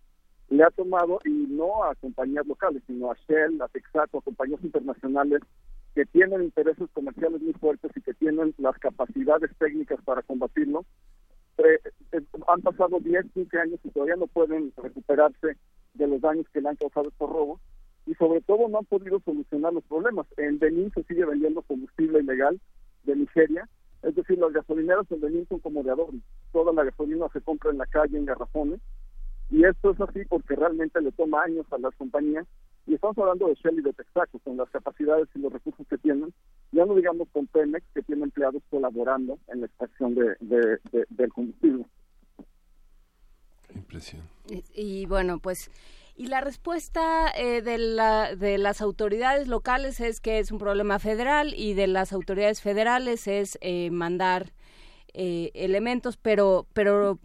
le 0.51 0.65
ha 0.65 0.71
tomado, 0.71 1.19
y 1.25 1.31
no 1.31 1.85
a 1.85 1.95
compañías 1.95 2.47
locales, 2.47 2.83
sino 2.87 3.11
a 3.11 3.17
Shell, 3.27 3.61
a 3.63 3.69
Texaco, 3.69 4.19
a 4.19 4.23
compañías 4.23 4.63
internacionales 4.63 5.41
que 5.95 6.05
tienen 6.07 6.43
intereses 6.43 6.89
comerciales 6.93 7.41
muy 7.41 7.53
fuertes 7.55 7.91
y 7.95 8.01
que 8.01 8.15
tienen 8.15 8.55
las 8.59 8.79
capacidades 8.79 9.51
técnicas 9.59 10.01
para 10.05 10.23
combatirlo. 10.23 10.85
Eh, 11.59 11.79
eh, 12.13 12.21
han 12.49 12.63
pasado 12.63 12.99
10, 13.01 13.27
15 13.33 13.59
años 13.59 13.81
y 13.85 13.91
todavía 13.91 14.17
no 14.17 14.27
pueden 14.27 14.73
recuperarse 14.77 15.57
de 15.95 16.07
los 16.07 16.21
daños 16.21 16.47
que 16.53 16.61
le 16.61 16.69
han 16.71 16.77
causado 16.77 17.09
estos 17.09 17.29
robos 17.29 17.61
y 18.07 18.15
sobre 18.15 18.41
todo 18.41 18.69
no 18.69 18.79
han 18.79 18.85
podido 18.87 19.21
solucionar 19.21 19.73
los 19.73 19.85
problemas. 19.85 20.27
En 20.37 20.59
Benín 20.59 20.91
se 20.95 21.03
sigue 21.05 21.25
vendiendo 21.25 21.63
combustible 21.63 22.21
ilegal 22.21 22.61
de 23.05 23.17
Nigeria, 23.17 23.69
es 24.03 24.15
decir, 24.15 24.39
las 24.39 24.53
gasolineras 24.53 25.07
en 25.11 25.21
Benín 25.21 25.47
son 25.49 25.61
como 25.61 25.83
de 25.83 25.91
adorno. 25.91 26.21
Toda 26.53 26.73
la 26.73 26.85
gasolina 26.85 27.27
se 27.33 27.41
compra 27.41 27.71
en 27.71 27.79
la 27.79 27.87
calle 27.87 28.19
en 28.19 28.27
garrafones 28.27 28.81
y 29.51 29.65
esto 29.65 29.91
es 29.91 30.01
así 30.01 30.25
porque 30.29 30.57
realmente 30.57 31.01
le 31.01 31.13
toma 31.13 31.43
años 31.43 31.67
a 31.71 31.79
las 31.79 31.95
compañías 31.97 32.47
y 32.87 32.95
estamos 32.95 33.17
hablando 33.19 33.47
de 33.47 33.55
Shell 33.55 33.79
y 33.79 33.83
de 33.83 33.93
Texaco, 33.93 34.39
con 34.41 34.57
las 34.57 34.69
capacidades 34.71 35.29
y 35.35 35.39
los 35.39 35.53
recursos 35.53 35.87
que 35.89 35.99
tienen, 35.99 36.33
ya 36.73 36.85
no 36.85 36.95
digamos 36.95 37.29
con 37.33 37.47
Pemex, 37.47 37.85
que 37.95 38.03
tiene 38.03 38.25
empleados 38.25 38.63
colaborando 38.71 39.39
en 39.49 39.61
la 39.61 39.67
extracción 39.67 40.15
de, 40.15 40.37
del 40.41 41.33
combustible. 41.33 41.87
Impresión. 43.75 44.23
Y, 44.75 45.07
bueno, 45.07 45.39
pues 45.39 45.71
y 46.15 46.27
la 46.27 46.41
respuesta 46.41 47.31
eh, 47.37 47.63
de, 47.63 47.79
la, 47.79 48.37
de 48.37 48.59
las 48.59 48.83
autoridades 48.83 49.49
locales 49.49 50.01
es 50.01 50.21
que 50.21 50.39
es 50.39 50.53
un 50.53 50.59
problema 50.59 50.99
federal 50.99 51.55
y 51.57 51.75
de 51.75 51.87
las 51.87 52.13
autoridades 52.13 52.61
federales 52.61 53.27
es 53.27 53.59
eh, 53.63 53.91
mandar 53.91 54.53
eh, 55.15 55.51
elementos, 55.55 56.17
pero, 56.17 56.67
pero 56.75 57.19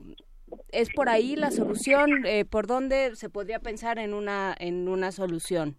es 0.70 0.90
por 0.94 1.10
ahí 1.10 1.36
la 1.36 1.52
solución. 1.52 2.24
¿Por 2.50 2.68
dónde 2.68 3.16
se 3.16 3.30
podría 3.30 3.60
pensar 3.60 4.00
en 4.00 4.14
una 4.14 4.56
en 4.58 4.88
una 4.88 5.12
solución? 5.12 5.76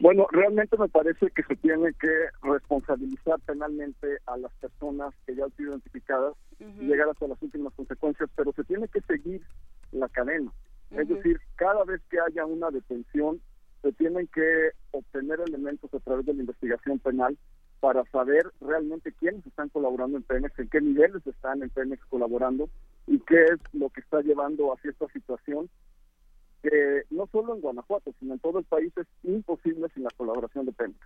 Bueno, 0.00 0.26
realmente 0.32 0.76
me 0.78 0.88
parece 0.88 1.30
que 1.30 1.42
se 1.44 1.54
tiene 1.56 1.92
que 2.00 2.08
responsabilizar 2.42 3.38
penalmente 3.46 4.18
a 4.26 4.36
las 4.36 4.52
personas 4.54 5.14
que 5.26 5.36
ya 5.36 5.44
han 5.44 5.56
sido 5.56 5.70
identificadas 5.70 6.34
y 6.58 6.86
llegar 6.86 7.08
hasta 7.08 7.28
las 7.28 7.40
últimas 7.40 7.72
consecuencias, 7.74 8.28
pero 8.34 8.52
se 8.52 8.64
tiene 8.64 8.88
que 8.88 9.00
seguir 9.02 9.42
la 9.92 10.08
cadena. 10.08 10.50
Es 10.96 11.08
decir, 11.08 11.40
cada 11.56 11.84
vez 11.84 12.00
que 12.10 12.18
haya 12.20 12.44
una 12.44 12.70
detención, 12.70 13.40
se 13.82 13.92
tienen 13.92 14.28
que 14.28 14.70
obtener 14.92 15.40
elementos 15.40 15.92
a 15.92 15.98
través 16.00 16.26
de 16.26 16.34
la 16.34 16.40
investigación 16.40 16.98
penal 16.98 17.36
para 17.80 18.04
saber 18.12 18.46
realmente 18.60 19.12
quiénes 19.12 19.44
están 19.44 19.68
colaborando 19.68 20.16
en 20.16 20.22
Pemex, 20.22 20.56
en 20.58 20.68
qué 20.68 20.80
niveles 20.80 21.26
están 21.26 21.62
en 21.62 21.70
Pemex 21.70 22.04
colaborando 22.06 22.68
y 23.08 23.18
qué 23.20 23.42
es 23.42 23.58
lo 23.72 23.90
que 23.90 24.00
está 24.00 24.20
llevando 24.20 24.72
hacia 24.72 24.92
esta 24.92 25.08
situación 25.08 25.68
que 26.62 27.02
no 27.10 27.26
solo 27.32 27.56
en 27.56 27.60
Guanajuato, 27.60 28.14
sino 28.20 28.34
en 28.34 28.38
todo 28.38 28.60
el 28.60 28.64
país 28.64 28.92
es 28.96 29.06
imposible 29.24 29.88
sin 29.94 30.04
la 30.04 30.10
colaboración 30.16 30.64
de 30.64 30.72
Pemex. 30.72 30.98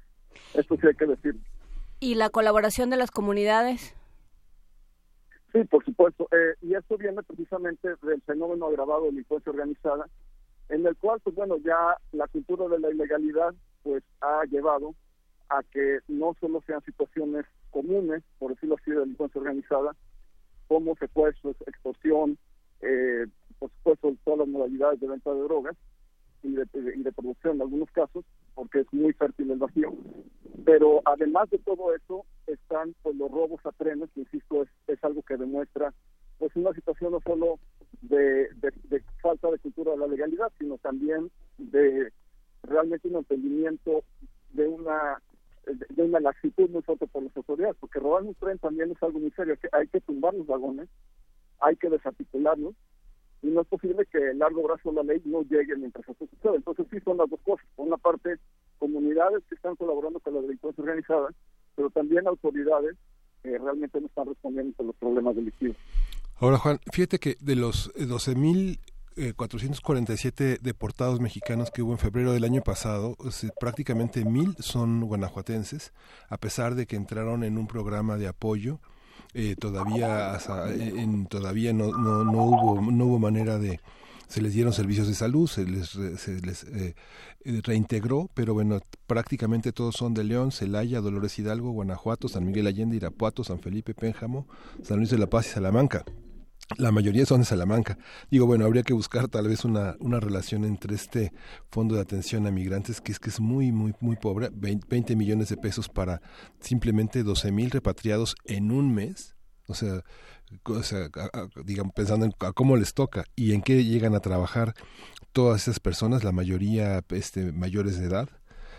Esto 0.55 0.77
sí 0.77 0.87
hay 0.87 0.95
que 0.95 1.07
decir. 1.07 1.37
¿Y 1.99 2.17
la 2.17 2.29
colaboración 2.29 2.91
de 2.91 2.99
las 2.99 3.11
comunidades? 3.11 3.97
Sí, 5.57 5.65
por 5.65 5.83
supuesto. 5.87 6.29
Eh, 6.33 6.55
y 6.61 6.75
esto 6.75 6.99
viene 6.99 7.23
precisamente 7.23 7.89
del 8.03 8.21
fenómeno 8.23 8.67
agravado 8.67 9.07
de 9.07 9.13
la 9.13 9.51
organizada, 9.51 10.07
en 10.69 10.87
el 10.87 10.95
cual, 10.97 11.19
pues 11.21 11.35
bueno, 11.35 11.57
ya 11.59 11.97
la 12.13 12.27
cultura 12.27 12.69
de 12.69 12.79
la 12.79 12.91
ilegalidad 12.91 13.55
pues 13.83 14.03
ha 14.21 14.45
llevado 14.51 14.95
a 15.49 15.63
que 15.63 16.01
no 16.09 16.35
solo 16.41 16.61
sean 16.67 16.83
situaciones 16.83 17.47
comunes, 17.71 18.23
por 18.39 18.53
decirlo 18.53 18.77
así, 18.79 18.91
de 18.91 18.99
delincuencia 18.99 19.41
organizada, 19.41 19.97
como 20.69 20.95
secuestros, 20.97 21.57
extorsión, 21.67 22.37
eh, 22.83 23.25
por 23.59 23.71
supuesto, 23.71 24.15
todas 24.25 24.41
las 24.41 24.49
modalidades 24.49 25.01
de 25.01 25.09
venta 25.09 25.33
de 25.33 25.41
drogas 25.41 25.77
y 26.43 26.53
de, 26.53 26.67
y 26.97 27.03
de 27.03 27.13
producción 27.13 27.57
en 27.57 27.63
algunos 27.63 27.91
casos, 27.93 28.27
porque 28.55 28.81
es 28.81 28.93
muy 28.93 29.15
fértil 29.15 29.53
el 29.53 29.59
vacío. 29.59 29.95
Pero 30.67 31.01
además 31.07 31.49
de 31.49 31.59
todo 31.59 31.95
eso, 31.95 32.27
están 32.57 32.95
pues 33.03 33.17
los 33.17 33.31
robos 33.31 33.65
a 33.65 33.73
trenes, 33.73 34.11
que 34.15 34.21
insisto, 34.21 34.63
es, 34.63 34.69
es 34.87 35.03
algo 35.05 35.23
que 35.23 35.37
demuestra 35.37 35.93
pues 36.39 36.55
una 36.57 36.73
situación 36.75 37.13
no 37.13 37.21
solo 37.21 37.59
de, 38.03 38.49
de, 38.55 39.03
falta 39.23 39.51
de 39.51 39.59
cultura 39.59 39.93
de 39.93 39.99
la 39.99 40.07
legalidad, 40.07 40.53
sino 40.59 40.77
también 40.79 41.31
de 41.59 42.13
realmente 42.63 43.09
un 43.09 43.17
entendimiento 43.17 44.05
de 44.53 44.69
una 44.69 45.21
de 45.67 46.03
una 46.03 46.21
laxitud 46.21 46.71
muy 46.71 46.83
por 46.83 47.23
las 47.25 47.37
autoridades, 47.37 47.77
porque 47.81 47.99
robar 47.99 48.23
un 48.23 48.37
tren 48.37 48.57
también 48.59 48.93
es 48.93 49.03
algo 49.03 49.19
muy 49.19 49.33
serio, 49.33 49.57
que 49.61 49.69
hay 49.73 49.89
que 49.89 50.01
tumbar 50.01 50.33
los 50.33 50.47
vagones, 50.47 50.89
hay 51.59 51.75
que 51.75 51.91
desarticularlos, 51.91 52.77
y 53.43 53.49
no 53.49 53.63
es 53.63 53.67
posible 53.67 54.07
que 54.07 54.19
el 54.19 54.39
largo 54.39 54.63
brazo 54.63 54.91
de 54.91 54.97
la 54.97 55.03
ley 55.03 55.23
no 55.25 55.43
llegue 55.43 55.77
mientras 55.77 56.09
eso 56.09 56.27
sucede. 56.27 56.57
Entonces 56.57 56.87
sí 56.91 56.99
son 57.01 57.19
las 57.19 57.29
dos 57.29 57.41
cosas. 57.41 57.67
Por 57.77 57.87
una 57.87 57.97
parte, 57.97 58.39
comunidades 58.79 59.45
que 59.49 59.55
están 59.55 59.77
colaborando 59.77 60.21
con 60.21 60.35
la 60.35 60.41
delincuencia 60.41 60.83
organizada, 60.83 61.29
pero 61.77 61.91
también 61.91 62.27
autoridades 62.27 62.97
que 63.43 63.59
realmente 63.59 64.01
no 64.01 64.07
están 64.07 64.27
respondiendo 64.27 64.75
a 64.79 64.83
los 64.83 64.97
problemas 64.97 65.37
delictivos. 65.37 65.77
Ahora, 66.39 66.59
Juan, 66.59 66.81
fíjate 66.93 67.19
que 67.19 67.37
de 67.41 67.57
los 67.57 67.91
12.447 67.95 70.41
eh, 70.41 70.59
deportados 70.61 71.19
mexicanos 71.21 71.71
que 71.71 71.81
hubo 71.83 71.93
en 71.93 71.99
febrero 71.99 72.33
del 72.33 72.45
año 72.45 72.63
pasado, 72.63 73.17
prácticamente 73.61 74.25
mil 74.25 74.57
son 74.59 75.03
guanajuatenses, 75.03 75.93
a 76.29 76.39
pesar 76.39 76.75
de 76.75 76.87
que 76.87 76.97
entraron 76.97 77.45
en 77.45 77.59
un 77.59 77.69
programa 77.69 78.17
de 78.17 78.29
apoyo 78.29 78.81
eh, 79.35 79.55
todavía 79.55 80.39
en, 80.71 81.27
todavía 81.27 81.73
no, 81.73 81.93
no, 81.93 82.25
no 82.25 82.45
hubo 82.45 82.91
no 82.91 83.05
hubo 83.05 83.19
manera 83.19 83.59
de 83.59 83.81
se 84.29 84.43
les 84.43 84.53
dieron 84.53 84.73
servicios 84.73 85.07
de 85.07 85.15
salud, 85.15 85.47
se 85.47 85.65
les, 85.65 85.89
se 85.89 86.41
les 86.41 86.65
eh, 86.65 86.95
eh, 87.45 87.61
reintegró, 87.63 88.29
pero 88.35 88.55
bueno, 88.55 88.81
prácticamente 89.07 89.73
todos 89.73 89.97
son 89.97 90.15
de 90.15 90.25
León, 90.25 90.53
Celaya, 90.53 91.01
Dolores 91.01 91.39
Hidalgo, 91.39 91.71
Guanajuato, 91.71 92.29
San 92.29 92.45
Miguel 92.45 92.67
Allende, 92.67 92.97
Irapuato, 92.97 93.45
San 93.45 93.61
Felipe, 93.61 93.95
Pénjamo, 93.95 94.49
San 94.83 94.99
Luis 94.99 95.11
de 95.11 95.19
la 95.19 95.29
Paz 95.29 95.47
y 95.47 95.51
Salamanca. 95.51 96.05
La 96.79 96.91
mayoría 96.91 97.25
son 97.25 97.41
de 97.41 97.47
Salamanca. 97.47 97.97
Digo, 98.29 98.45
bueno, 98.47 98.65
habría 98.65 98.83
que 98.83 98.93
buscar 98.93 99.29
tal 99.29 99.47
vez 99.47 99.65
una, 99.65 99.95
una 100.01 100.19
relación 100.19 100.65
entre 100.65 100.97
este 100.97 101.33
fondo 101.71 101.95
de 101.95 102.01
atención 102.01 102.45
a 102.49 102.51
migrantes, 102.51 103.01
que 103.01 103.13
es 103.13 103.21
que 103.21 103.31
es 103.31 103.39
muy, 103.39 103.71
muy, 103.71 103.95
muy 104.01 104.17
pobre, 104.17 104.51
20 104.53 105.15
millones 105.15 105.49
de 105.49 105.57
pesos 105.57 105.89
para 105.89 106.21
simplemente 106.59 107.23
12 107.23 107.53
mil 107.53 107.71
repatriados 107.71 108.35
en 108.45 108.73
un 108.73 108.93
mes. 108.93 109.37
O 109.69 109.75
sea, 109.75 110.03
digamos, 111.65 111.93
pensando 111.95 112.27
en 112.27 112.33
cómo 112.55 112.77
les 112.77 112.95
toca 112.95 113.25
y 113.35 113.53
en 113.53 113.63
qué 113.63 113.85
llegan 113.85 114.15
a 114.15 114.21
trabajar 114.21 114.75
todas 115.33 115.63
esas 115.63 115.81
personas, 115.81 116.25
la 116.25 116.33
mayoría 116.33 117.03
este, 117.11 117.53
mayores 117.53 117.99
de 117.99 118.07
edad. 118.07 118.29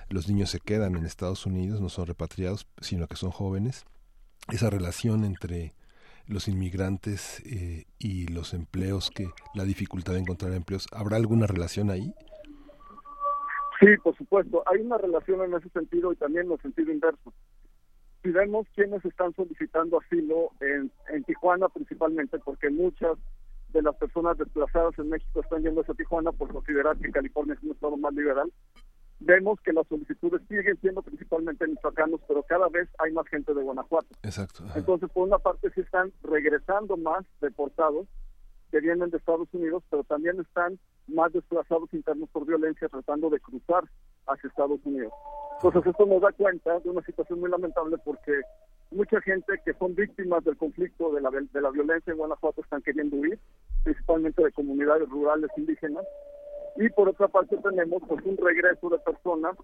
Los 0.10 0.28
niños 0.30 0.50
se 0.50 0.60
quedan 0.60 0.96
en 0.96 1.06
Estados 1.06 1.46
Unidos, 1.46 1.82
no 1.82 1.90
son 1.90 2.08
repatriados, 2.08 2.68
sino 2.80 3.08
que 3.08 3.16
son 3.16 3.32
jóvenes. 3.32 3.86
Esa 4.52 4.70
relación 4.70 5.26
entre 5.26 5.74
los 6.28 6.48
inmigrantes 6.48 7.42
eh, 7.46 7.86
y 8.00 8.28
los 8.28 8.54
empleos, 8.54 9.10
que 9.10 9.30
la 9.54 9.64
dificultad 9.64 10.14
de 10.14 10.20
encontrar 10.20 10.54
empleos, 10.54 10.88
¿habrá 10.92 11.18
alguna 11.18 11.48
relación 11.48 11.90
ahí? 11.90 12.14
Sí, 13.80 13.88
por 14.04 14.16
supuesto. 14.18 14.64
Hay 14.66 14.82
una 14.82 14.98
relación 14.98 15.42
en 15.44 15.54
ese 15.54 15.70
sentido 15.70 16.12
y 16.12 16.16
también 16.16 16.48
en 16.48 16.54
el 16.54 16.62
sentido 16.62 16.92
inverso. 16.92 17.34
Si 18.24 18.32
vemos 18.32 18.68
quiénes 18.76 19.04
están 19.06 19.34
solicitando 19.36 20.00
asilo 20.00 20.52
en, 20.60 20.92
en 21.10 21.24
Tijuana 21.24 21.70
principalmente, 21.70 22.40
porque 22.40 22.70
muchas 22.70 23.18
de 23.70 23.82
las 23.82 23.96
personas 23.96 24.38
desplazadas 24.38 24.98
en 24.98 25.10
México 25.10 25.42
están 25.42 25.62
yendo 25.62 25.82
a 25.82 25.94
Tijuana 25.94 26.32
por 26.32 26.52
considerar 26.52 26.98
que 26.98 27.12
California 27.12 27.54
es 27.54 27.64
un 27.64 27.72
estado 27.72 27.98
más 27.98 28.14
liberal, 28.14 28.52
vemos 29.20 29.60
que 29.62 29.74
las 29.74 29.88
solicitudes 29.88 30.42
siguen 30.48 30.78
siendo 30.80 31.02
principalmente 31.02 31.68
michoacanos, 31.68 32.22
pero 32.28 32.44
cada 32.44 32.70
vez 32.70 32.88
hay 33.00 33.12
más 33.12 33.28
gente 33.28 33.54
de 33.54 33.62
Guanajuato. 33.62 34.08
Exacto. 34.24 34.64
Entonces, 34.76 35.10
por 35.12 35.28
una 35.28 35.40
parte, 35.40 35.70
sí 35.72 35.82
están 35.82 36.12
regresando 36.24 36.98
más 36.98 37.26
deportados 37.42 38.08
que 38.78 38.86
vienen 38.86 39.10
de 39.10 39.18
Estados 39.18 39.48
Unidos, 39.54 39.84
pero 39.90 40.04
también 40.04 40.40
están 40.40 40.78
más 41.08 41.34
desplazados 41.34 41.92
internos 41.94 42.30
por 42.30 42.46
violencia 42.46 42.88
tratando 42.88 43.30
de 43.30 43.40
cruzar 43.40 43.84
hacia 44.28 44.48
Estados 44.48 44.80
Unidos. 44.84 45.12
Entonces, 45.56 45.90
esto 45.90 46.06
nos 46.06 46.22
da 46.22 46.32
cuenta 46.32 46.80
de 46.80 46.90
una 46.90 47.02
situación 47.02 47.40
muy 47.40 47.50
lamentable 47.50 47.98
porque 48.06 48.42
mucha 48.92 49.20
gente 49.22 49.54
que 49.66 49.74
son 49.74 49.96
víctimas 49.96 50.44
del 50.44 50.58
conflicto 50.58 51.12
de 51.12 51.22
la, 51.22 51.32
de 51.32 51.62
la 51.62 51.72
violencia 51.72 52.12
en 52.12 52.18
Guanajuato 52.18 52.62
están 52.62 52.84
queriendo 52.84 53.16
huir, 53.18 53.40
principalmente 53.84 54.44
de 54.44 54.52
comunidades 54.52 55.10
rurales 55.10 55.50
indígenas, 55.58 56.06
y 56.76 56.88
por 56.90 57.10
otra 57.10 57.28
parte 57.28 57.58
tenemos 57.58 58.04
pues 58.08 58.24
un 58.26 58.38
regreso 58.38 58.90
de 58.90 59.00
personas 59.00 59.58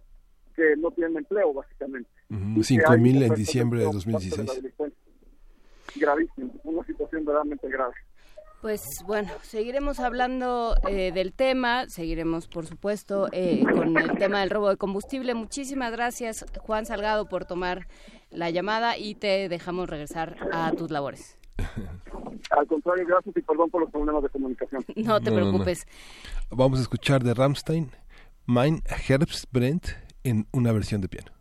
que 0.56 0.76
no 0.78 0.90
tienen 0.92 1.18
empleo 1.18 1.54
básicamente. 1.54 2.10
Cinco 2.64 2.98
mil 2.98 3.22
en 3.22 3.36
diciembre 3.36 3.82
de 3.82 3.86
2016. 3.86 4.74
Gravísimo, 5.98 6.52
una 6.64 6.84
situación 6.86 7.26
verdaderamente 7.26 7.70
grave. 7.70 7.94
Pues 8.64 9.04
bueno, 9.06 9.30
seguiremos 9.42 10.00
hablando 10.00 10.78
eh, 10.88 11.12
del 11.12 11.34
tema, 11.34 11.90
seguiremos 11.90 12.48
por 12.48 12.66
supuesto 12.66 13.28
eh, 13.34 13.62
con 13.70 13.98
el 13.98 14.18
tema 14.18 14.40
del 14.40 14.52
robo 14.52 14.70
de 14.70 14.78
combustible. 14.78 15.34
Muchísimas 15.34 15.92
gracias 15.92 16.46
Juan 16.62 16.86
Salgado 16.86 17.28
por 17.28 17.44
tomar 17.44 17.90
la 18.30 18.52
llamada 18.52 18.98
y 18.98 19.16
te 19.16 19.50
dejamos 19.50 19.90
regresar 19.90 20.38
a 20.54 20.72
tus 20.72 20.92
labores. 20.92 21.38
Al 22.52 22.66
contrario, 22.68 23.06
gracias 23.06 23.36
y 23.36 23.42
perdón 23.42 23.70
por 23.70 23.82
los 23.82 23.92
problemas 23.92 24.24
de 24.24 24.30
comunicación. 24.30 24.86
No 24.96 25.20
te 25.20 25.34
preocupes. 25.34 25.86
Vamos 26.50 26.80
a 26.80 26.84
escuchar 26.84 27.22
de 27.22 27.34
Rammstein, 27.34 27.92
Mein 28.46 28.82
Herbstbrennt 29.10 29.88
en 30.24 30.48
una 30.54 30.72
versión 30.72 31.02
de 31.02 31.10
piano. 31.10 31.33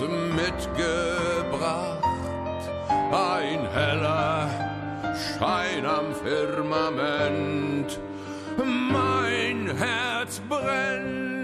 Mitgebracht. 0.00 2.02
Ein 3.12 3.68
heller 3.72 4.50
Schein 5.14 5.86
am 5.86 6.12
Firmament. 6.14 8.00
Mein 8.56 9.76
Herz 9.76 10.40
brennt. 10.48 11.43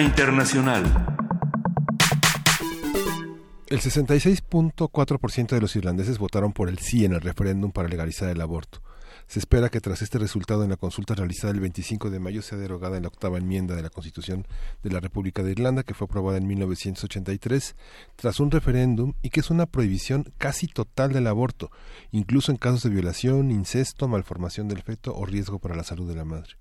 Internacional. 0.00 0.82
El 3.68 3.80
66.4% 3.80 5.48
de 5.48 5.60
los 5.60 5.74
irlandeses 5.76 6.18
votaron 6.18 6.52
por 6.52 6.68
el 6.68 6.78
sí 6.78 7.04
en 7.04 7.14
el 7.14 7.20
referéndum 7.20 7.72
para 7.72 7.88
legalizar 7.88 8.28
el 8.28 8.40
aborto. 8.40 8.82
Se 9.26 9.40
espera 9.40 9.70
que 9.70 9.80
tras 9.80 10.02
este 10.02 10.18
resultado 10.18 10.62
en 10.62 10.70
la 10.70 10.76
consulta 10.76 11.14
realizada 11.14 11.52
el 11.52 11.60
25 11.60 12.10
de 12.10 12.20
mayo 12.20 12.42
sea 12.42 12.58
derogada 12.58 12.96
en 12.96 13.02
la 13.02 13.08
octava 13.08 13.38
enmienda 13.38 13.74
de 13.74 13.82
la 13.82 13.90
Constitución 13.90 14.46
de 14.84 14.90
la 14.90 15.00
República 15.00 15.42
de 15.42 15.50
Irlanda, 15.50 15.82
que 15.82 15.94
fue 15.94 16.06
aprobada 16.06 16.38
en 16.38 16.46
1983 16.46 17.74
tras 18.14 18.38
un 18.38 18.52
referéndum 18.52 19.14
y 19.22 19.30
que 19.30 19.40
es 19.40 19.50
una 19.50 19.66
prohibición 19.66 20.32
casi 20.38 20.68
total 20.68 21.12
del 21.12 21.26
aborto, 21.26 21.70
incluso 22.12 22.52
en 22.52 22.58
casos 22.58 22.84
de 22.84 22.90
violación, 22.90 23.50
incesto, 23.50 24.06
malformación 24.06 24.68
del 24.68 24.82
feto 24.82 25.14
o 25.16 25.26
riesgo 25.26 25.58
para 25.58 25.74
la 25.74 25.82
salud 25.82 26.08
de 26.08 26.14
la 26.14 26.24
madre. 26.24 26.54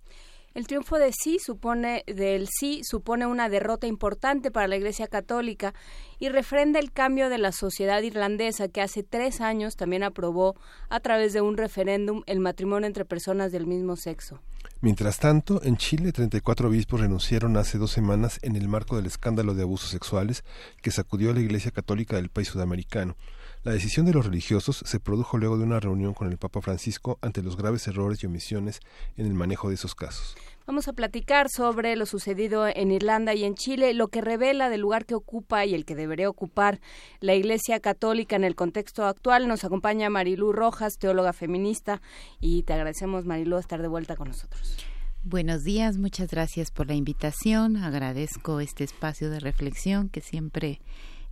El 0.55 0.67
triunfo 0.67 0.97
de 0.99 1.11
sí 1.11 1.37
supone 1.37 2.05
del 2.07 2.47
sí 2.47 2.79
supone 2.85 3.25
una 3.25 3.49
derrota 3.49 3.87
importante 3.87 4.51
para 4.51 4.69
la 4.69 4.77
Iglesia 4.77 5.09
Católica 5.09 5.73
y 6.17 6.29
refrenda 6.29 6.79
el 6.79 6.93
cambio 6.93 7.27
de 7.27 7.37
la 7.37 7.51
sociedad 7.51 8.01
irlandesa 8.01 8.69
que 8.69 8.81
hace 8.81 9.03
tres 9.03 9.41
años 9.41 9.75
también 9.75 10.03
aprobó 10.03 10.55
a 10.87 11.01
través 11.01 11.33
de 11.33 11.41
un 11.41 11.57
referéndum 11.57 12.23
el 12.25 12.39
matrimonio 12.39 12.87
entre 12.87 13.03
personas 13.03 13.51
del 13.51 13.67
mismo 13.67 13.97
sexo. 13.97 14.39
Mientras 14.79 15.19
tanto, 15.19 15.61
en 15.61 15.75
Chile, 15.75 16.13
34 16.13 16.69
obispos 16.69 17.01
renunciaron 17.01 17.57
hace 17.57 17.77
dos 17.77 17.91
semanas 17.91 18.39
en 18.41 18.55
el 18.55 18.69
marco 18.69 18.95
del 18.95 19.07
escándalo 19.07 19.55
de 19.55 19.63
abusos 19.63 19.89
sexuales 19.89 20.45
que 20.81 20.91
sacudió 20.91 21.31
a 21.31 21.33
la 21.33 21.41
Iglesia 21.41 21.71
Católica 21.71 22.15
del 22.15 22.29
país 22.29 22.47
sudamericano. 22.47 23.17
La 23.65 23.71
decisión 23.71 24.05
de 24.05 24.13
los 24.13 24.23
religiosos 24.23 24.83
se 24.85 24.99
produjo 24.99 25.39
luego 25.39 25.57
de 25.57 25.63
una 25.63 25.79
reunión 25.79 26.13
con 26.13 26.31
el 26.31 26.37
Papa 26.37 26.61
Francisco 26.61 27.17
ante 27.23 27.41
los 27.41 27.57
graves 27.57 27.87
errores 27.87 28.21
y 28.21 28.27
omisiones 28.27 28.79
en 29.17 29.25
el 29.25 29.33
manejo 29.33 29.69
de 29.69 29.73
esos 29.73 29.95
casos. 29.95 30.35
Vamos 30.67 30.87
a 30.87 30.93
platicar 30.93 31.49
sobre 31.49 31.95
lo 31.95 32.05
sucedido 32.05 32.67
en 32.67 32.91
Irlanda 32.91 33.33
y 33.33 33.43
en 33.43 33.55
Chile, 33.55 33.95
lo 33.95 34.09
que 34.09 34.21
revela 34.21 34.69
del 34.69 34.81
lugar 34.81 35.07
que 35.07 35.15
ocupa 35.15 35.65
y 35.65 35.73
el 35.73 35.83
que 35.83 35.95
debería 35.95 36.29
ocupar 36.29 36.79
la 37.21 37.33
Iglesia 37.33 37.79
Católica 37.79 38.35
en 38.35 38.43
el 38.43 38.53
contexto 38.53 39.03
actual. 39.03 39.47
Nos 39.47 39.63
acompaña 39.63 40.11
Marilú 40.11 40.53
Rojas, 40.53 40.99
teóloga 40.99 41.33
feminista, 41.33 42.03
y 42.39 42.61
te 42.63 42.73
agradecemos, 42.73 43.25
Marilú, 43.25 43.57
estar 43.57 43.81
de 43.81 43.87
vuelta 43.87 44.15
con 44.15 44.27
nosotros. 44.27 44.77
Buenos 45.23 45.63
días, 45.63 45.97
muchas 45.97 46.29
gracias 46.29 46.69
por 46.69 46.85
la 46.85 46.93
invitación. 46.93 47.77
Agradezco 47.77 48.59
este 48.59 48.83
espacio 48.83 49.31
de 49.31 49.39
reflexión 49.39 50.09
que 50.09 50.21
siempre 50.21 50.81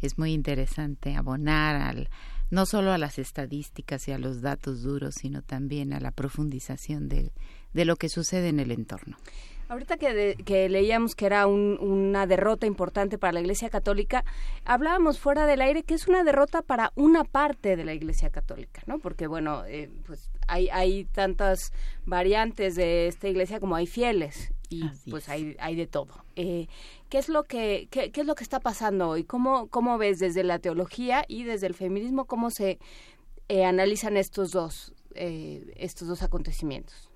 es 0.05 0.17
muy 0.17 0.33
interesante 0.33 1.15
abonar 1.15 1.75
al 1.75 2.09
no 2.53 2.67
solo 2.67 2.91
a 2.91 2.99
las 2.99 3.17
estadísticas 3.17 4.07
y 4.07 4.11
a 4.11 4.19
los 4.19 4.41
datos 4.41 4.83
duros, 4.83 5.15
sino 5.15 5.41
también 5.41 5.91
a 5.91 5.99
la 5.99 6.11
profundización 6.11 7.09
de, 7.09 7.31
lo 7.73 7.95
que 7.95 8.09
sucede 8.09 8.49
en 8.49 8.59
el 8.59 8.71
entorno. 8.71 9.17
Ahorita 9.69 9.97
que, 9.97 10.69
leíamos 10.69 11.15
que 11.15 11.25
era 11.25 11.47
una 11.47 12.27
derrota 12.27 12.67
importante 12.67 13.17
para 13.17 13.33
la 13.33 13.39
Iglesia 13.39 13.71
Católica, 13.71 14.23
hablábamos 14.65 15.19
fuera 15.19 15.47
del 15.47 15.61
aire 15.61 15.81
que 15.81 15.95
es 15.95 16.07
una 16.07 16.23
derrota 16.23 16.61
para 16.61 16.91
una 16.93 17.23
parte 17.23 17.75
de 17.75 17.85
la 17.85 17.93
Iglesia 17.95 18.29
Católica, 18.29 18.83
¿no? 18.85 18.99
Porque, 18.99 19.25
bueno, 19.25 19.65
eh, 19.65 19.89
pues 20.05 20.29
hay 20.47 21.05
tantas 21.05 21.73
variantes 22.05 22.75
de 22.75 23.07
esta 23.07 23.27
Iglesia 23.29 23.59
como 23.59 23.75
hay 23.75 23.87
fieles 23.87 24.53
y 24.73 25.09
pues 25.09 25.29
hay, 25.29 25.55
hay 25.59 25.75
de 25.75 25.87
todo. 25.87 26.23
Eh, 26.35 26.67
¿qué, 27.09 27.17
es 27.17 27.29
lo 27.29 27.43
que, 27.43 27.87
qué, 27.91 28.11
es 28.13 28.25
lo 28.25 28.35
que 28.35 28.43
está 28.43 28.59
pasando 28.59 29.09
hoy? 29.09 29.23
¿Cómo, 29.23 29.67
¿Cómo 29.67 29.97
ves 29.97 30.19
desde 30.19 30.43
la 30.43 30.59
teología 30.59 31.25
y 31.27 31.43
desde 31.43 31.67
el 31.67 31.73
feminismo 31.73 32.25
cómo 32.25 32.49
se 32.49 32.79
eh, 33.49 33.65
analizan 33.65 34.17
estos 34.17 34.51
dos, 34.51 34.93
estos 35.15 36.07
dos 36.07 36.23
acontecimientos? 36.23 37.09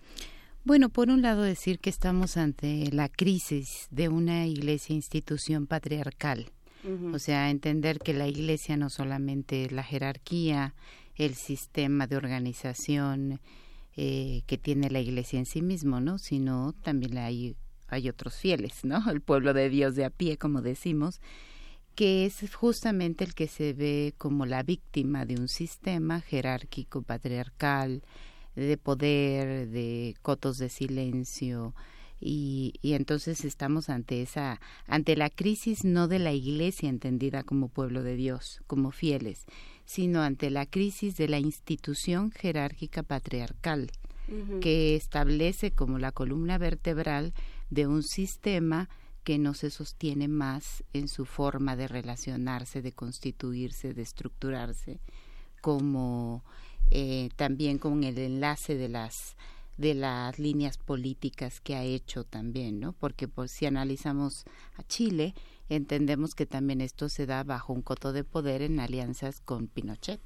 Bueno, 0.68 0.90
por 0.90 1.10
un 1.10 1.22
lado 1.22 1.44
decir 1.44 1.80
que 1.80 1.90
estamos 1.90 2.36
ante 2.36 2.92
la 2.92 3.08
crisis 3.08 3.88
de 3.90 4.10
una 4.10 4.46
iglesia 4.48 4.94
institución 4.94 5.66
patriarcal. 5.66 6.52
O 7.14 7.20
sea, 7.20 7.50
entender 7.50 8.00
que 8.00 8.14
la 8.14 8.28
iglesia 8.28 8.78
no 8.78 8.90
solamente 8.90 9.66
es 9.66 9.72
la 9.74 9.84
jerarquía, 9.84 10.74
el 11.16 11.36
sistema 11.36 12.08
de 12.08 12.16
organización 12.16 13.42
eh, 14.00 14.44
que 14.46 14.60
tiene 14.60 14.92
la 14.92 15.00
iglesia 15.00 15.40
en 15.40 15.48
sí 15.48 15.64
mismo, 15.64 16.00
¿no? 16.00 16.20
Sino 16.20 16.74
también 16.84 17.18
hay, 17.18 17.56
hay 17.88 18.10
otros 18.10 18.36
fieles, 18.36 18.86
¿no? 18.86 19.02
El 19.10 19.22
pueblo 19.22 19.56
de 19.56 19.72
Dios 19.72 19.96
de 19.96 20.06
a 20.06 20.12
pie, 20.12 20.38
como 20.38 20.62
decimos, 20.62 21.20
que 21.96 22.28
es 22.28 22.54
justamente 22.54 23.24
el 23.24 23.34
que 23.34 23.48
se 23.48 23.74
ve 23.74 24.14
como 24.20 24.46
la 24.46 24.62
víctima 24.62 25.26
de 25.26 25.38
un 25.38 25.48
sistema 25.48 26.22
jerárquico, 26.22 27.02
patriarcal, 27.02 28.04
de 28.56 28.78
poder, 28.78 29.68
de 29.68 30.16
cotos 30.22 30.60
de 30.60 30.70
silencio, 30.70 31.74
y, 32.20 32.74
y, 32.84 32.94
entonces 32.94 33.46
estamos 33.46 33.90
ante 33.90 34.24
esa 34.24 34.60
ante 34.88 35.16
la 35.16 35.30
crisis 35.30 35.84
no 35.84 36.08
de 36.08 36.18
la 36.18 36.34
iglesia 36.34 36.90
entendida 36.90 37.44
como 37.44 37.68
pueblo 37.70 38.02
de 38.02 38.16
Dios 38.16 38.62
como 38.66 38.90
fieles 38.90 39.46
sino 39.88 40.22
ante 40.22 40.50
la 40.52 40.66
crisis 40.66 41.16
de 41.16 41.30
la 41.30 41.40
institución 41.40 42.30
jerárquica 42.32 43.04
patriarcal 43.04 43.90
que 44.60 44.98
establece 44.98 45.72
como 45.72 45.98
la 46.00 46.12
columna 46.12 46.58
vertebral 46.58 47.34
de 47.70 47.88
un 47.88 48.04
sistema 48.04 48.90
que 49.24 49.38
no 49.38 49.54
se 49.54 49.70
sostiene 49.70 50.28
más 50.28 50.84
en 50.92 51.08
su 51.08 51.24
forma 51.24 51.78
de 51.78 51.88
relacionarse 51.88 52.82
de 52.82 52.92
constituirse 52.92 53.94
de 53.94 54.02
estructurarse 54.02 55.00
como 55.62 56.44
eh, 56.92 57.30
también 57.38 57.78
con 57.78 58.04
el 58.04 58.18
enlace 58.18 58.76
de 58.76 58.90
las 58.90 59.38
de 59.78 59.94
las 59.94 60.40
líneas 60.40 60.78
políticas 60.78 61.62
que 61.62 61.76
ha 61.76 61.84
hecho 61.84 62.24
también, 62.24 62.80
¿no? 62.80 62.94
Porque 62.94 63.28
pues, 63.28 63.52
si 63.52 63.68
analizamos 63.68 64.46
a 64.76 64.82
Chile, 64.82 65.36
entendemos 65.70 66.36
que 66.36 66.46
también 66.46 66.82
esto 66.82 67.10
se 67.10 67.26
da 67.26 67.44
bajo 67.44 67.74
un 67.74 67.82
coto 67.82 68.14
de 68.14 68.24
poder 68.24 68.62
en 68.62 68.80
alianzas 68.80 69.42
con 69.42 69.68
Pinochet. 69.68 70.22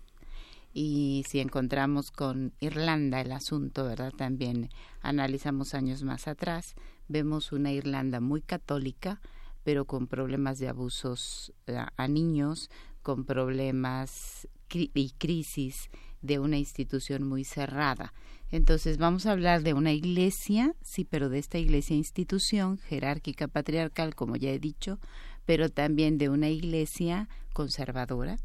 Y 0.74 1.26
si 1.28 1.40
encontramos 1.40 2.12
con 2.12 2.54
Irlanda 2.60 3.20
el 3.20 3.34
asunto, 3.34 3.84
¿verdad? 3.84 4.14
También 4.16 4.70
analizamos 5.02 5.74
años 5.74 6.04
más 6.04 6.28
atrás, 6.28 6.76
vemos 7.10 7.52
una 7.52 7.72
Irlanda 7.72 8.22
muy 8.22 8.42
católica, 8.42 9.20
pero 9.64 9.86
con 9.86 10.08
problemas 10.08 10.60
de 10.60 10.70
abusos 10.70 11.54
a, 11.98 12.08
niños, 12.08 12.70
con 13.02 13.26
problemas 13.26 14.48
y 14.74 15.12
crisis 15.18 15.90
de 16.22 16.40
una 16.40 16.58
institución 16.58 17.24
muy 17.24 17.44
cerrada. 17.44 18.14
Entonces 18.52 18.98
vamos 18.98 19.26
a 19.26 19.32
hablar 19.32 19.64
de 19.64 19.74
una 19.74 19.94
iglesia, 19.94 20.76
sí, 20.82 21.06
pero 21.06 21.30
de 21.30 21.40
esta 21.40 21.58
iglesia 21.58 21.96
institución 21.96 22.78
jerárquica 22.78 23.48
patriarcal, 23.48 24.14
como 24.14 24.36
ya 24.36 24.52
he 24.52 24.60
dicho, 24.60 25.00
pero 25.46 25.70
también 25.70 26.18
de 26.18 26.30
una 26.30 26.50
iglesia 26.50 27.30
conservadora, 27.54 28.38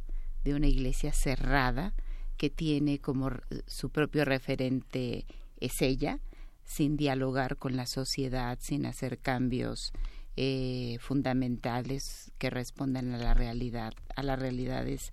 de 0.45 0.55
una 0.55 0.69
iglesia 0.69 1.13
cerrada, 1.13 1.93
que 2.37 2.51
tiene 2.51 2.99
como 2.99 3.31
su 3.67 3.91
propio 3.91 4.25
referente 4.25 5.27
es 5.59 5.83
ella, 5.83 6.21
sin 6.65 6.97
dialogar 6.97 7.57
con 7.57 7.77
la 7.77 7.87
sociedad, 7.87 8.59
sin 8.61 8.87
hacer 8.87 9.19
cambios 9.19 9.93
eh, 10.37 10.99
fundamentales 11.01 12.31
que 12.39 12.51
respondan 12.51 13.15
a 13.15 13.19
la 13.19 13.35
realidad, 13.35 13.95
a 14.15 14.23
las 14.23 14.39
realidades 14.39 15.11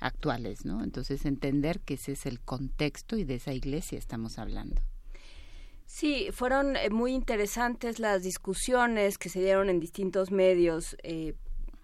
actuales, 0.00 0.64
¿no? 0.64 0.82
Entonces 0.82 1.24
entender 1.24 1.80
que 1.80 1.94
ese 1.94 2.12
es 2.12 2.26
el 2.26 2.40
contexto 2.40 3.16
y 3.16 3.24
de 3.24 3.36
esa 3.36 3.52
iglesia 3.52 3.98
estamos 3.98 4.38
hablando. 4.38 4.82
Sí, 5.86 6.28
fueron 6.32 6.76
eh, 6.76 6.90
muy 6.90 7.14
interesantes 7.14 7.98
las 7.98 8.22
discusiones 8.22 9.18
que 9.18 9.28
se 9.28 9.40
dieron 9.40 9.70
en 9.70 9.80
distintos 9.80 10.30
medios 10.30 10.96
eh, 11.02 11.34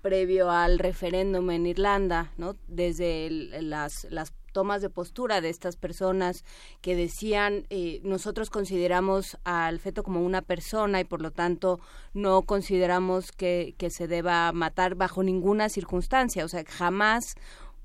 previo 0.02 0.50
al 0.50 0.78
referéndum 0.78 1.50
en 1.50 1.66
Irlanda, 1.66 2.32
¿no? 2.36 2.56
Desde 2.66 3.30
las, 3.30 4.06
las 4.10 4.32
tomas 4.52 4.82
de 4.82 4.90
postura 4.90 5.40
de 5.40 5.48
estas 5.48 5.76
personas 5.76 6.44
que 6.82 6.94
decían 6.94 7.66
eh, 7.70 8.00
nosotros 8.04 8.50
consideramos 8.50 9.38
al 9.44 9.78
feto 9.80 10.02
como 10.02 10.22
una 10.22 10.42
persona 10.42 11.00
y 11.00 11.04
por 11.04 11.22
lo 11.22 11.30
tanto 11.30 11.80
no 12.12 12.42
consideramos 12.42 13.32
que, 13.32 13.74
que 13.78 13.90
se 13.90 14.06
deba 14.06 14.52
matar 14.52 14.94
bajo 14.94 15.22
ninguna 15.22 15.68
circunstancia, 15.68 16.44
o 16.44 16.48
sea, 16.48 16.64
jamás 16.68 17.34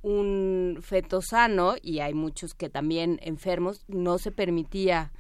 un 0.02 0.80
feto 0.82 1.22
sano, 1.22 1.76
y 1.82 2.00
hay 2.00 2.14
muchos 2.14 2.54
que 2.54 2.70
también 2.70 3.20
enfermos, 3.22 3.84
no 3.88 4.18
se 4.18 4.32
permitía 4.32 5.12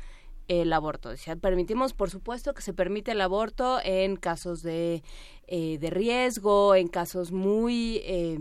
el 0.47 0.71
aborto. 0.73 1.09
O 1.09 1.17
sea, 1.17 1.35
permitimos, 1.35 1.93
por 1.93 2.09
supuesto, 2.09 2.53
que 2.53 2.61
se 2.61 2.73
permite 2.73 3.11
el 3.11 3.21
aborto 3.21 3.79
en 3.83 4.15
casos 4.15 4.61
de, 4.61 5.03
eh, 5.47 5.77
de 5.77 5.89
riesgo, 5.89 6.75
en 6.75 6.87
casos 6.87 7.31
muy, 7.31 8.01
eh, 8.03 8.39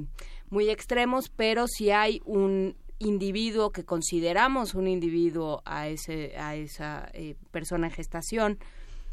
muy 0.50 0.70
extremos, 0.70 1.28
pero 1.28 1.66
si 1.66 1.90
hay 1.90 2.20
un 2.24 2.76
individuo 2.98 3.70
que 3.70 3.84
consideramos 3.84 4.74
un 4.74 4.88
individuo 4.88 5.62
a, 5.64 5.88
ese, 5.88 6.36
a 6.38 6.56
esa 6.56 7.10
eh, 7.12 7.34
persona 7.50 7.88
en 7.88 7.92
gestación, 7.92 8.58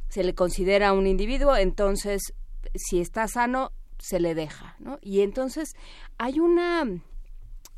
se 0.09 0.23
le 0.23 0.35
considera 0.35 0.93
un 0.93 1.07
individuo, 1.07 1.55
entonces, 1.55 2.21
si 2.75 2.99
está 2.99 3.27
sano, 3.27 3.71
se 3.97 4.19
le 4.19 4.35
deja, 4.35 4.75
¿no? 4.79 4.99
Y 5.01 5.21
entonces 5.21 5.75
hay 6.17 6.39
una 6.39 6.85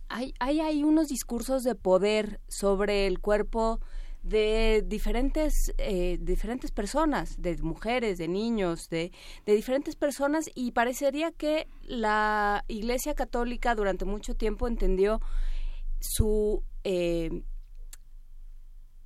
hay, 0.09 0.33
hay, 0.39 0.83
unos 0.83 1.07
discursos 1.07 1.63
de 1.63 1.75
poder 1.75 2.39
sobre 2.47 3.07
el 3.07 3.19
cuerpo 3.19 3.79
de 4.23 4.83
diferentes 4.85 5.73
eh, 5.77 6.17
diferentes 6.19 6.71
personas 6.71 7.35
de 7.37 7.57
mujeres 7.61 8.17
de 8.17 8.27
niños 8.27 8.89
de, 8.89 9.11
de 9.45 9.55
diferentes 9.55 9.95
personas 9.95 10.45
y 10.55 10.71
parecería 10.71 11.31
que 11.31 11.67
la 11.83 12.65
Iglesia 12.67 13.13
Católica 13.13 13.75
durante 13.75 14.05
mucho 14.05 14.35
tiempo 14.35 14.67
entendió 14.67 15.21
su 15.99 16.63
eh, 16.83 17.43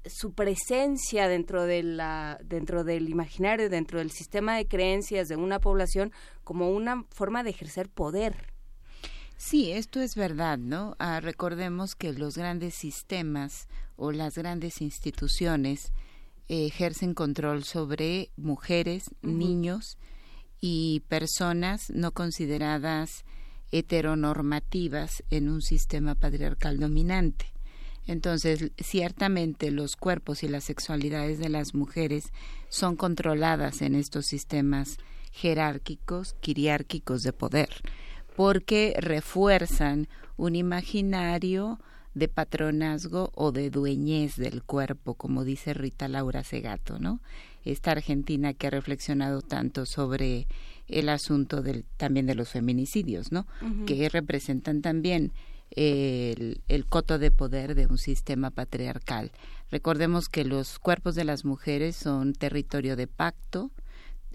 su 0.06 0.34
presencia 0.34 1.28
dentro 1.28 1.66
de 1.66 1.84
la 1.84 2.40
dentro 2.44 2.86
del 2.86 3.10
imaginario 3.10 3.70
dentro 3.70 4.00
del 4.00 4.12
sistema 4.12 4.56
de 4.56 4.68
creencias 4.68 5.28
de 5.28 5.36
una 5.36 5.60
población 5.60 6.14
como 6.46 6.70
una 6.70 7.04
forma 7.10 7.44
de 7.44 7.50
ejercer 7.50 7.90
poder 7.90 8.54
Sí, 9.42 9.72
esto 9.72 10.02
es 10.02 10.16
verdad, 10.16 10.58
¿no? 10.58 10.98
Ah, 11.00 11.22
recordemos 11.22 11.96
que 11.96 12.12
los 12.12 12.38
grandes 12.38 12.76
sistemas 12.76 13.70
o 13.96 14.12
las 14.12 14.38
grandes 14.38 14.82
instituciones 14.82 15.94
ejercen 16.50 17.14
control 17.14 17.64
sobre 17.64 18.32
mujeres, 18.36 19.06
niños 19.22 19.98
y 20.60 21.04
personas 21.08 21.90
no 21.90 22.12
consideradas 22.12 23.24
heteronormativas 23.72 25.24
en 25.30 25.48
un 25.48 25.62
sistema 25.62 26.16
patriarcal 26.16 26.78
dominante. 26.78 27.46
Entonces, 28.08 28.74
ciertamente 28.78 29.72
los 29.72 29.96
cuerpos 29.96 30.44
y 30.44 30.50
las 30.50 30.66
sexualidades 30.66 31.40
de 31.40 31.48
las 31.48 31.74
mujeres 31.74 32.34
son 32.68 32.98
controladas 32.98 33.82
en 33.84 33.96
estos 33.96 34.26
sistemas 34.26 34.98
jerárquicos, 35.32 36.34
quiriárquicos 36.42 37.24
de 37.24 37.32
poder, 37.32 37.70
porque 38.36 38.96
refuerzan 39.00 40.08
un 40.38 40.56
imaginario 40.56 41.80
de 42.14 42.28
patronazgo 42.28 43.32
o 43.36 43.52
de 43.52 43.70
dueñez 43.70 44.36
del 44.36 44.64
cuerpo, 44.64 45.14
como 45.14 45.44
dice 45.44 45.74
Rita 45.74 46.08
Laura 46.08 46.44
Segato, 46.44 47.00
¿no? 47.00 47.22
Esta 47.66 47.92
argentina 47.92 48.54
que 48.54 48.68
ha 48.68 48.72
reflexionado 48.72 49.42
tanto 49.42 49.86
sobre 49.86 50.48
el 50.88 51.10
asunto 51.10 51.62
del, 51.62 51.86
también 51.98 52.26
de 52.26 52.36
los 52.36 52.50
feminicidios, 52.50 53.32
¿no? 53.32 53.46
Que 53.86 54.10
representan 54.10 54.82
también 54.82 55.32
el, 55.72 56.62
el, 56.68 56.86
coto 56.86 57.20
de 57.20 57.32
poder 57.32 57.76
de 57.76 57.86
un 57.86 57.98
sistema 57.98 58.50
patriarcal. 58.50 59.32
Recordemos 59.70 60.30
que 60.30 60.46
los 60.46 60.80
cuerpos 60.80 61.14
de 61.16 61.26
las 61.26 61.46
mujeres 61.46 61.96
son 61.96 62.34
territorio 62.34 62.96
de 62.96 63.06
pacto, 63.06 63.70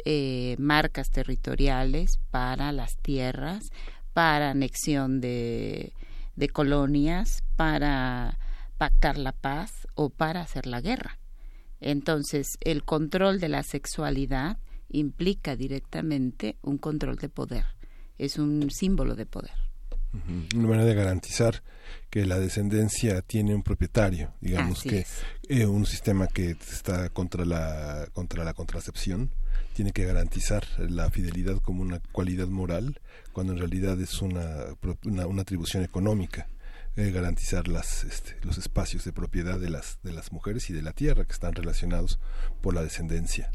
eh, 0.05 0.57
marcas 0.59 1.11
territoriales 1.11 2.19
para 2.31 2.73
las 2.73 2.97
tierras, 2.99 3.65
para 4.13 4.51
anexión 4.51 5.21
de, 5.21 5.93
de 6.37 6.49
colonias, 6.49 7.43
para 7.57 8.39
pactar 8.79 9.19
la 9.19 9.33
paz 9.33 9.87
o 9.95 10.11
para 10.11 10.41
hacer 10.41 10.67
la 10.67 10.81
guerra. 10.81 11.19
Entonces, 11.81 12.47
el 12.61 12.85
control 12.85 13.41
de 13.41 13.49
la 13.49 13.63
sexualidad 13.63 14.59
implica 14.89 15.57
directamente 15.57 16.57
un 16.63 16.79
control 16.79 17.17
de 17.17 17.29
poder, 17.29 17.65
es 18.19 18.39
un 18.39 18.71
símbolo 18.71 19.15
de 19.15 19.27
poder. 19.27 19.53
Una 20.55 20.69
manera 20.69 20.85
de 20.85 20.95
garantizar 20.95 21.63
que 22.09 22.25
la 22.25 22.39
descendencia 22.39 23.21
tiene 23.23 23.55
un 23.55 23.63
propietario, 23.63 24.33
digamos 24.41 24.83
que 24.83 25.05
eh, 25.49 25.67
un 25.67 25.87
sistema 25.87 26.29
que 26.29 26.51
está 26.51 27.09
contra 27.11 27.45
la 27.45 28.07
contra 28.13 28.45
la 28.45 28.55
contracepción 28.55 29.31
tiene 29.75 29.93
que 29.93 30.05
garantizar 30.05 30.65
la 30.79 31.11
fidelidad 31.11 31.61
como 31.61 31.83
una 31.83 32.01
cualidad 32.13 32.49
moral 32.49 33.01
cuando 33.33 33.53
en 33.53 33.59
realidad 33.59 34.01
es 34.01 34.23
una, 34.23 34.49
una 35.05 35.43
atribución 35.43 35.83
económica 35.83 36.49
eh, 36.97 37.11
garantizar 37.11 37.67
las, 37.67 38.05
este, 38.05 38.37
los 38.45 38.57
espacios 38.57 39.05
de 39.05 39.13
propiedad 39.13 39.59
de 39.59 39.69
las, 39.69 39.99
de 40.05 40.13
las 40.13 40.31
mujeres 40.31 40.71
y 40.71 40.73
de 40.73 40.81
la 40.81 40.93
tierra 40.93 41.25
que 41.25 41.33
están 41.33 41.53
relacionados 41.53 42.21
por 42.61 42.73
la 42.73 42.85
descendencia. 42.85 43.51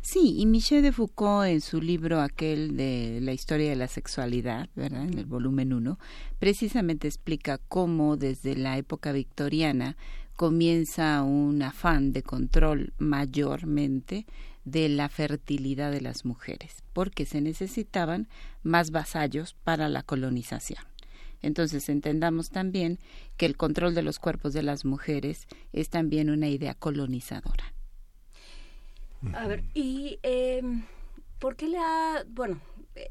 Sí, 0.00 0.34
y 0.36 0.46
Michel 0.46 0.82
de 0.82 0.90
Foucault 0.90 1.48
en 1.48 1.60
su 1.60 1.80
libro 1.80 2.20
aquel 2.20 2.76
de 2.76 3.20
la 3.22 3.32
historia 3.32 3.70
de 3.70 3.76
la 3.76 3.86
sexualidad, 3.86 4.68
¿verdad? 4.74 5.04
en 5.04 5.16
el 5.16 5.26
volumen 5.26 5.72
1, 5.72 5.96
precisamente 6.40 7.06
explica 7.06 7.58
cómo 7.58 8.16
desde 8.16 8.56
la 8.56 8.76
época 8.78 9.12
victoriana 9.12 9.96
comienza 10.34 11.22
un 11.22 11.62
afán 11.62 12.12
de 12.12 12.24
control 12.24 12.94
mayormente 12.98 14.26
de 14.64 14.88
la 14.88 15.08
fertilidad 15.08 15.90
de 15.90 16.00
las 16.00 16.24
mujeres, 16.24 16.82
porque 16.92 17.26
se 17.26 17.40
necesitaban 17.40 18.28
más 18.62 18.90
vasallos 18.90 19.54
para 19.54 19.88
la 19.88 20.02
colonización. 20.02 20.84
Entonces 21.40 21.88
entendamos 21.88 22.50
también 22.50 22.98
que 23.36 23.46
el 23.46 23.56
control 23.56 23.94
de 23.94 24.02
los 24.02 24.18
cuerpos 24.18 24.52
de 24.52 24.62
las 24.62 24.84
mujeres 24.84 25.46
es 25.72 25.90
también 25.90 26.30
una 26.30 26.48
idea 26.48 26.74
colonizadora. 26.74 27.72
A 29.34 29.46
ver, 29.46 29.64
¿y 29.74 30.18
eh, 30.22 30.62
por 31.38 31.56
qué 31.56 31.68
le 31.68 31.78
ha, 31.78 32.24
bueno, 32.28 32.60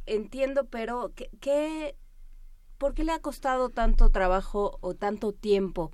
entiendo, 0.06 0.66
pero 0.66 1.12
¿qué, 1.16 1.96
por 2.78 2.94
qué 2.94 3.04
le 3.04 3.12
ha 3.12 3.20
costado 3.20 3.70
tanto 3.70 4.10
trabajo 4.10 4.78
o 4.82 4.94
tanto 4.94 5.34
tiempo 5.34 5.92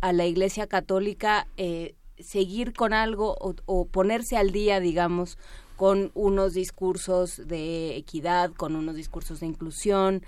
a 0.00 0.12
la 0.12 0.26
Iglesia 0.26 0.66
Católica 0.66 1.46
eh, 1.56 1.94
seguir 2.18 2.72
con 2.72 2.92
algo 2.92 3.36
o, 3.40 3.54
o, 3.66 3.86
ponerse 3.86 4.36
al 4.36 4.50
día, 4.52 4.80
digamos, 4.80 5.38
con 5.76 6.10
unos 6.14 6.54
discursos 6.54 7.42
de 7.46 7.96
equidad, 7.96 8.52
con 8.52 8.76
unos 8.76 8.96
discursos 8.96 9.40
de 9.40 9.46
inclusión, 9.46 10.22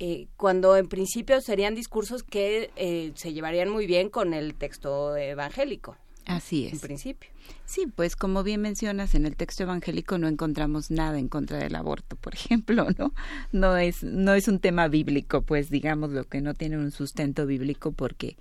eh, 0.00 0.28
cuando 0.36 0.76
en 0.76 0.88
principio 0.88 1.40
serían 1.40 1.74
discursos 1.74 2.22
que 2.22 2.70
eh, 2.76 3.12
se 3.16 3.32
llevarían 3.32 3.68
muy 3.68 3.86
bien 3.86 4.10
con 4.10 4.32
el 4.32 4.54
texto 4.54 5.16
evangélico. 5.16 5.96
Así 6.24 6.66
es. 6.66 6.74
En 6.74 6.80
principio. 6.80 7.30
Sí, 7.64 7.86
pues 7.86 8.14
como 8.14 8.44
bien 8.44 8.60
mencionas, 8.60 9.14
en 9.16 9.26
el 9.26 9.34
texto 9.34 9.64
evangélico 9.64 10.18
no 10.18 10.28
encontramos 10.28 10.90
nada 10.90 11.18
en 11.18 11.26
contra 11.26 11.58
del 11.58 11.74
aborto, 11.74 12.14
por 12.14 12.34
ejemplo, 12.36 12.86
¿no? 12.96 13.12
No 13.50 13.76
es, 13.76 14.04
no 14.04 14.34
es 14.34 14.46
un 14.46 14.60
tema 14.60 14.86
bíblico, 14.86 15.42
pues 15.42 15.68
digamos 15.68 16.10
lo 16.10 16.24
que 16.24 16.42
no 16.42 16.54
tiene 16.54 16.78
un 16.78 16.92
sustento 16.92 17.44
bíblico 17.46 17.90
porque 17.90 18.36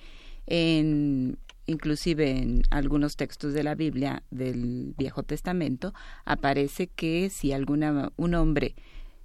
en 0.46 1.40
inclusive 1.68 2.32
en 2.32 2.64
algunos 2.72 3.16
textos 3.16 3.54
de 3.54 3.64
la 3.64 3.76
Biblia 3.76 4.24
del 4.32 4.96
Viejo 4.98 5.24
Testamento 5.24 5.94
aparece 6.26 6.88
que 6.88 7.30
si 7.30 7.52
alguna 7.52 8.12
un 8.16 8.34
hombre 8.34 8.76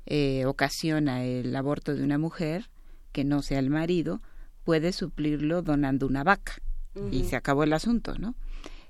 eh, 0.04 0.44
ocasiona 0.46 1.24
el 1.24 1.54
aborto 1.56 1.94
de 1.94 2.04
una 2.04 2.18
mujer, 2.18 2.68
que 3.12 3.24
no 3.24 3.42
sea 3.42 3.60
el 3.60 3.70
marido, 3.70 4.20
puede 4.64 4.92
suplirlo 4.92 5.62
donando 5.62 6.06
una 6.06 6.24
vaca. 6.24 6.54
Y 7.10 7.24
se 7.24 7.36
acabó 7.36 7.64
el 7.64 7.72
asunto, 7.72 8.18
¿no? 8.18 8.34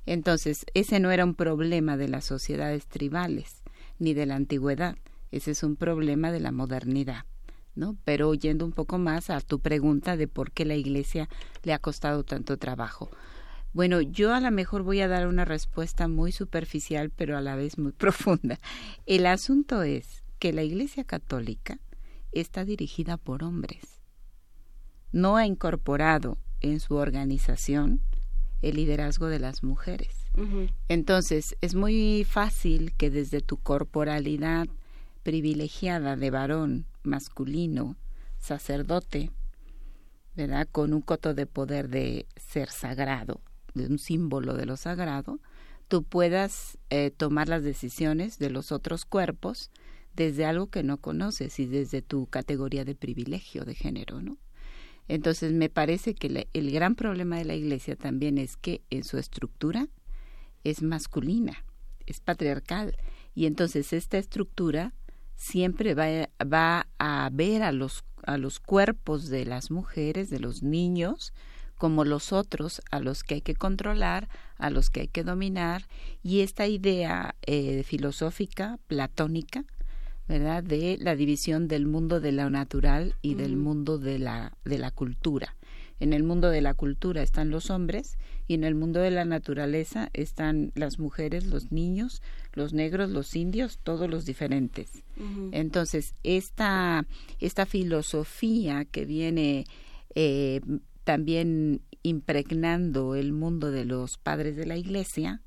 Entonces, 0.07 0.67
ese 0.75 0.99
no 0.99 1.13
era 1.13 1.25
un 1.25 1.37
problema 1.37 1.97
de 1.97 2.09
las 2.09 2.25
sociedades 2.25 2.87
tribales, 2.87 3.63
ni 4.01 4.13
de 4.13 4.27
la 4.27 4.35
antigüedad, 4.35 4.97
ese 5.31 5.53
es 5.53 5.63
un 5.63 5.77
problema 5.77 6.33
de 6.33 6.41
la 6.41 6.51
modernidad. 6.51 7.25
¿no? 7.75 7.97
Pero 8.05 8.35
yendo 8.35 8.65
un 8.65 8.73
poco 8.73 8.99
más 8.99 9.31
a 9.31 9.41
tu 9.41 9.61
pregunta 9.61 10.17
de 10.17 10.29
por 10.29 10.51
qué 10.53 10.65
la 10.65 10.75
Iglesia 10.75 11.29
le 11.63 11.73
ha 11.73 11.79
costado 11.79 12.25
tanto 12.25 12.59
trabajo. 12.59 13.11
Bueno, 13.73 14.01
yo 14.03 14.35
a 14.35 14.41
lo 14.41 14.51
mejor 14.51 14.83
voy 14.83 15.01
a 15.01 15.09
dar 15.09 15.27
una 15.27 15.45
respuesta 15.45 16.07
muy 16.09 16.31
superficial, 16.31 17.11
pero 17.11 17.37
a 17.37 17.41
la 17.41 17.57
vez 17.57 17.79
muy 17.79 17.93
profunda. 17.93 18.59
El 19.07 19.27
asunto 19.27 19.83
es 19.83 20.23
que 20.39 20.53
la 20.53 20.63
Iglesia 20.63 21.05
Católica 21.05 21.79
está 22.33 22.65
dirigida 22.65 23.17
por 23.17 23.45
hombres. 23.45 24.01
No 25.13 25.37
ha 25.37 25.47
incorporado 25.47 26.39
en 26.61 26.81
su 26.81 26.95
organización 26.95 28.01
el 28.63 28.77
liderazgo 28.77 29.27
de 29.27 29.39
las 29.39 29.63
mujeres. 29.63 30.17
Entonces, 30.89 31.57
es 31.61 31.75
muy 31.75 32.25
fácil 32.25 32.95
que 32.95 33.11
desde 33.11 33.43
tu 33.43 33.59
corporalidad 33.59 34.67
privilegiada 35.23 36.17
de 36.17 36.31
varón 36.31 36.87
masculino, 37.03 37.97
sacerdote, 38.39 39.31
¿verdad? 40.35 40.67
Con 40.73 40.95
un 40.95 41.03
coto 41.03 41.35
de 41.35 41.47
poder 41.47 41.89
de 41.89 42.27
ser 42.37 42.71
sagrado, 42.71 43.43
de 43.75 43.87
un 43.87 43.99
símbolo 43.99 44.55
de 44.55 44.67
lo 44.67 44.77
sagrado, 44.77 45.41
tú 45.89 46.03
puedas 46.03 46.79
eh, 46.91 47.11
tomar 47.11 47.49
las 47.49 47.63
decisiones 47.63 48.39
de 48.39 48.51
los 48.51 48.73
otros 48.73 49.05
cuerpos 49.05 49.71
desde 50.15 50.45
algo 50.45 50.69
que 50.69 50.83
no 50.83 50.99
conoces 50.99 51.59
y 51.59 51.67
desde 51.67 52.03
tu 52.03 52.27
categoría 52.27 52.85
de 52.85 52.95
privilegio 52.95 53.65
de 53.65 53.75
género, 53.75 54.21
¿no? 54.21 54.39
Entonces 55.09 55.53
me 55.53 55.69
parece 55.69 56.15
que 56.15 56.47
el 56.53 56.71
gran 56.71 56.95
problema 56.95 57.37
de 57.37 57.45
la 57.45 57.55
Iglesia 57.55 57.97
también 57.97 58.39
es 58.39 58.57
que 58.57 58.83
en 58.91 59.05
su 59.05 59.19
estructura 59.19 59.89
es 60.65 60.83
masculina, 60.83 61.65
es 62.07 62.21
patriarcal 62.21 62.97
y 63.35 63.47
entonces 63.47 63.93
esta 63.93 64.19
estructura 64.19 64.95
siempre 65.35 65.95
va, 65.95 66.29
va 66.47 66.87
a 66.99 67.29
ver 67.33 67.63
a 67.63 67.73
los 67.73 68.05
a 68.25 68.39
los 68.39 68.61
cuerpos 68.61 69.29
de 69.29 69.45
las 69.45 69.71
mujeres, 69.71 70.31
de 70.31 70.39
los 70.39 70.63
niños, 70.63 71.33
como 71.83 72.05
los 72.05 72.33
otros 72.33 72.81
a 72.93 73.01
los 73.01 73.25
que 73.25 73.35
hay 73.35 73.41
que 73.41 73.57
controlar, 73.57 74.29
a 74.57 74.71
los 74.71 74.89
que 74.89 75.01
hay 75.01 75.09
que 75.09 75.25
dominar, 75.25 75.89
y 76.23 76.43
esta 76.43 76.69
idea 76.69 77.35
eh, 77.45 77.83
filosófica 77.83 78.79
platónica 78.87 79.65
¿verdad? 80.29 80.63
De 80.63 80.97
la 81.01 81.17
división 81.17 81.67
del 81.67 81.87
mundo 81.87 82.21
de 82.21 82.31
lo 82.31 82.49
natural 82.51 83.17
y 83.21 83.35
del 83.35 83.57
mundo 83.57 83.99
de 83.99 84.21
la, 84.21 84.53
de 84.65 84.79
la 84.79 84.93
cultura. 84.93 85.57
En 85.99 86.13
el 86.13 86.23
mundo 86.23 86.51
de 86.51 86.61
la 86.61 86.75
cultura 86.75 87.21
están 87.21 87.51
los 87.51 87.69
hombres 87.69 88.17
y 88.47 88.55
en 88.55 88.63
el 88.63 88.77
mundo 88.77 89.01
de 89.01 89.11
la 89.11 89.25
naturaleza 89.25 90.09
están 90.13 90.71
las 90.77 91.01
mujeres, 91.01 91.47
los 91.47 91.73
niños, 91.73 92.23
los 92.53 92.73
negros, 92.75 93.11
los 93.11 93.35
indios, 93.35 93.81
todos 93.83 94.09
los 94.09 94.25
diferentes. 94.25 95.03
Entonces, 95.51 96.15
esta, 96.23 97.07
esta 97.41 97.67
filosofía 97.67 98.85
que 98.85 99.05
viene 99.05 99.65
eh, 100.15 100.61
también 101.05 101.83
impregnando 102.03 103.15
el 103.15 103.33
mundo 103.33 103.71
de 103.71 103.85
los 103.85 104.19
padres 104.19 104.57
de 104.57 104.67
la 104.67 104.77
iglesia, 104.77 105.43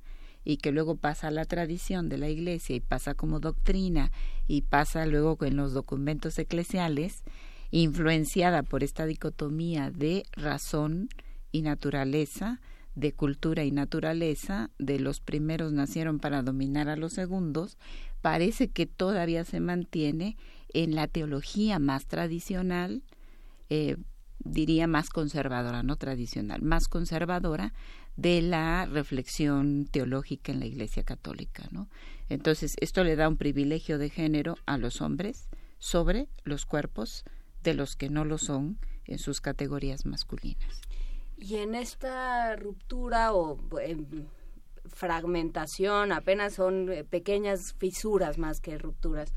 y 0.46 0.58
que 0.58 0.72
luego 0.72 0.96
pasa 0.96 1.28
a 1.28 1.32
la 1.32 1.46
tradición 1.46 2.08
de 2.08 2.20
la 2.20 2.30
iglesia 2.30 2.76
y 2.76 2.80
pasa 2.80 3.16
como 3.16 3.40
doctrina 3.40 4.12
y 4.48 4.62
pasa 4.62 5.06
luego 5.08 5.38
en 5.42 5.58
los 5.58 5.74
documentos 5.74 6.38
eclesiales, 6.38 7.24
influenciada 7.72 8.62
por 8.62 8.84
esta 8.84 9.08
dicotomía 9.08 9.90
de 9.90 10.24
razón 10.34 11.10
y 11.52 11.64
naturaleza, 11.64 12.62
de 12.94 13.12
cultura 13.12 13.66
y 13.66 13.72
naturaleza, 13.72 14.70
de 14.78 15.00
los 15.00 15.20
primeros 15.20 15.74
nacieron 15.74 16.20
para 16.20 16.44
dominar 16.44 16.90
a 16.90 16.96
los 16.96 17.14
segundos, 17.14 17.78
parece 18.22 18.70
que 18.70 18.86
todavía 18.86 19.44
se 19.44 19.60
mantiene 19.60 20.38
en 20.74 20.96
la 20.96 21.08
teología 21.08 21.80
más 21.80 22.06
tradicional, 22.06 23.04
eh, 23.70 23.98
diría 24.46 24.88
más 24.88 25.10
conservadora, 25.10 25.84
no 25.84 25.98
tradicional, 25.98 26.62
más 26.62 26.88
conservadora 26.88 27.74
de 28.16 28.42
la 28.42 28.86
reflexión 28.86 29.88
teológica 29.92 30.52
en 30.52 30.60
la 30.62 30.68
Iglesia 30.68 31.04
Católica, 31.04 31.68
¿no? 31.72 31.90
Entonces, 32.30 32.76
esto 32.80 33.04
le 33.04 33.16
da 33.16 33.28
un 33.28 33.38
privilegio 33.38 33.98
de 33.98 34.10
género 34.10 34.56
a 34.66 34.78
los 34.78 35.02
hombres 35.02 35.50
sobre 35.80 36.30
los 36.44 36.66
cuerpos 36.66 37.26
de 37.64 37.74
los 37.74 37.96
que 37.96 38.10
no 38.10 38.24
lo 38.24 38.38
son 38.38 38.78
en 39.06 39.20
sus 39.20 39.42
categorías 39.42 40.06
masculinas. 40.06 40.82
Y 41.38 41.58
en 41.58 41.76
esta 41.76 42.56
ruptura 42.56 43.34
o 43.34 43.60
em, 43.80 44.26
fragmentación, 44.86 46.12
apenas 46.12 46.54
son 46.54 46.92
eh, 46.92 47.04
pequeñas 47.04 47.74
fisuras 47.74 48.38
más 48.38 48.62
que 48.62 48.78
rupturas, 48.78 49.34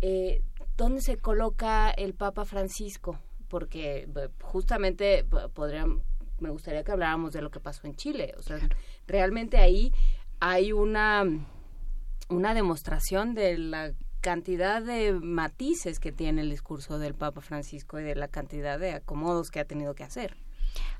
eh, 0.00 0.42
¿dónde 0.76 1.00
se 1.00 1.18
coloca 1.18 1.90
el 1.90 2.14
Papa 2.14 2.44
Francisco? 2.44 3.18
Porque 3.48 4.08
justamente 4.42 5.24
podrían, 5.54 6.02
me 6.38 6.50
gustaría 6.50 6.84
que 6.84 6.92
habláramos 6.92 7.32
de 7.32 7.42
lo 7.42 7.50
que 7.50 7.60
pasó 7.60 7.86
en 7.86 7.94
Chile. 7.94 8.34
O 8.38 8.42
sea, 8.42 8.58
realmente 9.06 9.58
ahí 9.58 9.92
hay 10.40 10.72
una, 10.72 11.24
una 12.28 12.54
demostración 12.54 13.34
de 13.34 13.58
la 13.58 13.92
cantidad 14.20 14.82
de 14.82 15.12
matices 15.12 16.00
que 16.00 16.12
tiene 16.12 16.42
el 16.42 16.50
discurso 16.50 16.98
del 16.98 17.14
Papa 17.14 17.40
Francisco 17.40 17.98
y 18.00 18.02
de 18.02 18.14
la 18.14 18.28
cantidad 18.28 18.78
de 18.78 18.92
acomodos 18.92 19.50
que 19.50 19.60
ha 19.60 19.64
tenido 19.64 19.94
que 19.94 20.04
hacer. 20.04 20.36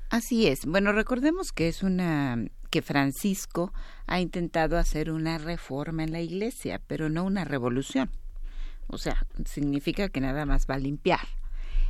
Así 0.09 0.47
es. 0.47 0.65
Bueno, 0.65 0.91
recordemos 0.91 1.51
que 1.51 1.67
es 1.67 1.83
una 1.83 2.37
que 2.69 2.81
Francisco 2.81 3.73
ha 4.07 4.19
intentado 4.19 4.77
hacer 4.77 5.11
una 5.11 5.37
reforma 5.37 6.03
en 6.03 6.11
la 6.11 6.21
Iglesia, 6.21 6.81
pero 6.87 7.09
no 7.09 7.23
una 7.23 7.45
revolución. 7.45 8.09
O 8.87 8.97
sea, 8.97 9.25
significa 9.45 10.09
que 10.09 10.21
nada 10.21 10.45
más 10.45 10.65
va 10.69 10.75
a 10.75 10.79
limpiar. 10.79 11.27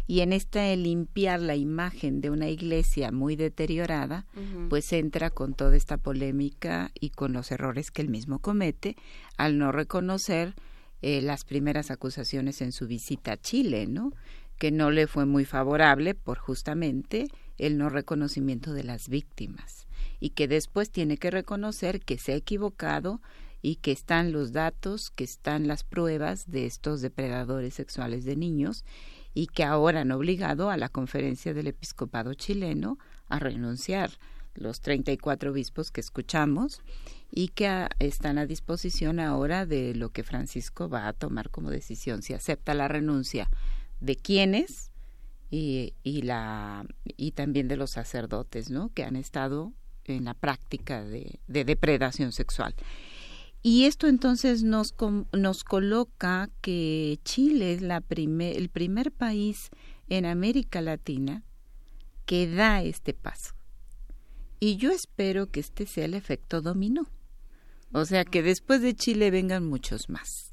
Y 0.09 0.21
en 0.21 0.33
este 0.33 0.75
limpiar 0.75 1.39
la 1.39 1.55
imagen 1.55 2.19
de 2.19 2.31
una 2.31 2.49
iglesia 2.49 3.11
muy 3.11 3.35
deteriorada, 3.35 4.25
pues 4.67 4.91
entra 4.91 5.29
con 5.29 5.53
toda 5.53 5.77
esta 5.77 5.97
polémica 5.97 6.89
y 6.99 7.11
con 7.11 7.31
los 7.31 7.51
errores 7.51 7.91
que 7.91 8.01
él 8.01 8.09
mismo 8.09 8.39
comete 8.39 8.95
al 9.37 9.59
no 9.59 9.71
reconocer 9.71 10.55
eh, 11.03 11.21
las 11.21 11.45
primeras 11.45 11.91
acusaciones 11.91 12.63
en 12.63 12.71
su 12.71 12.87
visita 12.87 13.33
a 13.33 13.37
Chile, 13.37 13.85
¿no? 13.85 14.11
Que 14.57 14.71
no 14.71 14.89
le 14.89 15.05
fue 15.05 15.27
muy 15.27 15.45
favorable 15.45 16.15
por 16.15 16.39
justamente 16.39 17.27
el 17.59 17.77
no 17.77 17.89
reconocimiento 17.89 18.73
de 18.73 18.85
las 18.85 19.09
víctimas 19.09 19.85
y 20.19 20.31
que 20.31 20.47
después 20.47 20.89
tiene 20.89 21.17
que 21.17 21.29
reconocer 21.29 21.99
que 21.99 22.17
se 22.17 22.33
ha 22.33 22.35
equivocado 22.35 23.21
y 23.61 23.75
que 23.75 23.91
están 23.91 24.31
los 24.31 24.53
datos, 24.53 25.11
que 25.11 25.23
están 25.23 25.67
las 25.67 25.83
pruebas 25.83 26.49
de 26.49 26.65
estos 26.65 27.01
depredadores 27.01 27.75
sexuales 27.75 28.25
de 28.25 28.35
niños 28.35 28.83
y 29.33 29.47
que 29.47 29.63
ahora 29.63 30.01
han 30.01 30.11
obligado 30.11 30.69
a 30.69 30.77
la 30.77 30.89
conferencia 30.89 31.53
del 31.53 31.67
episcopado 31.67 32.33
chileno 32.33 32.97
a 33.27 33.39
renunciar 33.39 34.11
los 34.55 34.81
34 34.81 35.51
obispos 35.51 35.91
que 35.91 36.01
escuchamos 36.01 36.81
y 37.31 37.49
que 37.49 37.87
están 37.99 38.37
a 38.37 38.45
disposición 38.45 39.19
ahora 39.19 39.65
de 39.65 39.95
lo 39.95 40.09
que 40.09 40.23
Francisco 40.23 40.89
va 40.89 41.07
a 41.07 41.13
tomar 41.13 41.49
como 41.49 41.69
decisión, 41.69 42.21
si 42.21 42.33
acepta 42.33 42.73
la 42.73 42.87
renuncia 42.87 43.49
de 43.99 44.15
quienes 44.15 44.91
y, 45.49 45.93
y, 46.03 46.23
y 47.17 47.31
también 47.31 47.67
de 47.67 47.77
los 47.77 47.91
sacerdotes, 47.91 48.69
¿no? 48.69 48.91
Que 48.93 49.03
han 49.03 49.15
estado 49.15 49.73
en 50.05 50.25
la 50.25 50.33
práctica 50.33 51.03
de 51.03 51.39
depredación 51.47 52.31
sexual. 52.31 52.75
Y 53.61 53.85
esto 53.85 54.07
entonces 54.07 54.63
nos, 54.63 54.95
nos 55.33 55.63
coloca 55.63 56.49
que 56.61 57.19
Chile 57.25 57.73
es 57.73 57.81
la 57.81 57.99
primer, 57.99 58.55
el 58.55 58.69
primer 58.69 59.11
país 59.11 59.69
en 60.07 60.25
América 60.25 60.81
Latina 60.81 61.43
que 62.25 62.47
da 62.47 62.81
este 62.83 63.13
paso. 63.13 63.53
Y 64.59 64.77
yo 64.77 64.91
espero 64.91 65.49
que 65.49 65.59
este 65.59 65.85
sea 65.85 66.05
el 66.05 66.13
efecto 66.13 66.61
dominó. 66.61 67.07
O 67.91 68.05
sea, 68.05 68.23
que 68.23 68.43
después 68.43 68.81
de 68.81 68.95
Chile 68.95 69.31
vengan 69.31 69.65
muchos 69.67 70.09
más. 70.09 70.51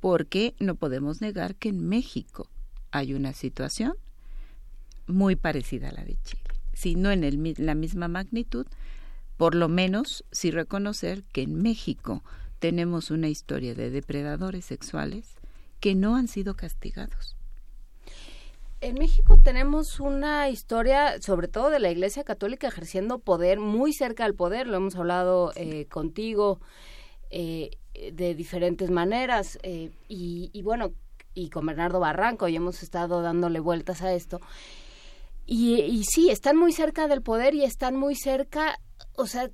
Porque 0.00 0.54
no 0.58 0.74
podemos 0.74 1.20
negar 1.20 1.54
que 1.54 1.68
en 1.68 1.86
México 1.86 2.48
hay 2.90 3.14
una 3.14 3.32
situación 3.32 3.94
muy 5.06 5.36
parecida 5.36 5.90
a 5.90 5.92
la 5.92 6.04
de 6.04 6.16
Chile. 6.22 6.42
Si 6.72 6.94
no 6.94 7.10
en 7.10 7.24
el, 7.24 7.54
la 7.58 7.74
misma 7.74 8.08
magnitud, 8.08 8.66
por 9.40 9.54
lo 9.54 9.70
menos 9.70 10.22
sí 10.30 10.50
reconocer 10.50 11.22
que 11.32 11.40
en 11.40 11.62
México 11.62 12.22
tenemos 12.58 13.10
una 13.10 13.28
historia 13.28 13.74
de 13.74 13.88
depredadores 13.88 14.66
sexuales 14.66 15.24
que 15.80 15.94
no 15.94 16.14
han 16.14 16.28
sido 16.28 16.56
castigados. 16.56 17.38
En 18.82 18.96
México 18.96 19.40
tenemos 19.42 19.98
una 19.98 20.50
historia, 20.50 21.22
sobre 21.22 21.48
todo 21.48 21.70
de 21.70 21.78
la 21.78 21.90
Iglesia 21.90 22.22
Católica, 22.22 22.68
ejerciendo 22.68 23.18
poder 23.18 23.60
muy 23.60 23.94
cerca 23.94 24.24
del 24.24 24.34
poder. 24.34 24.66
Lo 24.66 24.76
hemos 24.76 24.94
hablado 24.96 25.52
eh, 25.56 25.86
contigo 25.86 26.60
eh, 27.30 27.70
de 28.12 28.34
diferentes 28.34 28.90
maneras. 28.90 29.58
Eh, 29.62 29.90
y, 30.06 30.50
y, 30.52 30.60
bueno, 30.60 30.92
y 31.32 31.48
con 31.48 31.64
Bernardo 31.64 31.98
Barranco, 31.98 32.46
y 32.46 32.56
hemos 32.56 32.82
estado 32.82 33.22
dándole 33.22 33.60
vueltas 33.60 34.02
a 34.02 34.12
esto. 34.12 34.38
Y, 35.46 35.76
y 35.76 36.04
sí, 36.04 36.28
están 36.28 36.58
muy 36.58 36.74
cerca 36.74 37.08
del 37.08 37.22
poder 37.22 37.54
y 37.54 37.64
están 37.64 37.96
muy 37.96 38.14
cerca, 38.16 38.78
o 39.16 39.26
sea, 39.26 39.50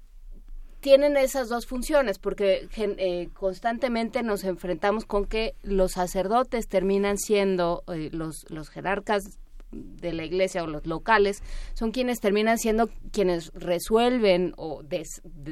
tienen 0.81 1.17
esas 1.17 1.49
dos 1.49 1.67
funciones, 1.67 2.19
porque 2.19 2.69
eh, 2.77 3.29
constantemente 3.35 4.23
nos 4.23 4.45
enfrentamos 4.45 5.05
con 5.05 5.27
que 5.27 5.55
los 5.63 5.93
sacerdotes 5.93 6.69
terminan 6.69 7.19
siendo 7.19 7.83
eh, 7.89 8.11
los, 8.13 8.49
los 8.51 8.69
jerarcas 8.69 9.39
de 9.73 10.13
la 10.13 10.25
iglesia 10.25 10.63
o 10.63 10.67
los 10.67 10.87
locales 10.87 11.43
son 11.75 11.91
quienes 11.91 12.21
terminan 12.21 12.59
siendo 12.59 12.89
quienes 13.11 13.53
resuelven 13.53 14.55
o 14.57 14.83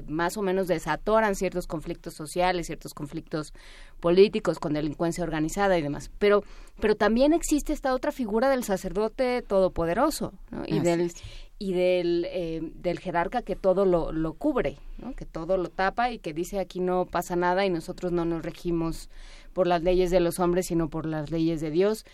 más 0.07 0.37
o 0.37 0.43
menos 0.43 0.69
desatoran 0.69 1.35
ciertos 1.35 1.67
conflictos 1.67 2.15
sociales, 2.15 2.67
ciertos 2.67 2.95
conflictos 2.95 3.53
políticos 4.01 4.59
con 4.59 4.73
delincuencia 4.73 5.25
organizada 5.25 5.77
y 5.79 5.83
demás. 5.83 6.11
Pero, 6.19 6.45
pero 6.81 6.95
también 6.95 7.33
existe 7.33 7.73
esta 7.73 7.95
otra 7.95 8.13
figura 8.13 8.49
del 8.49 8.65
sacerdote 8.65 9.43
todopoderoso 9.43 10.33
y 10.67 10.79
del 10.81 11.13
y 11.59 11.73
del, 11.73 12.27
eh, 12.31 12.61
del 12.75 12.99
jerarca 12.99 13.43
que 13.43 13.57
todo 13.57 13.85
lo, 13.85 14.13
lo 14.13 14.35
cubre, 14.35 14.79
que 15.17 15.25
todo 15.25 15.57
lo 15.57 15.69
tapa 15.69 16.11
y 16.11 16.19
que 16.19 16.33
dice 16.33 16.59
aquí 16.59 16.81
no 16.81 17.07
pasa 17.07 17.37
nada 17.37 17.65
y 17.65 17.71
nosotros 17.71 18.13
no 18.13 18.25
nos 18.25 18.43
regimos 18.43 19.09
por 19.53 19.67
las 19.67 19.83
leyes 19.83 20.11
de 20.11 20.21
los 20.21 20.41
hombres, 20.41 20.67
sino 20.67 20.89
por 20.89 21.07
las 21.07 21.31
leyes 21.31 21.61
de 21.61 21.71
Dios. 21.71 22.05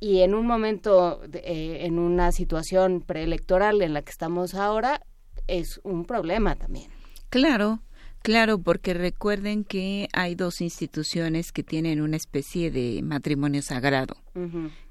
Y 0.00 0.20
en 0.20 0.34
un 0.34 0.46
momento, 0.46 1.20
eh, 1.32 1.78
en 1.82 1.98
una 1.98 2.32
situación 2.32 3.02
preelectoral 3.02 3.82
en 3.82 3.94
la 3.94 4.02
que 4.02 4.10
estamos 4.10 4.54
ahora, 4.54 5.02
es 5.46 5.80
un 5.84 6.04
problema 6.04 6.56
también. 6.56 6.90
Claro, 7.28 7.80
Claro, 8.22 8.58
porque 8.58 8.92
recuerden 8.92 9.64
que 9.64 10.08
hay 10.12 10.34
dos 10.34 10.60
instituciones 10.60 11.52
que 11.52 11.62
tienen 11.62 12.02
una 12.02 12.16
especie 12.16 12.70
de 12.70 13.00
matrimonio 13.02 13.62
sagrado, 13.62 14.14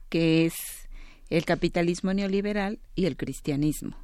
que 0.09 0.47
es 0.47 0.88
el 1.29 1.45
capitalismo 1.45 2.13
neoliberal 2.13 2.79
y 2.95 3.05
el 3.05 3.17
cristianismo. 3.17 3.97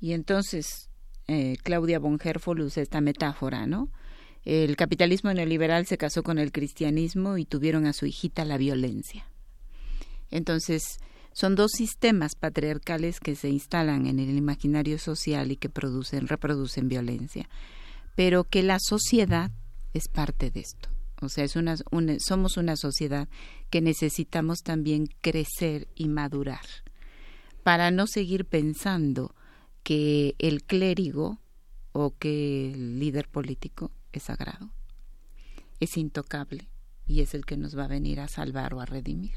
Y 0.00 0.12
entonces 0.12 0.88
eh, 1.26 1.56
Claudia 1.62 1.98
von 1.98 2.18
Herfol 2.22 2.60
usa 2.60 2.82
esta 2.82 3.00
metáfora, 3.00 3.66
¿no? 3.66 3.90
El 4.44 4.76
capitalismo 4.76 5.32
neoliberal 5.32 5.86
se 5.86 5.96
casó 5.96 6.22
con 6.22 6.38
el 6.38 6.52
cristianismo 6.52 7.38
y 7.38 7.46
tuvieron 7.46 7.86
a 7.86 7.94
su 7.94 8.04
hijita 8.04 8.44
la 8.44 8.58
violencia. 8.58 9.26
Entonces, 10.30 10.98
son 11.32 11.54
dos 11.54 11.72
sistemas 11.72 12.34
patriarcales 12.34 13.20
que 13.20 13.36
se 13.36 13.48
instalan 13.48 14.06
en 14.06 14.18
el 14.18 14.36
imaginario 14.36 14.98
social 14.98 15.50
y 15.50 15.56
que 15.56 15.70
producen, 15.70 16.28
reproducen 16.28 16.88
violencia, 16.88 17.48
pero 18.14 18.44
que 18.44 18.62
la 18.62 18.78
sociedad 18.80 19.50
es 19.94 20.08
parte 20.08 20.50
de 20.50 20.60
esto. 20.60 20.93
O 21.20 21.28
sea, 21.28 21.44
es 21.44 21.56
una, 21.56 21.76
somos 22.18 22.56
una 22.56 22.76
sociedad 22.76 23.28
que 23.70 23.80
necesitamos 23.80 24.62
también 24.62 25.06
crecer 25.20 25.88
y 25.94 26.08
madurar 26.08 26.64
para 27.62 27.90
no 27.90 28.06
seguir 28.06 28.44
pensando 28.44 29.34
que 29.82 30.34
el 30.38 30.64
clérigo 30.64 31.38
o 31.92 32.14
que 32.18 32.72
el 32.72 32.98
líder 32.98 33.28
político 33.28 33.90
es 34.12 34.24
sagrado, 34.24 34.70
es 35.80 35.96
intocable 35.96 36.68
y 37.06 37.20
es 37.20 37.34
el 37.34 37.44
que 37.44 37.56
nos 37.56 37.76
va 37.76 37.84
a 37.84 37.88
venir 37.88 38.20
a 38.20 38.28
salvar 38.28 38.74
o 38.74 38.80
a 38.80 38.86
redimir. 38.86 39.34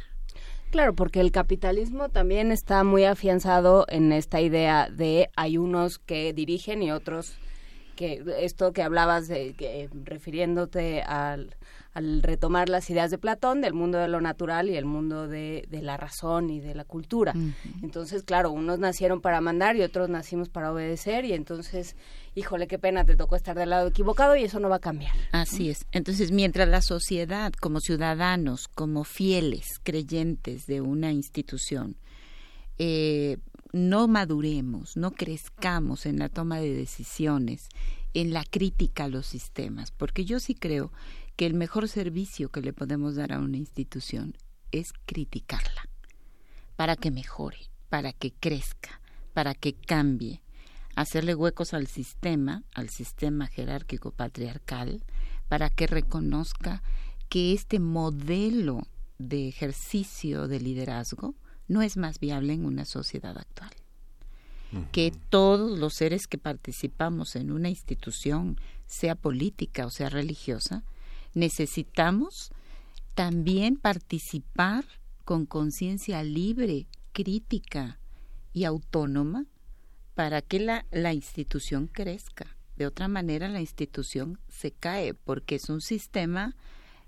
Claro, 0.72 0.94
porque 0.94 1.22
el 1.22 1.32
capitalismo 1.32 2.10
también 2.10 2.52
está 2.52 2.84
muy 2.84 3.06
afianzado 3.06 3.86
en 3.88 4.12
esta 4.12 4.42
idea 4.42 4.90
de 4.90 5.30
hay 5.36 5.58
unos 5.58 5.98
que 5.98 6.34
dirigen 6.34 6.84
y 6.84 6.92
otros 6.92 7.38
que 7.98 8.24
esto 8.40 8.72
que 8.72 8.82
hablabas 8.82 9.28
de 9.28 9.54
que, 9.56 9.90
refiriéndote 10.06 11.02
al, 11.02 11.58
al 11.94 12.22
retomar 12.22 12.70
las 12.70 12.90
ideas 12.90 13.12
de 13.12 13.18
Platón 13.18 13.60
del 13.60 13.74
mundo 13.74 13.98
de 13.98 14.08
lo 14.08 14.22
natural 14.22 14.70
y 14.70 14.78
el 14.78 14.86
mundo 14.86 15.28
de, 15.28 15.66
de 15.70 15.82
la 15.82 15.98
razón 15.98 16.50
y 16.50 16.62
de 16.62 16.76
la 16.76 16.86
cultura. 16.86 17.34
Entonces, 17.84 18.24
claro, 18.24 18.52
unos 18.52 18.80
nacieron 18.80 19.20
para 19.20 19.42
mandar 19.42 19.76
y 19.76 19.82
otros 19.82 20.08
nacimos 20.08 20.48
para 20.48 20.72
obedecer 20.72 21.26
y 21.26 21.34
entonces, 21.34 21.96
híjole, 22.36 22.68
qué 22.68 22.78
pena, 22.78 23.04
te 23.04 23.16
tocó 23.16 23.36
estar 23.36 23.58
del 23.58 23.72
lado 23.72 23.88
equivocado 23.88 24.36
y 24.36 24.44
eso 24.44 24.60
no 24.60 24.70
va 24.70 24.78
a 24.78 24.80
cambiar. 24.80 25.16
Así 25.32 25.70
es. 25.70 25.88
Entonces, 25.92 26.32
mientras 26.32 26.70
la 26.70 26.82
sociedad, 26.82 27.52
como 27.60 27.80
ciudadanos, 27.80 28.68
como 28.68 29.04
fieles, 29.04 29.66
creyentes 29.84 30.68
de 30.68 30.82
una 30.82 31.12
institución, 31.12 31.98
eh, 32.78 33.38
no 33.74 34.08
maduremos, 34.08 34.98
no 34.98 35.12
crezcamos 35.12 36.06
en 36.06 36.20
la 36.20 36.30
toma 36.30 36.60
de 36.60 36.74
decisiones, 36.74 37.70
en 38.14 38.34
la 38.34 38.44
crítica 38.44 39.06
a 39.06 39.10
los 39.10 39.26
sistemas, 39.26 39.92
porque 39.92 40.26
yo 40.26 40.40
sí 40.40 40.56
creo 40.56 40.92
que 41.36 41.46
el 41.46 41.54
mejor 41.54 41.88
servicio 41.88 42.50
que 42.50 42.62
le 42.62 42.74
podemos 42.74 43.16
dar 43.16 43.34
a 43.34 43.40
una 43.40 43.58
institución 43.58 44.36
es 44.72 44.94
criticarla, 45.06 45.88
para 46.76 46.96
que 46.96 47.12
mejore, 47.12 47.70
para 47.90 48.14
que 48.14 48.32
crezca, 48.32 49.02
para 49.34 49.54
que 49.54 49.74
cambie, 49.74 50.42
hacerle 50.96 51.36
huecos 51.36 51.74
al 51.74 51.88
sistema, 51.88 52.64
al 52.74 52.90
sistema 52.90 53.48
jerárquico 53.48 54.12
patriarcal, 54.12 55.04
para 55.48 55.70
que 55.70 55.86
reconozca 55.86 56.82
que 57.30 57.54
este 57.54 57.80
modelo 57.80 58.88
de 59.20 59.48
ejercicio 59.48 60.48
de 60.48 60.60
liderazgo 60.60 61.36
no 61.68 61.82
es 61.82 61.98
más 61.98 62.20
viable 62.20 62.54
en 62.54 62.66
una 62.66 62.86
sociedad 62.86 63.38
actual. 63.38 63.72
Que 64.92 65.14
todos 65.30 65.80
los 65.80 65.94
seres 65.94 66.28
que 66.28 66.38
participamos 66.38 67.38
en 67.38 67.52
una 67.52 67.70
institución, 67.70 68.60
sea 68.86 69.16
política 69.16 69.86
o 69.86 69.90
sea 69.90 70.10
religiosa, 70.10 70.84
necesitamos 71.34 72.52
también 73.16 73.78
participar 73.78 74.84
con 75.24 75.46
conciencia 75.46 76.22
libre, 76.24 76.88
crítica 77.14 78.00
y 78.54 78.66
autónoma 78.66 79.46
para 80.16 80.42
que 80.42 80.60
la, 80.60 80.86
la 80.92 81.14
institución 81.14 81.88
crezca. 81.88 82.58
De 82.76 82.86
otra 82.86 83.08
manera, 83.08 83.48
la 83.50 83.62
institución 83.62 84.40
se 84.48 84.72
cae 84.72 85.14
porque 85.14 85.56
es 85.56 85.70
un 85.70 85.82
sistema 85.82 86.56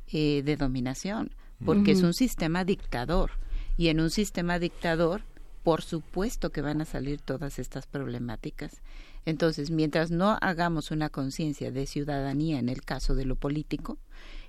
eh, 0.07 0.41
de 0.43 0.57
dominación, 0.57 1.35
porque 1.63 1.91
es 1.91 2.01
un 2.01 2.13
sistema 2.13 2.65
dictador. 2.65 3.31
Y 3.79 3.87
en 3.87 4.01
un 4.01 4.09
sistema 4.09 4.59
dictador, 4.59 5.21
por 5.63 5.83
supuesto 5.83 6.49
que 6.49 6.61
van 6.61 6.81
a 6.81 6.85
salir 6.85 7.21
todas 7.21 7.59
estas 7.59 7.87
problemáticas. 7.87 8.81
Entonces, 9.23 9.71
mientras 9.71 10.11
no 10.11 10.37
hagamos 10.41 10.91
una 10.91 11.07
conciencia 11.07 11.71
de 11.71 11.85
ciudadanía 11.85 12.59
en 12.59 12.67
el 12.67 12.81
caso 12.81 13.15
de 13.15 13.23
lo 13.23 13.37
político 13.37 13.97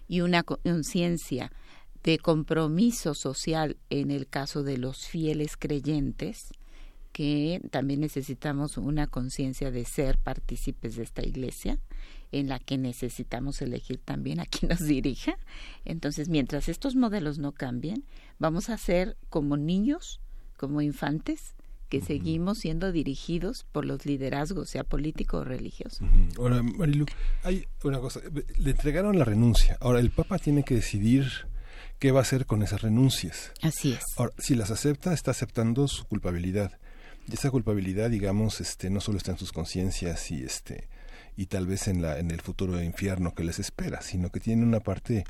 y 0.09 0.23
una 0.23 0.43
conciencia 0.43 1.53
de 2.03 2.19
compromiso 2.19 3.15
social 3.15 3.77
en 3.89 4.11
el 4.11 4.27
caso 4.27 4.65
de 4.65 4.79
los 4.79 5.07
fieles 5.07 5.57
creyentes, 5.57 6.49
que 7.13 7.61
también 7.71 8.01
necesitamos 8.01 8.79
una 8.79 9.07
conciencia 9.07 9.71
de 9.71 9.85
ser 9.85 10.19
partícipes 10.19 10.97
de 10.97 11.05
esta 11.05 11.23
iglesia, 11.23 11.79
en 12.33 12.49
la 12.49 12.59
que 12.59 12.79
necesitamos 12.79 13.61
elegir 13.63 14.01
también 14.05 14.41
a 14.41 14.47
quien 14.47 14.71
nos 14.71 14.81
dirija. 14.87 15.37
Entonces, 15.85 16.29
mientras 16.29 16.69
estos 16.69 16.97
modelos 16.97 17.39
no 17.39 17.53
cambien, 17.53 18.05
vamos 18.39 18.71
a 18.71 18.79
ser 18.79 19.17
como 19.29 19.57
niños, 19.57 20.21
como 20.57 20.81
infantes, 20.81 21.55
que 21.89 22.01
seguimos 22.01 22.59
siendo 22.59 22.93
dirigidos 22.93 23.67
por 23.73 23.85
los 23.85 24.07
liderazgos, 24.07 24.71
sea 24.71 24.85
político 24.85 25.39
o 25.39 25.45
religioso. 25.45 26.05
Ahora, 26.39 26.63
Marilu, 26.63 27.05
hay 27.43 27.67
una 27.83 27.99
cosa, 27.99 28.21
le 28.59 28.71
entregaron 28.71 29.19
la 29.19 29.25
renuncia. 29.25 29.77
Ahora, 29.81 29.99
el 29.99 30.11
Papa 30.11 30.39
tiene 30.39 30.63
que 30.63 30.77
decidir 30.77 31.27
qué 31.99 32.13
va 32.13 32.21
a 32.21 32.23
hacer 32.23 32.47
con 32.47 32.63
esas 32.63 32.83
renuncias. 32.83 33.53
Así 33.61 33.93
es. 33.93 34.05
Ahora, 34.17 34.33
si 34.39 34.55
las 34.55 34.71
acepta, 34.71 35.13
está 35.13 35.33
aceptando 35.33 35.89
su 35.89 36.05
culpabilidad. 36.07 36.79
Y 37.29 37.35
esa 37.35 37.51
culpabilidad, 37.51 38.09
digamos, 38.09 38.61
este, 38.61 38.89
no 38.89 39.01
solo 39.01 39.19
está 39.19 39.33
en 39.33 39.39
sus 39.39 39.51
conciencias 39.51 40.31
y 40.31 40.45
este 40.45 40.89
y 41.41 41.47
tal 41.47 41.67
vez 41.67 41.89
en 41.89 42.03
la 42.03 42.19
en 42.19 42.31
el 42.31 42.41
futuro 42.41 42.83
infierno 42.83 43.35
que 43.35 43.45
les 43.45 43.59
espera, 43.59 44.03
sino 44.03 44.31
que 44.31 44.41
tiene 44.41 44.63
una 44.63 44.81
parte 44.81 45.25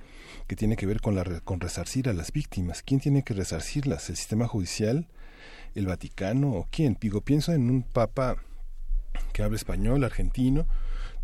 que 0.48 0.56
tiene 0.56 0.76
que 0.76 0.86
ver 0.86 1.00
con 1.00 1.14
la 1.14 1.24
con 1.40 1.60
resarcir 1.60 2.08
a 2.08 2.12
las 2.12 2.32
víctimas. 2.32 2.82
¿Quién 2.82 3.00
tiene 3.00 3.22
que 3.22 3.34
resarcirlas? 3.34 4.10
¿El 4.10 4.16
sistema 4.16 4.48
judicial? 4.48 5.06
el 5.74 5.86
Vaticano 5.86 6.52
o 6.52 6.68
quién. 6.70 6.96
Digo, 7.00 7.20
pienso 7.20 7.52
en 7.52 7.70
un 7.70 7.82
papa 7.82 8.36
que 9.32 9.42
habla 9.42 9.56
español, 9.56 10.04
argentino, 10.04 10.66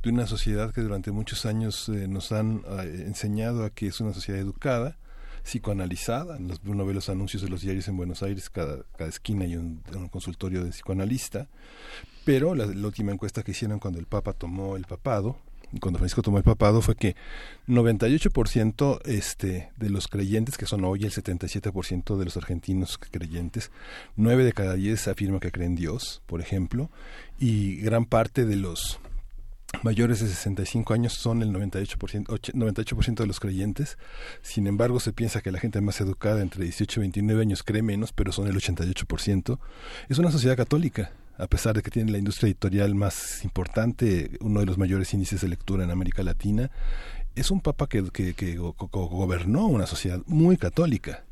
de 0.03 0.11
una 0.11 0.27
sociedad 0.27 0.73
que 0.73 0.83
durante 0.83 1.11
muchos 1.11 1.47
años 1.47 1.89
eh, 1.89 2.07
nos 2.09 2.33
han 2.33 2.63
eh, 2.67 3.05
enseñado 3.07 3.65
a 3.65 3.71
que 3.71 3.89
es 3.89 4.01
una 4.01 4.13
sociedad 4.13 4.41
educada, 4.41 4.99
psicoanalizada. 5.43 6.39
Uno 6.65 6.87
ve 6.87 6.95
los 6.95 7.09
anuncios 7.09 7.43
de 7.43 7.49
los 7.49 7.63
diarios 7.63 7.89
en 7.89 7.97
Buenos 7.97 8.23
Aires, 8.23 8.51
cada, 8.51 8.85
cada 8.97 9.11
esquina 9.11 9.45
hay 9.45 9.57
un, 9.57 9.83
un 9.95 10.09
consultorio 10.09 10.65
de 10.65 10.71
psicoanalista. 10.71 11.49
Pero 12.27 12.57
la, 12.57 12.67
última 12.67 13.13
encuesta 13.13 13.45
que 13.45 13.53
hicieron 13.53 13.79
cuando 13.79 14.01
el 14.01 14.07
Papa 14.07 14.33
tomó 14.33 14.75
el 14.75 14.85
papado, 14.85 15.37
cuando 15.81 16.01
Francisco 16.01 16.23
tomó 16.23 16.39
el 16.39 16.43
papado 16.43 16.83
fue 16.83 16.97
que 16.97 17.15
98% 17.69 19.01
este, 19.05 19.71
de 19.77 19.91
los 19.91 20.09
creyentes, 20.09 20.59
que 20.59 20.67
son 20.67 20.85
hoy 20.85 21.05
el 21.05 21.13
77% 21.13 22.17
de 22.17 22.25
los 22.25 22.37
argentinos 22.37 22.99
creyentes, 22.99 23.71
9 24.17 24.43
de 24.43 24.53
cada 24.53 24.75
10 24.75 25.07
afirman 25.07 25.39
que 25.39 25.53
creen 25.53 25.77
Dios, 25.77 26.21
por 26.27 26.41
ejemplo, 26.41 26.91
y 27.39 27.77
gran 27.77 28.07
parte 28.07 28.45
de 28.45 28.57
los 28.57 28.99
mayores 29.85 30.19
de 30.19 30.27
65 30.27 30.95
años 30.95 31.13
son 31.13 31.43
el 31.43 31.53
98%, 31.53 32.27
98% 32.27 33.15
de 33.15 33.27
los 33.29 33.39
creyentes. 33.39 33.99
Sin 34.43 34.67
embargo, 34.67 34.99
se 34.99 35.13
piensa 35.13 35.43
que 35.43 35.53
la 35.53 35.61
gente 35.61 35.81
más 35.81 36.01
educada 36.01 36.43
entre 36.43 36.65
18 36.65 36.99
y 36.99 37.03
29 37.03 37.41
años 37.41 37.63
cree 37.63 37.83
menos, 37.83 38.13
pero 38.13 38.33
son 38.33 38.49
el 38.49 38.57
88%. 38.57 39.61
Es 40.09 40.19
una 40.19 40.33
sociedad 40.33 40.57
católica 40.57 41.13
a 41.39 41.47
pesar 41.47 41.75
de 41.75 41.83
que 41.83 41.91
tiene 41.91 42.13
la 42.13 42.19
industria 42.19 42.49
editorial 42.49 42.95
más 42.95 43.45
importante, 43.45 44.39
uno 44.41 44.61
de 44.61 44.67
los 44.67 44.79
mayores 44.79 45.13
índices 45.15 45.41
de 45.41 45.49
lectura 45.49 45.85
en 45.85 45.91
América 45.91 46.23
Latina, 46.23 46.71
es 47.35 47.51
un 47.51 47.61
papa 47.61 47.87
que, 47.87 48.03
que, 48.11 48.57
gobernó 48.57 49.67
una 49.67 49.87
sociedad 49.87 50.21
muy 50.27 50.57
católica 50.57 51.25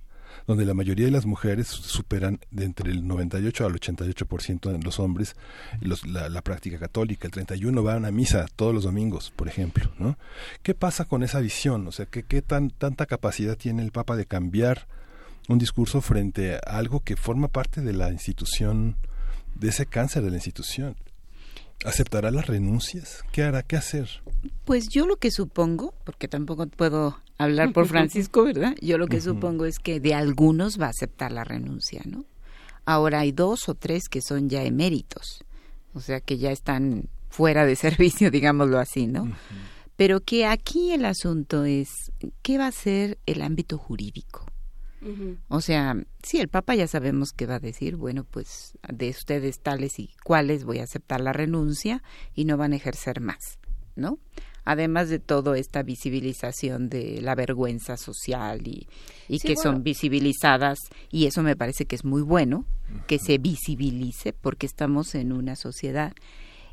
donde 0.47 0.67
la 0.67 0.75
mayoría 0.75 1.07
de 1.07 1.11
las 1.11 1.25
mujeres 1.25 1.69
superan 1.69 2.39
de 2.51 2.67
entre 2.67 2.91
el 2.91 3.07
98 3.07 3.65
al 3.65 3.73
88% 3.75 4.73
de 4.73 4.83
los 4.83 4.99
hombres 4.99 5.37
los, 5.81 6.07
la, 6.07 6.29
la, 6.29 6.43
práctica 6.43 6.79
católica. 6.79 7.27
El 7.27 7.33
31 7.33 7.83
van 7.83 8.05
a 8.05 8.11
misa 8.11 8.47
todos 8.55 8.75
los 8.75 8.85
domingos, 8.85 9.33
por 9.35 9.49
ejemplo. 9.49 9.91
¿no? 9.99 10.19
¿Qué 10.63 10.75
pasa 10.75 11.07
con 11.07 11.23
esa 11.23 11.41
visión? 11.41 11.87
O 11.87 11.93
sea, 11.93 12.05
¿qué, 12.05 12.25
qué 12.25 12.43
tan, 12.43 12.69
tanta 12.69 13.07
capacidad 13.07 13.57
tiene 13.57 13.83
el 13.83 13.91
Papa 13.91 14.17
de 14.17 14.27
cambiar 14.27 14.87
un 15.49 15.59
discurso 15.59 16.03
frente 16.03 16.57
a 16.57 16.59
algo 16.77 17.01
que 17.01 17.17
forma 17.17 17.49
parte 17.49 17.81
de 17.81 17.93
la 17.95 18.11
institución 18.11 18.97
de 19.55 19.69
ese 19.69 19.87
cáncer 19.87 20.23
de 20.23 20.31
la 20.31 20.37
institución. 20.37 20.97
¿Aceptará 21.85 22.31
las 22.31 22.47
renuncias? 22.47 23.25
¿Qué 23.33 23.43
hará? 23.43 23.63
¿Qué 23.63 23.77
hacer? 23.77 24.09
Pues 24.65 24.89
yo 24.89 25.07
lo 25.07 25.17
que 25.17 25.31
supongo, 25.31 25.93
porque 26.05 26.29
tampoco 26.29 26.67
puedo 26.67 27.21
hablar 27.37 27.73
por 27.73 27.87
Francisco, 27.89 28.45
¿verdad? 28.45 28.75
Yo 28.81 28.97
lo 28.97 29.07
que 29.07 29.21
supongo 29.21 29.67
es 29.67 29.79
que 29.79 30.01
de 30.01 30.15
algunos 30.15 30.81
va 30.81 30.87
a 30.87 30.91
aceptar 30.91 31.33
la 31.33 31.45
renuncia, 31.45 32.03
¿no? 32.07 32.25
Ahora 32.87 33.21
hay 33.21 33.33
dos 33.33 33.69
o 33.69 33.75
tres 33.75 34.09
que 34.09 34.21
son 34.21 34.49
ya 34.49 34.63
eméritos, 34.63 35.45
o 35.95 36.01
sea 36.01 36.21
que 36.21 36.39
ya 36.39 36.53
están 36.53 37.09
fuera 37.29 37.67
de 37.67 37.77
servicio, 37.77 38.31
digámoslo 38.31 38.79
así, 38.79 39.07
¿no? 39.07 39.31
Pero 39.97 40.21
que 40.21 40.47
aquí 40.47 40.93
el 40.93 41.05
asunto 41.05 41.65
es, 41.65 42.13
¿qué 42.43 42.59
va 42.59 42.67
a 42.67 42.73
ser 42.73 43.19
el 43.27 43.43
ámbito 43.43 43.79
jurídico? 43.79 44.47
O 45.49 45.61
sea, 45.61 45.97
sí, 46.23 46.39
el 46.39 46.49
Papa 46.49 46.75
ya 46.75 46.87
sabemos 46.87 47.33
que 47.33 47.47
va 47.47 47.57
a 47.57 47.61
decir, 47.61 47.97
bueno, 47.97 48.25
pues 48.25 48.79
de 48.89 49.11
ustedes 49.11 49.61
tales 49.61 49.99
y 49.99 50.11
cuales 50.25 50.65
voy 50.65 50.79
a 50.79 50.85
aceptar 50.85 51.21
la 51.21 51.33
renuncia 51.33 52.03
y 52.35 52.45
no 52.45 52.57
van 52.57 52.73
a 52.73 52.77
ejercer 52.77 53.21
más, 53.21 53.59
¿no? 53.97 54.19
Además 54.65 55.11
de 55.11 55.19
todo 55.19 55.55
esta 55.55 55.83
visibilización 55.83 56.89
de 56.89 57.21
la 57.21 57.35
vergüenza 57.35 57.99
social 57.99 58.67
y, 58.67 58.89
y 59.29 59.41
que 59.41 59.57
son 59.57 59.83
visibilizadas, 59.83 60.79
y 61.11 61.27
eso 61.27 61.43
me 61.43 61.55
parece 61.55 61.85
que 61.85 61.97
es 61.97 62.05
muy 62.05 62.23
bueno, 62.23 62.65
que 63.07 63.19
se 63.19 63.37
visibilice, 63.37 64.33
porque 64.33 64.65
estamos 64.65 65.15
en 65.15 65.33
una 65.33 65.55
sociedad 65.55 66.15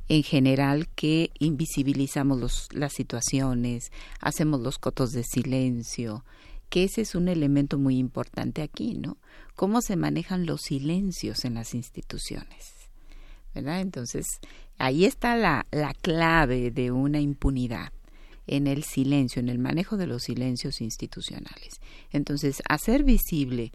en 0.08 0.24
general 0.24 0.90
que 0.90 1.32
invisibilizamos 1.40 2.40
los, 2.40 2.68
las 2.74 2.94
situaciones, 2.94 3.92
hacemos 4.20 4.60
los 4.60 4.78
cotos 4.78 5.12
de 5.12 5.24
silencio, 5.24 6.26
que 6.72 6.86
ese 6.86 7.02
es 7.02 7.16
un 7.16 7.28
elemento 7.28 7.78
muy 7.78 7.98
importante 7.98 8.62
aquí, 8.62 8.94
¿no? 8.94 9.18
Cómo 9.56 9.82
se 9.82 9.98
manejan 9.98 10.46
los 10.46 10.62
silencios 10.62 11.44
en 11.44 11.56
las 11.56 11.76
instituciones, 11.76 12.90
¿verdad? 13.54 13.82
Entonces, 13.82 14.26
ahí 14.78 15.04
está 15.04 15.36
la, 15.36 15.68
la 15.72 15.94
clave 15.94 16.72
de 16.72 16.92
una 16.92 17.20
impunidad 17.20 17.92
en 18.48 18.68
el 18.68 18.86
silencio, 18.86 19.42
en 19.42 19.50
el 19.50 19.60
manejo 19.60 19.98
de 19.98 20.08
los 20.08 20.24
silencios 20.24 20.80
institucionales. 20.80 21.82
Entonces, 22.10 22.64
hacer 22.70 23.04
visible, 23.04 23.74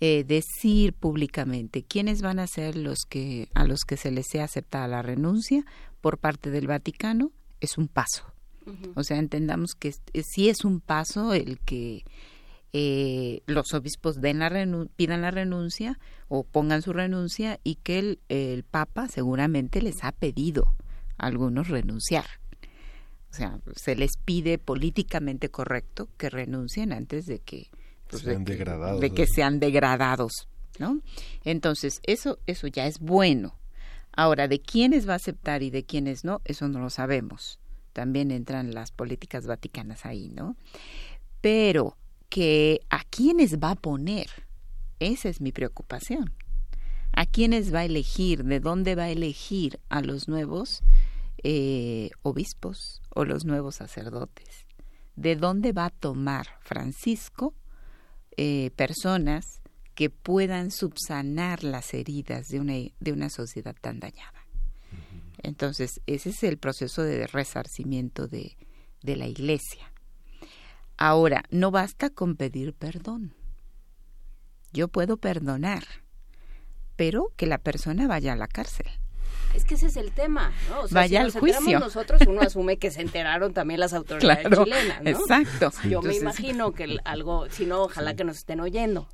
eh, 0.00 0.24
decir 0.24 0.94
públicamente 0.94 1.84
quiénes 1.84 2.22
van 2.22 2.40
a 2.40 2.48
ser 2.48 2.76
los 2.76 3.04
que 3.08 3.48
a 3.54 3.64
los 3.64 3.82
que 3.82 3.96
se 3.96 4.10
les 4.10 4.26
sea 4.28 4.44
aceptada 4.44 4.88
la 4.88 5.00
renuncia 5.00 5.64
por 6.00 6.18
parte 6.18 6.50
del 6.50 6.66
Vaticano 6.66 7.30
es 7.60 7.78
un 7.78 7.86
paso. 7.86 8.24
O 8.94 9.02
sea, 9.02 9.18
entendamos 9.18 9.74
que 9.74 9.92
sí 9.92 10.48
es 10.48 10.64
un 10.64 10.80
paso 10.80 11.34
el 11.34 11.58
que 11.60 12.04
eh, 12.72 13.42
los 13.46 13.74
obispos 13.74 14.20
den 14.20 14.38
la 14.38 14.50
pidan 14.96 15.20
la 15.20 15.30
renuncia 15.30 15.98
o 16.28 16.42
pongan 16.42 16.80
su 16.80 16.92
renuncia 16.94 17.60
y 17.62 17.74
que 17.76 17.98
el, 17.98 18.20
el 18.28 18.64
Papa 18.64 19.08
seguramente 19.08 19.82
les 19.82 20.02
ha 20.04 20.12
pedido 20.12 20.74
a 21.18 21.26
algunos 21.26 21.68
renunciar. 21.68 22.24
O 23.30 23.34
sea, 23.34 23.58
se 23.76 23.94
les 23.96 24.16
pide 24.16 24.58
políticamente 24.58 25.50
correcto 25.50 26.08
que 26.16 26.30
renuncien 26.30 26.92
antes 26.92 27.26
de 27.26 27.40
que, 27.40 27.70
pues, 28.08 28.22
sean 28.22 28.44
degradados, 28.44 29.00
de 29.00 29.10
que 29.10 29.26
sean 29.26 29.58
degradados, 29.58 30.48
¿no? 30.78 31.00
Entonces, 31.44 32.00
eso 32.04 32.38
eso 32.46 32.66
ya 32.66 32.86
es 32.86 32.98
bueno. 32.98 33.58
Ahora, 34.14 34.48
de 34.48 34.60
quiénes 34.60 35.08
va 35.08 35.14
a 35.14 35.16
aceptar 35.16 35.62
y 35.62 35.70
de 35.70 35.84
quiénes 35.84 36.24
no, 36.24 36.42
eso 36.44 36.68
no 36.68 36.80
lo 36.80 36.90
sabemos. 36.90 37.58
También 37.94 38.30
entran 38.30 38.74
las 38.74 38.92
políticas 38.92 39.46
vaticanas 39.46 40.04
ahí, 40.04 40.28
¿no? 40.28 40.56
Pero 41.40 41.96
que 42.32 42.80
a 42.88 43.04
quiénes 43.04 43.58
va 43.58 43.72
a 43.72 43.74
poner, 43.74 44.26
esa 45.00 45.28
es 45.28 45.42
mi 45.42 45.52
preocupación. 45.52 46.32
¿A 47.12 47.26
quiénes 47.26 47.74
va 47.74 47.80
a 47.80 47.84
elegir? 47.84 48.44
¿De 48.44 48.58
dónde 48.58 48.94
va 48.94 49.02
a 49.02 49.10
elegir 49.10 49.78
a 49.90 50.00
los 50.00 50.28
nuevos 50.28 50.82
eh, 51.44 52.08
obispos 52.22 53.02
o 53.14 53.26
los 53.26 53.44
nuevos 53.44 53.74
sacerdotes? 53.74 54.66
¿De 55.14 55.36
dónde 55.36 55.72
va 55.72 55.84
a 55.84 55.90
tomar 55.90 56.46
Francisco 56.62 57.52
eh, 58.38 58.70
personas 58.76 59.60
que 59.94 60.08
puedan 60.08 60.70
subsanar 60.70 61.62
las 61.64 61.92
heridas 61.92 62.48
de 62.48 62.60
una, 62.60 62.76
de 62.98 63.12
una 63.12 63.28
sociedad 63.28 63.76
tan 63.78 64.00
dañada? 64.00 64.46
Entonces, 65.42 66.00
ese 66.06 66.30
es 66.30 66.42
el 66.44 66.56
proceso 66.56 67.02
de 67.02 67.26
resarcimiento 67.26 68.26
de, 68.26 68.56
de 69.02 69.16
la 69.16 69.26
Iglesia. 69.26 69.91
Ahora, 70.96 71.44
no 71.50 71.70
basta 71.70 72.10
con 72.10 72.36
pedir 72.36 72.74
perdón. 72.74 73.34
Yo 74.72 74.88
puedo 74.88 75.16
perdonar, 75.16 75.84
pero 76.96 77.32
que 77.36 77.46
la 77.46 77.58
persona 77.58 78.06
vaya 78.06 78.32
a 78.32 78.36
la 78.36 78.48
cárcel. 78.48 78.86
Es 79.54 79.64
que 79.64 79.74
ese 79.74 79.86
es 79.86 79.96
el 79.96 80.12
tema, 80.12 80.52
¿no? 80.70 80.88
Vaya 80.90 81.20
al 81.20 81.30
juicio. 81.30 81.78
Nosotros 81.78 82.22
uno 82.26 82.40
asume 82.42 82.78
que 82.78 82.90
se 82.90 83.02
enteraron 83.02 83.52
también 83.52 83.80
las 83.80 83.92
autoridades 83.92 84.46
chilenas, 84.48 85.02
¿no? 85.02 85.10
Exacto. 85.10 85.70
Yo 85.88 86.00
me 86.00 86.16
imagino 86.16 86.72
que 86.72 86.98
algo, 87.04 87.48
si 87.50 87.66
no, 87.66 87.82
ojalá 87.82 88.14
que 88.14 88.24
nos 88.24 88.38
estén 88.38 88.60
oyendo. 88.60 89.08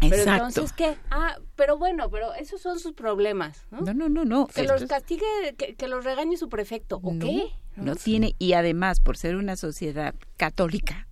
Pero 0.00 0.22
entonces, 0.22 0.72
¿qué? 0.72 0.96
Ah, 1.10 1.36
pero 1.56 1.76
bueno, 1.76 2.08
pero 2.08 2.32
esos 2.34 2.60
son 2.60 2.78
sus 2.78 2.92
problemas, 2.92 3.66
¿no? 3.70 3.80
No, 3.80 4.08
no, 4.08 4.24
no, 4.24 4.46
Que 4.46 4.62
los 4.62 4.84
castigue, 4.84 5.24
que, 5.56 5.88
los 5.88 6.04
regañe 6.04 6.36
su 6.36 6.48
prefecto, 6.48 7.00
¿o 7.02 7.18
qué? 7.18 7.48
No, 7.76 7.96
tiene, 7.96 8.36
y 8.38 8.52
además, 8.52 9.00
por 9.00 9.16
ser 9.16 9.36
una 9.36 9.56
sociedad 9.56 10.14
católica, 10.36 11.08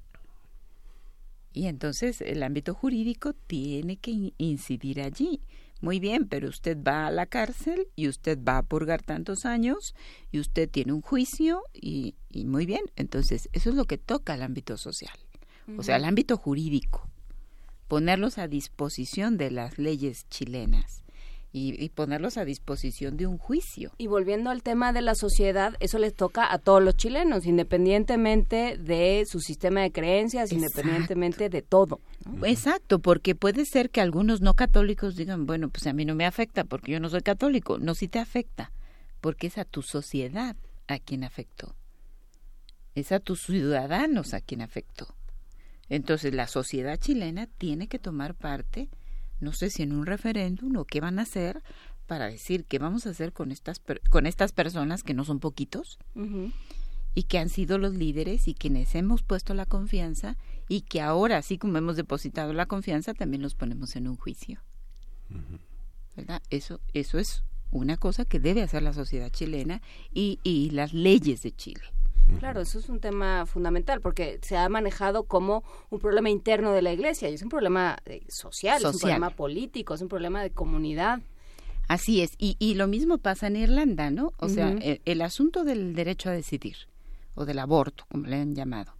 y 1.52 1.66
entonces 1.66 2.20
el 2.20 2.42
ámbito 2.42 2.74
jurídico 2.74 3.32
tiene 3.32 3.96
que 3.96 4.32
incidir 4.38 5.00
allí. 5.00 5.40
Muy 5.80 5.98
bien, 5.98 6.28
pero 6.28 6.48
usted 6.48 6.78
va 6.80 7.08
a 7.08 7.10
la 7.10 7.26
cárcel 7.26 7.88
y 7.96 8.06
usted 8.08 8.38
va 8.38 8.58
a 8.58 8.62
purgar 8.62 9.02
tantos 9.02 9.44
años 9.44 9.94
y 10.30 10.38
usted 10.38 10.70
tiene 10.70 10.92
un 10.92 11.00
juicio 11.00 11.64
y, 11.72 12.14
y 12.30 12.44
muy 12.44 12.66
bien. 12.66 12.82
Entonces, 12.94 13.48
eso 13.52 13.70
es 13.70 13.74
lo 13.74 13.86
que 13.86 13.98
toca 13.98 14.34
al 14.34 14.42
ámbito 14.42 14.76
social, 14.76 15.18
o 15.76 15.82
sea, 15.82 15.96
al 15.96 16.04
ámbito 16.04 16.36
jurídico 16.36 17.08
ponerlos 17.88 18.38
a 18.38 18.48
disposición 18.48 19.36
de 19.36 19.50
las 19.50 19.76
leyes 19.76 20.26
chilenas 20.30 21.02
y, 21.54 21.88
ponerlos 21.90 22.38
a 22.38 22.44
disposición 22.44 23.16
de 23.18 23.26
un 23.26 23.36
juicio. 23.36 23.92
Y 23.98 24.06
volviendo 24.06 24.48
al 24.48 24.62
tema 24.62 24.92
de 24.92 25.02
la 25.02 25.14
sociedad, 25.14 25.74
eso 25.80 25.98
les 25.98 26.14
toca 26.14 26.50
a 26.50 26.58
todos 26.58 26.82
los 26.82 26.96
chilenos, 26.96 27.44
independientemente 27.44 28.78
de 28.78 29.24
su 29.28 29.40
sistema 29.40 29.82
de 29.82 29.92
creencias, 29.92 30.50
independientemente 30.50 31.50
de 31.50 31.60
todo. 31.60 32.00
Exacto, 32.42 33.00
porque 33.00 33.34
puede 33.34 33.66
ser 33.66 33.90
que 33.90 34.00
algunos 34.00 34.40
no 34.40 34.54
católicos 34.54 35.14
digan, 35.14 35.44
bueno, 35.44 35.68
pues 35.68 35.86
a 35.86 35.92
mí 35.92 36.06
no 36.06 36.14
me 36.14 36.24
afecta 36.24 36.64
porque 36.64 36.92
yo 36.92 37.00
no 37.00 37.10
soy 37.10 37.20
católico. 37.20 37.78
No, 37.78 37.94
sí 37.94 38.08
te 38.08 38.18
afecta, 38.18 38.72
porque 39.20 39.48
es 39.48 39.58
a 39.58 39.66
tu 39.66 39.82
sociedad 39.82 40.56
a 40.88 40.98
quien 40.98 41.22
afectó. 41.22 41.74
Es 42.94 43.12
a 43.12 43.20
tus 43.20 43.42
ciudadanos 43.42 44.32
a 44.32 44.40
quien 44.40 44.62
afectó. 44.62 45.14
Entonces 45.90 46.32
la 46.32 46.46
sociedad 46.46 46.98
chilena 46.98 47.46
tiene 47.46 47.88
que 47.88 47.98
tomar 47.98 48.34
parte, 48.34 48.88
no 49.42 49.52
sé 49.52 49.70
si 49.70 49.82
en 49.82 49.92
un 49.92 50.06
referéndum 50.06 50.76
o 50.76 50.84
qué 50.84 51.00
van 51.00 51.18
a 51.18 51.22
hacer 51.22 51.62
para 52.06 52.26
decir 52.26 52.64
qué 52.64 52.78
vamos 52.78 53.06
a 53.06 53.10
hacer 53.10 53.32
con 53.32 53.52
estas 53.52 53.80
con 54.10 54.26
estas 54.26 54.52
personas 54.52 55.02
que 55.02 55.14
no 55.14 55.24
son 55.24 55.40
poquitos 55.40 55.98
y 57.14 57.24
que 57.24 57.38
han 57.38 57.48
sido 57.48 57.78
los 57.78 57.94
líderes 57.94 58.48
y 58.48 58.54
quienes 58.54 58.94
hemos 58.94 59.22
puesto 59.22 59.54
la 59.54 59.66
confianza 59.66 60.36
y 60.68 60.82
que 60.82 61.00
ahora 61.00 61.36
así 61.38 61.58
como 61.58 61.76
hemos 61.78 61.96
depositado 61.96 62.52
la 62.52 62.66
confianza 62.66 63.14
también 63.14 63.42
los 63.42 63.54
ponemos 63.54 63.96
en 63.96 64.08
un 64.08 64.16
juicio. 64.16 64.60
¿Verdad? 66.16 66.42
Eso 66.50 66.80
eso 66.94 67.18
es 67.18 67.42
una 67.70 67.96
cosa 67.96 68.24
que 68.24 68.38
debe 68.38 68.62
hacer 68.62 68.82
la 68.82 68.92
sociedad 68.92 69.30
chilena 69.30 69.82
y, 70.12 70.38
y 70.42 70.70
las 70.70 70.92
leyes 70.92 71.42
de 71.42 71.52
Chile. 71.52 71.82
Claro, 72.38 72.60
eso 72.60 72.78
es 72.78 72.88
un 72.88 73.00
tema 73.00 73.46
fundamental 73.46 74.00
porque 74.00 74.38
se 74.42 74.56
ha 74.56 74.68
manejado 74.68 75.24
como 75.24 75.64
un 75.90 75.98
problema 75.98 76.30
interno 76.30 76.72
de 76.72 76.82
la 76.82 76.92
iglesia 76.92 77.28
y 77.30 77.34
es 77.34 77.42
un 77.42 77.48
problema 77.48 77.98
eh, 78.04 78.22
social, 78.28 78.82
es 78.82 78.94
un 78.94 78.98
problema 79.00 79.30
político, 79.30 79.94
es 79.94 80.02
un 80.02 80.08
problema 80.08 80.42
de 80.42 80.50
comunidad. 80.50 81.20
Así 81.88 82.22
es, 82.22 82.32
y, 82.38 82.56
y 82.58 82.74
lo 82.74 82.86
mismo 82.86 83.18
pasa 83.18 83.48
en 83.48 83.56
Irlanda, 83.56 84.10
¿no? 84.10 84.32
O 84.38 84.48
sea, 84.48 84.74
el, 85.04 85.20
asunto 85.20 85.64
del 85.64 85.94
derecho 85.94 86.30
a 86.30 86.32
decidir 86.32 86.76
o 87.34 87.44
del 87.44 87.58
aborto, 87.58 88.04
como 88.08 88.26
le 88.26 88.36
han 88.36 88.54
llamado, 88.54 88.94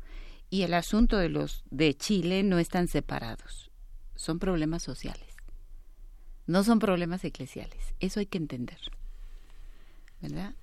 y 0.51 0.63
el 0.63 0.75
asunto 0.75 1.17
de 1.17 1.29
los 1.29 1.65
de 1.71 1.95
Chile 1.95 2.43
no 2.43 2.59
están 2.59 2.89
separados, 2.89 3.71
son 4.15 4.39
problemas 4.39 4.83
sociales, 4.83 5.37
no 6.47 6.65
son 6.65 6.81
problemas 6.81 7.25
eclesiales, 7.25 7.95
eso 8.01 8.21
hay 8.21 8.27
que 8.27 8.39
entender, 8.39 8.79
¿verdad? 10.21 10.55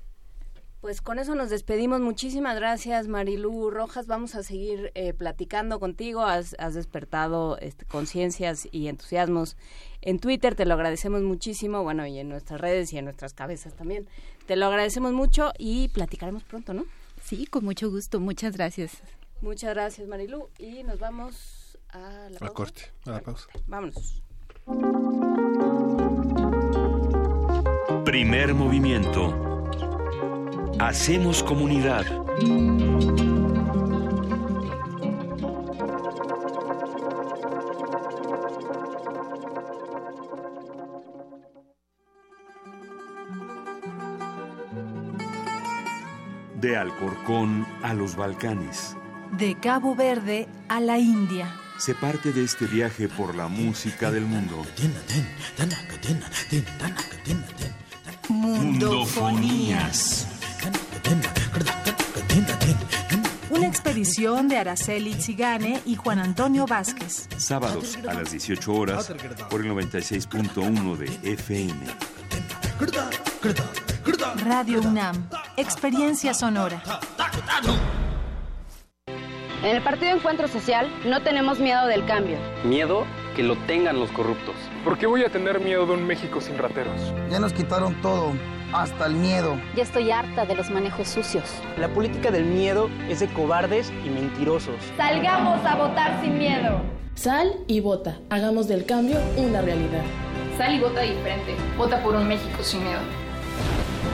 Pues 0.81 1.01
con 1.01 1.19
eso 1.19 1.35
nos 1.35 1.49
despedimos. 1.49 1.99
Muchísimas 1.99 2.55
gracias, 2.55 3.09
Marilú 3.09 3.69
Rojas. 3.69 4.07
Vamos 4.07 4.35
a 4.35 4.43
seguir 4.43 4.93
eh, 4.95 5.13
platicando 5.13 5.77
contigo. 5.77 6.21
Has, 6.21 6.55
despertado 6.73 7.57
este, 7.57 7.83
conciencias 7.85 8.65
y 8.71 8.87
entusiasmos 8.87 9.57
en 10.01 10.19
Twitter. 10.19 10.55
Te 10.55 10.65
lo 10.65 10.75
agradecemos 10.75 11.21
muchísimo. 11.21 11.83
Bueno, 11.83 12.07
y 12.07 12.17
en 12.17 12.29
nuestras 12.29 12.61
redes 12.61 12.93
y 12.93 12.97
en 12.97 13.05
nuestras 13.05 13.33
cabezas 13.33 13.73
también. 13.73 14.07
Te 14.45 14.55
lo 14.55 14.67
agradecemos 14.67 15.11
mucho 15.11 15.51
y 15.57 15.89
platicaremos 15.89 16.43
pronto, 16.43 16.73
¿no? 16.73 16.85
Sí, 17.21 17.45
con 17.45 17.65
mucho 17.65 17.89
gusto. 17.91 18.21
Muchas 18.21 18.55
gracias. 18.55 19.03
Muchas 19.41 19.73
gracias, 19.73 20.07
Marilú. 20.07 20.49
Y 20.57 20.83
nos 20.83 20.99
vamos 20.99 21.77
a 21.89 22.29
la 22.29 22.39
pausa. 22.39 22.53
corte, 22.53 22.81
a 23.05 23.11
la 23.11 23.19
pausa. 23.19 23.47
Vámonos. 23.67 24.21
Primer 28.05 28.53
movimiento 28.53 29.48
Hacemos 30.79 31.43
comunidad. 31.43 32.05
De 46.55 46.77
Alcorcón 46.77 47.67
a 47.83 47.93
los 47.93 48.15
Balcanes. 48.15 48.95
De 49.33 49.57
Cabo 49.59 49.95
Verde 49.95 50.47
a 50.69 50.79
la 50.79 50.97
India. 50.97 51.53
Se 51.77 51.93
parte 51.93 52.31
de 52.31 52.45
este 52.45 52.67
viaje 52.67 53.09
por 53.09 53.35
la 53.35 53.47
música 53.47 54.11
del 54.11 54.25
mundo. 54.25 54.65
Mundofonías. 58.29 60.38
Una 63.49 63.65
expedición 63.67 64.47
de 64.47 64.57
Araceli 64.57 65.13
Zigane 65.13 65.81
y 65.85 65.95
Juan 65.95 66.19
Antonio 66.19 66.65
Vázquez. 66.67 67.27
Sábados 67.37 67.97
a 68.07 68.13
las 68.13 68.31
18 68.31 68.71
horas 68.71 69.11
por 69.49 69.65
el 69.65 69.71
96.1 69.71 70.97
de 70.97 71.31
FM. 71.33 71.75
Radio 74.45 74.81
UNAM. 74.81 75.29
Experiencia 75.57 76.33
sonora. 76.33 76.83
En 79.63 79.75
el 79.75 79.83
Partido 79.83 80.15
Encuentro 80.15 80.47
Social 80.47 80.89
no 81.05 81.21
tenemos 81.21 81.59
miedo 81.59 81.87
del 81.87 82.05
cambio. 82.05 82.37
Miedo 82.63 83.05
que 83.35 83.43
lo 83.43 83.57
tengan 83.65 83.99
los 83.99 84.11
corruptos. 84.11 84.55
¿Por 84.83 84.97
qué 84.97 85.07
voy 85.07 85.23
a 85.23 85.31
tener 85.31 85.59
miedo 85.59 85.85
de 85.85 85.93
un 85.93 86.05
México 86.05 86.39
sin 86.39 86.57
rateros? 86.57 87.01
Ya 87.29 87.39
nos 87.39 87.51
quitaron 87.51 87.99
todo 88.01 88.33
hasta 88.73 89.07
el 89.07 89.15
miedo. 89.15 89.59
Ya 89.75 89.83
estoy 89.83 90.11
harta 90.11 90.45
de 90.45 90.55
los 90.55 90.69
manejos 90.69 91.07
sucios. 91.07 91.45
La 91.77 91.87
política 91.89 92.31
del 92.31 92.45
miedo 92.45 92.89
es 93.09 93.19
de 93.19 93.27
cobardes 93.27 93.91
y 94.05 94.09
mentirosos. 94.09 94.75
Salgamos 94.97 95.65
a 95.65 95.75
votar 95.75 96.21
sin 96.21 96.37
miedo. 96.37 96.81
Sal 97.15 97.53
y 97.67 97.79
vota. 97.81 98.19
Hagamos 98.29 98.67
del 98.67 98.85
cambio 98.85 99.17
una 99.37 99.61
realidad. 99.61 100.03
Sal 100.57 100.75
y 100.75 100.79
vota 100.79 101.01
diferente. 101.01 101.55
Vota 101.77 102.01
por 102.01 102.15
un 102.15 102.27
México 102.27 102.63
sin 102.63 102.83
miedo. 102.83 102.99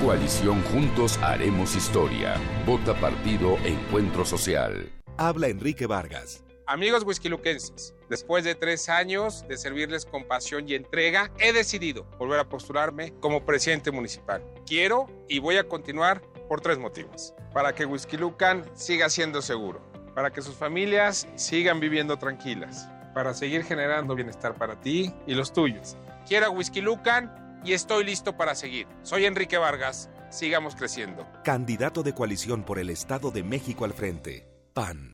Coalición 0.04 0.62
Juntos 0.64 1.18
Haremos 1.20 1.76
Historia. 1.76 2.36
Vota 2.66 2.94
Partido 2.96 3.58
Encuentro 3.64 4.26
Social. 4.26 4.92
Habla 5.18 5.48
Enrique 5.48 5.88
Vargas. 5.88 6.44
Amigos 6.68 7.04
huisquiluquenses, 7.06 7.94
después 8.10 8.44
de 8.44 8.56
tres 8.56 8.90
años 8.90 9.46
de 9.48 9.58
servirles 9.58 10.06
con 10.06 10.26
pasión 10.26 10.68
y 10.68 10.76
entrega, 10.76 11.32
he 11.40 11.54
decidido 11.54 12.06
volver 12.18 12.40
a 12.40 12.50
postularme 12.50 13.14
como 13.20 13.46
presidente 13.46 13.92
municipal. 13.92 14.44
Quiero 14.66 15.08
y 15.28 15.40
voy 15.40 15.58
a 15.58 15.68
continuar 15.68 16.22
por 16.48 16.62
tres 16.62 16.78
motivos. 16.78 17.34
Para 17.54 17.74
que 17.74 17.86
Huizquilucan 17.86 18.70
siga 18.76 19.10
siendo 19.10 19.42
seguro, 19.42 19.82
para 20.14 20.32
que 20.32 20.42
sus 20.42 20.56
familias 20.56 21.28
sigan 21.36 21.80
viviendo 21.80 22.18
tranquilas, 22.18 22.90
para 23.14 23.34
seguir 23.34 23.64
generando 23.64 24.16
bienestar 24.16 24.56
para 24.56 24.80
ti 24.80 25.14
y 25.26 25.34
los 25.34 25.54
tuyos. 25.54 25.98
Quiero 26.28 26.48
a 26.48 27.46
y 27.64 27.74
estoy 27.74 28.04
listo 28.04 28.38
para 28.38 28.56
seguir. 28.56 28.88
Soy 29.04 29.26
Enrique 29.26 29.58
Vargas, 29.58 30.10
sigamos 30.30 30.76
creciendo. 30.76 31.28
Candidato 31.44 32.04
de 32.04 32.14
coalición 32.14 32.64
por 32.64 32.80
el 32.80 32.90
Estado 32.90 33.32
de 33.32 33.44
México 33.44 33.86
al 33.86 33.94
frente. 33.94 34.48
PAN. 34.74 35.14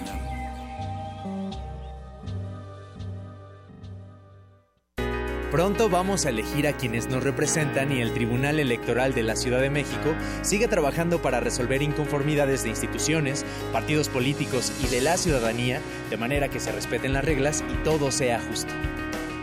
Pronto 5.51 5.89
vamos 5.89 6.25
a 6.25 6.29
elegir 6.29 6.65
a 6.65 6.77
quienes 6.77 7.09
nos 7.09 7.25
representan 7.25 7.91
y 7.91 7.99
el 7.99 8.13
Tribunal 8.13 8.57
Electoral 8.57 9.13
de 9.13 9.21
la 9.21 9.35
Ciudad 9.35 9.59
de 9.59 9.69
México 9.69 10.15
sigue 10.43 10.69
trabajando 10.69 11.21
para 11.21 11.41
resolver 11.41 11.81
inconformidades 11.81 12.63
de 12.63 12.69
instituciones, 12.69 13.45
partidos 13.73 14.07
políticos 14.07 14.71
y 14.81 14.87
de 14.87 15.01
la 15.01 15.17
ciudadanía 15.17 15.81
de 16.09 16.15
manera 16.15 16.47
que 16.47 16.61
se 16.61 16.71
respeten 16.71 17.11
las 17.11 17.25
reglas 17.25 17.65
y 17.69 17.83
todo 17.83 18.11
sea 18.11 18.39
justo. 18.39 18.71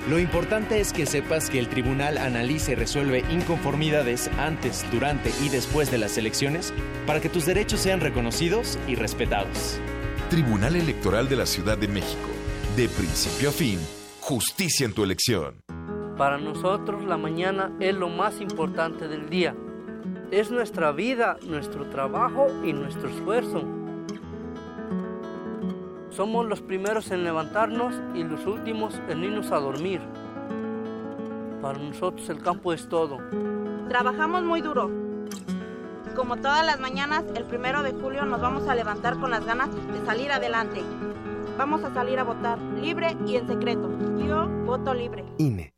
Lo 0.09 0.19
importante 0.19 0.81
es 0.81 0.95
que 0.95 1.05
sepas 1.05 1.51
que 1.51 1.59
el 1.59 1.69
tribunal 1.69 2.17
analiza 2.17 2.73
y 2.73 2.77
resuelve 2.77 3.23
inconformidades 3.31 4.31
antes, 4.39 4.87
durante 4.91 5.31
y 5.45 5.51
después 5.51 5.91
de 5.91 5.99
las 5.99 6.17
elecciones 6.17 6.73
para 7.07 7.21
que 7.21 7.29
tus 7.29 7.45
derechos 7.45 7.81
sean 7.81 8.01
reconocidos 8.01 8.79
y 8.89 8.95
respetados. 8.95 9.79
Tribunal 10.31 10.77
Electoral 10.77 11.29
de 11.29 11.37
la 11.37 11.45
Ciudad 11.45 11.77
de 11.77 11.89
México. 11.89 12.31
De 12.77 12.89
principio 12.89 13.51
a 13.51 13.53
fin, 13.53 13.79
justicia 14.21 14.87
en 14.87 14.95
tu 14.95 15.05
elección. 15.05 15.69
Para 16.19 16.37
nosotros 16.37 17.05
la 17.05 17.17
mañana 17.17 17.71
es 17.79 17.95
lo 17.95 18.09
más 18.09 18.41
importante 18.41 19.07
del 19.07 19.31
día. 19.31 19.55
Es 20.33 20.51
nuestra 20.51 20.91
vida, 20.91 21.37
nuestro 21.47 21.87
trabajo 21.91 22.49
y 22.65 22.73
nuestro 22.73 23.09
esfuerzo. 23.09 23.63
Somos 26.11 26.45
los 26.45 26.61
primeros 26.61 27.13
en 27.13 27.23
levantarnos 27.23 27.95
y 28.17 28.25
los 28.25 28.45
últimos 28.47 29.01
en 29.09 29.23
irnos 29.23 29.53
a 29.53 29.61
dormir. 29.61 30.01
Para 31.63 31.79
nosotros 31.79 32.29
el 32.31 32.43
campo 32.43 32.73
es 32.73 32.89
todo. 32.89 33.19
Trabajamos 33.89 34.43
muy 34.43 34.61
duro. 34.61 34.91
Como 36.17 36.39
todas 36.39 36.67
las 36.67 36.81
mañanas, 36.81 37.23
el 37.37 37.45
primero 37.45 37.85
de 37.85 37.93
julio 37.93 38.25
nos 38.25 38.41
vamos 38.41 38.67
a 38.67 38.75
levantar 38.75 39.21
con 39.21 39.31
las 39.31 39.47
ganas 39.47 39.71
de 39.73 40.05
salir 40.05 40.33
adelante. 40.33 40.83
Vamos 41.57 41.85
a 41.85 41.95
salir 41.95 42.19
a 42.19 42.25
votar 42.25 42.59
libre 42.59 43.17
y 43.25 43.37
en 43.37 43.47
secreto. 43.47 43.89
Yo 44.19 44.49
voto 44.67 44.95
libre. 44.95 45.25
INE. 45.39 45.78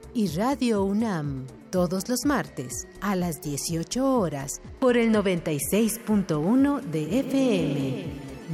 y 0.13 0.27
Radio 0.29 0.83
UNAM 0.83 1.47
todos 1.71 2.09
los 2.09 2.25
martes 2.25 2.87
a 2.99 3.15
las 3.15 3.41
18 3.41 4.19
horas 4.19 4.61
por 4.79 4.97
el 4.97 5.11
96.1 5.13 6.81
de 6.81 7.19
FM. 7.19 8.05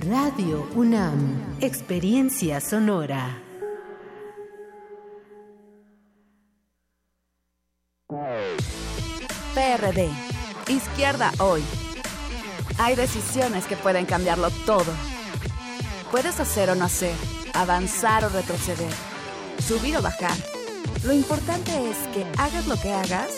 Radio 0.07 0.67
UNAM, 0.75 1.57
Experiencia 1.59 2.61
Sonora. 2.61 3.41
PRD, 9.55 10.09
Izquierda 10.67 11.31
Hoy. 11.39 11.63
Hay 12.77 12.95
decisiones 12.95 13.65
que 13.65 13.75
pueden 13.75 14.05
cambiarlo 14.05 14.51
todo. 14.67 14.93
Puedes 16.11 16.39
hacer 16.39 16.69
o 16.69 16.75
no 16.75 16.85
hacer, 16.85 17.15
avanzar 17.55 18.23
o 18.23 18.29
retroceder, 18.29 18.91
subir 19.59 19.97
o 19.97 20.01
bajar 20.03 20.37
lo 21.03 21.13
importante 21.13 21.71
es 21.89 21.97
que 22.13 22.25
hagas 22.37 22.67
lo 22.67 22.75
que 22.77 22.91
hagas, 22.93 23.29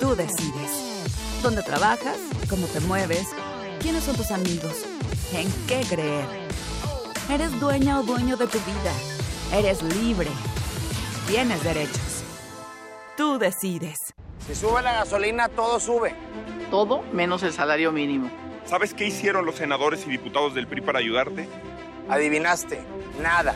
tú 0.00 0.14
decides. 0.14 1.02
¿Dónde 1.42 1.62
trabajas? 1.62 2.18
¿Cómo 2.48 2.66
te 2.66 2.80
mueves? 2.80 3.28
¿Quiénes 3.80 4.04
son 4.04 4.16
tus 4.16 4.30
amigos? 4.30 4.84
¿En 5.32 5.50
qué 5.66 5.82
creer? 5.88 6.24
Eres 7.30 7.58
dueña 7.60 8.00
o 8.00 8.02
dueño 8.02 8.36
de 8.36 8.46
tu 8.46 8.58
vida. 8.58 8.92
Eres 9.52 9.82
libre. 9.82 10.30
Tienes 11.26 11.62
derechos. 11.64 12.22
Tú 13.16 13.38
decides. 13.38 13.98
Si 14.46 14.54
sube 14.54 14.82
la 14.82 14.92
gasolina, 14.92 15.48
todo 15.48 15.80
sube. 15.80 16.14
Todo 16.70 17.02
menos 17.12 17.42
el 17.42 17.52
salario 17.52 17.92
mínimo. 17.92 18.30
¿Sabes 18.66 18.94
qué 18.94 19.06
hicieron 19.06 19.44
los 19.44 19.56
senadores 19.56 20.06
y 20.06 20.10
diputados 20.10 20.54
del 20.54 20.66
PRI 20.66 20.80
para 20.80 20.98
ayudarte? 20.98 21.48
Adivinaste, 22.08 22.80
nada. 23.22 23.54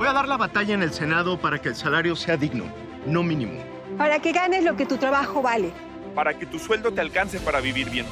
Voy 0.00 0.08
a 0.08 0.14
dar 0.14 0.26
la 0.28 0.38
batalla 0.38 0.72
en 0.72 0.82
el 0.82 0.94
Senado 0.94 1.38
para 1.38 1.60
que 1.60 1.68
el 1.68 1.76
salario 1.76 2.16
sea 2.16 2.38
digno, 2.38 2.64
no 3.04 3.22
mínimo. 3.22 3.62
Para 3.98 4.18
que 4.18 4.32
ganes 4.32 4.64
lo 4.64 4.74
que 4.74 4.86
tu 4.86 4.96
trabajo 4.96 5.42
vale. 5.42 5.74
Para 6.14 6.38
que 6.38 6.46
tu 6.46 6.58
sueldo 6.58 6.90
te 6.90 7.02
alcance 7.02 7.38
para 7.38 7.60
vivir 7.60 7.90
bien. 7.90 8.06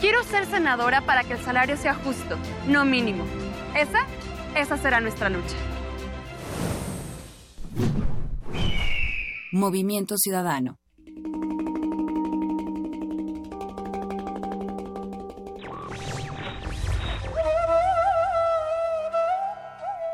Quiero 0.00 0.22
ser 0.22 0.46
senadora 0.46 1.00
para 1.00 1.24
que 1.24 1.32
el 1.32 1.40
salario 1.40 1.76
sea 1.76 1.94
justo, 1.94 2.38
no 2.68 2.84
mínimo. 2.84 3.24
Esa, 3.74 4.06
esa 4.54 4.76
será 4.76 5.00
nuestra 5.00 5.28
lucha. 5.28 5.56
Movimiento 9.50 10.18
Ciudadano. 10.18 10.78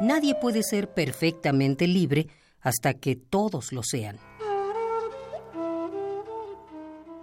Nadie 0.03 0.35
puede 0.35 0.65
ser 0.65 0.93
perfectamente 0.93 1.87
libre 1.87 2.27
hasta 2.61 2.93
que 2.93 3.15
todos 3.15 3.71
lo 3.71 3.85
sean. 3.85 4.19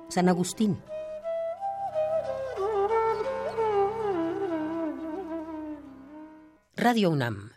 San 0.07 0.29
Agustín. 0.29 0.81
Radio 6.77 7.09
UNAM. 7.09 7.51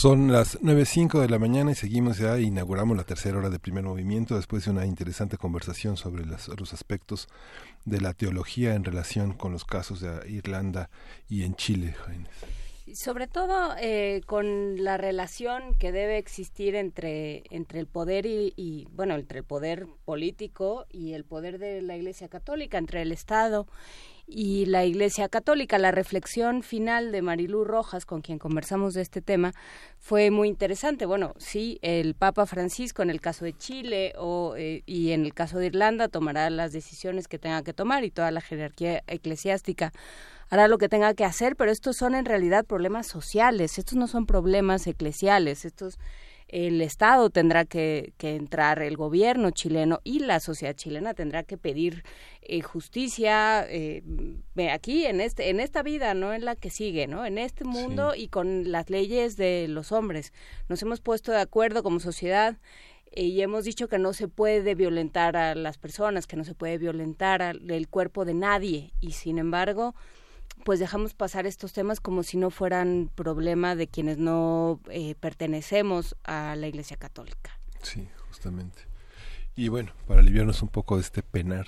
Son 0.05 0.31
las 0.31 0.61
9.05 0.61 1.19
de 1.23 1.31
la 1.31 1.39
mañana 1.39 1.71
y 1.71 1.75
seguimos 1.75 2.19
ya, 2.19 2.39
inauguramos 2.39 2.95
la 2.95 3.05
tercera 3.05 3.39
hora 3.39 3.49
de 3.49 3.59
primer 3.59 3.85
movimiento 3.85 4.37
después 4.37 4.67
de 4.67 4.71
una 4.71 4.85
interesante 4.85 5.39
conversación 5.39 5.97
sobre 5.97 6.27
los 6.27 6.75
aspectos 6.75 7.27
de 7.87 8.03
la 8.03 8.13
teología 8.13 8.75
en 8.75 8.85
relación 8.85 9.33
con 9.33 9.53
los 9.53 9.65
casos 9.65 10.03
de 10.03 10.31
Irlanda 10.31 10.91
y 11.27 11.45
en 11.45 11.55
Chile. 11.55 11.95
Sobre 12.93 13.29
todo 13.29 13.75
eh, 13.81 14.21
con 14.27 14.85
la 14.85 14.99
relación 14.99 15.73
que 15.73 15.91
debe 15.91 16.19
existir 16.19 16.75
entre, 16.75 17.45
entre 17.49 17.81
el 17.81 17.87
poder 17.87 18.27
y, 18.27 18.53
y, 18.57 18.87
bueno, 18.93 19.15
entre 19.15 19.39
el 19.39 19.45
poder 19.47 19.87
político 20.05 20.85
y 20.91 21.15
el 21.15 21.25
poder 21.25 21.59
de 21.59 21.81
la 21.81 21.97
Iglesia 21.97 22.29
Católica, 22.29 22.77
entre 22.77 23.01
el 23.01 23.11
Estado 23.11 23.67
y 24.27 24.67
la 24.67 24.85
Iglesia 24.85 25.29
Católica. 25.29 25.79
La 25.79 25.91
reflexión 25.91 26.63
final 26.63 27.13
de 27.13 27.23
Marilú 27.23 27.65
Rojas, 27.65 28.07
con 28.07 28.21
quien 28.21 28.39
conversamos 28.39 28.95
de 28.95 29.03
este 29.03 29.21
tema, 29.21 29.53
fue 29.99 30.31
muy 30.31 30.49
interesante. 30.49 31.07
Bueno, 31.07 31.35
sí, 31.39 31.79
el 31.83 32.15
Papa 32.15 32.47
Francisco 32.47 33.03
en 33.03 33.11
el 33.11 33.21
caso 33.21 33.45
de 33.45 33.57
Chile 33.57 34.13
o, 34.19 34.55
eh, 34.57 34.83
y 34.87 35.13
en 35.13 35.25
el 35.25 35.35
caso 35.35 35.59
de 35.59 35.67
Irlanda 35.67 36.09
tomará 36.09 36.51
las 36.51 36.73
decisiones 36.73 37.29
que 37.29 37.39
tenga 37.39 37.63
que 37.63 37.73
tomar 37.73 38.05
y 38.05 38.11
toda 38.11 38.31
la 38.31 38.41
jerarquía 38.41 39.03
eclesiástica 39.07 39.93
hará 40.51 40.69
lo 40.69 40.79
que 40.79 40.89
tenga 40.89 41.15
que 41.15 41.25
hacer, 41.25 41.57
pero 41.57 41.71
estos 41.71 41.97
son 41.97 42.15
en 42.15 42.25
realidad 42.25 42.65
problemas 42.65 43.07
sociales, 43.07 43.79
estos 43.79 43.97
no 43.97 44.07
son 44.07 44.27
problemas 44.27 44.87
eclesiales, 44.87 45.65
estos 45.65 45.99
el 46.55 46.81
Estado 46.83 47.31
tendrá 47.31 47.65
que, 47.65 48.13
entrar, 48.21 48.81
el 48.81 48.97
gobierno 48.97 49.51
chileno 49.51 49.99
y 50.05 50.21
la 50.21 50.39
sociedad 50.39 50.77
chilena 50.77 51.13
tendrá 51.13 51.43
que 51.43 51.59
pedir 51.59 52.05
eh, 52.43 52.63
justicia 52.63 53.67
eh, 53.69 54.05
aquí 54.71 55.05
en 55.05 55.21
este 55.21 55.51
en 55.51 55.59
esta 55.59 55.83
vida, 55.83 56.15
no 56.15 56.33
en 56.33 56.45
la 56.45 56.55
que 56.55 56.71
sigue, 56.71 57.09
no 57.09 57.27
en 57.27 57.39
este 57.39 57.65
mundo 57.65 58.15
y 58.15 58.29
con 58.29 58.71
las 58.71 58.89
leyes 58.89 59.37
de 59.37 59.67
los 59.67 59.91
hombres. 59.91 60.33
Nos 60.69 60.81
hemos 60.83 61.01
puesto 61.01 61.33
de 61.33 61.41
acuerdo 61.41 61.83
como 61.83 61.99
sociedad 61.99 62.57
eh, 63.11 63.25
y 63.25 63.43
hemos 63.43 63.65
dicho 63.65 63.89
que 63.89 63.99
no 63.99 64.13
se 64.13 64.29
puede 64.29 64.77
violentar 64.77 65.37
a 65.37 65.57
las 65.57 65.77
personas, 65.77 66.29
que 66.29 66.37
no 66.37 66.45
se 66.45 66.55
puede 66.55 66.79
violentar 66.79 67.43
el 67.43 67.89
cuerpo 67.89 68.25
de 68.25 68.35
nadie 68.35 68.93
y 69.01 69.11
sin 69.11 69.39
embargo 69.39 69.97
pues 70.65 70.81
dejamos 70.81 71.15
pasar 71.15 71.47
estos 71.47 71.73
temas 71.73 72.01
como 72.01 72.23
si 72.23 72.37
no 72.37 72.51
fueran 72.51 73.11
problema 73.15 73.77
de 73.77 73.87
quienes 73.87 74.19
no 74.19 74.81
eh, 74.91 75.15
pertenecemos 75.15 76.17
a 76.25 76.57
la 76.57 76.67
Iglesia 76.67 76.97
Católica. 76.97 77.59
Sí, 77.83 78.09
justamente. 78.29 78.83
Y 79.55 79.69
bueno, 79.69 79.93
para 80.09 80.21
aliviarnos 80.21 80.63
un 80.63 80.69
poco 80.69 80.97
de 80.97 81.03
este 81.03 81.23
penar, 81.23 81.67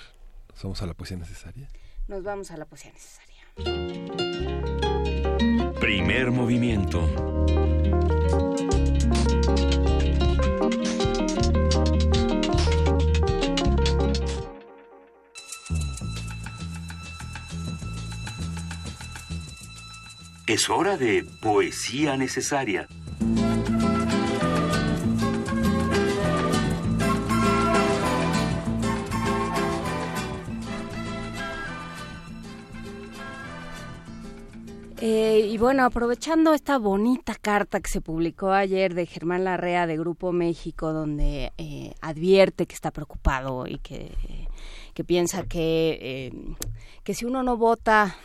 ¿nos 0.49 0.63
vamos 0.63 0.81
a 0.81 0.87
la 0.87 0.93
poesía 0.93 1.17
necesaria? 1.17 1.69
Nos 2.07 2.23
vamos 2.23 2.51
a 2.51 2.57
la 2.57 2.65
poesía 2.65 2.91
necesaria. 2.91 3.27
Primer 5.79 6.31
movimiento. 6.31 7.07
Es 20.47 20.69
hora 20.69 20.95
de 20.95 21.25
poesía 21.41 22.15
necesaria. 22.15 22.87
Eh, 35.01 35.49
y 35.51 35.57
bueno, 35.57 35.83
aprovechando 35.83 36.53
esta 36.53 36.77
bonita 36.77 37.35
carta 37.35 37.81
que 37.81 37.89
se 37.89 37.99
publicó 37.99 38.51
ayer 38.51 38.93
de 38.93 39.05
Germán 39.05 39.43
Larrea 39.43 39.85
de 39.85 39.97
Grupo 39.97 40.31
México, 40.31 40.93
donde 40.93 41.51
eh, 41.57 41.93
advierte 41.99 42.67
que 42.67 42.73
está 42.73 42.91
preocupado 42.91 43.67
y 43.67 43.79
que, 43.79 44.15
que 44.93 45.03
piensa 45.03 45.43
que, 45.43 45.99
eh, 46.01 46.31
que 47.03 47.13
si 47.13 47.25
uno 47.25 47.43
no 47.43 47.57
vota 47.57 48.15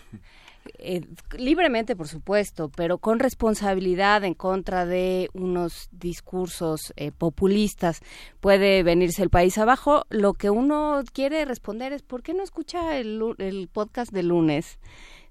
eh, 0.79 1.03
libremente, 1.37 1.97
por 1.97 2.09
supuesto, 2.09 2.71
pero 2.75 2.99
con 2.99 3.19
responsabilidad 3.19 4.25
en 4.25 4.35
contra 4.35 4.87
de 4.87 5.29
unos 5.33 5.89
discursos 5.93 6.93
eh, 6.97 7.13
populistas, 7.13 8.01
puede 8.41 8.83
venirse 8.83 9.23
el 9.23 9.31
país 9.31 9.59
abajo. 9.59 10.05
Lo 10.11 10.35
que 10.35 10.51
uno 10.51 11.03
quiere 11.13 11.45
responder 11.45 11.93
es, 11.93 12.03
¿por 12.03 12.23
qué 12.23 12.35
no 12.35 12.43
escucha 12.43 12.99
el, 12.99 13.21
el 13.39 13.69
podcast 13.69 14.13
de 14.13 14.23
lunes? 14.23 14.79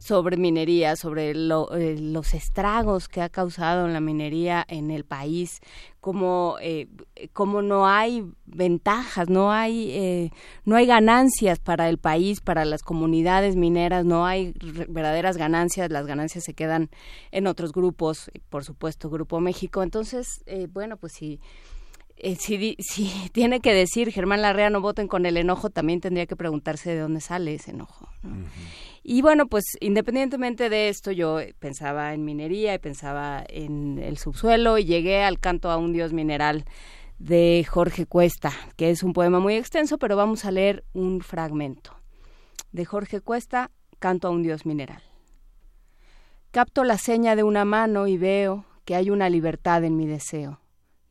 Sobre 0.02 0.36
minería, 0.36 0.96
sobre 0.96 1.30
eh, 1.30 1.96
los 2.00 2.34
estragos 2.34 3.08
que 3.08 3.22
ha 3.22 3.30
causado 3.30 3.88
la 3.88 4.00
minería 4.00 4.66
en 4.68 4.90
el 4.90 5.06
país, 5.06 5.60
como, 6.00 6.58
eh, 6.60 6.88
como 7.34 7.62
no 7.62 7.88
hay 7.88 8.26
ventajas, 8.48 9.30
no 9.30 9.52
hay, 9.52 9.92
eh, 9.92 10.32
no 10.66 10.76
hay 10.76 10.88
ganancias 10.88 11.60
para 11.60 11.88
el 11.88 12.00
país, 12.00 12.42
para 12.42 12.66
las 12.66 12.82
comunidades 12.82 13.56
mineras, 13.56 14.04
no 14.04 14.26
hay 14.26 14.56
verdaderas 14.90 15.38
ganancias, 15.38 15.92
las 15.92 16.08
ganancias 16.08 16.46
se 16.46 16.56
quedan 16.56 16.90
en 17.30 17.46
otros 17.46 17.72
grupos, 17.72 18.32
por 18.50 18.66
supuesto, 18.66 19.08
Grupo 19.12 19.40
México. 19.40 19.84
Entonces, 19.84 20.42
eh, 20.48 20.68
bueno, 20.68 20.98
pues 20.98 21.14
si... 21.14 21.40
si, 22.40 22.76
si, 22.80 23.30
tiene 23.34 23.60
que 23.60 23.76
decir 23.76 24.12
Germán 24.12 24.42
Larrea 24.42 24.72
no 24.72 24.82
voten 24.82 25.08
con 25.08 25.28
el 25.28 25.38
enojo, 25.38 25.70
también 25.70 26.02
tendría 26.02 26.26
que 26.26 26.36
preguntarse 26.36 26.90
de 26.90 27.02
dónde 27.02 27.22
sale 27.22 27.54
ese 27.54 27.70
enojo. 27.70 28.10
Y 29.04 29.22
bueno, 29.22 29.48
pues 29.48 29.66
independientemente 29.80 30.70
de 30.70 30.90
esto, 30.90 31.12
yo 31.12 31.40
pensaba 31.60 32.14
en 32.14 32.24
minería 32.24 32.76
y 32.76 32.80
pensaba 32.80 33.44
en 33.48 33.98
el 33.98 34.18
subsuelo 34.18 34.78
y 34.78 34.86
llegué 34.86 35.24
al 35.24 35.40
canto 35.40 35.72
a 35.72 35.78
un 35.78 35.92
dios 35.92 36.14
mineral 36.14 36.66
de 37.18 37.66
Jorge 37.68 38.06
Cuesta, 38.06 38.52
que 38.78 38.90
es 38.90 39.04
un 39.04 39.14
poema 39.14 39.40
muy 39.40 39.56
extenso, 39.56 39.98
pero 39.98 40.16
vamos 40.16 40.46
a 40.46 40.52
leer 40.52 40.84
un 40.94 41.22
fragmento. 41.22 41.96
De 42.72 42.86
Jorge 42.86 43.22
Cuesta, 43.22 43.72
Canto 44.02 44.28
a 44.28 44.32
un 44.32 44.42
dios 44.42 44.66
mineral. 44.66 45.04
Capto 46.50 46.84
la 46.84 46.98
seña 46.98 47.36
de 47.36 47.44
una 47.44 47.66
mano 47.66 48.08
y 48.08 48.18
veo 48.18 48.66
que 48.84 48.96
hay 48.96 49.12
una 49.12 49.30
libertad 49.30 49.84
en 49.84 49.96
mi 49.96 50.08
deseo, 50.08 50.60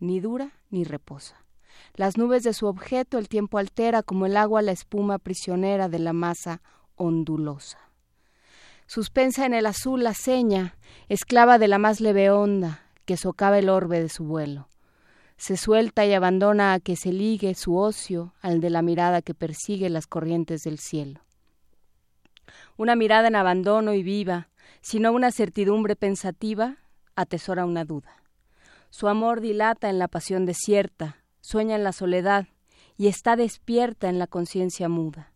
ni 0.00 0.18
dura 0.18 0.54
ni 0.70 0.82
reposa. 0.82 1.36
Las 1.94 2.18
nubes 2.18 2.42
de 2.42 2.52
su 2.52 2.66
objeto 2.66 3.18
el 3.18 3.28
tiempo 3.28 3.58
altera 3.58 4.02
como 4.02 4.26
el 4.26 4.36
agua 4.36 4.60
la 4.60 4.72
espuma 4.72 5.20
prisionera 5.20 5.88
de 5.88 6.00
la 6.00 6.12
masa 6.12 6.62
ondulosa. 7.00 7.78
Suspensa 8.86 9.46
en 9.46 9.54
el 9.54 9.66
azul 9.66 10.02
la 10.02 10.14
seña, 10.14 10.76
esclava 11.08 11.58
de 11.58 11.68
la 11.68 11.78
más 11.78 12.00
leve 12.00 12.30
onda 12.30 12.82
que 13.06 13.16
socava 13.16 13.58
el 13.58 13.68
orbe 13.68 14.00
de 14.00 14.08
su 14.08 14.24
vuelo. 14.24 14.68
Se 15.36 15.56
suelta 15.56 16.04
y 16.04 16.12
abandona 16.12 16.74
a 16.74 16.80
que 16.80 16.96
se 16.96 17.12
ligue 17.12 17.54
su 17.54 17.76
ocio 17.76 18.34
al 18.42 18.60
de 18.60 18.68
la 18.68 18.82
mirada 18.82 19.22
que 19.22 19.32
persigue 19.32 19.88
las 19.88 20.06
corrientes 20.06 20.62
del 20.62 20.78
cielo. 20.78 21.20
Una 22.76 22.94
mirada 22.96 23.28
en 23.28 23.36
abandono 23.36 23.94
y 23.94 24.02
viva, 24.02 24.50
sino 24.82 25.12
una 25.12 25.32
certidumbre 25.32 25.96
pensativa, 25.96 26.76
atesora 27.16 27.64
una 27.64 27.84
duda. 27.84 28.22
Su 28.90 29.08
amor 29.08 29.40
dilata 29.40 29.88
en 29.88 29.98
la 29.98 30.08
pasión 30.08 30.46
desierta, 30.46 31.24
sueña 31.40 31.76
en 31.76 31.84
la 31.84 31.92
soledad 31.92 32.48
y 32.96 33.06
está 33.06 33.36
despierta 33.36 34.08
en 34.08 34.18
la 34.18 34.26
conciencia 34.26 34.88
muda. 34.88 35.32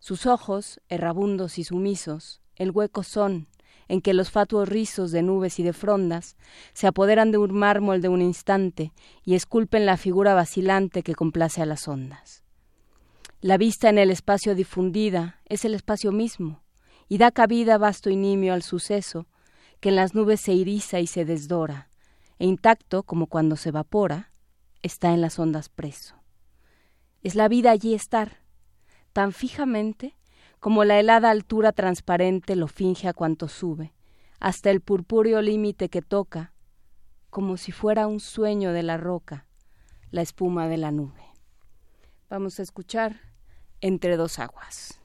Sus 0.00 0.26
ojos, 0.26 0.80
errabundos 0.88 1.58
y 1.58 1.64
sumisos, 1.64 2.40
el 2.56 2.70
hueco 2.70 3.02
son, 3.02 3.48
en 3.88 4.00
que 4.00 4.14
los 4.14 4.30
fatuos 4.30 4.68
rizos 4.68 5.10
de 5.10 5.22
nubes 5.22 5.58
y 5.58 5.62
de 5.62 5.72
frondas 5.72 6.36
se 6.72 6.86
apoderan 6.86 7.32
de 7.32 7.38
un 7.38 7.52
mármol 7.52 8.00
de 8.00 8.08
un 8.08 8.22
instante 8.22 8.92
y 9.24 9.34
esculpen 9.34 9.86
la 9.86 9.96
figura 9.96 10.34
vacilante 10.34 11.02
que 11.02 11.14
complace 11.14 11.62
a 11.62 11.66
las 11.66 11.88
ondas. 11.88 12.44
La 13.40 13.56
vista 13.56 13.88
en 13.88 13.98
el 13.98 14.10
espacio 14.10 14.54
difundida 14.54 15.40
es 15.46 15.64
el 15.64 15.74
espacio 15.74 16.12
mismo, 16.12 16.62
y 17.08 17.18
da 17.18 17.30
cabida 17.30 17.78
vasto 17.78 18.10
y 18.10 18.16
nimio 18.16 18.52
al 18.52 18.62
suceso, 18.62 19.26
que 19.80 19.88
en 19.88 19.96
las 19.96 20.14
nubes 20.14 20.40
se 20.40 20.52
iriza 20.52 21.00
y 21.00 21.06
se 21.06 21.24
desdora, 21.24 21.88
e 22.38 22.46
intacto 22.46 23.04
como 23.04 23.26
cuando 23.26 23.56
se 23.56 23.70
evapora, 23.70 24.30
está 24.82 25.12
en 25.14 25.20
las 25.20 25.38
ondas 25.38 25.68
preso. 25.68 26.14
Es 27.22 27.34
la 27.34 27.48
vida 27.48 27.70
allí 27.70 27.94
estar, 27.94 28.38
tan 29.18 29.32
fijamente 29.32 30.14
como 30.60 30.84
la 30.84 31.00
helada 31.00 31.30
altura 31.30 31.72
transparente 31.72 32.54
lo 32.54 32.68
finge 32.68 33.08
a 33.08 33.12
cuanto 33.12 33.48
sube, 33.48 33.92
hasta 34.38 34.70
el 34.70 34.80
purpúreo 34.80 35.42
límite 35.42 35.88
que 35.88 36.02
toca, 36.02 36.52
como 37.28 37.56
si 37.56 37.72
fuera 37.72 38.06
un 38.06 38.20
sueño 38.20 38.72
de 38.72 38.84
la 38.84 38.96
roca, 38.96 39.44
la 40.12 40.22
espuma 40.22 40.68
de 40.68 40.76
la 40.76 40.92
nube. 40.92 41.24
Vamos 42.30 42.60
a 42.60 42.62
escuchar 42.62 43.16
Entre 43.80 44.16
dos 44.16 44.38
aguas. 44.38 45.00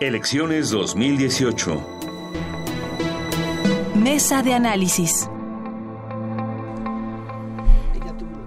Elecciones 0.00 0.70
2018. 0.70 1.80
Mesa 3.96 4.42
de 4.42 4.54
análisis. 4.54 5.28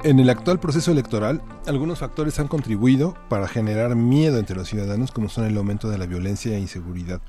En 0.03 0.19
el 0.19 0.29
actual 0.29 0.59
proceso 0.59 0.91
electoral, 0.91 1.41
algunos 1.67 1.99
factores 1.99 2.39
han 2.39 2.47
contribuido 2.47 3.15
para 3.29 3.47
generar 3.47 3.95
miedo 3.95 4.39
entre 4.39 4.55
los 4.55 4.67
ciudadanos, 4.67 5.11
como 5.11 5.29
son 5.29 5.45
el 5.45 5.55
aumento 5.57 5.89
de 5.89 5.97
la 5.97 6.05
violencia 6.05 6.55
e 6.55 6.59
inseguridad, 6.59 7.21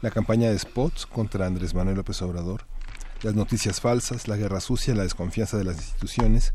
la 0.00 0.10
campaña 0.10 0.50
de 0.50 0.58
spots 0.58 1.06
contra 1.06 1.46
Andrés 1.46 1.74
Manuel 1.74 1.96
López 1.96 2.20
Obrador, 2.22 2.66
las 3.22 3.34
noticias 3.34 3.80
falsas, 3.80 4.28
la 4.28 4.36
guerra 4.36 4.60
sucia, 4.60 4.94
la 4.94 5.04
desconfianza 5.04 5.56
de 5.56 5.64
las 5.64 5.76
instituciones, 5.76 6.52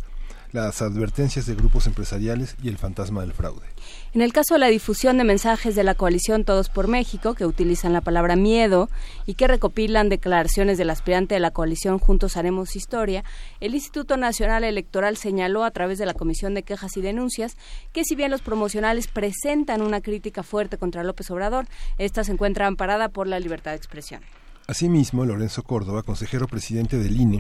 las 0.51 0.81
advertencias 0.81 1.45
de 1.45 1.55
grupos 1.55 1.87
empresariales 1.87 2.55
y 2.63 2.69
el 2.69 2.77
fantasma 2.77 3.21
del 3.21 3.33
fraude. 3.33 3.65
En 4.13 4.21
el 4.21 4.33
caso 4.33 4.55
de 4.55 4.59
la 4.59 4.67
difusión 4.67 5.17
de 5.17 5.23
mensajes 5.23 5.75
de 5.75 5.83
la 5.83 5.93
coalición 5.93 6.45
Todos 6.45 6.69
por 6.69 6.87
México, 6.87 7.33
que 7.33 7.45
utilizan 7.45 7.93
la 7.93 8.01
palabra 8.01 8.35
miedo 8.35 8.89
y 9.25 9.33
que 9.33 9.47
recopilan 9.47 10.09
declaraciones 10.09 10.77
del 10.77 10.89
aspirante 10.89 11.35
de 11.35 11.41
la 11.41 11.51
coalición 11.51 11.99
Juntos 11.99 12.37
Haremos 12.37 12.75
Historia, 12.75 13.23
el 13.59 13.75
Instituto 13.75 14.17
Nacional 14.17 14.63
Electoral 14.63 15.17
señaló 15.17 15.63
a 15.63 15.71
través 15.71 15.99
de 15.99 16.05
la 16.05 16.13
Comisión 16.13 16.53
de 16.53 16.63
Quejas 16.63 16.95
y 16.97 17.01
Denuncias 17.01 17.57
que 17.91 18.03
si 18.03 18.15
bien 18.15 18.31
los 18.31 18.41
promocionales 18.41 19.07
presentan 19.07 19.81
una 19.81 20.01
crítica 20.01 20.43
fuerte 20.43 20.77
contra 20.77 21.03
López 21.03 21.29
Obrador, 21.29 21.67
esta 21.97 22.23
se 22.23 22.31
encuentra 22.31 22.67
amparada 22.67 23.09
por 23.09 23.27
la 23.27 23.39
libertad 23.39 23.71
de 23.71 23.77
expresión. 23.77 24.21
Asimismo, 24.67 25.23
Lorenzo 25.23 25.63
Córdoba, 25.63 26.03
consejero 26.03 26.45
presidente 26.45 26.97
del 26.97 27.19
INE, 27.19 27.39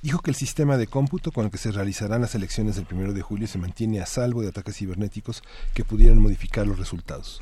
dijo 0.00 0.20
que 0.20 0.30
el 0.30 0.36
sistema 0.36 0.76
de 0.76 0.86
cómputo 0.86 1.32
con 1.32 1.44
el 1.44 1.50
que 1.50 1.58
se 1.58 1.72
realizarán 1.72 2.20
las 2.20 2.36
elecciones 2.36 2.76
del 2.76 2.86
1 2.88 3.14
de 3.14 3.20
julio 3.20 3.48
se 3.48 3.58
mantiene 3.58 4.00
a 4.00 4.06
salvo 4.06 4.42
de 4.42 4.48
ataques 4.48 4.76
cibernéticos 4.76 5.42
que 5.74 5.84
pudieran 5.84 6.22
modificar 6.22 6.68
los 6.68 6.78
resultados. 6.78 7.40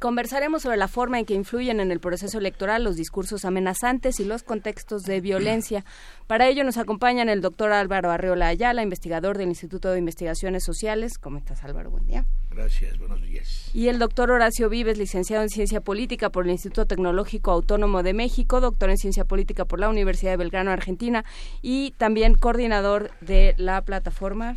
Conversaremos 0.00 0.62
sobre 0.62 0.76
la 0.76 0.88
forma 0.88 1.20
en 1.20 1.24
que 1.24 1.34
influyen 1.34 1.78
en 1.78 1.92
el 1.92 2.00
proceso 2.00 2.38
electoral 2.38 2.82
los 2.82 2.96
discursos 2.96 3.44
amenazantes 3.44 4.18
y 4.18 4.24
los 4.24 4.42
contextos 4.42 5.04
de 5.04 5.20
violencia. 5.20 5.84
Para 6.26 6.48
ello 6.48 6.64
nos 6.64 6.76
acompañan 6.76 7.28
el 7.28 7.40
doctor 7.40 7.72
Álvaro 7.72 8.10
Arreola 8.10 8.48
Ayala, 8.48 8.82
investigador 8.82 9.38
del 9.38 9.48
Instituto 9.48 9.92
de 9.92 10.00
Investigaciones 10.00 10.64
Sociales. 10.64 11.18
¿Cómo 11.18 11.38
estás, 11.38 11.62
Álvaro? 11.62 11.90
Buen 11.90 12.06
día. 12.06 12.26
Gracias, 12.58 12.98
buenos 12.98 13.22
días. 13.22 13.70
Y 13.72 13.86
el 13.86 14.00
doctor 14.00 14.32
Horacio 14.32 14.68
Vives, 14.68 14.98
licenciado 14.98 15.44
en 15.44 15.48
Ciencia 15.48 15.80
Política 15.80 16.30
por 16.30 16.44
el 16.44 16.50
Instituto 16.50 16.86
Tecnológico 16.86 17.52
Autónomo 17.52 18.02
de 18.02 18.14
México, 18.14 18.60
doctor 18.60 18.90
en 18.90 18.96
Ciencia 18.96 19.24
Política 19.24 19.64
por 19.64 19.78
la 19.78 19.88
Universidad 19.88 20.32
de 20.32 20.38
Belgrano, 20.38 20.72
Argentina, 20.72 21.24
y 21.62 21.92
también 21.98 22.34
coordinador 22.34 23.12
de 23.20 23.54
la 23.58 23.82
plataforma 23.82 24.56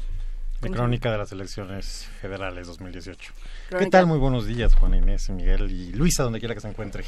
de 0.62 0.72
Crónica 0.72 1.12
de 1.12 1.20
las 1.20 1.32
Elecciones 1.32 2.08
Federales 2.20 2.66
2018. 2.66 3.34
¿Qué 3.78 3.86
tal? 3.86 4.08
Muy 4.08 4.18
buenos 4.18 4.48
días, 4.48 4.74
Juan 4.74 4.96
Inés, 4.96 5.30
Miguel 5.30 5.70
y 5.72 5.92
Luisa, 5.94 6.24
donde 6.24 6.40
quiera 6.40 6.56
que 6.56 6.62
se 6.62 6.70
encuentre. 6.70 7.04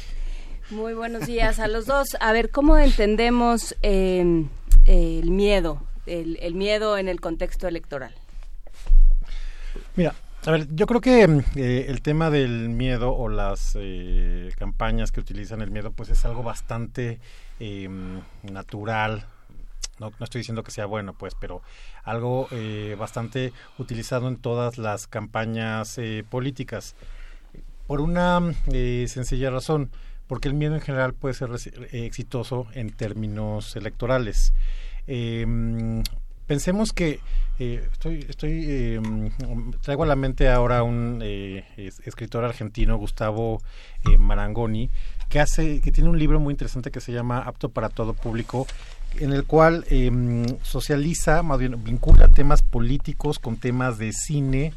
Muy 0.70 0.94
buenos 0.94 1.26
días 1.26 1.58
a 1.58 1.66
los 1.66 1.86
dos. 1.86 2.16
A 2.20 2.32
ver, 2.32 2.50
¿cómo 2.50 2.78
entendemos 2.78 3.74
em, 3.82 4.48
el 4.86 5.30
miedo, 5.32 5.82
el, 6.06 6.54
miedo 6.54 6.96
en 6.98 7.08
el 7.08 7.20
contexto 7.20 7.66
electoral? 7.66 8.14
Mira, 9.96 10.14
a 10.46 10.50
ver, 10.50 10.68
yo 10.74 10.86
creo 10.86 11.00
que 11.00 11.22
em, 11.22 11.42
eh, 11.56 11.86
el 11.88 12.02
tema 12.02 12.30
del 12.30 12.68
miedo 12.68 13.14
o 13.14 13.28
las 13.28 13.76
eh, 13.80 14.50
campañas 14.58 15.10
que 15.10 15.20
utilizan 15.20 15.62
el 15.62 15.70
miedo, 15.70 15.90
pues 15.92 16.10
es 16.10 16.24
algo 16.24 16.42
bastante 16.42 17.18
em, 17.60 18.20
natural. 18.42 19.26
No, 19.98 20.10
no 20.18 20.24
estoy 20.24 20.40
diciendo 20.40 20.62
que 20.62 20.70
sea 20.70 20.86
bueno, 20.86 21.14
pues, 21.14 21.34
pero 21.34 21.62
algo 22.02 22.48
eh, 22.50 22.96
bastante 22.98 23.52
utilizado 23.78 24.28
en 24.28 24.36
todas 24.36 24.76
las 24.76 25.06
campañas 25.06 25.96
eh, 25.98 26.24
políticas. 26.28 26.94
Por 27.86 28.00
una 28.00 28.40
sencilla 28.70 29.50
razón, 29.50 29.90
porque 30.26 30.48
el 30.48 30.54
miedo 30.54 30.74
en 30.74 30.80
general 30.80 31.12
puede 31.14 31.34
ser 31.34 31.50
exitoso 31.92 32.66
en 32.72 32.90
términos 32.90 33.76
electorales. 33.76 34.54
Em, 35.06 36.02
pensemos 36.46 36.92
que 36.92 37.20
estoy, 37.58 38.26
estoy 38.28 38.64
em, 38.68 39.30
traigo 39.82 40.02
a 40.02 40.06
la 40.06 40.16
mente 40.16 40.48
ahora 40.48 40.82
un 40.82 41.22
escritor 41.22 42.44
argentino, 42.44 42.96
Gustavo 42.96 43.62
Marangoni, 44.18 44.90
que 45.28 45.40
hace, 45.40 45.80
que 45.80 45.92
tiene 45.92 46.10
un 46.10 46.18
libro 46.18 46.40
muy 46.40 46.52
interesante 46.52 46.90
que 46.90 47.00
se 47.00 47.12
llama 47.12 47.38
Apto 47.38 47.68
para 47.68 47.88
todo 47.88 48.14
público, 48.14 48.66
en 49.18 49.32
el 49.32 49.44
cual 49.44 49.84
em, 49.90 50.44
socializa, 50.62 51.42
vincula 51.42 52.28
temas 52.28 52.62
políticos 52.62 53.38
con 53.38 53.56
temas 53.56 53.98
de 53.98 54.12
cine, 54.12 54.72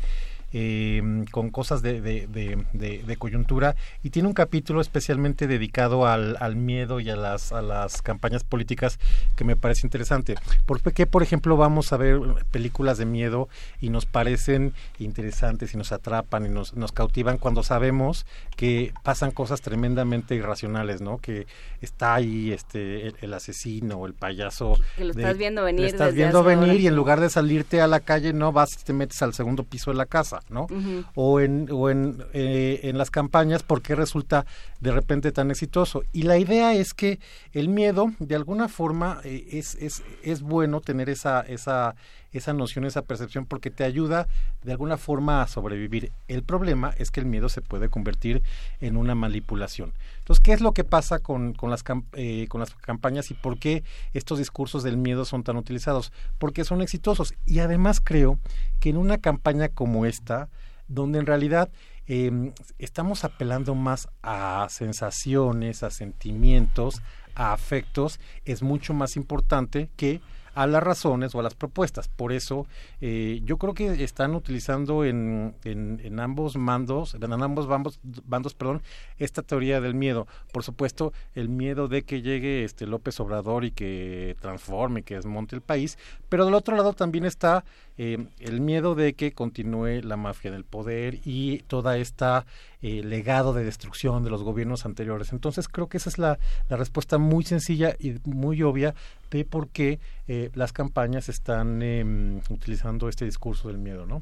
eh, 0.60 1.04
con 1.30 1.52
cosas 1.52 1.84
de, 1.84 2.02
de, 2.02 3.18
coyuntura 3.20 3.76
y 4.02 4.10
tiene 4.10 4.28
un 4.28 4.34
capítulo 4.34 4.82
especialmente 4.82 5.46
dedicado 5.46 6.08
al, 6.08 6.36
al, 6.40 6.56
miedo 6.56 7.00
y 7.00 7.12
a 7.12 7.16
las, 7.16 7.52
a 7.52 7.62
las 7.62 8.02
campañas 8.02 8.44
políticas 8.44 8.98
que 9.36 9.44
me 9.44 9.56
parece 9.56 9.86
interesante. 9.86 10.34
¿Por 10.66 10.82
qué, 10.94 11.06
por 11.06 11.22
ejemplo, 11.22 11.58
vamos 11.58 11.94
a 11.94 11.98
ver 11.98 12.20
películas 12.50 12.98
de 12.98 13.06
miedo 13.06 13.50
y 13.82 13.92
nos 13.92 14.08
parecen 14.08 14.74
interesantes 14.98 15.76
y 15.76 15.78
nos 15.78 15.92
atrapan 15.92 16.48
y 16.48 16.50
nos, 16.50 16.74
nos 16.74 16.92
cautivan 16.92 17.38
cuando 17.38 17.62
sabemos 17.62 18.26
que 18.56 18.94
pasan 19.04 19.30
cosas 19.30 19.62
tremendamente 19.62 20.34
irracionales, 20.34 21.02
¿no? 21.02 21.20
Que 21.20 21.46
está 21.82 22.16
ahí 22.16 22.52
este 22.52 23.14
el, 23.22 23.34
asesino 23.34 23.98
o 23.98 24.08
el 24.08 24.16
payaso. 24.16 24.76
Que 24.96 25.06
lo 25.06 25.12
estás 25.12 25.38
viendo 25.38 25.64
venir. 25.64 25.86
estás 25.86 26.16
viendo 26.16 26.44
venir 26.44 26.82
y 26.82 26.88
en 26.88 26.96
lugar 26.96 27.20
de 27.20 27.30
salirte 27.30 27.80
a 27.80 27.86
la 27.86 28.00
calle 28.00 28.34
no 28.34 28.52
vas 28.52 28.84
te 28.84 28.94
metes 28.94 29.22
al 29.22 29.36
segundo 29.36 29.64
piso 29.64 29.92
de 29.92 29.98
la 29.98 30.08
casa. 30.08 30.40
¿No? 30.50 30.68
O, 31.16 31.40
en, 31.40 31.68
o 31.72 31.90
en, 31.90 32.24
eh, 32.34 32.82
en 32.84 32.98
las 32.98 33.12
campañas, 33.12 33.64
¿por 33.64 33.82
qué 33.82 33.96
resulta 33.96 34.46
de 34.80 34.92
repente 34.92 35.32
tan 35.32 35.52
exitoso? 35.52 36.04
Y 36.14 36.24
la 36.24 36.38
idea 36.38 36.74
es 36.74 36.94
que 36.94 37.20
el 37.52 37.70
miedo, 37.70 38.12
de 38.20 38.36
alguna 38.36 38.68
forma, 38.68 39.20
eh, 39.24 39.48
es, 39.52 39.76
es, 39.76 40.04
es 40.24 40.42
bueno 40.42 40.82
tener 40.82 41.10
esa, 41.10 41.42
esa, 41.42 41.96
esa 42.32 42.54
noción, 42.54 42.86
esa 42.86 43.04
percepción, 43.04 43.46
porque 43.46 43.70
te 43.70 43.84
ayuda 43.84 44.28
de 44.64 44.72
alguna 44.72 44.98
forma 44.98 45.42
a 45.42 45.48
sobrevivir. 45.48 46.12
El 46.28 46.44
problema 46.44 46.94
es 46.98 47.12
que 47.12 47.20
el 47.20 47.26
miedo 47.26 47.50
se 47.50 47.62
puede 47.62 47.90
convertir 47.90 48.44
en 48.82 48.98
una 48.98 49.16
manipulación. 49.16 49.94
Entonces, 50.20 50.44
¿qué 50.44 50.54
es 50.54 50.62
lo 50.62 50.74
que 50.74 50.84
pasa 50.84 51.20
con, 51.20 51.54
con, 51.54 51.70
las, 51.70 51.84
eh, 52.14 52.48
con 52.50 52.60
las 52.60 52.74
campañas 52.76 53.32
y 53.32 53.34
por 53.34 53.58
qué 53.60 53.84
estos 54.14 54.40
discursos 54.40 54.84
del 54.84 54.98
miedo 54.98 55.26
son 55.26 55.44
tan 55.44 55.58
utilizados? 55.58 56.12
Porque 56.38 56.64
son 56.64 56.82
exitosos. 56.82 57.34
Y 57.46 57.60
además 57.60 58.02
creo 58.04 58.40
que 58.80 58.90
en 58.90 58.98
una 58.98 59.18
campaña 59.18 59.70
como 59.70 60.06
esta, 60.06 60.50
donde 60.88 61.20
en 61.20 61.26
realidad 61.26 61.70
em, 62.06 62.54
estamos 62.80 63.24
apelando 63.24 63.76
más 63.76 64.08
a 64.22 64.68
sensaciones, 64.70 65.84
a 65.84 65.90
sentimientos, 65.90 67.02
a 67.36 67.54
afectos, 67.54 68.20
es 68.46 68.64
mucho 68.64 68.94
más 68.94 69.16
importante 69.16 69.90
que 69.96 70.22
a 70.58 70.66
las 70.66 70.82
razones 70.82 71.36
o 71.36 71.40
a 71.40 71.44
las 71.44 71.54
propuestas. 71.54 72.08
Por 72.08 72.34
eso 72.34 72.66
eh, 73.00 73.42
yo 73.44 73.58
creo 73.58 73.76
que 73.76 74.04
están 74.04 74.34
utilizando 74.34 75.06
en, 75.06 75.54
en, 75.64 76.20
ambos 76.20 76.58
mandos, 76.58 77.14
en 77.14 77.32
ambos 77.32 77.68
bandos, 77.68 78.00
bandos, 78.26 78.56
perdón, 78.56 78.82
esta 79.20 79.44
teoría 79.44 79.82
del 79.82 79.94
miedo. 79.94 80.26
Por 80.52 80.64
supuesto, 80.64 81.14
el 81.36 81.48
miedo 81.48 81.88
de 81.88 82.02
que 82.02 82.24
llegue 82.24 82.64
este 82.64 82.88
López 82.88 83.20
Obrador 83.20 83.66
y 83.66 83.72
que 83.72 84.36
transforme, 84.42 85.04
que 85.04 85.14
desmonte 85.14 85.56
el 85.56 85.62
país, 85.62 86.00
pero 86.28 86.46
del 86.46 86.56
otro 86.56 86.76
lado 86.76 86.94
también 86.94 87.26
está 87.26 87.64
eh, 88.00 88.26
el 88.40 88.60
miedo 88.60 88.96
de 88.96 89.14
que 89.14 89.34
continúe 89.34 90.02
la 90.02 90.18
mafia 90.18 90.50
del 90.50 90.66
poder 90.66 91.20
y 91.24 91.60
toda 91.68 91.98
esta 91.98 92.48
eh, 92.84 93.02
legado 93.04 93.54
de 93.54 93.64
destrucción 93.64 94.24
de 94.24 94.30
los 94.30 94.44
gobiernos 94.44 94.86
anteriores. 94.86 95.34
Entonces 95.34 95.68
creo 95.68 95.90
que 95.90 95.98
esa 95.98 96.10
es 96.10 96.20
la, 96.20 96.38
respuesta 96.70 97.18
muy 97.18 97.44
sencilla 97.44 97.96
y 97.98 98.18
muy 98.24 98.62
obvia 98.62 98.94
de 99.30 99.46
por 99.46 99.70
qué 99.70 100.00
eh, 100.28 100.50
las 100.54 100.74
campañas 100.74 101.30
están 101.30 101.82
em, 101.82 102.42
utilizando 102.50 103.10
este 103.10 103.26
discurso 103.26 103.68
del 103.68 103.78
miedo, 103.78 104.06
¿no? 104.06 104.22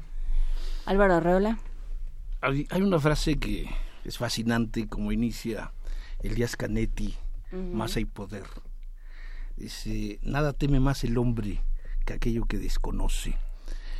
Álvaro 0.84 1.14
Arreola. 1.14 1.58
Hay, 2.40 2.66
una 2.80 2.98
frase 3.00 3.36
que 3.36 3.68
es 4.04 4.18
fascinante 4.18 4.86
como 4.86 5.10
inicia 5.10 5.72
Elías 6.20 6.56
Canetti, 6.56 7.14
más 7.50 7.96
hay 7.96 8.04
poder. 8.04 8.44
Dice, 9.56 10.20
nada 10.22 10.52
teme 10.52 10.80
más 10.80 11.02
el 11.02 11.16
hombre 11.18 11.62
que 12.04 12.12
aquello 12.12 12.44
que 12.44 12.58
desconoce. 12.58 13.36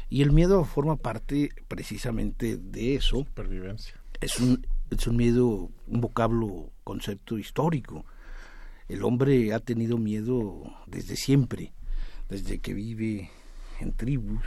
Y 0.08 0.22
el 0.22 0.32
miedo 0.32 0.64
forma 0.64 0.96
parte 0.96 1.50
precisamente 1.66 2.56
de 2.56 2.94
eso. 2.94 3.18
Supervivencia. 3.18 3.94
Es 4.20 4.38
un, 4.38 4.66
es 4.90 5.06
un 5.06 5.16
miedo, 5.16 5.70
un 5.88 6.00
vocablo, 6.00 6.70
concepto 6.84 7.38
histórico. 7.38 8.04
El 8.88 9.02
hombre 9.02 9.52
ha 9.52 9.60
tenido 9.60 9.98
miedo 9.98 10.62
desde 10.86 11.16
siempre, 11.16 11.72
desde 12.28 12.58
que 12.58 12.74
vive 12.74 13.30
en 13.80 13.92
tribus 13.92 14.44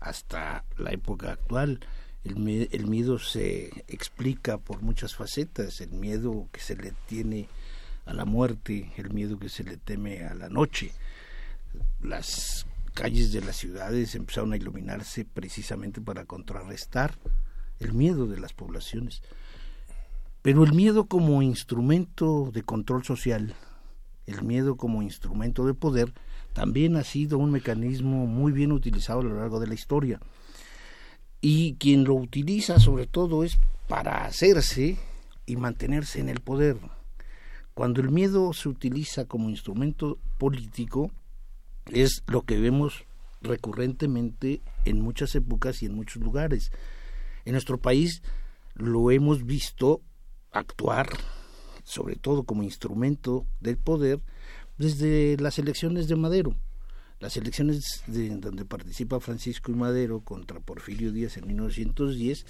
hasta 0.00 0.64
la 0.76 0.92
época 0.92 1.32
actual. 1.32 1.80
El, 2.22 2.68
el, 2.70 2.86
miedo 2.86 3.18
se 3.18 3.84
explica 3.88 4.58
por 4.58 4.82
muchas 4.82 5.14
facetas, 5.14 5.80
el 5.80 5.90
miedo 5.90 6.48
que 6.52 6.60
se 6.60 6.76
le 6.76 6.92
tiene 7.06 7.48
a 8.06 8.14
la 8.14 8.24
muerte, 8.24 8.92
el 8.96 9.10
miedo 9.10 9.38
que 9.38 9.48
se 9.48 9.64
le 9.64 9.76
teme 9.76 10.24
a 10.24 10.34
la 10.34 10.48
noche. 10.48 10.92
Las 12.00 12.66
calles 12.94 13.32
de 13.32 13.40
las 13.40 13.56
ciudades 13.56 14.14
empezaron 14.14 14.52
a 14.52 14.56
iluminarse 14.56 15.24
precisamente 15.24 16.00
para 16.00 16.24
contrarrestar 16.24 17.18
el 17.80 17.92
miedo 17.92 18.26
de 18.26 18.38
las 18.38 18.52
poblaciones. 18.52 19.22
Pero 20.44 20.62
el 20.62 20.74
miedo 20.74 21.06
como 21.06 21.40
instrumento 21.40 22.50
de 22.52 22.62
control 22.62 23.02
social, 23.02 23.54
el 24.26 24.42
miedo 24.42 24.76
como 24.76 25.00
instrumento 25.00 25.64
de 25.64 25.72
poder, 25.72 26.12
también 26.52 26.96
ha 26.96 27.02
sido 27.02 27.38
un 27.38 27.50
mecanismo 27.50 28.26
muy 28.26 28.52
bien 28.52 28.70
utilizado 28.70 29.20
a 29.20 29.24
lo 29.24 29.36
largo 29.36 29.58
de 29.58 29.68
la 29.68 29.72
historia. 29.72 30.20
Y 31.40 31.76
quien 31.76 32.04
lo 32.04 32.12
utiliza 32.12 32.78
sobre 32.78 33.06
todo 33.06 33.42
es 33.42 33.58
para 33.88 34.26
hacerse 34.26 34.98
y 35.46 35.56
mantenerse 35.56 36.20
en 36.20 36.28
el 36.28 36.40
poder. 36.40 36.76
Cuando 37.72 38.02
el 38.02 38.10
miedo 38.10 38.52
se 38.52 38.68
utiliza 38.68 39.24
como 39.24 39.48
instrumento 39.48 40.18
político, 40.36 41.10
es 41.90 42.22
lo 42.26 42.42
que 42.42 42.60
vemos 42.60 43.04
recurrentemente 43.40 44.60
en 44.84 45.00
muchas 45.00 45.34
épocas 45.36 45.82
y 45.82 45.86
en 45.86 45.94
muchos 45.94 46.22
lugares. 46.22 46.70
En 47.46 47.52
nuestro 47.52 47.78
país 47.78 48.22
lo 48.74 49.10
hemos 49.10 49.46
visto 49.46 50.02
actuar, 50.54 51.08
sobre 51.82 52.16
todo 52.16 52.44
como 52.44 52.62
instrumento 52.62 53.44
del 53.60 53.76
poder, 53.76 54.20
desde 54.78 55.36
las 55.38 55.58
elecciones 55.58 56.08
de 56.08 56.16
Madero. 56.16 56.54
Las 57.20 57.36
elecciones 57.36 58.02
de, 58.06 58.30
donde 58.30 58.64
participa 58.64 59.20
Francisco 59.20 59.70
y 59.70 59.74
Madero 59.74 60.20
contra 60.20 60.60
Porfirio 60.60 61.12
Díaz 61.12 61.36
en 61.36 61.46
1910, 61.46 62.46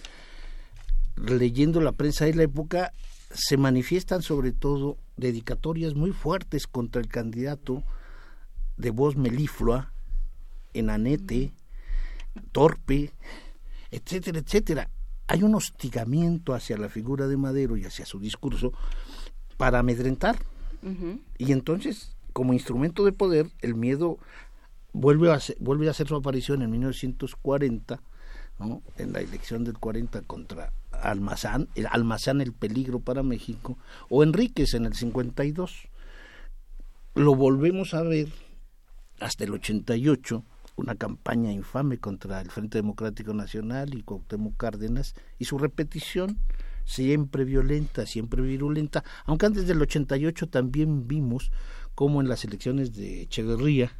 leyendo 1.16 1.80
la 1.80 1.92
prensa 1.92 2.24
de 2.24 2.34
la 2.34 2.42
época, 2.44 2.92
se 3.30 3.56
manifiestan 3.56 4.22
sobre 4.22 4.52
todo 4.52 4.98
dedicatorias 5.16 5.94
muy 5.94 6.12
fuertes 6.12 6.66
contra 6.66 7.00
el 7.00 7.08
candidato 7.08 7.82
de 8.76 8.90
voz 8.90 9.16
meliflua, 9.16 9.92
enanete, 10.72 11.52
torpe, 12.52 13.12
etcétera, 13.90 14.40
etcétera. 14.40 14.90
Hay 15.26 15.42
un 15.42 15.54
hostigamiento 15.54 16.54
hacia 16.54 16.76
la 16.76 16.88
figura 16.88 17.26
de 17.26 17.36
Madero 17.36 17.76
y 17.76 17.84
hacia 17.84 18.06
su 18.06 18.18
discurso 18.18 18.72
para 19.56 19.78
amedrentar. 19.78 20.36
Y 21.38 21.52
entonces, 21.52 22.14
como 22.34 22.52
instrumento 22.52 23.06
de 23.06 23.12
poder, 23.12 23.50
el 23.62 23.74
miedo 23.74 24.18
vuelve 24.92 25.32
a, 25.32 25.38
vuelve 25.60 25.88
a 25.88 25.92
hacer 25.92 26.08
su 26.08 26.14
aparición 26.14 26.60
en 26.60 26.70
1940, 26.70 28.00
¿no? 28.58 28.82
en 28.98 29.12
la 29.12 29.20
elección 29.20 29.64
del 29.64 29.78
40 29.78 30.22
contra 30.22 30.72
Almazán, 30.92 31.68
el 31.74 31.86
Almazán 31.86 32.40
el 32.40 32.52
peligro 32.52 33.00
para 33.00 33.22
México, 33.22 33.78
o 34.08 34.22
Enríquez 34.22 34.74
en 34.74 34.86
el 34.86 34.94
52. 34.94 35.88
Lo 37.14 37.34
volvemos 37.34 37.94
a 37.94 38.02
ver 38.02 38.28
hasta 39.20 39.44
el 39.44 39.52
88, 39.54 40.44
una 40.76 40.94
campaña 40.94 41.52
infame 41.52 41.98
contra 41.98 42.40
el 42.40 42.50
Frente 42.50 42.78
Democrático 42.78 43.32
Nacional 43.32 43.94
y 43.94 44.02
Cuauhtémoc 44.02 44.56
Cárdenas, 44.56 45.14
y 45.38 45.44
su 45.44 45.58
repetición 45.58 46.38
siempre 46.84 47.44
violenta, 47.44 48.06
siempre 48.06 48.42
virulenta, 48.42 49.04
aunque 49.24 49.46
antes 49.46 49.66
del 49.66 49.80
88 49.80 50.48
también 50.48 51.06
vimos 51.06 51.50
cómo 51.94 52.20
en 52.20 52.28
las 52.28 52.44
elecciones 52.44 52.92
de 52.92 53.22
Echeverría 53.22 53.92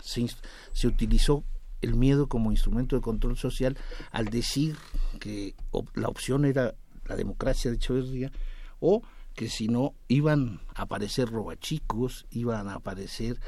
se, 0.00 0.26
se 0.72 0.86
utilizó 0.86 1.44
el 1.80 1.94
miedo 1.94 2.28
como 2.28 2.50
instrumento 2.50 2.96
de 2.96 3.02
control 3.02 3.36
social 3.36 3.76
al 4.10 4.26
decir 4.26 4.76
que 5.20 5.54
la 5.94 6.08
opción 6.08 6.44
era 6.44 6.74
la 7.06 7.16
democracia 7.16 7.70
de 7.70 7.76
Echeverría 7.76 8.32
o 8.80 9.02
que 9.34 9.48
si 9.48 9.68
no 9.68 9.94
iban 10.08 10.60
a 10.74 10.82
aparecer 10.82 11.30
robachicos, 11.30 12.26
iban 12.30 12.68
a 12.68 12.74
aparecer 12.74 13.40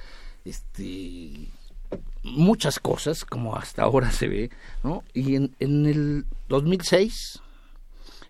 este 0.44 1.48
muchas 2.22 2.78
cosas 2.78 3.24
como 3.24 3.56
hasta 3.56 3.82
ahora 3.82 4.10
se 4.10 4.28
ve, 4.28 4.50
¿no? 4.82 5.02
Y 5.14 5.36
en, 5.36 5.54
en 5.58 5.86
el 5.86 6.26
2006 6.48 7.40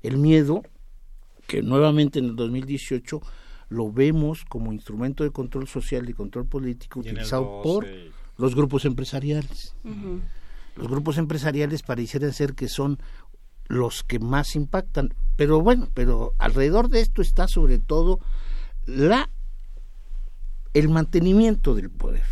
el 0.02 0.16
miedo 0.16 0.62
que 1.46 1.62
nuevamente 1.62 2.18
en 2.18 2.26
el 2.26 2.36
2018 2.36 3.20
lo 3.70 3.92
vemos 3.92 4.44
como 4.44 4.72
instrumento 4.72 5.24
de 5.24 5.30
control 5.30 5.68
social 5.68 6.08
y 6.08 6.12
control 6.12 6.46
político 6.46 7.00
utilizado 7.00 7.62
por 7.62 7.86
los 8.36 8.54
grupos 8.54 8.84
empresariales. 8.84 9.74
Los 10.76 10.88
grupos 10.88 11.18
empresariales 11.18 11.82
parecieran 11.82 12.32
ser 12.32 12.54
que 12.54 12.68
son 12.68 12.98
los 13.66 14.02
que 14.02 14.18
más 14.18 14.56
impactan, 14.56 15.14
pero 15.36 15.60
bueno, 15.60 15.88
pero 15.94 16.34
alrededor 16.38 16.88
de 16.88 17.00
esto 17.00 17.22
está 17.22 17.46
sobre 17.46 17.78
todo 17.78 18.18
la 18.86 19.30
el 20.72 20.88
mantenimiento 20.88 21.74
del 21.74 21.90
poder. 21.90 22.24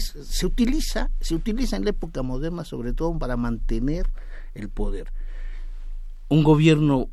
Se 0.00 0.46
utiliza, 0.46 1.10
se 1.20 1.34
utiliza 1.34 1.76
en 1.76 1.84
la 1.84 1.90
época 1.90 2.22
moderna 2.22 2.64
sobre 2.64 2.92
todo 2.92 3.18
para 3.18 3.36
mantener 3.36 4.10
el 4.54 4.68
poder. 4.68 5.12
Un 6.28 6.42
gobierno 6.42 7.08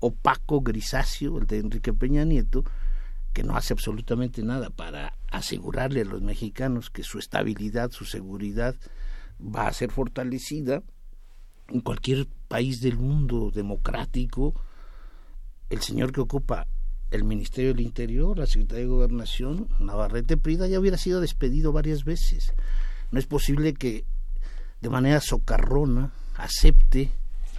opaco, 0.00 0.60
grisáceo, 0.60 1.38
el 1.38 1.46
de 1.46 1.58
Enrique 1.58 1.92
Peña 1.92 2.24
Nieto, 2.24 2.64
que 3.32 3.42
no 3.42 3.56
hace 3.56 3.72
absolutamente 3.72 4.42
nada 4.42 4.70
para 4.70 5.14
asegurarle 5.30 6.02
a 6.02 6.04
los 6.04 6.22
mexicanos 6.22 6.90
que 6.90 7.02
su 7.02 7.18
estabilidad, 7.18 7.90
su 7.90 8.04
seguridad 8.04 8.74
va 9.40 9.66
a 9.66 9.72
ser 9.72 9.90
fortalecida. 9.90 10.82
En 11.68 11.80
cualquier 11.80 12.28
país 12.48 12.80
del 12.80 12.96
mundo 12.96 13.50
democrático, 13.50 14.54
el 15.68 15.80
señor 15.82 16.12
que 16.12 16.20
ocupa 16.20 16.66
el 17.16 17.24
Ministerio 17.24 17.74
del 17.74 17.84
Interior, 17.84 18.38
la 18.38 18.46
Secretaría 18.46 18.84
de 18.84 18.90
Gobernación, 18.90 19.68
Navarrete 19.80 20.36
Prida, 20.36 20.66
ya 20.66 20.78
hubiera 20.78 20.98
sido 20.98 21.20
despedido 21.20 21.72
varias 21.72 22.04
veces. 22.04 22.52
No 23.10 23.18
es 23.18 23.26
posible 23.26 23.74
que 23.74 24.04
de 24.80 24.90
manera 24.90 25.20
socarrona 25.20 26.12
acepte 26.36 27.10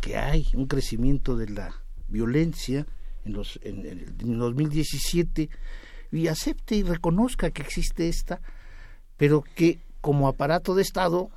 que 0.01 0.17
hay 0.17 0.47
un 0.53 0.67
crecimiento 0.67 1.35
de 1.35 1.49
la 1.49 1.73
violencia 2.07 2.85
en, 3.25 3.33
los, 3.33 3.59
en, 3.63 3.85
el 3.85 4.15
2017 4.37 5.49
y 6.11 6.27
acepte 6.27 6.75
y 6.75 6.83
reconozca 6.83 7.51
que 7.51 7.61
existe 7.61 8.07
esta, 8.07 8.39
pero 9.17 9.43
que 9.55 9.79
como 9.99 10.27
aparato 10.27 10.75
de 10.75 10.83
Estado 10.83 11.29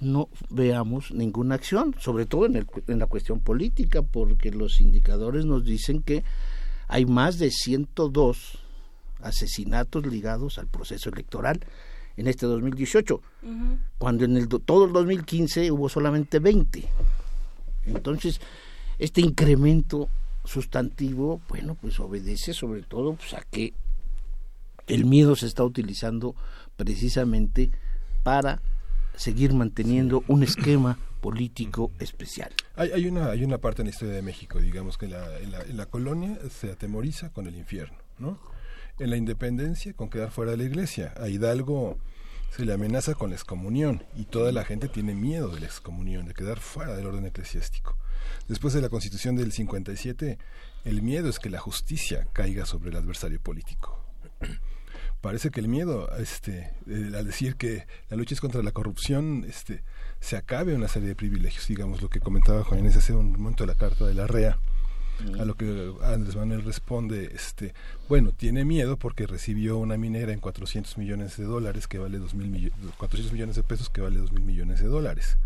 no 0.00 0.28
veamos 0.48 1.12
ninguna 1.12 1.54
acción, 1.54 1.94
sobre 1.98 2.26
todo 2.26 2.46
en, 2.46 2.56
el, 2.56 2.66
en 2.88 2.98
la 2.98 3.06
cuestión 3.06 3.40
política, 3.40 4.02
porque 4.02 4.50
los 4.50 4.80
indicadores 4.80 5.44
nos 5.44 5.64
dicen 5.64 6.02
que 6.02 6.24
hay 6.90 7.06
más 7.06 7.38
de 7.38 7.52
102 7.52 8.58
asesinatos 9.22 10.04
ligados 10.06 10.58
al 10.58 10.66
proceso 10.66 11.08
electoral 11.08 11.60
en 12.16 12.26
este 12.26 12.46
2018, 12.46 13.22
cuando 13.96 14.24
en 14.24 14.36
el, 14.36 14.48
todo 14.48 14.86
el 14.86 14.92
2015 14.92 15.70
hubo 15.70 15.88
solamente 15.88 16.40
20. 16.40 16.88
Entonces, 17.86 18.40
este 18.98 19.20
incremento 19.20 20.08
sustantivo, 20.44 21.40
bueno, 21.48 21.76
pues 21.80 22.00
obedece 22.00 22.52
sobre 22.52 22.82
todo 22.82 23.14
pues, 23.14 23.34
a 23.34 23.42
que 23.48 23.72
el 24.88 25.04
miedo 25.04 25.36
se 25.36 25.46
está 25.46 25.62
utilizando 25.62 26.34
precisamente 26.76 27.70
para 28.24 28.60
seguir 29.14 29.54
manteniendo 29.54 30.24
un 30.26 30.42
esquema 30.42 30.98
político 31.20 31.92
especial. 31.98 32.52
Hay, 32.76 33.06
una, 33.06 33.30
hay 33.30 33.44
una 33.44 33.58
parte 33.58 33.82
en 33.82 33.86
la 33.86 33.90
historia 33.90 34.14
de 34.14 34.22
México, 34.22 34.58
digamos 34.60 34.98
que 34.98 35.08
la, 35.08 35.38
en 35.38 35.76
la 35.76 35.86
colonia 35.86 36.38
se 36.50 36.70
atemoriza 36.70 37.30
con 37.30 37.46
el 37.46 37.56
infierno, 37.56 37.98
¿no? 38.18 38.38
En 38.98 39.10
la 39.10 39.16
independencia 39.16 39.92
con 39.94 40.10
quedar 40.10 40.30
fuera 40.30 40.52
de 40.52 40.58
la 40.58 40.64
iglesia. 40.64 41.14
A 41.16 41.28
Hidalgo 41.28 41.98
se 42.50 42.64
le 42.64 42.72
amenaza 42.72 43.14
con 43.14 43.30
la 43.30 43.36
excomunión 43.36 44.04
y 44.16 44.24
toda 44.24 44.52
la 44.52 44.64
gente 44.64 44.88
tiene 44.88 45.14
miedo 45.14 45.48
de 45.48 45.60
la 45.60 45.66
excomunión, 45.66 46.26
de 46.26 46.34
quedar 46.34 46.58
fuera 46.58 46.96
del 46.96 47.06
orden 47.06 47.26
eclesiástico. 47.26 47.96
Después 48.48 48.74
de 48.74 48.80
la 48.80 48.88
constitución 48.88 49.36
del 49.36 49.52
57, 49.52 50.38
el 50.84 51.02
miedo 51.02 51.28
es 51.28 51.38
que 51.38 51.50
la 51.50 51.58
justicia 51.60 52.28
caiga 52.32 52.66
sobre 52.66 52.90
el 52.90 52.96
adversario 52.96 53.40
político. 53.40 54.04
Parece 55.20 55.50
que 55.50 55.60
el 55.60 55.68
miedo, 55.68 56.10
este, 56.16 56.72
eh, 56.88 57.12
al 57.14 57.26
decir 57.26 57.56
que 57.56 57.86
la 58.08 58.16
lucha 58.16 58.34
es 58.34 58.40
contra 58.40 58.62
la 58.62 58.72
corrupción, 58.72 59.44
este, 59.46 59.82
se 60.20 60.36
acabe 60.36 60.74
una 60.74 60.88
serie 60.88 61.08
de 61.08 61.14
privilegios, 61.14 61.66
digamos 61.66 62.02
lo 62.02 62.08
que 62.08 62.20
comentaba 62.20 62.64
Juan 62.64 62.80
Inés 62.80 62.96
hace 62.96 63.14
un 63.14 63.32
momento 63.32 63.64
de 63.64 63.68
la 63.68 63.78
carta 63.78 64.06
de 64.06 64.14
la 64.14 64.26
REA, 64.26 64.58
a 65.38 65.44
lo 65.44 65.54
que 65.54 65.92
Andrés 66.02 66.36
Manuel 66.36 66.64
responde, 66.64 67.30
este, 67.34 67.74
bueno, 68.08 68.32
tiene 68.32 68.64
miedo 68.64 68.96
porque 68.96 69.26
recibió 69.26 69.76
una 69.76 69.96
minera 69.96 70.32
en 70.32 70.40
400 70.40 70.96
millones 70.98 71.36
de 71.36 71.44
dólares 71.44 71.86
que 71.86 71.98
vale 71.98 72.18
dos 72.18 72.34
mil 72.34 72.72
400 72.96 73.32
millones 73.32 73.56
de 73.56 73.62
pesos 73.62 73.90
que 73.90 74.00
vale 74.00 74.16
2 74.16 74.32
mil 74.32 74.44
millones 74.44 74.80
de 74.80 74.86
dólares. 74.86 75.36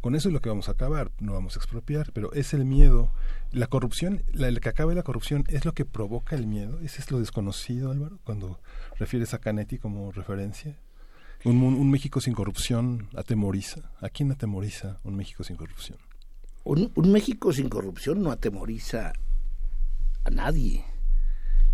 Con 0.00 0.14
eso 0.14 0.28
es 0.28 0.32
lo 0.32 0.40
que 0.40 0.48
vamos 0.48 0.68
a 0.68 0.72
acabar, 0.72 1.10
no 1.18 1.32
vamos 1.32 1.56
a 1.56 1.58
expropiar, 1.58 2.12
pero 2.12 2.32
es 2.32 2.54
el 2.54 2.64
miedo, 2.64 3.10
la 3.50 3.66
corrupción, 3.66 4.22
la, 4.32 4.48
el 4.48 4.60
que 4.60 4.68
acabe 4.68 4.94
la 4.94 5.02
corrupción 5.02 5.44
es 5.48 5.64
lo 5.64 5.72
que 5.72 5.84
provoca 5.84 6.36
el 6.36 6.46
miedo, 6.46 6.78
ese 6.80 7.00
es 7.00 7.10
lo 7.10 7.18
desconocido, 7.18 7.90
Álvaro, 7.90 8.18
cuando 8.24 8.60
refieres 8.98 9.34
a 9.34 9.38
Canetti 9.38 9.78
como 9.78 10.12
referencia. 10.12 10.76
Un, 11.44 11.62
un, 11.62 11.74
un 11.74 11.90
México 11.90 12.20
sin 12.20 12.34
corrupción 12.34 13.08
atemoriza. 13.16 13.92
¿A 14.00 14.08
quién 14.08 14.30
atemoriza 14.32 14.98
un 15.04 15.16
México 15.16 15.44
sin 15.44 15.56
corrupción? 15.56 15.98
Un, 16.64 16.90
un, 16.94 17.12
México 17.12 17.52
sin 17.52 17.68
corrupción 17.68 18.22
no 18.22 18.30
atemoriza 18.30 19.12
a 20.24 20.30
nadie. 20.30 20.84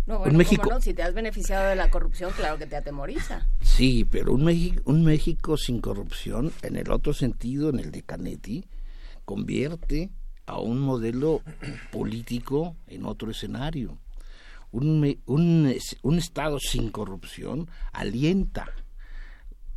No, 0.05 0.19
bueno, 0.19 0.37
México... 0.37 0.69
no? 0.69 0.79
Si 0.79 0.93
te 0.93 1.01
has 1.01 1.15
beneficiado 1.15 1.67
de 1.67 1.75
la 1.75 1.89
corrupción, 1.89 2.31
claro 2.37 2.59
que 2.59 2.67
te 2.67 2.75
atemoriza. 2.75 3.47
Sí, 3.61 4.05
pero 4.05 4.33
un 4.33 4.45
México, 4.45 4.81
un 4.85 5.03
México 5.03 5.57
sin 5.57 5.81
corrupción, 5.81 6.51
en 6.61 6.75
el 6.75 6.91
otro 6.91 7.13
sentido, 7.13 7.69
en 7.69 7.79
el 7.79 7.91
de 7.91 8.03
Canetti, 8.03 8.65
convierte 9.25 10.11
a 10.45 10.59
un 10.59 10.79
modelo 10.79 11.41
político 11.91 12.75
en 12.85 13.05
otro 13.05 13.31
escenario. 13.31 13.97
Un, 14.71 15.17
un, 15.25 15.75
un 16.03 16.17
Estado 16.19 16.59
sin 16.59 16.91
corrupción 16.91 17.67
alienta. 17.91 18.67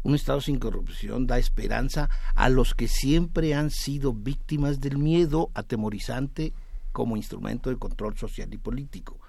Un 0.09 0.15
Estado 0.15 0.41
sin 0.41 0.59
corrupción 0.59 1.27
da 1.27 1.37
esperanza 1.39 2.09
a 2.35 2.49
los 2.49 2.73
que 2.73 2.89
siempre 2.89 3.53
han 3.53 3.69
sido 3.69 4.15
víctimas 4.15 4.81
del 4.81 4.97
miedo 4.97 5.51
atemorizante 5.53 6.55
como 6.93 7.19
instrumento 7.19 7.69
de 7.69 7.77
control 7.77 8.17
social 8.17 8.49
y 8.55 8.57
político. 8.57 9.21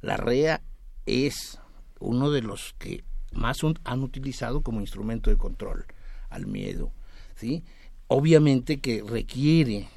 La 0.00 0.16
REA 0.16 0.62
es 1.04 1.60
uno 2.00 2.30
de 2.30 2.40
los 2.40 2.74
que 2.78 3.04
más 3.32 3.58
han 3.84 4.02
utilizado 4.02 4.62
como 4.62 4.80
instrumento 4.80 5.28
de 5.28 5.36
control 5.36 5.84
al 6.30 6.46
miedo. 6.46 6.90
¿sí? 7.34 7.62
Obviamente 8.08 8.80
que 8.80 9.04
requiere 9.06 9.90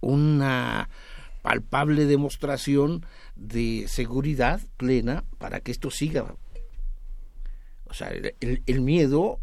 una 0.00 0.88
palpable 1.42 2.04
demostración 2.06 3.06
de 3.36 3.86
seguridad 3.86 4.60
plena 4.76 5.22
para 5.38 5.60
que 5.60 5.70
esto 5.70 5.92
siga. 5.92 6.34
O 7.94 7.96
sea, 7.96 8.08
el, 8.08 8.62
el 8.66 8.80
miedo 8.80 9.38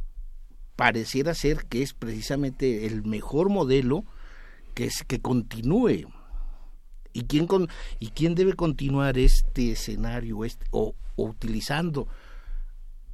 pareciera 0.75 1.33
ser 1.33 1.67
que 1.67 1.83
es 1.83 1.93
precisamente 1.93 2.85
el 2.85 3.05
mejor 3.05 3.49
modelo 3.49 4.03
que, 4.73 4.88
es, 4.88 5.05
que 5.07 5.21
continúe. 5.21 6.11
¿Y 7.13 7.21
quién, 7.30 7.47
con, 7.47 7.69
¿Y 7.97 8.07
quién 8.09 8.35
debe 8.35 8.53
continuar 8.53 9.17
este 9.17 9.71
escenario 9.71 10.43
este, 10.43 10.65
o, 10.71 10.95
utilizando 11.15 12.09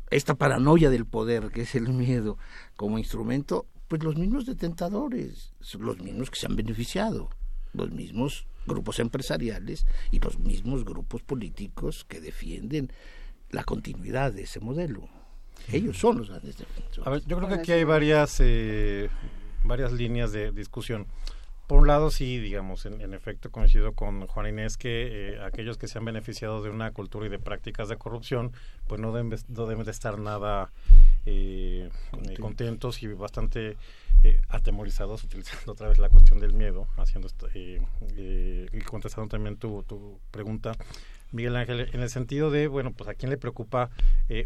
esta 0.09 0.33
paranoia 0.33 0.90
del 0.90 1.06
poder, 1.06 1.51
que 1.51 1.61
es 1.61 1.75
el 1.75 1.90
miedo, 1.90 2.40
como 2.75 2.98
instrumento? 2.98 3.67
Pues 3.88 4.01
los 4.01 4.16
mismos 4.16 4.48
detentadores, 4.48 5.53
los 5.77 5.99
mismos 5.99 6.32
que 6.32 6.40
se 6.40 6.48
han 6.48 6.56
beneficiado, 6.56 7.30
los 7.74 7.91
mismos 7.91 8.48
grupos 8.66 8.98
empresariales 8.98 9.85
y 10.09 10.17
los 10.17 10.40
mismos 10.40 10.83
grupos 10.83 11.22
políticos 11.22 12.06
que 12.07 12.22
defienden 12.22 12.91
la 13.51 13.64
continuidad 13.64 14.33
de 14.33 14.43
ese 14.43 14.59
modelo. 14.59 15.17
Ellos 15.72 15.98
son 15.98 16.19
los 16.19 16.30
grandes 16.30 16.58
defensores. 16.58 17.26
yo 17.26 17.38
creo 17.38 17.50
que 17.50 17.56
aquí 17.56 17.72
hay 17.72 17.84
varias, 17.84 18.38
eh, 18.40 19.10
varias 19.64 19.92
líneas 19.92 20.32
de 20.32 20.52
discusión. 20.52 21.08
Por 21.68 21.80
un 21.80 21.88
lado, 21.88 22.11
sí, 22.11 22.40
digamos, 22.40 22.86
en, 22.86 23.14
efecto 23.14 23.52
coincido 23.52 23.92
con 23.92 24.26
Juan 24.26 24.48
Inés 24.48 24.77
que 24.77 25.34
eh, 25.34 25.42
aquellos 25.44 25.77
que 25.77 25.90
se 25.90 25.98
han 25.98 26.06
beneficiado 26.06 26.64
de 26.64 26.69
una 26.69 26.92
cultura 26.92 27.26
y 27.26 27.30
de 27.30 27.40
prácticas 27.40 27.90
de 27.90 27.98
corrupción, 27.98 28.53
pues 28.88 29.02
no 29.02 29.11
deben, 29.11 29.38
no 29.50 29.66
deben 29.66 29.84
de 29.84 29.92
estar 29.92 30.18
nada 30.18 30.72
eh, 31.26 31.90
eh, 32.14 32.34
contentos 32.40 33.03
y 33.03 33.08
bastante 33.08 33.76
atemorizados, 34.48 35.24
utilizando 35.26 35.74
otra 35.74 35.90
vez 35.90 36.00
la 36.00 36.10
cuestión 36.10 36.40
del 36.40 36.53
miedo, 36.53 36.88
haciendo 36.98 37.27
esto, 37.27 37.48
y 37.53 37.80
contestando 38.86 39.27
también 39.30 39.58
tu, 39.58 39.84
tu 39.84 40.19
pregunta. 40.32 40.72
Miguel 41.31 41.56
Ángel, 41.56 41.89
en 41.91 42.01
el 42.01 42.09
sentido 42.09 42.51
de, 42.51 42.67
bueno, 42.67 42.91
pues 42.91 43.09
a 43.09 43.14
quién 43.14 43.30
le 43.30 43.38
preocupa 43.38 43.89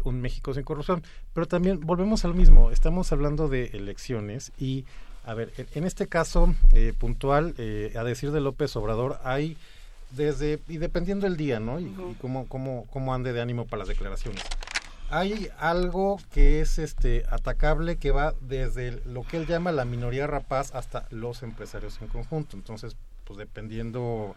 un 0.04 0.20
México 0.20 0.54
sin 0.54 0.62
corrupción, 0.62 1.02
pero 1.32 1.46
también 1.46 1.80
volvemos 1.80 2.24
al 2.24 2.34
mismo, 2.34 2.70
estamos 2.70 3.12
hablando 3.12 3.48
de 3.48 3.66
elecciones 3.74 4.52
y 4.58 4.84
a 5.24 5.34
ver, 5.34 5.52
en 5.74 5.84
este 5.84 6.08
caso 6.08 6.54
eh, 6.72 6.92
puntual, 6.98 7.54
eh, 7.58 7.94
a 7.96 8.02
decir 8.02 8.32
de 8.32 8.40
López 8.40 8.74
Obrador, 8.76 9.18
hay 9.22 9.56
desde, 10.10 10.60
y 10.68 10.78
dependiendo 10.78 11.26
del 11.26 11.36
día, 11.36 11.60
¿no? 11.60 11.78
Y, 11.78 11.94
cómo, 12.20 12.46
cómo, 12.48 12.86
cómo 12.90 13.14
ande 13.14 13.32
de 13.32 13.40
ánimo 13.40 13.66
para 13.66 13.80
las 13.80 13.88
declaraciones. 13.88 14.42
Hay 15.10 15.48
algo 15.58 16.18
que 16.32 16.60
es 16.60 16.78
este 16.78 17.24
atacable 17.30 17.96
que 17.96 18.10
va 18.10 18.34
desde 18.40 19.00
lo 19.04 19.22
que 19.22 19.36
él 19.36 19.46
llama 19.46 19.70
la 19.70 19.84
minoría 19.84 20.26
rapaz 20.26 20.74
hasta 20.74 21.06
los 21.10 21.42
empresarios 21.42 22.00
en 22.00 22.08
conjunto. 22.08 22.56
Entonces, 22.56 22.96
pues 23.24 23.38
dependiendo 23.38 24.34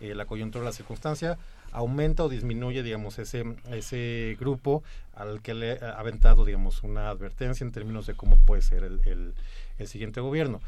eh, 0.00 0.14
la 0.14 0.26
coyuntura 0.26 0.64
la 0.64 0.72
circunstancia, 0.72 1.38
aumenta 1.72 2.24
o 2.24 2.28
disminuye, 2.28 2.82
digamos, 2.82 3.18
ese, 3.18 3.44
ese 3.70 4.36
grupo 4.38 4.82
al 5.14 5.42
que 5.42 5.54
le 5.54 5.72
ha 5.72 5.98
aventado, 5.98 6.44
digamos, 6.44 6.82
una 6.82 7.10
advertencia 7.10 7.64
en 7.64 7.72
términos 7.72 8.06
de 8.06 8.14
cómo 8.14 8.36
puede 8.38 8.62
ser 8.62 8.84
el, 8.84 9.34
el 9.78 9.88
siguiente 9.88 10.20
gobierno. 10.20 10.60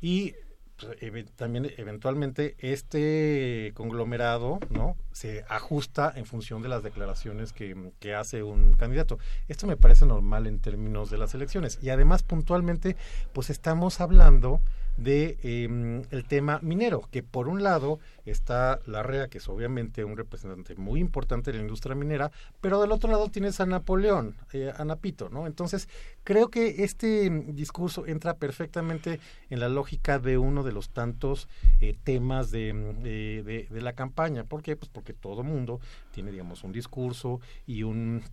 Y 0.00 0.34
pues, 0.78 1.26
también 1.34 1.72
eventualmente 1.76 2.54
este 2.60 3.72
conglomerado 3.74 4.60
no 4.70 4.96
se 5.10 5.44
ajusta 5.48 6.12
en 6.14 6.24
función 6.24 6.62
de 6.62 6.68
las 6.68 6.84
declaraciones 6.84 7.52
que, 7.52 7.90
que, 7.98 8.14
hace 8.14 8.44
un 8.44 8.74
candidato. 8.74 9.18
Esto 9.48 9.66
me 9.66 9.76
parece 9.76 10.06
normal 10.06 10.46
en 10.46 10.60
términos 10.60 11.10
de 11.10 11.18
las 11.18 11.34
elecciones. 11.34 11.80
Y 11.82 11.90
además 11.90 12.22
puntualmente 12.22 12.96
pues 13.32 13.50
estamos 13.50 14.00
hablando 14.00 14.60
de 14.98 15.38
em, 15.42 16.02
el 16.10 16.24
tema 16.24 16.58
minero, 16.60 17.02
que 17.10 17.22
por 17.22 17.48
un 17.48 17.62
lado 17.62 18.00
está 18.26 18.80
la 18.84 19.02
REA, 19.02 19.28
que 19.28 19.38
es 19.38 19.48
obviamente 19.48 20.04
un 20.04 20.16
representante 20.16 20.74
muy 20.74 21.00
importante 21.00 21.50
de 21.50 21.58
la 21.58 21.62
industria 21.62 21.94
minera, 21.94 22.32
pero 22.60 22.80
del 22.80 22.92
otro 22.92 23.10
lado 23.10 23.28
tienes 23.28 23.60
a 23.60 23.66
Napoleón, 23.66 24.36
eh, 24.52 24.72
a 24.76 24.84
Napito, 24.84 25.28
¿no? 25.30 25.46
Entonces, 25.46 25.88
creo 26.24 26.50
que 26.50 26.82
este 26.82 27.30
discurso 27.30 28.06
entra 28.06 28.34
perfectamente 28.34 29.20
en 29.50 29.60
la 29.60 29.68
lógica 29.68 30.18
de 30.18 30.36
uno 30.36 30.64
de 30.64 30.72
los 30.72 30.90
tantos 30.90 31.48
eh, 31.80 31.96
temas 32.02 32.50
de, 32.50 32.72
de, 32.72 33.68
de, 33.70 33.80
la 33.80 33.92
campaña. 33.92 34.44
¿Por 34.44 34.62
qué? 34.62 34.74
Pues 34.74 34.90
porque 34.92 35.14
todo 35.14 35.44
mundo 35.44 35.80
tiene, 36.10 36.32
digamos, 36.32 36.64
un 36.64 36.72
discurso 36.72 37.40
y 37.66 37.84
un 37.84 38.24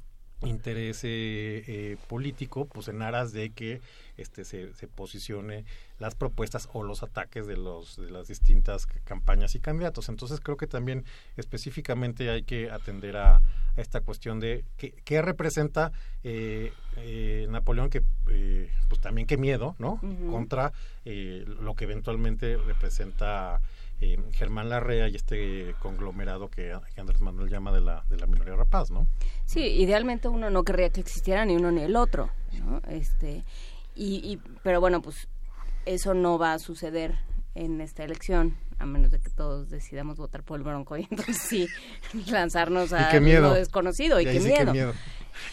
interés 0.42 1.02
eh, 1.03 1.98
político, 2.08 2.66
pues 2.66 2.88
en 2.88 3.02
aras 3.02 3.32
de 3.32 3.52
que 3.52 3.82
este 4.18 4.45
se, 4.45 4.74
se, 4.74 4.88
posicione 4.88 5.66
las 6.00 6.16
propuestas 6.16 6.69
o 6.74 6.84
los 6.84 7.03
ataques 7.03 7.48
de 7.48 7.58
los 7.58 7.98
de 7.98 8.11
las 8.11 8.27
distintas 8.27 8.85
campañas 9.03 9.56
y 9.56 9.60
candidatos 9.60 10.10
entonces 10.10 10.40
creo 10.40 10.58
que 10.58 10.68
también 10.68 11.06
específicamente 11.38 12.30
hay 12.30 12.44
que 12.44 12.72
atender 12.72 13.18
a, 13.18 13.42
esta 13.77 14.02
cuestión 14.02 14.40
de 14.40 14.64
qué, 14.77 15.22
representa 15.22 15.92
eh, 16.24 16.72
eh, 16.98 17.48
Napoleón 17.50 17.90
que 17.90 18.02
eh, 18.30 18.72
pues 18.88 19.02
también 19.02 19.27
qué 19.27 19.38
miedo 19.38 19.76
no 19.80 20.00
contra 20.30 20.72
lo 21.06 21.76
que 21.76 21.84
eventualmente 21.84 22.58
representa 22.58 23.61
Germán 24.34 24.69
Larrea 24.69 25.08
y 25.08 25.16
este 25.16 25.76
conglomerado 25.80 26.50
que, 26.50 26.74
Andrés 26.98 27.22
Manuel 27.22 27.50
llama 27.50 27.72
de 27.72 27.82
la, 27.82 28.03
de 28.10 28.18
la 28.18 28.27
minoría 28.27 28.56
rapaz, 28.56 28.92
¿no? 28.92 29.08
Sí, 29.45 29.61
idealmente 29.61 30.27
uno 30.27 30.50
no 30.50 30.64
querría 30.64 30.90
que 30.90 31.00
existiera 31.00 31.45
ni 31.45 31.56
uno 31.56 31.72
ni 31.72 31.82
el 31.82 31.95
otro, 31.95 32.30
¿no? 32.60 32.82
Este, 32.90 33.45
y, 33.95 34.40
pero 34.64 34.82
bueno, 34.82 35.01
pues 35.01 35.27
eso 35.85 36.14
no 36.14 36.38
va 36.38 36.53
a 36.53 36.59
suceder 36.59 37.19
en 37.56 37.80
esta 37.80 38.03
elección, 38.03 38.57
a 38.80 38.85
menos 38.85 39.11
de 39.11 39.19
que 39.19 39.30
todos 39.30 39.69
decidamos 39.69 40.17
votar 40.17 40.43
por 40.43 40.59
el 40.59 40.64
Bronco 40.64 40.98
y 40.98 41.03
entonces 41.09 41.38
sí 41.38 41.67
lanzarnos 42.27 42.93
a 42.93 43.17
lo 43.19 43.53
desconocido 43.53 44.19
y, 44.19 44.25
qué, 44.25 44.40
miedo. 44.40 44.93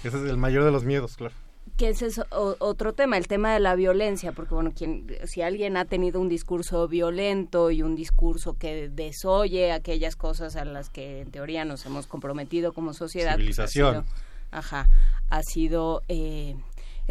Ese 0.04 0.16
es 0.16 0.30
el 0.30 0.36
mayor 0.36 0.64
de 0.64 0.72
los 0.72 0.84
miedos, 0.84 1.16
claro. 1.16 1.34
Que 1.76 1.88
ese 1.88 2.06
es 2.06 2.20
otro 2.30 2.92
tema, 2.92 3.16
el 3.16 3.28
tema 3.28 3.54
de 3.54 3.60
la 3.60 3.74
violencia, 3.74 4.32
porque 4.32 4.52
bueno, 4.52 4.72
quien, 4.76 5.06
si 5.24 5.42
alguien 5.42 5.76
ha 5.76 5.84
tenido 5.84 6.20
un 6.20 6.28
discurso 6.28 6.86
violento 6.86 7.70
y 7.70 7.82
un 7.82 7.94
discurso 7.94 8.54
que 8.58 8.90
desoye 8.90 9.72
aquellas 9.72 10.16
cosas 10.16 10.56
a 10.56 10.64
las 10.64 10.90
que 10.90 11.22
en 11.22 11.30
teoría 11.30 11.64
nos 11.64 11.86
hemos 11.86 12.06
comprometido 12.06 12.72
como 12.72 12.92
sociedad. 12.92 13.36
Pues, 13.36 13.56
Civilización. 13.56 14.04
ajá, 14.50 14.88
ha 15.30 15.42
sido 15.42 16.02
eh, 16.08 16.56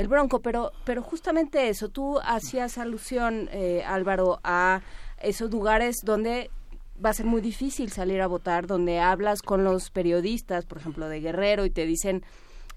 el 0.02 0.08
Bronco, 0.08 0.42
pero, 0.42 0.72
pero 0.84 1.02
justamente 1.02 1.70
eso, 1.70 1.90
tú 1.90 2.20
hacías 2.24 2.78
alusión, 2.78 3.50
eh, 3.52 3.84
Álvaro, 3.86 4.40
a 4.44 4.82
esos 5.22 5.52
lugares 5.52 6.02
donde 6.04 6.50
va 7.04 7.12
a 7.12 7.14
ser 7.14 7.26
muy 7.26 7.42
difícil 7.42 7.92
salir 7.92 8.22
a 8.22 8.28
votar, 8.28 8.68
donde 8.68 9.00
hablas 9.00 9.42
con 9.42 9.64
los 9.64 9.90
periodistas, 9.90 10.66
por 10.66 10.80
ejemplo, 10.80 11.08
de 11.08 11.22
Guerrero, 11.22 11.66
y 11.66 11.70
te 11.70 11.86
dicen, 11.86 12.24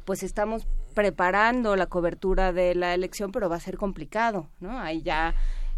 pues 0.05 0.23
estamos 0.23 0.67
preparando 0.94 1.77
la 1.77 1.86
cobertura 1.86 2.53
de 2.53 2.75
la 2.75 2.94
elección, 2.94 3.33
pero 3.33 3.49
va 3.49 3.57
a 3.57 3.61
ser 3.61 3.77
complicado, 3.77 4.49
¿no? 4.61 4.78
Hay 4.78 5.03
ya 5.03 5.35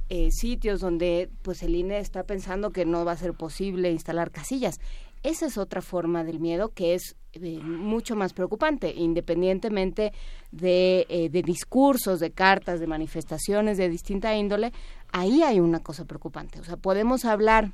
eh, 0.09 0.31
sitios 0.31 0.81
donde 0.81 1.31
pues 1.43 1.63
el 1.63 1.75
INE 1.75 1.99
está 1.99 2.23
pensando 2.23 2.71
que 2.71 2.85
no 2.85 3.05
va 3.05 3.13
a 3.13 3.17
ser 3.17 3.35
posible 3.35 3.91
instalar 3.91 4.31
casillas. 4.31 4.79
Esa 5.27 5.47
es 5.47 5.59
otra 5.59 5.83
forma 5.83 6.23
del 6.23 6.39
miedo 6.39 6.69
que 6.69 6.95
es 6.95 7.17
eh, 7.33 7.59
mucho 7.59 8.15
más 8.15 8.33
preocupante, 8.33 8.95
independientemente 8.95 10.13
de, 10.53 11.05
eh, 11.09 11.29
de, 11.31 11.43
discursos, 11.43 12.21
de 12.21 12.31
cartas, 12.31 12.79
de 12.79 12.87
manifestaciones 12.87 13.77
de 13.77 13.89
distinta 13.89 14.37
índole, 14.37 14.73
ahí 15.11 15.43
hay 15.43 15.59
una 15.59 15.81
cosa 15.81 16.05
preocupante. 16.05 16.61
O 16.61 16.65
sea, 16.65 16.77
podemos 16.77 17.25
hablar 17.25 17.73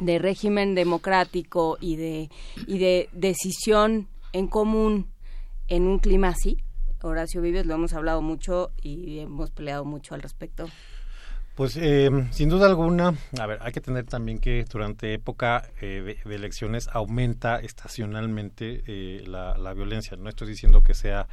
de 0.00 0.20
régimen 0.20 0.76
democrático 0.76 1.78
y 1.80 1.96
de, 1.96 2.30
y 2.68 2.78
de 2.78 3.08
decisión 3.10 4.06
en 4.32 4.46
común 4.46 5.08
en 5.66 5.88
un 5.88 5.98
clima 5.98 6.28
así. 6.28 6.58
Horacio 7.02 7.42
Vives 7.42 7.66
lo 7.66 7.74
hemos 7.74 7.92
hablado 7.92 8.22
mucho 8.22 8.70
y 8.80 9.18
hemos 9.18 9.50
peleado 9.50 9.84
mucho 9.84 10.14
al 10.14 10.22
respecto. 10.22 10.68
Pues 11.58 11.76
eh, 11.76 12.08
sin 12.30 12.48
duda 12.50 12.68
alguna, 12.68 13.14
a 13.36 13.46
ver, 13.46 13.58
hay 13.62 13.72
que 13.72 13.80
tener 13.80 14.04
también 14.04 14.38
que 14.38 14.64
durante 14.70 15.12
época 15.12 15.68
eh, 15.80 16.16
de, 16.24 16.34
elecciones 16.36 16.88
aumenta 16.92 17.58
estacionalmente 17.58 18.84
eh, 18.86 19.24
la, 19.26 19.58
la, 19.58 19.74
violencia. 19.74 20.16
No 20.16 20.28
estoy 20.28 20.46
diciendo 20.46 20.82
que 20.82 20.94
sea 20.94 21.26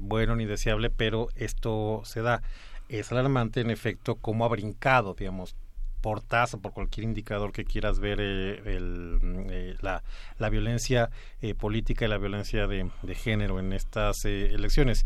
bueno 0.00 0.34
ni 0.34 0.44
deseable, 0.44 0.90
pero 0.90 1.28
esto 1.36 2.02
se 2.04 2.20
da. 2.20 2.42
Es 2.88 3.12
alarmante, 3.12 3.60
en 3.60 3.70
efecto, 3.70 4.16
cómo 4.16 4.44
ha 4.44 4.48
brincado, 4.48 5.14
digamos, 5.14 5.54
por 6.00 6.22
tasa, 6.22 6.58
por 6.58 6.72
cualquier 6.72 7.04
indicador 7.04 7.52
que 7.52 7.64
quieras 7.64 7.98
ver 7.98 8.20
eh, 8.20 8.76
el, 8.76 9.46
eh, 9.50 9.76
la, 9.80 10.02
la, 10.38 10.48
violencia 10.48 11.10
eh, 11.42 11.54
política 11.54 12.04
y 12.04 12.08
la 12.08 12.18
violencia 12.18 12.66
de, 12.66 12.90
de 13.02 13.14
género 13.14 13.58
en 13.58 13.72
estas 13.72 14.24
elecciones. 14.24 15.04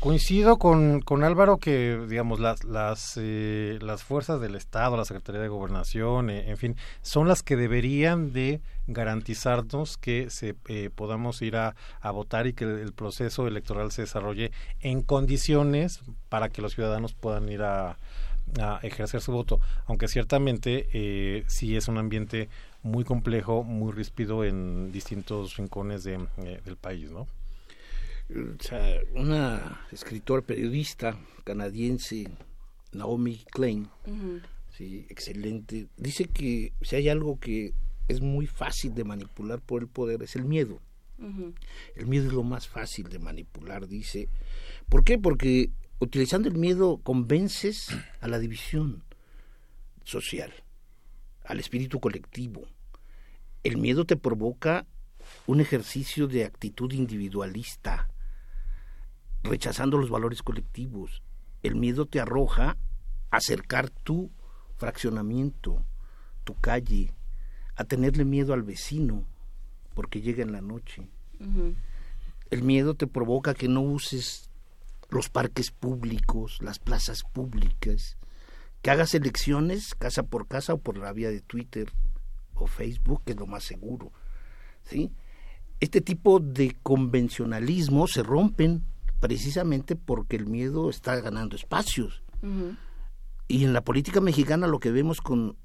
coincido 0.00 0.58
con, 0.58 1.00
con 1.00 1.24
Álvaro 1.24 1.58
que, 1.58 1.98
digamos, 2.08 2.40
las, 2.40 2.64
las, 2.64 3.16
las 3.16 4.02
fuerzas 4.02 4.40
del 4.40 4.54
Estado, 4.54 4.96
la 4.96 5.04
Secretaría 5.04 5.40
de 5.40 5.48
Gobernación, 5.48 6.30
en 6.30 6.56
fin, 6.56 6.76
son 7.02 7.28
las 7.28 7.42
que 7.42 7.56
deberían 7.56 8.32
de 8.32 8.60
garantizarnos 8.86 9.96
que 9.96 10.30
se 10.30 10.54
podamos 10.94 11.40
ir 11.42 11.56
a, 11.56 11.74
a 12.00 12.10
votar 12.10 12.46
y 12.46 12.52
que 12.52 12.64
el 12.64 12.92
proceso 12.92 13.46
electoral 13.46 13.92
se 13.92 14.02
desarrolle 14.02 14.50
en 14.80 15.02
condiciones 15.02 16.00
para 16.28 16.48
que 16.48 16.62
los 16.62 16.74
ciudadanos 16.74 17.14
puedan 17.14 17.48
ir 17.48 17.62
a, 17.62 17.96
a 18.60 18.78
ejercer 18.82 19.20
su 19.20 19.32
voto, 19.32 19.60
aunque 19.86 20.08
ciertamente 20.08 20.88
eh, 20.92 21.44
sí 21.48 21.76
es 21.76 21.88
un 21.88 21.98
ambiente 21.98 22.48
muy 22.82 23.04
complejo, 23.04 23.64
muy 23.64 23.92
ríspido 23.92 24.44
en 24.44 24.92
distintos 24.92 25.56
rincones 25.56 26.04
de, 26.04 26.14
eh, 26.38 26.60
del 26.64 26.76
país, 26.76 27.10
¿no? 27.10 27.26
O 28.30 28.62
sea, 28.62 29.00
una 29.14 29.82
escritora 29.92 30.42
periodista 30.42 31.18
canadiense, 31.44 32.26
Naomi 32.92 33.44
Klein, 33.50 33.88
sí, 34.70 35.06
excelente, 35.10 35.88
dice 35.98 36.24
que 36.24 36.72
si 36.80 36.96
hay 36.96 37.10
algo 37.10 37.38
que 37.38 37.74
es 38.08 38.20
muy 38.20 38.46
fácil 38.46 38.94
de 38.94 39.04
manipular 39.04 39.60
por 39.60 39.82
el 39.82 39.88
poder 39.88 40.22
es 40.22 40.36
el 40.36 40.44
miedo. 40.44 40.80
El 41.94 42.06
miedo 42.06 42.26
es 42.26 42.32
lo 42.32 42.42
más 42.42 42.68
fácil 42.68 43.08
de 43.08 43.18
manipular, 43.18 43.86
dice. 43.86 44.28
¿Por 44.88 45.04
qué? 45.04 45.16
Porque 45.16 45.70
utilizando 45.98 46.48
el 46.48 46.56
miedo 46.56 46.98
convences 47.02 47.88
a 48.20 48.28
la 48.28 48.38
división 48.38 49.02
social, 50.04 50.52
al 51.44 51.60
espíritu 51.60 52.00
colectivo. 52.00 52.62
El 53.62 53.78
miedo 53.78 54.04
te 54.04 54.16
provoca 54.16 54.86
un 55.46 55.60
ejercicio 55.60 56.26
de 56.26 56.44
actitud 56.44 56.92
individualista, 56.92 58.08
rechazando 59.42 59.98
los 59.98 60.10
valores 60.10 60.42
colectivos. 60.42 61.22
El 61.62 61.76
miedo 61.76 62.06
te 62.06 62.20
arroja 62.20 62.76
a 63.30 63.36
acercar 63.36 63.90
tu 63.90 64.30
fraccionamiento, 64.76 65.84
tu 66.44 66.54
calle, 66.54 67.14
a 67.76 67.84
tenerle 67.84 68.24
miedo 68.24 68.52
al 68.52 68.62
vecino 68.62 69.26
porque 69.94 70.20
llega 70.20 70.42
en 70.42 70.52
la 70.52 70.60
noche. 70.60 71.08
El 72.50 72.62
miedo 72.62 72.94
te 72.94 73.06
provoca 73.06 73.54
que 73.54 73.68
no 73.68 73.80
uses 73.80 74.50
los 75.14 75.30
parques 75.30 75.70
públicos, 75.70 76.58
las 76.60 76.78
plazas 76.78 77.22
públicas, 77.22 78.18
que 78.82 78.90
hagas 78.90 79.14
elecciones 79.14 79.94
casa 79.94 80.24
por 80.24 80.48
casa 80.48 80.74
o 80.74 80.78
por 80.78 80.98
la 80.98 81.12
vía 81.12 81.30
de 81.30 81.40
Twitter 81.40 81.90
o 82.54 82.66
Facebook, 82.66 83.22
que 83.24 83.32
es 83.32 83.38
lo 83.38 83.46
más 83.46 83.62
seguro. 83.64 84.12
¿sí? 84.82 85.12
Este 85.80 86.00
tipo 86.00 86.40
de 86.40 86.76
convencionalismo 86.82 88.08
se 88.08 88.22
rompen 88.22 88.84
precisamente 89.20 89.96
porque 89.96 90.36
el 90.36 90.46
miedo 90.46 90.90
está 90.90 91.18
ganando 91.20 91.56
espacios. 91.56 92.22
Y 93.48 93.64
en 93.64 93.72
la 93.72 93.82
política 93.82 94.20
mexicana 94.20 94.66
lo 94.66 94.80
que 94.80 94.90
vemos 94.90 95.22
con, 95.22 95.56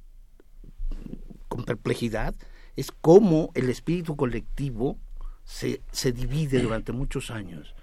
con 1.49 1.65
perplejidad 1.65 2.35
es 2.77 2.91
cómo 2.91 3.49
el 3.53 3.69
espíritu 3.69 4.15
colectivo 4.15 4.97
se, 5.43 5.81
se 5.91 6.13
divide 6.13 6.61
durante 6.61 6.93
muchos 6.93 7.31
años 7.31 7.75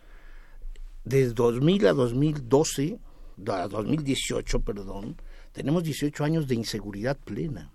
desde 1.06 1.34
2000 1.34 1.86
a 1.86 1.92
2012, 1.92 2.98
a 3.46 3.68
2018, 3.68 4.60
perdón, 4.60 5.16
tenemos 5.52 5.84
18 5.84 6.24
años 6.24 6.48
de 6.48 6.56
inseguridad 6.56 7.16
plena, 7.16 7.72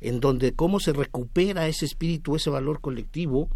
en 0.00 0.18
donde 0.18 0.52
cómo 0.52 0.80
se 0.80 0.92
recupera 0.92 1.68
ese 1.68 1.86
espíritu, 1.86 2.34
ese 2.34 2.50
valor 2.50 2.80
colectivo, 2.80 3.48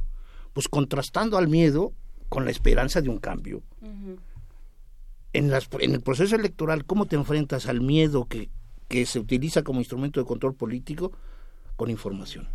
pues 0.52 0.68
contrastando 0.68 1.36
al 1.36 1.48
miedo 1.48 1.92
con 2.28 2.44
la 2.44 2.52
esperanza 2.52 3.02
de 3.02 3.08
un 3.08 3.18
cambio. 3.18 3.60
en, 5.32 5.50
las, 5.50 5.68
en 5.80 5.92
el 5.92 6.00
proceso 6.00 6.36
electoral, 6.36 6.84
¿cómo 6.86 7.06
te 7.06 7.16
enfrentas 7.16 7.66
al 7.66 7.80
miedo 7.80 8.26
que, 8.26 8.50
que 8.86 9.04
se 9.04 9.18
utiliza 9.18 9.64
como 9.64 9.80
instrumento 9.80 10.20
de 10.20 10.26
control 10.26 10.54
político? 10.54 11.10
Con 11.74 11.90
información. 11.90 12.48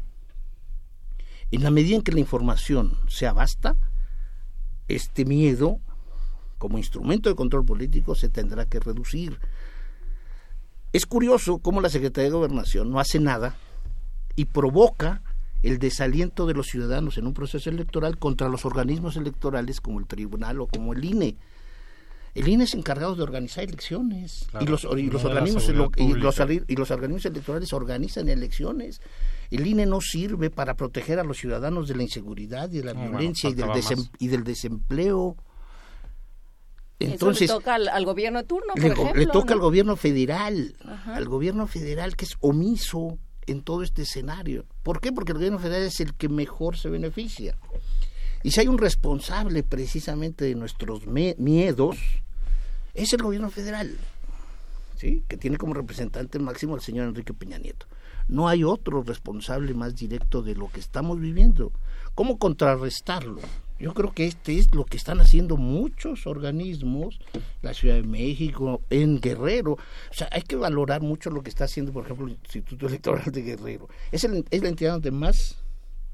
En 1.52 1.62
la 1.62 1.72
medida 1.72 1.98
en 1.98 2.04
que 2.04 2.14
la 2.14 2.22
información 2.22 2.98
sea 3.10 3.34
vasta, 3.34 3.76
este 4.88 5.26
miedo 5.26 5.82
como 6.62 6.78
instrumento 6.78 7.28
de 7.28 7.34
control 7.34 7.66
político 7.66 8.14
se 8.14 8.30
tendrá 8.30 8.68
que 8.68 8.80
reducir. 8.80 9.40
Es 10.94 11.08
curioso 11.08 11.58
cómo 11.58 11.82
la 11.82 11.90
Secretaría 11.90 12.30
de 12.30 12.36
Gobernación 12.36 12.92
no 12.92 13.00
hace 13.00 13.20
nada 13.20 13.56
y 14.36 14.46
provoca 14.46 15.24
el 15.64 15.80
desaliento 15.80 16.46
de 16.46 16.54
los 16.54 16.68
ciudadanos 16.68 17.18
en 17.18 17.26
un 17.26 17.34
proceso 17.34 17.72
electoral 17.72 18.20
contra 18.20 18.48
los 18.48 18.64
organismos 18.64 19.18
electorales 19.18 19.82
como 19.82 20.00
el 20.00 20.06
tribunal 20.06 20.62
o 20.62 20.68
como 20.68 20.94
el 20.94 21.04
INE. 21.04 21.36
El 22.36 22.48
INE 22.48 22.66
es 22.66 22.76
encargado 22.76 23.16
de 23.16 23.24
organizar 23.24 23.64
elecciones 23.64 24.48
y, 24.60 24.66
los, 24.66 24.86
organismos 24.86 25.68
y, 25.68 26.14
los, 26.14 26.92
organismos 26.92 27.26
electorales 27.26 27.74
organizan 27.74 28.30
elecciones. 28.30 29.02
El 29.50 29.66
INE 29.66 29.88
no 29.88 30.00
sirve 30.00 30.52
para 30.52 30.76
proteger 30.76 31.18
a 31.18 31.24
los 31.24 31.38
ciudadanos 31.38 31.88
de 31.88 31.96
la 31.96 32.04
inseguridad 32.04 32.72
y 32.72 32.78
de 32.78 32.84
la 32.84 32.94
violencia 32.94 33.50
y, 33.50 33.56
del 33.56 33.68
y 34.20 34.28
del 34.28 34.44
desempleo. 34.44 35.36
Entonces, 37.02 37.50
le 37.50 37.56
toca 37.56 37.76
al, 37.76 38.06
gobierno 38.06 38.40
de 38.40 38.46
turno, 38.46 38.74
le, 38.76 39.14
le 39.16 39.26
toca 39.28 39.54
al 39.54 39.60
gobierno 39.60 39.96
federal, 39.96 40.76
al 41.06 41.26
gobierno 41.28 41.68
federal 41.68 42.16
que 42.16 42.26
es 42.26 42.36
omiso 42.40 43.18
en 43.48 43.62
todo 43.62 43.84
este 43.84 44.04
escenario. 44.04 44.66
¿Por 44.84 45.02
qué? 45.02 45.12
Porque 45.12 45.32
el 45.32 45.38
gobierno 45.38 45.60
federal 45.60 45.84
es 45.84 46.00
el 46.00 46.14
que 46.14 46.30
mejor 46.30 46.78
se 46.78 46.90
beneficia. 46.90 47.58
Y 48.44 48.52
si 48.52 48.60
hay 48.60 48.68
un 48.68 48.78
responsable 48.78 49.64
precisamente 49.64 50.46
de 50.46 50.56
nuestros 50.56 51.06
miedos, 51.08 51.98
es 52.94 53.14
el 53.14 53.22
gobierno 53.22 53.52
federal, 53.52 53.98
¿sí? 54.98 55.24
que 55.28 55.38
tiene 55.38 55.58
como 55.58 55.74
representante 55.74 56.40
máximo 56.40 56.76
al 56.76 56.82
señor 56.82 57.08
Enrique 57.08 57.34
Peña 57.34 57.58
Nieto. 57.58 57.86
No 58.28 58.48
hay 58.48 58.64
otro 58.64 59.04
responsable 59.04 59.74
más 59.74 59.96
directo 59.96 60.42
de 60.42 60.56
lo 60.56 60.70
que 60.70 60.80
estamos 60.80 61.20
viviendo. 61.20 61.72
¿Cómo 62.16 62.38
contrarrestarlo? 62.38 63.42
Yo 63.82 63.96
creo 63.96 64.14
que 64.14 64.28
este 64.28 64.60
es 64.60 64.76
lo 64.76 64.86
que 64.86 64.96
están 64.96 65.22
haciendo 65.22 65.58
muchos 65.58 66.28
organismos, 66.28 67.20
la 67.64 67.74
Ciudad 67.74 67.96
de 67.96 68.04
México, 68.04 68.80
en 68.92 69.20
Guerrero. 69.20 69.72
O 69.72 70.14
sea, 70.14 70.30
hay 70.32 70.44
que 70.44 70.56
valorar 70.56 71.02
mucho 71.02 71.32
lo 71.32 71.42
que 71.42 71.50
está 71.50 71.64
haciendo, 71.64 71.92
por 71.92 72.06
ejemplo, 72.06 72.28
el 72.28 72.34
Instituto 72.34 72.86
Electoral 72.86 73.32
de 73.32 73.42
Guerrero. 73.42 73.90
Es, 74.12 74.24
es 74.24 74.62
la 74.62 74.70
entidad 74.70 74.94
donde 74.94 75.10
más 75.10 75.58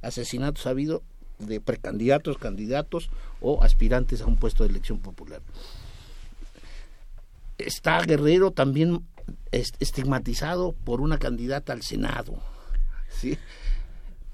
asesinatos 0.02 0.66
ha 0.66 0.70
habido 0.70 1.04
de 1.40 1.60
precandidatos, 1.60 2.38
candidatos 2.38 3.10
o 3.42 3.62
aspirantes 3.62 4.22
a 4.22 4.28
un 4.28 4.38
puesto 4.38 4.64
de 4.64 4.70
elección 4.70 5.00
popular. 5.00 5.42
Está 7.58 8.02
Guerrero 8.02 8.52
también 8.52 9.04
estigmatizado 9.52 10.72
por 10.72 11.02
una 11.02 11.18
candidata 11.18 11.74
al 11.74 11.82
Senado. 11.82 12.40
¿sí? 13.10 13.38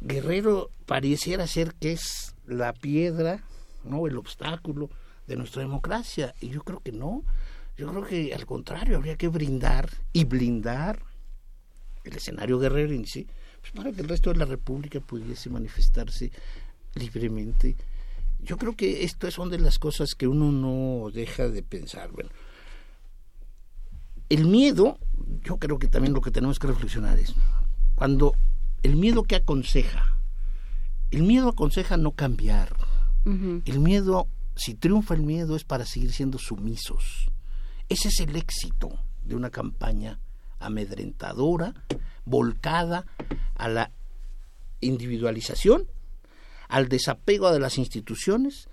Guerrero 0.01 0.69
pareciera 0.85 1.47
ser 1.47 1.73
que 1.73 1.93
es 1.93 2.32
la 2.45 2.73
piedra, 2.73 3.43
no 3.83 4.07
el 4.07 4.17
obstáculo 4.17 4.89
de 5.27 5.35
nuestra 5.35 5.61
democracia. 5.61 6.33
Y 6.41 6.49
yo 6.49 6.63
creo 6.63 6.79
que 6.79 6.91
no. 6.91 7.23
Yo 7.77 7.87
creo 7.89 8.05
que 8.05 8.33
al 8.33 8.45
contrario, 8.45 8.97
habría 8.97 9.17
que 9.17 9.27
brindar 9.27 9.89
y 10.11 10.25
blindar 10.25 10.99
el 12.03 12.15
escenario 12.15 12.59
guerrero 12.59 12.93
en 12.93 13.07
sí, 13.07 13.27
pues 13.61 13.71
para 13.71 13.91
que 13.91 14.01
el 14.01 14.09
resto 14.09 14.31
de 14.31 14.37
la 14.37 14.45
República 14.45 14.99
pudiese 14.99 15.49
manifestarse 15.49 16.31
libremente. 16.95 17.75
Yo 18.39 18.57
creo 18.57 18.75
que 18.75 19.03
esto 19.03 19.31
son 19.31 19.49
de 19.49 19.57
las 19.57 19.79
cosas 19.79 20.15
que 20.15 20.27
uno 20.27 20.51
no 20.51 21.09
deja 21.11 21.47
de 21.47 21.63
pensar. 21.63 22.11
Bueno, 22.11 22.29
el 24.29 24.45
miedo, 24.45 24.99
yo 25.43 25.57
creo 25.57 25.79
que 25.79 25.87
también 25.87 26.13
lo 26.13 26.21
que 26.21 26.31
tenemos 26.31 26.59
que 26.59 26.67
reflexionar 26.67 27.17
es, 27.17 27.33
cuando 27.95 28.33
el 28.83 28.97
miedo 28.97 29.23
que 29.23 29.37
aconseja 29.37 30.12
el 31.13 31.21
miedo 31.23 31.49
aconseja 31.49 31.95
no 31.95 32.11
cambiar. 32.11 32.75
El 33.23 33.79
miedo, 33.79 34.27
si 34.55 34.73
triunfa 34.73 35.13
el 35.13 35.21
miedo, 35.21 35.55
es 35.55 35.63
para 35.63 35.85
seguir 35.85 36.11
siendo 36.11 36.39
sumisos. 36.39 37.29
Ese 37.87 38.09
es 38.09 38.19
el 38.19 38.35
éxito 38.35 38.89
de 39.23 39.35
una 39.35 39.49
campaña 39.49 40.19
amedrentadora, 40.59 41.73
volcada 42.25 43.05
a 43.55 43.69
la 43.69 43.91
individualización, 44.81 45.87
al 46.67 46.89
desapego 46.89 47.51
de 47.51 47.59
las 47.59 47.77
instituciones, 47.77 48.67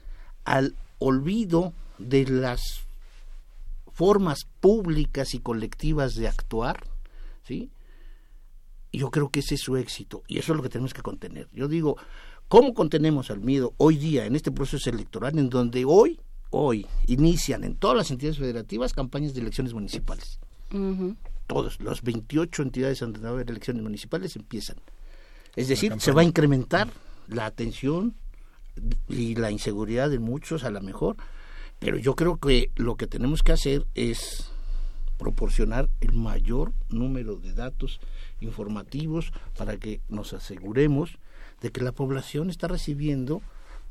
al 0.45 0.77
olvido 0.99 1.75
de 1.99 2.27
las 2.27 2.87
formas 3.93 4.47
públicas 4.61 5.35
y 5.35 5.41
colectivas 5.41 6.15
de 6.15 6.27
actuar, 6.27 6.87
¿sí? 7.45 7.71
Yo 8.93 9.11
creo 9.11 9.29
que 9.29 9.41
ese 9.41 9.55
es 9.55 9.61
su 9.61 9.77
éxito 9.77 10.25
y 10.27 10.39
eso 10.39 10.53
es 10.53 10.57
lo 10.57 10.63
que 10.63 10.69
tenemos 10.69 10.95
que 10.95 11.03
contener. 11.03 11.49
Yo 11.53 11.69
digo, 11.69 11.97
¿cómo 12.51 12.75
contenemos 12.75 13.31
al 13.31 13.41
miedo 13.41 13.75
hoy 13.77 13.97
día 13.97 14.27
en 14.27 14.35
este 14.35 14.51
proceso 14.51 14.91
electoral 14.91 15.39
en 15.39 15.49
donde 15.49 15.85
hoy, 15.85 16.19
hoy 16.51 16.85
inician 17.07 17.63
en 17.63 17.77
todas 17.77 17.97
las 17.97 18.11
entidades 18.11 18.39
federativas 18.39 18.93
campañas 18.93 19.35
de 19.35 19.41
elecciones 19.41 19.73
municipales? 19.73 20.41
Todos, 21.47 21.81
las 21.81 22.03
28 22.03 22.63
entidades 22.63 22.99
de 22.99 23.43
elecciones 23.43 23.85
municipales 23.85 24.35
empiezan. 24.35 24.79
Es 25.55 25.69
decir, 25.69 25.95
se 26.01 26.11
va 26.11 26.23
a 26.23 26.25
incrementar 26.25 26.89
la 27.29 27.47
atención 27.47 28.17
y 29.09 29.37
la 29.37 29.53
inseguridad 29.53 30.11
de 30.11 30.19
muchos 30.19 30.65
a 30.65 30.71
lo 30.71 30.81
mejor, 30.81 31.17
pero 31.79 31.99
yo 31.99 32.17
creo 32.17 32.39
que 32.39 32.73
lo 32.75 32.97
que 32.97 33.07
tenemos 33.07 33.45
que 33.45 33.53
hacer 33.53 33.87
es 33.95 34.51
proporcionar 35.19 35.89
el 36.01 36.15
mayor 36.15 36.73
número 36.89 37.37
de 37.37 37.53
datos 37.53 38.01
informativos 38.41 39.33
para 39.57 39.77
que 39.77 40.01
nos 40.09 40.33
aseguremos 40.33 41.17
de 41.61 41.71
que 41.71 41.83
la 41.83 41.93
población 41.93 42.51
está 42.51 42.69
recibiendo 42.69 43.43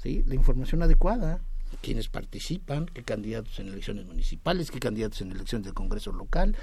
¿sí? 0.02 0.24
la 0.28 0.36
información 0.36 0.82
adecuada, 0.82 1.42
quienes 1.82 2.10
participan, 2.10 2.88
qué 2.88 3.04
candidatos 3.04 3.60
en 3.60 3.68
elecciones 3.68 4.06
municipales, 4.06 4.72
qué 4.72 4.80
candidatos 4.80 5.22
en 5.22 5.32
elecciones 5.32 5.66
del 5.66 5.74
Congreso 5.74 6.12
local, 6.12 6.56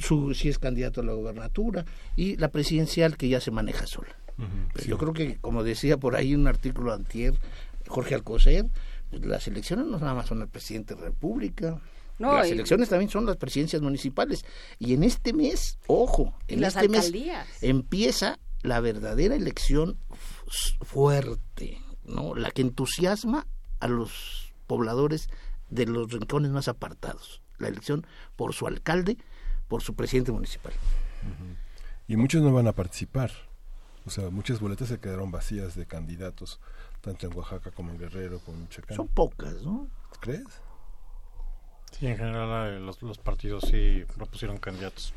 su, 0.00 0.34
si 0.34 0.48
es 0.48 0.58
candidato 0.58 1.00
a 1.00 1.04
la 1.04 1.12
gobernatura 1.12 1.84
y 2.16 2.36
la 2.36 2.48
presidencial 2.48 3.16
que 3.16 3.28
ya 3.28 3.40
se 3.40 3.50
maneja 3.50 3.86
sola. 3.86 4.16
Yo 4.86 4.96
creo 4.96 5.12
que, 5.12 5.36
como 5.36 5.62
decía 5.62 5.98
por 5.98 6.16
ahí 6.16 6.34
un 6.34 6.46
artículo 6.46 6.94
antier, 6.94 7.34
Jorge 7.88 8.14
Alcocer, 8.14 8.66
pues, 9.10 9.26
las 9.26 9.46
elecciones 9.48 9.86
no 9.86 9.98
nada 9.98 10.14
más 10.14 10.26
son 10.26 10.40
el 10.40 10.48
presidente 10.48 10.94
de 10.94 11.00
la 11.00 11.06
República, 11.08 11.78
las 12.18 12.50
elecciones 12.50 12.88
también 12.88 13.10
son 13.10 13.26
las 13.26 13.36
presidencias 13.36 13.82
municipales. 13.82 14.44
Y 14.78 14.94
en 14.94 15.04
este 15.04 15.32
mes, 15.32 15.78
ojo, 15.86 16.34
en 16.48 16.64
este 16.64 16.88
mes 16.88 17.12
empieza 17.62 18.38
la 18.62 18.80
verdadera 18.80 19.34
elección 19.34 19.98
fuerte, 20.82 21.80
¿no? 22.04 22.34
La 22.34 22.50
que 22.50 22.62
entusiasma 22.62 23.46
a 23.78 23.88
los 23.88 24.52
pobladores 24.66 25.28
de 25.68 25.86
los 25.86 26.10
rincones 26.12 26.50
más 26.50 26.68
apartados. 26.68 27.42
La 27.58 27.68
elección 27.68 28.06
por 28.36 28.54
su 28.54 28.66
alcalde, 28.66 29.16
por 29.68 29.82
su 29.82 29.94
presidente 29.94 30.32
municipal. 30.32 30.72
Y 32.08 32.16
muchos 32.16 32.42
no 32.42 32.52
van 32.52 32.66
a 32.66 32.72
participar. 32.72 33.30
O 34.06 34.10
sea, 34.10 34.30
muchas 34.30 34.60
boletas 34.60 34.88
se 34.88 34.98
quedaron 34.98 35.30
vacías 35.30 35.74
de 35.74 35.86
candidatos, 35.86 36.58
tanto 37.00 37.26
en 37.26 37.36
Oaxaca 37.36 37.70
como 37.70 37.90
en 37.90 37.98
Guerrero, 37.98 38.40
como 38.40 38.56
en 38.56 38.62
Michoacán. 38.64 38.96
Son 38.96 39.08
pocas, 39.08 39.62
¿no? 39.62 39.88
¿Crees? 40.20 40.46
Sí, 41.92 42.06
en 42.06 42.16
general 42.16 42.74
eh, 42.74 42.80
los, 42.80 43.02
los 43.02 43.18
partidos 43.18 43.64
sí 43.70 44.04
propusieron 44.16 44.58
candidatos. 44.58 45.12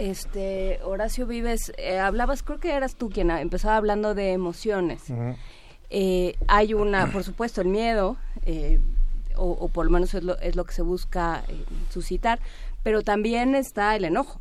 Este, 0.00 0.80
Horacio 0.82 1.26
Vives, 1.26 1.74
eh, 1.76 1.98
hablabas, 1.98 2.42
creo 2.42 2.58
que 2.58 2.72
eras 2.72 2.94
tú 2.94 3.10
quien 3.10 3.30
empezaba 3.30 3.76
hablando 3.76 4.14
de 4.14 4.32
emociones. 4.32 5.02
Eh, 5.90 6.36
hay 6.48 6.72
una, 6.72 7.12
por 7.12 7.22
supuesto, 7.22 7.60
el 7.60 7.68
miedo, 7.68 8.16
o, 9.36 9.68
por 9.68 9.84
lo 9.84 9.90
menos 9.90 10.14
es 10.14 10.24
lo, 10.24 10.38
es 10.38 10.56
lo 10.56 10.64
que 10.64 10.72
se 10.72 10.80
busca 10.80 11.44
suscitar, 11.90 12.40
pero 12.82 13.02
también 13.02 13.54
está 13.54 13.94
el 13.94 14.06
enojo, 14.06 14.40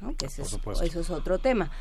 ¿no? 0.00 0.14
que 0.14 0.26
eso 0.26 0.42
es 0.42 1.10
otro 1.10 1.38
tema. 1.38 1.72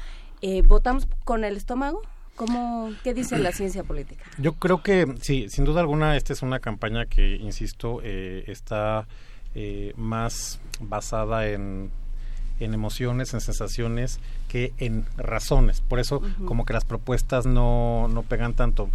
¿Votamos 0.63 1.07
con 1.23 1.43
el 1.43 1.57
estómago? 1.57 2.01
¿Cómo, 2.35 2.91
¿Qué 3.03 3.13
dice 3.13 3.37
la 3.37 3.51
ciencia 3.51 3.83
política? 3.83 4.25
Yo 4.39 4.53
creo 4.53 4.81
que 4.81 5.15
sí, 5.21 5.47
sin 5.49 5.63
duda 5.63 5.81
alguna, 5.81 6.17
esta 6.17 6.33
es 6.33 6.41
una 6.41 6.59
campaña 6.59 7.05
que, 7.05 7.35
insisto, 7.35 8.01
está 8.01 9.05
eh, 9.53 9.93
más 9.97 10.61
basada 10.79 11.49
en, 11.49 11.91
en 12.61 12.73
emociones, 12.73 13.33
en 13.33 13.41
sensaciones, 13.41 14.19
que 14.47 14.73
en 14.77 15.05
razones. 15.17 15.81
Por 15.81 15.99
eso, 15.99 16.21
como 16.45 16.65
que 16.65 16.73
las 16.73 16.85
propuestas 16.85 17.45
no, 17.45 18.07
no 18.07 18.23
pegan 18.23 18.53
tanto. 18.53 18.89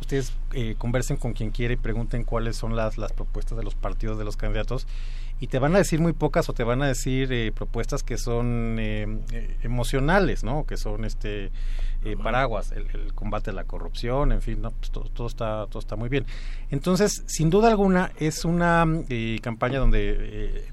Ustedes 0.00 0.32
eh, 0.52 0.74
conversen 0.78 1.16
con 1.16 1.32
quien 1.32 1.50
quiera 1.50 1.74
y 1.74 1.76
pregunten 1.76 2.24
cuáles 2.24 2.56
son 2.56 2.76
las, 2.76 2.98
las 2.98 3.12
propuestas 3.12 3.58
de 3.58 3.64
los 3.64 3.74
partidos, 3.74 4.18
de 4.18 4.24
los 4.24 4.36
candidatos, 4.36 4.86
y 5.40 5.46
te 5.48 5.58
van 5.58 5.74
a 5.74 5.78
decir 5.78 6.00
muy 6.00 6.12
pocas 6.12 6.48
o 6.48 6.52
te 6.52 6.64
van 6.64 6.82
a 6.82 6.86
decir 6.86 7.32
eh, 7.32 7.52
propuestas 7.52 8.02
que 8.02 8.18
son 8.18 8.78
emocionales, 9.62 10.42
¿no? 10.42 10.64
Que 10.64 10.76
son 10.76 11.04
este 11.04 11.50
paraguas, 12.22 12.72
el, 12.72 13.12
combate 13.14 13.50
a 13.50 13.52
la 13.52 13.64
corrupción, 13.64 14.32
en 14.32 14.40
fin, 14.40 14.62
¿no? 14.62 14.70
Pues 14.70 14.90
todo, 14.90 15.26
está, 15.26 15.66
todo 15.66 15.78
está 15.78 15.96
muy 15.96 16.08
bien. 16.08 16.26
Entonces, 16.70 17.24
sin 17.26 17.50
duda 17.50 17.68
alguna, 17.68 18.12
es 18.18 18.44
una 18.44 18.86
eh, 19.08 19.38
campaña 19.42 19.78
donde 19.78 20.16
eh, 20.18 20.64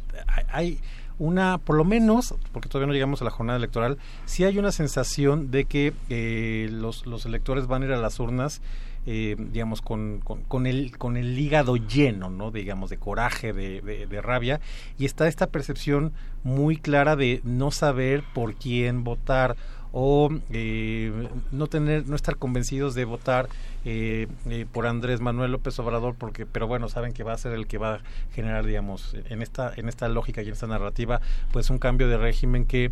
hay 0.50 0.80
una, 1.20 1.58
por 1.58 1.76
lo 1.76 1.84
menos, 1.84 2.36
porque 2.52 2.70
todavía 2.70 2.88
no 2.88 2.94
llegamos 2.94 3.22
a 3.22 3.26
la 3.26 3.32
jornada 3.32 3.58
electoral, 3.58 3.98
sí 4.26 4.44
hay 4.44 4.58
una 4.58 4.72
sensación 4.72 5.52
de 5.52 5.66
que 5.66 5.94
eh, 6.10 6.70
los, 6.72 7.06
los 7.06 7.26
electores 7.26 7.68
van 7.68 7.84
a 7.84 7.86
ir 7.86 7.92
a 7.94 7.98
las 7.98 8.20
urnas 8.20 8.62
digamos, 9.06 9.82
con, 9.82 10.20
con, 10.20 10.66
el, 10.66 10.98
con 10.98 11.16
el 11.16 11.38
hígado 11.38 11.76
lleno, 11.76 12.32
¿no? 12.32 12.50
Digamos, 12.50 12.90
de 12.90 12.98
coraje, 12.98 13.54
de, 13.54 13.82
de, 13.82 14.22
rabia, 14.22 14.60
y 14.98 15.06
está 15.06 15.28
esta 15.28 15.48
percepción 15.48 16.12
muy 16.44 16.78
clara 16.78 17.16
de 17.16 17.40
no 17.44 17.70
saber 17.70 18.24
por 18.34 18.56
quién 18.56 19.04
votar 19.04 19.56
o 19.98 20.30
eh, 20.50 21.30
no 21.54 21.68
tener 21.68 22.06
no 22.06 22.18
estar 22.18 22.36
convencidos 22.36 22.96
de 22.96 23.06
votar 23.06 23.48
eh, 23.86 24.28
eh, 24.50 24.66
por 24.70 24.88
Andrés 24.88 25.22
Manuel 25.22 25.54
López 25.54 25.80
Obrador 25.80 26.16
porque 26.16 26.46
pero 26.46 26.68
bueno 26.68 26.90
saben 26.90 27.14
que 27.14 27.24
va 27.24 27.32
a 27.32 27.38
ser 27.38 27.54
el 27.54 27.66
que 27.66 27.78
va 27.78 27.96
a 27.96 28.00
generar 28.34 28.66
digamos 28.66 29.16
en 29.30 29.42
esta 29.42 29.72
en 29.74 29.88
esta 29.88 30.10
lógica 30.10 30.44
y 30.44 30.48
en 30.48 30.54
esta 30.54 30.68
narrativa 30.68 31.22
pues 31.54 31.70
un 31.70 31.80
cambio 31.80 32.10
de 32.10 32.18
régimen 32.18 32.66
que 32.66 32.92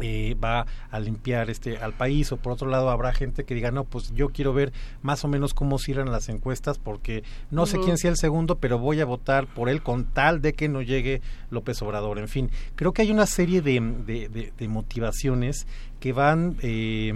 eh, 0.00 0.36
va 0.42 0.66
a 0.90 1.00
limpiar 1.00 1.50
este 1.50 1.78
al 1.78 1.94
país 1.94 2.30
o 2.32 2.36
por 2.36 2.52
otro 2.52 2.68
lado 2.68 2.90
habrá 2.90 3.12
gente 3.12 3.44
que 3.44 3.54
diga 3.54 3.70
no 3.70 3.84
pues 3.84 4.12
yo 4.14 4.28
quiero 4.28 4.52
ver 4.52 4.72
más 5.02 5.24
o 5.24 5.28
menos 5.28 5.54
cómo 5.54 5.78
cierran 5.78 6.10
las 6.10 6.28
encuestas 6.28 6.78
porque 6.78 7.24
no 7.50 7.66
sé 7.66 7.78
quién 7.78 7.96
sea 7.96 8.10
el 8.10 8.16
segundo 8.16 8.58
pero 8.58 8.78
voy 8.78 9.00
a 9.00 9.04
votar 9.04 9.46
por 9.46 9.68
él 9.68 9.82
con 9.82 10.04
tal 10.04 10.42
de 10.42 10.52
que 10.52 10.68
no 10.68 10.82
llegue 10.82 11.22
López 11.50 11.80
Obrador 11.82 12.18
en 12.18 12.28
fin 12.28 12.50
creo 12.74 12.92
que 12.92 13.02
hay 13.02 13.10
una 13.10 13.26
serie 13.26 13.62
de, 13.62 13.80
de, 14.06 14.52
de 14.56 14.68
motivaciones 14.68 15.66
que 16.00 16.12
van 16.12 16.56
eh, 16.62 17.12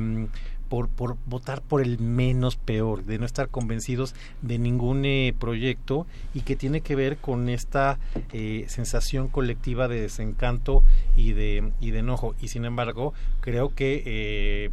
por, 0.71 0.89
por 0.89 1.17
votar 1.27 1.61
por 1.61 1.83
el 1.83 1.99
menos 1.99 2.57
peor, 2.57 3.05
de 3.05 3.19
no 3.19 3.27
estar 3.27 3.49
convencidos 3.49 4.15
de 4.41 4.59
ningún 4.59 5.05
eh, 5.05 5.35
proyecto 5.39 6.07
y 6.33 6.43
que 6.43 6.57
tiene 6.57 6.81
que 6.81 6.95
ver 6.95 7.19
con 7.19 7.49
esta 7.49 7.99
eh, 8.33 8.65
sensación 8.69 9.29
colectiva 9.29 9.89
de 9.89 10.01
desencanto 10.01 10.85
y 11.17 11.33
de, 11.33 11.73
y 11.81 11.91
de 11.91 11.99
enojo. 11.99 12.35
Y 12.41 12.49
sin 12.49 12.65
embargo, 12.65 13.13
creo 13.41 13.75
que 13.75 14.03
eh, 14.07 14.71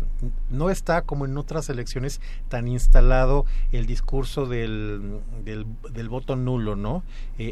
no 0.52 0.70
está 0.70 1.02
como 1.02 1.26
en 1.26 1.36
otras 1.38 1.68
elecciones 1.70 2.22
tan 2.48 2.68
instalado 2.68 3.46
el 3.72 3.88
discurso 3.88 4.46
del, 4.46 5.20
del, 5.44 6.10
voto 6.10 6.36
nulo, 6.36 6.76
¿no? 6.76 7.04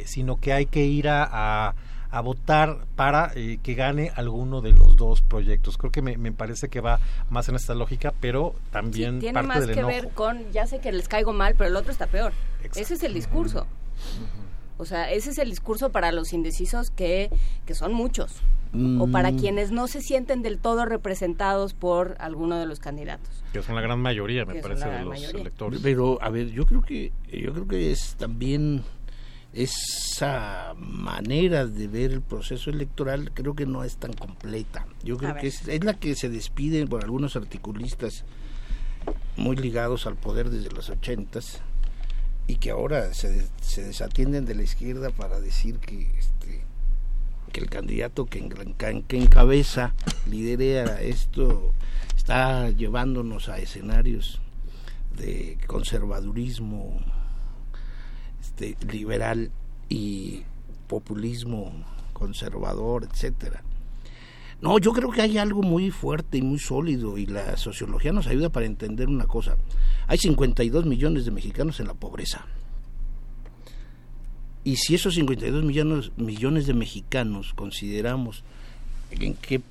sino 0.06 0.38
que 0.38 0.54
hay 0.54 0.66
que 0.66 0.86
ir 0.86 1.10
a 1.10 1.26
a 1.32 1.74
votar 2.22 2.86
para 2.96 3.32
eh, 3.36 3.60
que 3.62 3.74
gane 3.74 4.12
alguno 4.16 4.62
de 4.62 4.72
los 4.72 4.96
dos 4.96 5.22
proyectos. 5.22 5.78
Creo 5.78 5.92
que 5.92 6.02
me, 6.02 6.18
me, 6.18 6.32
parece 6.32 6.70
que 6.70 6.82
va 6.82 7.00
más 7.30 7.50
en 7.50 7.56
esta 7.56 7.74
lógica, 7.74 8.14
pero 8.20 8.56
también 8.72 9.20
tiene 9.20 9.42
más 9.44 9.66
que 9.68 9.84
ver 9.84 10.10
con, 10.10 10.52
ya 10.52 10.68
sé 10.68 10.80
que 10.80 10.92
les 10.92 11.08
caigo 11.08 11.34
mal, 11.34 11.56
pero 11.58 11.70
el 11.70 11.76
otro 11.76 11.92
está 11.92 12.08
peor. 12.08 12.34
Ese 12.74 12.94
es 12.94 13.04
el 13.04 13.14
discurso. 13.14 13.68
O 14.78 14.86
sea, 14.86 15.10
ese 15.12 15.30
es 15.30 15.38
el 15.38 15.50
discurso 15.50 15.92
para 15.92 16.12
los 16.12 16.34
indecisos 16.34 16.92
que, 16.92 17.30
que 17.66 17.76
son 17.76 17.94
muchos. 17.94 18.42
O 19.00 19.08
para 19.08 19.32
mm. 19.32 19.40
quienes 19.40 19.72
no 19.72 19.88
se 19.88 20.02
sienten 20.02 20.42
del 20.42 20.60
todo 20.60 20.84
representados 20.84 21.74
por 21.74 22.18
alguno 22.20 22.60
de 22.60 22.66
los 22.66 22.82
candidatos. 22.82 23.30
Que 23.54 23.62
son 23.62 23.76
la 23.76 23.82
gran 23.82 24.02
mayoría, 24.02 24.44
me 24.44 24.56
parece, 24.56 24.90
de 24.90 25.06
los 25.06 25.34
electores. 25.34 25.80
Pero, 25.82 26.22
a 26.22 26.30
ver, 26.30 26.52
yo 26.52 26.66
creo 26.66 26.82
que, 26.82 27.14
yo 27.32 27.54
creo 27.54 27.68
que 27.70 27.94
es 27.94 28.16
también 28.16 28.84
esa 29.56 30.74
manera 30.78 31.66
de 31.66 31.88
ver 31.88 32.12
el 32.12 32.22
proceso 32.22 32.70
electoral 32.70 33.32
creo 33.34 33.56
que 33.56 33.66
no 33.66 33.84
es 33.84 33.96
tan 33.96 34.14
completa. 34.14 34.86
Yo 35.04 35.18
creo 35.18 35.36
que 35.36 35.48
es, 35.48 35.66
la 35.84 35.94
que 35.94 36.16
se 36.16 36.30
despide 36.30 36.86
por 36.86 37.04
algunos 37.04 37.36
articulistas 37.38 38.26
muy 39.38 39.56
ligados 39.56 40.08
al 40.08 40.16
poder 40.16 40.50
desde 40.50 40.76
los 40.76 40.90
ochentas 40.90 41.62
y 42.48 42.58
que 42.58 42.72
ahora 42.72 43.14
se, 43.14 43.48
se 43.62 43.84
desatienden 43.84 44.46
de 44.46 44.56
la 44.56 44.64
izquierda 44.64 45.10
para 45.10 45.40
decir 45.40 45.80
que 45.80 46.12
este, 46.20 46.64
que 47.54 47.62
el 47.62 47.70
candidato 47.70 48.26
que, 48.26 48.50
que 49.08 49.18
encabeza, 49.18 49.94
lidera 50.30 51.02
esto, 51.02 51.72
está 52.18 52.70
llevándonos 52.72 53.48
a 53.48 53.60
escenarios 53.60 54.42
de 55.18 55.58
conservadurismo 55.66 57.00
este, 58.56 58.78
liberal 58.90 59.52
y 59.90 60.44
populismo 60.88 61.74
conservador, 62.14 63.04
etcétera. 63.12 63.62
No, 64.62 64.80
yo 64.80 64.94
creo 64.94 65.12
que 65.12 65.22
hay 65.22 65.38
algo 65.38 65.62
muy 65.62 65.92
fuerte 65.92 66.38
y 66.38 66.42
muy 66.42 66.60
sólido 66.60 67.18
y 67.18 67.26
la 67.26 67.58
sociología 67.58 68.14
nos 68.14 68.28
ayuda 68.28 68.50
para 68.50 68.66
entender 68.66 69.10
una 69.10 69.26
cosa. 69.26 69.58
Hay 70.08 70.18
52 70.18 70.86
millones 70.86 71.26
de 71.26 71.32
mexicanos 71.32 71.82
en 71.82 71.88
la 71.88 71.94
pobreza. 71.94 72.46
Y 74.64 74.78
si 74.78 74.96
esos 74.96 75.16
52 75.16 75.66
millones, 75.66 76.12
millones 76.16 76.66
de 76.66 76.74
mexicanos 76.74 77.54
consideramos 77.54 78.44
en 79.12 79.34
qué, 79.34 79.62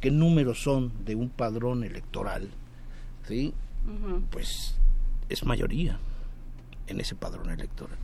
qué 0.00 0.10
números 0.12 0.62
son 0.62 0.92
de 1.04 1.16
un 1.16 1.30
padrón 1.30 1.82
electoral, 1.82 2.48
¿sí? 3.26 3.52
pues 4.30 4.76
es 5.28 5.44
mayoría 5.44 5.98
en 6.86 7.00
ese 7.00 7.14
padrón 7.14 7.50
electoral, 7.50 7.98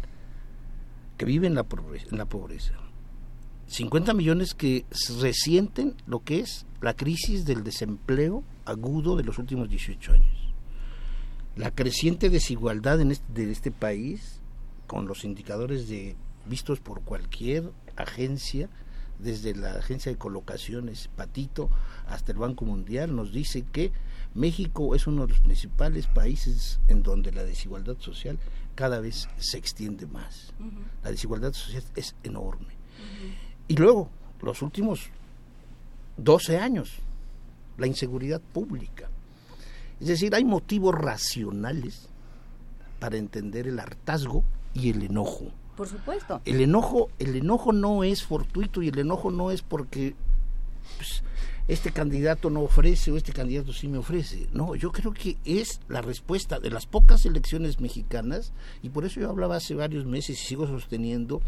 que 1.16 1.24
vive 1.24 1.46
en 1.46 1.54
la 1.54 1.64
pobreza. 1.64 2.06
En 2.10 2.18
la 2.18 2.26
pobreza. 2.26 2.72
50 3.68 4.14
millones 4.14 4.54
que 4.54 4.84
resienten 5.20 5.94
lo 6.06 6.20
que 6.20 6.40
es 6.40 6.66
la 6.80 6.94
crisis 6.94 7.44
del 7.44 7.64
desempleo 7.64 8.44
agudo 8.64 9.16
de 9.16 9.24
los 9.24 9.38
últimos 9.38 9.68
18 9.68 10.12
años. 10.12 10.54
La 11.56 11.70
creciente 11.70 12.30
desigualdad 12.30 13.00
en 13.00 13.12
este, 13.12 13.32
de 13.32 13.50
este 13.50 13.70
país, 13.70 14.40
con 14.86 15.06
los 15.06 15.24
indicadores 15.24 15.88
de 15.88 16.16
vistos 16.46 16.80
por 16.80 17.02
cualquier 17.02 17.72
agencia, 17.96 18.68
desde 19.18 19.54
la 19.54 19.72
agencia 19.72 20.12
de 20.12 20.18
colocaciones 20.18 21.08
Patito 21.16 21.70
hasta 22.06 22.32
el 22.32 22.38
Banco 22.38 22.64
Mundial, 22.64 23.16
nos 23.16 23.32
dice 23.32 23.62
que 23.62 23.90
México 24.34 24.94
es 24.94 25.06
uno 25.06 25.22
de 25.26 25.32
los 25.32 25.40
principales 25.40 26.06
países 26.06 26.80
en 26.88 27.02
donde 27.02 27.32
la 27.32 27.42
desigualdad 27.42 27.96
social 27.98 28.38
cada 28.76 29.00
vez 29.00 29.28
se 29.38 29.58
extiende 29.58 30.06
más. 30.06 30.52
La 31.02 31.10
desigualdad 31.10 31.52
social 31.52 31.82
es 31.96 32.14
enorme. 32.22 32.74
Y 33.66 33.74
luego, 33.74 34.08
los 34.40 34.62
últimos 34.62 35.08
12 36.18 36.58
años, 36.58 36.98
la 37.78 37.88
inseguridad 37.88 38.40
pública. 38.40 39.08
Es 40.00 40.06
decir, 40.06 40.34
hay 40.34 40.44
motivos 40.44 40.94
racionales 40.94 42.08
para 43.00 43.16
entender 43.16 43.66
el 43.66 43.80
hartazgo 43.80 44.44
y 44.74 44.90
el 44.90 45.02
enojo. 45.02 45.50
Por 45.76 45.88
supuesto. 45.88 46.40
El 46.44 46.60
enojo, 46.60 47.10
el 47.18 47.34
enojo 47.34 47.72
no 47.72 48.04
es 48.04 48.22
fortuito 48.22 48.82
y 48.82 48.88
el 48.88 48.98
enojo 48.98 49.30
no 49.30 49.50
es 49.50 49.62
porque 49.62 50.14
pues, 50.96 51.22
este 51.68 51.90
candidato 51.90 52.48
no 52.50 52.60
ofrece 52.60 53.10
o 53.10 53.16
este 53.16 53.32
candidato 53.32 53.72
sí 53.72 53.88
me 53.88 53.98
ofrece. 53.98 54.48
No, 54.52 54.74
yo 54.74 54.92
creo 54.92 55.12
que 55.12 55.36
es 55.44 55.80
la 55.88 56.00
respuesta 56.00 56.60
de 56.60 56.70
las 56.70 56.86
pocas 56.86 57.26
elecciones 57.26 57.80
mexicanas 57.80 58.52
y 58.82 58.90
por 58.90 59.04
eso 59.04 59.20
yo 59.20 59.30
hablaba 59.30 59.56
hace 59.56 59.74
varios 59.74 60.06
meses 60.06 60.40
y 60.40 60.44
sigo 60.46 60.66
sosteniendo 60.66 61.42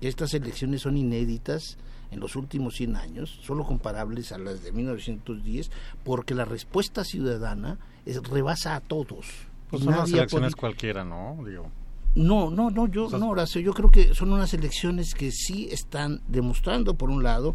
que 0.00 0.08
estas 0.08 0.34
elecciones 0.34 0.82
son 0.82 0.96
inéditas 0.96 1.76
en 2.10 2.18
los 2.18 2.34
últimos 2.34 2.74
100 2.74 2.96
años, 2.96 3.38
solo 3.42 3.64
comparables 3.64 4.32
a 4.32 4.38
las 4.38 4.64
de 4.64 4.72
1910, 4.72 5.70
porque 6.02 6.34
la 6.34 6.44
respuesta 6.44 7.04
ciudadana 7.04 7.78
es, 8.04 8.20
rebasa 8.22 8.74
a 8.74 8.80
todos. 8.80 9.26
Pues 9.70 9.84
son 9.84 9.94
unas 9.94 10.10
elecciones 10.10 10.56
cualquiera, 10.56 11.04
¿no? 11.04 11.38
Digo. 11.46 11.70
No, 12.16 12.50
no, 12.50 12.70
no, 12.70 12.88
yo 12.88 13.08
no, 13.08 13.28
Horacio, 13.28 13.60
yo 13.60 13.72
creo 13.72 13.88
que 13.88 14.14
son 14.14 14.32
unas 14.32 14.52
elecciones 14.52 15.14
que 15.14 15.30
sí 15.30 15.68
están 15.70 16.20
demostrando, 16.26 16.94
por 16.94 17.08
un 17.08 17.22
lado, 17.22 17.54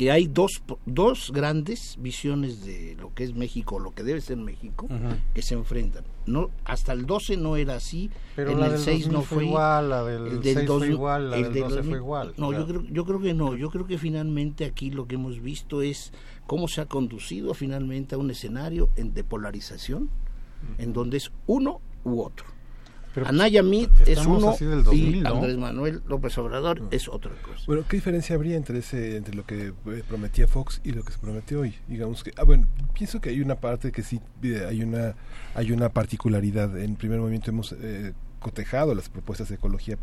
que 0.00 0.10
hay 0.10 0.28
dos, 0.28 0.62
dos 0.86 1.30
grandes 1.30 1.98
visiones 2.00 2.64
de 2.64 2.96
lo 2.98 3.12
que 3.12 3.22
es 3.22 3.34
México, 3.34 3.78
lo 3.78 3.90
que 3.90 4.02
debe 4.02 4.22
ser 4.22 4.38
México, 4.38 4.88
que 5.34 5.42
se 5.42 5.52
enfrentan. 5.52 6.04
No, 6.24 6.48
hasta 6.64 6.94
el 6.94 7.04
12 7.04 7.36
no 7.36 7.56
era 7.56 7.74
así, 7.74 8.10
pero 8.34 8.56
la 8.56 8.70
del 8.70 8.80
6 8.80 9.08
no 9.08 9.20
fue 9.20 9.44
igual, 9.44 9.90
la 9.90 10.02
del, 10.02 10.42
6 10.42 10.66
fue 10.66 10.88
igual, 10.88 11.30
la 11.30 11.36
del 11.36 11.52
12 11.52 11.82
fue 11.82 11.98
igual. 11.98 12.32
No, 12.38 12.50
yo 12.50 12.66
creo, 12.66 12.82
yo 12.84 13.04
creo 13.04 13.20
que 13.20 13.34
no, 13.34 13.54
yo 13.56 13.68
creo 13.68 13.86
que 13.86 13.98
finalmente 13.98 14.64
aquí 14.64 14.90
lo 14.90 15.06
que 15.06 15.16
hemos 15.16 15.42
visto 15.42 15.82
es 15.82 16.14
cómo 16.46 16.66
se 16.66 16.80
ha 16.80 16.86
conducido 16.86 17.52
finalmente 17.52 18.14
a 18.14 18.18
un 18.18 18.30
escenario 18.30 18.88
de 18.96 19.22
polarización, 19.22 20.08
en 20.78 20.94
donde 20.94 21.18
es 21.18 21.30
uno 21.46 21.82
u 22.04 22.22
otro. 22.22 22.46
Pero, 23.14 23.26
Anaya 23.26 23.62
Mead 23.62 23.88
es 24.06 24.24
uno 24.24 24.54
y 24.92 25.26
Andrés 25.26 25.56
Manuel 25.56 26.02
López 26.06 26.36
Obrador 26.38 26.82
es 26.92 27.08
otra 27.08 27.32
cosa. 27.42 27.64
Bueno, 27.66 27.84
¿qué 27.88 27.96
diferencia 27.96 28.36
habría 28.36 28.56
entre 28.56 28.78
ese 28.78 29.16
entre 29.16 29.34
lo 29.34 29.44
que 29.44 29.68
eh, 29.68 30.02
prometía 30.06 30.46
Fox 30.46 30.80
y 30.84 30.92
lo 30.92 31.02
que 31.02 31.12
se 31.12 31.18
prometió 31.18 31.60
hoy? 31.60 31.74
Digamos 31.88 32.22
que 32.22 32.32
ah, 32.36 32.44
bueno, 32.44 32.66
pienso 32.94 33.20
que 33.20 33.30
hay 33.30 33.40
una 33.40 33.56
parte 33.56 33.90
que 33.90 34.02
sí 34.02 34.20
eh, 34.42 34.64
hay 34.68 34.82
una 34.82 35.16
hay 35.54 35.72
una 35.72 35.88
particularidad. 35.88 36.78
En 36.78 36.94
primer 36.94 37.18
movimiento 37.18 37.50
hemos 37.50 37.72
eh, 37.72 38.12
cotejado 38.38 38.94
las 38.94 39.08
propuestas 39.08 39.48
de 39.48 39.56
ecología 39.56 39.98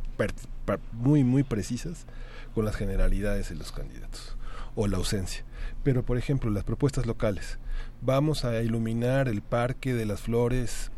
muy 0.92 1.24
muy 1.24 1.44
precisas 1.44 2.06
con 2.54 2.66
las 2.66 2.76
generalidades 2.76 3.50
de 3.50 3.56
los 3.56 3.72
candidatos 3.72 4.38
o 4.76 4.88
la 4.88 4.98
ausencia. 4.98 5.46
Pero 5.84 6.04
por 6.04 6.18
ejemplo, 6.18 6.52
las 6.52 6.66
propuestas 6.66 7.06
locales. 7.06 7.58
Vamos 8.02 8.46
a 8.46 8.62
iluminar 8.62 9.28
el 9.28 9.42
Parque 9.42 9.94
de 9.94 10.06
las 10.06 10.22
Flores 10.22 10.92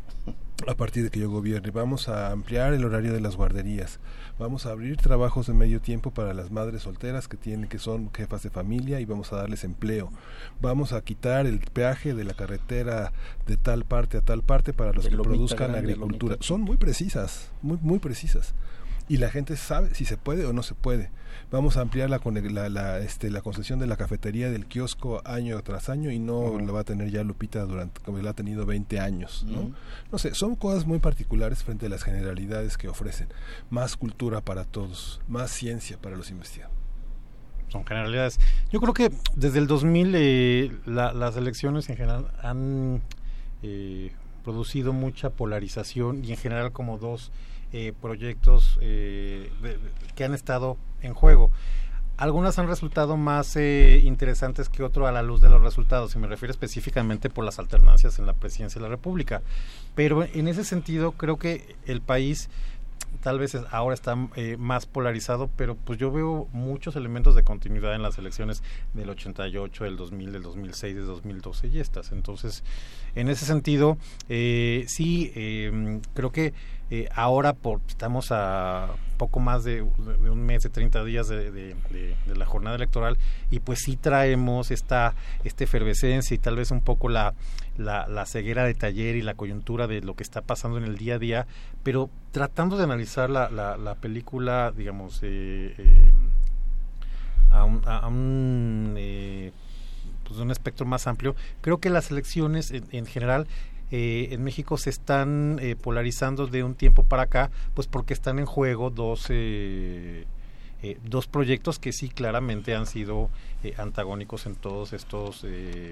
a 0.66 0.74
partir 0.74 1.04
de 1.04 1.10
que 1.10 1.20
yo 1.20 1.30
gobierne. 1.30 1.70
Vamos 1.70 2.08
a 2.08 2.30
ampliar 2.30 2.74
el 2.74 2.84
horario 2.84 3.12
de 3.12 3.20
las 3.20 3.36
guarderías. 3.36 3.98
Vamos 4.38 4.66
a 4.66 4.70
abrir 4.70 4.96
trabajos 4.96 5.46
de 5.46 5.54
medio 5.54 5.80
tiempo 5.80 6.10
para 6.10 6.34
las 6.34 6.50
madres 6.50 6.82
solteras 6.82 7.28
que 7.28 7.36
tienen 7.36 7.68
que 7.68 7.78
son 7.78 8.10
jefas 8.12 8.42
de 8.42 8.50
familia 8.50 9.00
y 9.00 9.04
vamos 9.04 9.32
a 9.32 9.36
darles 9.36 9.64
empleo. 9.64 10.10
Vamos 10.60 10.92
a 10.92 11.02
quitar 11.02 11.46
el 11.46 11.60
peaje 11.60 12.14
de 12.14 12.24
la 12.24 12.34
carretera 12.34 13.12
de 13.46 13.56
tal 13.56 13.84
parte 13.84 14.18
a 14.18 14.20
tal 14.20 14.42
parte 14.42 14.72
para 14.72 14.92
los 14.92 15.08
que 15.08 15.16
produzcan 15.16 15.74
agricultura. 15.74 16.36
Son 16.40 16.60
muy 16.60 16.76
precisas, 16.76 17.50
muy 17.62 17.78
muy 17.80 17.98
precisas 17.98 18.54
y 19.10 19.16
la 19.16 19.28
gente 19.28 19.56
sabe 19.56 19.92
si 19.94 20.04
se 20.04 20.16
puede 20.16 20.46
o 20.46 20.52
no 20.52 20.62
se 20.62 20.74
puede. 20.74 21.10
Vamos 21.50 21.76
a 21.76 21.80
ampliar 21.80 22.08
la, 22.10 22.68
la, 22.68 22.98
este, 22.98 23.28
la 23.28 23.40
concesión 23.40 23.80
de 23.80 23.88
la 23.88 23.96
cafetería 23.96 24.50
del 24.50 24.66
kiosco 24.66 25.20
año 25.24 25.60
tras 25.62 25.88
año 25.88 26.12
y 26.12 26.20
no 26.20 26.58
lo 26.58 26.72
va 26.72 26.80
a 26.80 26.84
tener 26.84 27.10
ya 27.10 27.24
Lupita 27.24 27.64
durante 27.64 28.00
como 28.02 28.18
la 28.18 28.30
ha 28.30 28.34
tenido 28.34 28.66
20 28.66 29.00
años. 29.00 29.44
¿no? 29.48 29.72
no 30.12 30.18
sé, 30.18 30.34
son 30.34 30.54
cosas 30.54 30.86
muy 30.86 31.00
particulares 31.00 31.64
frente 31.64 31.86
a 31.86 31.88
las 31.88 32.04
generalidades 32.04 32.76
que 32.76 32.88
ofrecen. 32.88 33.28
Más 33.68 33.96
cultura 33.96 34.40
para 34.40 34.64
todos, 34.64 35.20
más 35.26 35.50
ciencia 35.50 35.98
para 36.00 36.16
los 36.16 36.30
investigadores 36.30 36.80
son 37.70 37.86
generalidades. 37.86 38.40
Yo 38.70 38.80
creo 38.80 38.92
que 38.92 39.12
desde 39.36 39.60
el 39.60 39.66
2000 39.66 40.12
eh, 40.16 40.72
las 40.86 41.36
elecciones 41.36 41.88
en 41.88 41.96
general 41.96 42.32
han 42.42 43.00
eh, 43.62 44.12
producido 44.44 44.92
mucha 44.92 45.30
polarización 45.30 46.24
y 46.24 46.32
en 46.32 46.36
general 46.36 46.72
como 46.72 46.98
dos 46.98 47.30
eh, 47.72 47.92
proyectos 48.00 48.80
eh, 48.80 49.48
que 50.16 50.24
han 50.24 50.34
estado 50.34 50.76
en 51.02 51.14
juego. 51.14 51.52
Algunas 52.16 52.58
han 52.58 52.66
resultado 52.66 53.16
más 53.16 53.54
eh, 53.54 54.00
interesantes 54.02 54.68
que 54.68 54.82
otro 54.82 55.06
a 55.06 55.12
la 55.12 55.22
luz 55.22 55.40
de 55.40 55.50
los 55.50 55.62
resultados, 55.62 56.12
y 56.16 56.18
me 56.18 56.26
refiero 56.26 56.50
específicamente 56.50 57.30
por 57.30 57.44
las 57.44 57.60
alternancias 57.60 58.18
en 58.18 58.26
la 58.26 58.32
presidencia 58.32 58.80
de 58.80 58.82
la 58.82 58.88
República. 58.88 59.42
Pero 59.94 60.24
en 60.24 60.48
ese 60.48 60.64
sentido 60.64 61.12
creo 61.12 61.38
que 61.38 61.76
el 61.86 62.00
país 62.00 62.50
tal 63.22 63.38
vez 63.38 63.56
ahora 63.70 63.94
está 63.94 64.16
más 64.58 64.86
polarizado, 64.86 65.48
pero 65.56 65.76
pues 65.76 65.96
yo 65.98 66.10
veo 66.10 66.48
muchos 66.52 66.96
elementos 66.96 67.36
de 67.36 67.44
continuidad 67.44 67.94
en 67.94 68.02
las 68.02 68.18
elecciones 68.18 68.64
del 68.94 69.10
88, 69.10 69.84
del 69.84 69.96
2000, 69.96 70.32
del 70.32 70.42
2006, 70.42 70.96
del 70.96 71.06
2012 71.06 71.68
y 71.68 71.78
estas. 71.78 72.10
Entonces, 72.12 72.64
en 73.14 73.28
ese 73.28 73.46
sentido, 73.46 73.96
sí, 74.28 75.32
creo 76.14 76.32
que 76.32 76.52
eh, 76.90 77.08
ahora 77.14 77.52
por, 77.52 77.80
estamos 77.88 78.32
a 78.32 78.88
poco 79.16 79.38
más 79.38 79.64
de, 79.64 79.82
un 79.82 80.42
mes, 80.44 80.62
de 80.62 80.70
30 80.70 81.04
días 81.04 81.28
de, 81.28 81.76
la 82.34 82.46
jornada 82.46 82.76
electoral 82.76 83.18
y 83.50 83.60
pues 83.60 83.80
sí 83.84 83.96
traemos 83.96 84.70
esta, 84.70 85.14
esta 85.44 85.62
efervescencia 85.64 86.34
y 86.34 86.38
tal 86.38 86.56
vez 86.56 86.70
un 86.70 86.80
poco 86.80 87.08
la, 87.08 87.34
la, 87.76 88.26
ceguera 88.26 88.64
de 88.64 88.74
taller 88.74 89.16
y 89.16 89.22
la 89.22 89.34
coyuntura 89.34 89.86
de 89.86 90.00
lo 90.00 90.14
que 90.14 90.22
está 90.22 90.40
pasando 90.40 90.78
en 90.78 90.84
el 90.84 90.96
día 90.96 91.16
a 91.16 91.18
día, 91.18 91.46
pero 91.82 92.10
tratando 92.32 92.76
de 92.76 92.84
analizar 92.84 93.30
la, 93.30 93.50
la, 93.50 93.94
película, 93.96 94.72
digamos, 94.76 95.20
eh, 95.22 95.74
eh, 95.76 96.12
a 97.50 97.64
un, 97.64 97.82
a 97.84 98.06
un 98.08 99.52
pues 100.24 100.40
un 100.40 100.50
espectro 100.50 100.86
más 100.86 101.06
amplio, 101.06 101.34
creo 101.60 101.78
que 101.78 101.90
las 101.90 102.10
elecciones 102.10 102.72
en 102.72 103.04
general 103.04 103.46
eh, 103.90 104.28
en 104.30 104.44
México 104.44 104.78
se 104.78 104.90
están 104.90 105.58
eh, 105.60 105.74
polarizando 105.74 106.46
de 106.46 106.62
un 106.62 106.74
tiempo 106.74 107.02
para 107.04 107.24
acá, 107.24 107.50
pues 107.74 107.88
porque 107.88 108.14
están 108.14 108.38
en 108.38 108.46
juego 108.46 108.90
dos, 108.90 109.26
eh, 109.30 110.26
dos 111.04 111.26
proyectos 111.26 111.78
que 111.78 111.92
sí 111.92 112.08
claramente 112.08 112.74
han 112.74 112.86
sido 112.86 113.30
antagónicos 113.76 114.46
en 114.46 114.54
todos 114.54 114.92
estos 114.92 115.44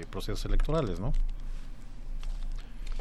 procesos 0.09 0.45
electorales, 0.45 0.99
¿no? 0.99 1.13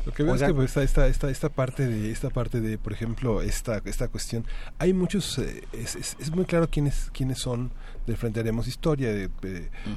Lo 0.05 0.12
que 0.12 0.23
veo 0.23 0.35
es 0.35 0.43
que 0.43 0.55
pues, 0.55 0.77
esta, 0.77 1.07
esta, 1.07 1.31
esta, 1.31 1.49
parte 1.49 1.86
de, 1.86 2.10
esta 2.10 2.31
parte 2.31 2.60
de, 2.60 2.78
por 2.78 2.93
ejemplo, 2.93 3.43
esta, 3.43 3.81
esta 3.85 4.09
cuestión, 4.09 4.44
hay 4.78 4.93
muchos, 4.93 5.39
es, 5.39 5.97
es, 5.97 6.31
muy 6.31 6.44
claro 6.44 6.68
quiénes, 6.68 7.10
quiénes 7.12 7.39
son 7.39 7.70
del 8.09 8.17
Frente 8.17 8.41
Haremos 8.41 8.67
Historia, 8.67 9.12
de, 9.12 9.31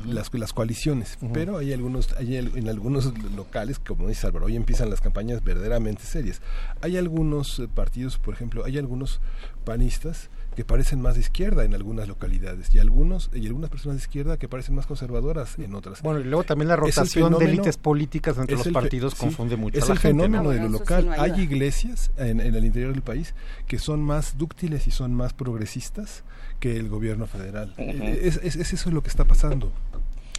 las, 0.06 0.33
las 0.33 0.53
coaliciones, 0.53 1.17
pero 1.33 1.57
hay 1.57 1.73
algunos, 1.73 2.14
hay 2.17 2.35
en 2.38 2.67
algunos 2.67 3.14
locales, 3.35 3.80
como 3.80 4.07
dice 4.07 4.27
Álvaro, 4.27 4.45
hoy 4.45 4.56
empiezan 4.56 4.90
las 4.90 5.01
campañas 5.01 5.43
verdaderamente 5.43 6.03
serias. 6.03 6.41
Hay 6.81 6.98
algunos 6.98 7.59
eh, 7.59 7.67
partidos, 7.73 8.17
por 8.17 8.33
ejemplo, 8.33 8.65
hay 8.65 8.77
algunos 8.77 9.22
panistas 9.64 10.30
que 10.56 10.65
parecen 10.65 11.01
más 11.01 11.15
de 11.15 11.22
izquierda 11.22 11.64
en 11.64 11.73
algunas 11.73 12.09
localidades 12.09 12.73
y 12.75 12.80
algunos 12.80 13.30
y 13.33 13.48
algunas 13.48 13.69
personas 13.69 13.98
de 13.98 14.03
izquierda 14.03 14.38
que 14.38 14.49
parecen 14.49 14.75
más 14.75 14.85
conservadoras 14.85 15.57
en 15.57 15.73
otras. 15.73 16.01
Bueno, 16.01 16.19
y 16.19 16.25
luego 16.25 16.43
también 16.43 16.67
la 16.67 16.75
rotación 16.75 17.38
de 17.38 17.45
élites 17.45 17.77
políticas 17.77 18.38
entre 18.38 18.57
los 18.57 18.67
partidos 18.67 19.15
confunde 19.15 19.56
mucho. 19.56 19.80
Es 19.80 19.90
el 19.90 19.99
fenómeno 19.99 20.49
de 20.49 20.59
lo 20.59 20.67
local. 20.67 21.09
Hay 21.17 21.40
iglesias 21.40 22.11
en, 22.17 22.41
el 22.41 22.65
interior 22.65 22.91
del 22.91 23.01
país 23.01 23.33
que 23.67 23.80
son 23.80 24.01
más 24.01 24.38
dúctiles 24.38 24.88
y 24.88 24.91
son 24.91 25.14
más 25.14 25.31
progresistas 25.31 26.23
que 26.61 26.77
el 26.77 26.88
gobierno 26.88 27.27
federal. 27.27 27.73
es, 27.77 28.38
es, 28.38 28.56
es 28.56 28.72
eso 28.72 28.91
lo 28.91 29.03
que 29.03 29.09
está 29.09 29.25
pasando. 29.25 29.73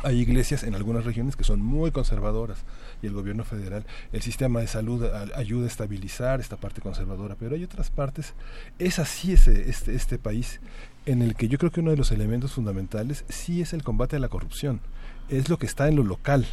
Hay 0.03 0.21
iglesias 0.21 0.63
en 0.63 0.75
algunas 0.75 1.05
regiones 1.05 1.37
que 1.37 1.45
son 1.45 1.61
muy 1.61 1.91
conservadoras 1.91 2.59
y 3.03 3.09
el 3.09 3.13
gobierno 3.13 3.45
federal, 3.45 3.85
el 4.13 4.23
sistema 4.23 4.61
de 4.61 4.67
salud 4.67 5.05
ayuda 5.35 5.65
a 5.65 5.69
estabilizar 5.69 6.41
esta 6.41 6.57
parte 6.57 6.81
conservadora, 6.81 7.37
pero 7.39 7.57
hay 7.57 7.65
otras 7.65 7.91
partes, 7.91 8.33
es 8.79 8.99
así 8.99 9.33
ese, 9.33 9.69
este, 9.69 9.95
este 9.95 10.19
país 10.19 10.61
en 11.05 11.21
el 11.21 11.35
que 11.35 11.49
yo 11.49 11.59
creo 11.59 11.71
que 11.71 11.81
uno 11.81 11.91
de 11.91 11.99
los 11.99 12.11
elementos 12.11 12.53
fundamentales 12.53 13.25
sí 13.29 13.61
es 13.61 13.75
el 13.75 13.83
combate 13.83 14.17
a 14.17 14.21
la 14.21 14.29
corrupción, 14.29 14.81
es 15.29 15.51
lo 15.51 15.59
que 15.59 15.67
está 15.67 15.89
en 15.89 15.97
lo 15.97 16.05
local, 16.05 16.47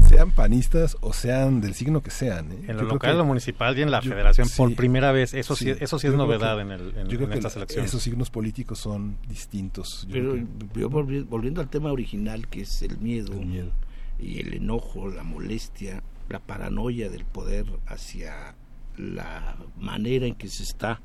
sean 0.00 0.30
panistas 0.30 0.96
o 1.00 1.12
sean 1.12 1.60
del 1.60 1.74
signo 1.74 2.02
que 2.02 2.10
sean. 2.10 2.52
¿eh? 2.52 2.64
En 2.68 2.76
lo 2.76 2.84
local, 2.84 3.18
lo 3.18 3.24
municipal 3.24 3.78
y 3.78 3.82
en 3.82 3.90
la 3.90 4.02
federación, 4.02 4.48
por 4.56 4.74
primera 4.74 5.12
vez, 5.12 5.34
eso 5.34 5.56
sí, 5.56 5.70
eso 5.70 5.98
sí 5.98 6.06
es 6.06 6.14
novedad 6.14 6.60
en, 6.60 6.70
el, 6.70 6.96
en, 6.96 7.08
yo 7.08 7.18
creo 7.18 7.32
estas 7.32 7.56
elecciones. 7.56 7.90
Esos 7.90 8.02
signos 8.02 8.30
políticos 8.30 8.78
son 8.78 9.16
distintos. 9.28 10.06
Pero 10.10 10.34
volviendo 11.28 11.60
al 11.60 11.68
tema 11.68 11.92
original, 11.92 12.48
que 12.48 12.62
es 12.62 12.82
el 12.82 12.98
miedo, 12.98 13.32
el 13.32 13.46
miedo 13.46 13.72
y 14.18 14.40
el 14.40 14.54
enojo, 14.54 15.08
la 15.08 15.22
molestia, 15.22 16.02
la 16.28 16.38
paranoia 16.38 17.08
del 17.10 17.24
poder 17.24 17.66
hacia 17.86 18.54
la 18.96 19.56
manera 19.78 20.26
en 20.26 20.34
que 20.34 20.48
se 20.48 20.62
está 20.62 21.00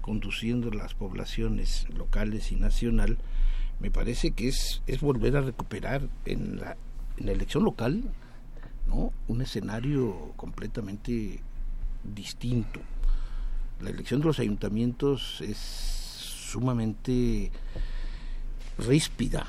conduciendo 0.00 0.70
las 0.70 0.94
poblaciones 0.94 1.86
locales 1.90 2.52
y 2.52 2.56
nacional, 2.56 3.18
me 3.80 3.90
parece 3.90 4.30
que 4.30 4.48
es, 4.48 4.82
es 4.86 5.00
volver 5.00 5.36
a 5.36 5.42
recuperar 5.42 6.08
en 6.24 6.60
la, 6.60 6.76
en 7.16 7.26
la 7.26 7.32
elección 7.32 7.64
local 7.64 8.02
¿no? 8.88 9.12
un 9.28 9.42
escenario 9.42 10.32
completamente 10.36 11.40
distinto. 12.04 12.80
La 13.80 13.90
elección 13.90 14.20
de 14.20 14.26
los 14.26 14.38
ayuntamientos 14.38 15.40
es 15.40 15.56
sumamente 15.58 17.50
ríspida, 18.78 19.46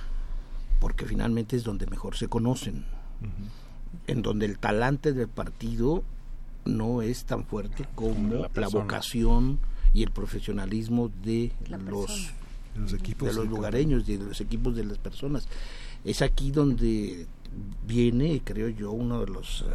porque 0.79 1.05
finalmente 1.05 1.55
es 1.55 1.63
donde 1.63 1.85
mejor 1.87 2.15
se 2.15 2.27
conocen 2.27 2.85
en 4.07 4.21
donde 4.21 4.45
el 4.45 4.57
talante 4.57 5.13
del 5.13 5.27
partido 5.27 6.03
no 6.65 7.01
es 7.01 7.25
tan 7.25 7.45
fuerte 7.45 7.85
como 7.95 8.47
la, 8.53 8.67
vocación 8.67 9.59
y 9.93 10.03
el 10.03 10.11
profesionalismo 10.11 11.09
de 11.23 11.51
los, 11.69 12.31
los 12.75 12.93
equipos 12.93 13.29
de 13.29 13.33
los 13.33 13.47
lugareños, 13.47 14.05
de 14.05 14.17
los 14.17 14.41
equipos 14.41 14.75
de 14.75 14.83
las 14.83 14.97
personas. 14.97 15.47
Es 16.03 16.21
aquí 16.21 16.51
donde 16.51 17.25
viene, 17.85 18.41
creo 18.43 18.69
yo, 18.69 18.91
uno 18.91 19.21
de 19.21 19.31
los 19.31 19.61
eh, 19.61 19.73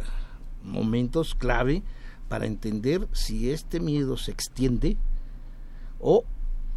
momentos 0.63 1.35
clave 1.35 1.83
para 2.29 2.45
entender 2.45 3.07
si 3.11 3.51
este 3.51 3.79
miedo 3.79 4.17
se 4.17 4.31
extiende 4.31 4.97
o 5.99 6.23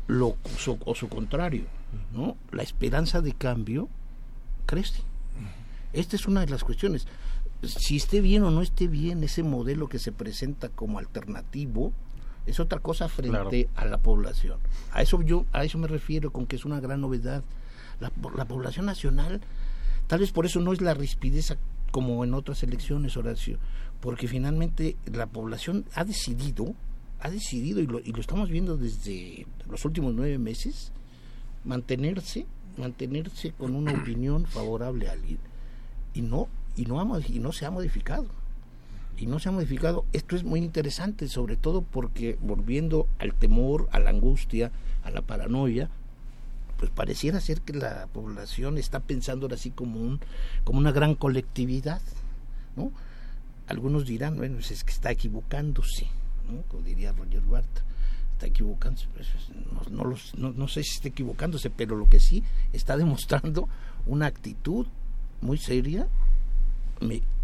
lo 0.06 0.36
o 0.84 0.94
su 0.94 1.08
contrario, 1.08 1.64
¿no? 2.12 2.36
La 2.52 2.62
esperanza 2.62 3.20
de 3.20 3.32
cambio 3.32 3.88
crece. 4.66 5.02
Esta 5.92 6.16
es 6.16 6.26
una 6.26 6.40
de 6.40 6.48
las 6.48 6.62
cuestiones. 6.62 7.06
Si 7.62 7.96
esté 7.96 8.20
bien 8.20 8.42
o 8.42 8.50
no 8.50 8.60
esté 8.60 8.86
bien 8.86 9.24
ese 9.24 9.42
modelo 9.42 9.88
que 9.88 9.98
se 9.98 10.12
presenta 10.12 10.68
como 10.68 10.98
alternativo, 10.98 11.92
es 12.44 12.60
otra 12.60 12.78
cosa 12.80 13.08
frente 13.08 13.68
a 13.74 13.86
la 13.86 13.98
población. 13.98 14.58
A 14.92 15.02
eso 15.02 15.22
yo 15.22 15.46
a 15.52 15.64
eso 15.64 15.78
me 15.78 15.88
refiero 15.88 16.30
con 16.30 16.46
que 16.46 16.56
es 16.56 16.64
una 16.64 16.80
gran 16.80 17.00
novedad. 17.00 17.42
La, 17.98 18.12
la 18.36 18.44
población 18.44 18.86
nacional, 18.86 19.40
tal 20.06 20.20
vez 20.20 20.32
por 20.32 20.46
eso 20.46 20.60
no 20.60 20.72
es 20.72 20.80
la 20.80 20.94
rispidez 20.94 21.56
como 21.90 22.24
en 22.24 22.34
otras 22.34 22.62
elecciones, 22.62 23.16
Horacio, 23.16 23.58
porque 24.00 24.28
finalmente 24.28 24.96
la 25.06 25.26
población 25.26 25.84
ha 25.94 26.04
decidido, 26.04 26.74
ha 27.20 27.30
decidido, 27.30 27.80
y 27.80 27.86
lo, 27.86 28.00
y 28.00 28.12
lo 28.12 28.20
estamos 28.20 28.50
viendo 28.50 28.76
desde 28.76 29.46
los 29.68 29.84
últimos 29.84 30.14
nueve 30.14 30.38
meses, 30.38 30.92
mantenerse, 31.64 32.46
mantenerse 32.76 33.52
con 33.52 33.74
una 33.74 33.92
opinión 34.00 34.46
favorable 34.46 35.08
a 35.08 35.12
alguien. 35.12 35.38
Y 36.14 36.22
no 36.22 36.48
y 36.76 36.84
no 36.84 37.20
y 37.20 37.38
no 37.38 37.52
se 37.52 37.66
ha 37.66 37.70
modificado. 37.70 38.26
Y 39.16 39.26
no 39.26 39.38
se 39.38 39.48
ha 39.48 39.52
modificado. 39.52 40.04
Esto 40.12 40.36
es 40.36 40.44
muy 40.44 40.60
interesante 40.60 41.28
sobre 41.28 41.56
todo 41.56 41.80
porque 41.80 42.38
volviendo 42.42 43.08
al 43.18 43.32
temor 43.32 43.88
a 43.92 43.98
la 43.98 44.10
angustia 44.10 44.70
a 45.02 45.10
la 45.10 45.22
paranoia 45.22 45.88
pues 46.78 46.90
pareciera 46.90 47.40
ser 47.40 47.60
que 47.62 47.72
la 47.72 48.06
población 48.12 48.78
está 48.78 49.00
pensando 49.00 49.48
así 49.52 49.70
como 49.70 50.00
un 50.00 50.20
como 50.64 50.78
una 50.78 50.92
gran 50.92 51.14
colectividad 51.14 52.00
no 52.76 52.92
algunos 53.66 54.06
dirán 54.06 54.36
bueno 54.36 54.56
pues 54.56 54.70
es 54.70 54.84
que 54.84 54.92
está 54.92 55.10
equivocándose 55.10 56.06
no 56.50 56.62
como 56.68 56.82
diría 56.82 57.12
Roger 57.12 57.42
Barta 57.42 57.82
está 58.32 58.46
equivocándose 58.46 59.08
pues, 59.14 59.28
no, 59.90 60.04
no, 60.04 60.16
no, 60.36 60.52
no 60.52 60.68
sé 60.68 60.82
si 60.82 60.96
está 60.96 61.08
equivocándose 61.08 61.70
pero 61.70 61.96
lo 61.96 62.08
que 62.08 62.20
sí 62.20 62.42
está 62.72 62.96
demostrando 62.96 63.68
una 64.06 64.26
actitud 64.26 64.86
muy 65.40 65.58
seria, 65.58 66.06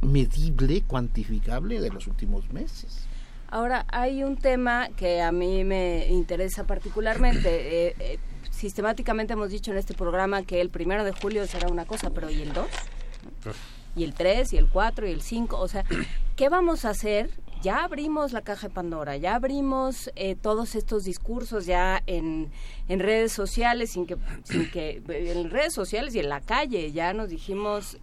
medible, 0.00 0.82
cuantificable 0.82 1.80
de 1.80 1.90
los 1.90 2.06
últimos 2.06 2.50
meses. 2.52 3.06
Ahora, 3.48 3.84
hay 3.88 4.24
un 4.24 4.36
tema 4.36 4.88
que 4.96 5.20
a 5.20 5.30
mí 5.30 5.62
me 5.64 6.06
interesa 6.08 6.64
particularmente. 6.66 7.50
Eh, 7.72 7.94
eh, 7.98 8.18
sistemáticamente 8.62 9.32
hemos 9.32 9.50
dicho 9.50 9.72
en 9.72 9.76
este 9.76 9.92
programa 9.92 10.44
que 10.44 10.60
el 10.60 10.70
primero 10.70 11.02
de 11.02 11.10
julio 11.10 11.44
será 11.48 11.66
una 11.66 11.84
cosa, 11.84 12.10
pero 12.10 12.30
¿y 12.30 12.42
el 12.42 12.52
2? 12.52 12.64
¿Y 13.96 14.04
el 14.04 14.14
3? 14.14 14.52
¿Y 14.52 14.56
el 14.56 14.68
4? 14.68 15.08
¿Y 15.08 15.10
el 15.10 15.20
5? 15.20 15.58
O 15.58 15.66
sea, 15.66 15.84
¿qué 16.36 16.48
vamos 16.48 16.84
a 16.84 16.90
hacer 16.90 17.28
ya 17.60 17.82
abrimos 17.82 18.32
la 18.32 18.42
caja 18.42 18.68
de 18.68 18.74
Pandora, 18.74 19.16
ya 19.16 19.34
abrimos 19.34 20.10
eh, 20.14 20.36
todos 20.36 20.76
estos 20.76 21.04
discursos 21.04 21.66
ya 21.66 22.02
en, 22.06 22.50
en 22.88 23.00
redes 23.00 23.32
sociales, 23.32 23.90
sin 23.90 24.06
que, 24.06 24.16
sin 24.44 24.70
que, 24.70 25.02
en 25.08 25.50
redes 25.50 25.72
sociales 25.72 26.14
y 26.14 26.20
en 26.20 26.28
la 26.28 26.40
calle, 26.40 26.92
ya 26.92 27.12
nos 27.14 27.30
dijimos 27.30 27.98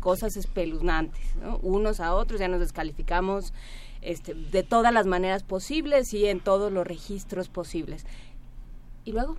cosas 0.00 0.36
espeluznantes, 0.36 1.22
unos 1.62 2.00
a 2.00 2.14
otros, 2.14 2.38
ya 2.38 2.48
nos 2.48 2.60
descalificamos 2.60 3.54
este, 4.02 4.34
de 4.34 4.62
todas 4.62 4.92
las 4.92 5.06
maneras 5.06 5.42
posibles 5.42 6.12
y 6.12 6.26
en 6.26 6.40
todos 6.40 6.70
los 6.70 6.86
registros 6.86 7.48
posibles. 7.48 8.04
¿Y 9.04 9.12
luego? 9.12 9.38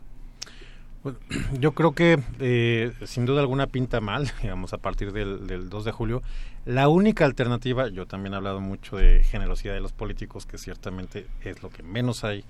yo 1.59 1.73
creo 1.73 1.93
que 1.93 2.19
eh, 2.40 2.93
sin 3.06 3.25
duda 3.25 3.41
alguna 3.41 3.67
pinta 3.67 4.01
mal, 4.01 4.32
digamos, 4.41 4.73
a 4.73 4.77
partir 4.77 5.11
del, 5.11 5.48
del 5.48 5.69
2 5.69 5.85
de 5.85 5.91
julio. 5.91 6.22
La 6.65 6.88
única 6.88 7.25
alternativa, 7.25 7.90
yo 7.90 8.06
también 8.06 8.33
he 8.33 8.38
hablado 8.38 8.61
mucho 8.61 8.95
de 8.95 9.23
generosidad 9.23 9.73
de 9.73 9.82
los 9.82 9.91
políticos, 9.91 10.45
que 10.45 10.57
ciertamente 10.57 11.27
es 11.43 11.61
lo 11.61 11.69
que 11.69 11.83
menos 11.83 12.23
hay 12.23 12.45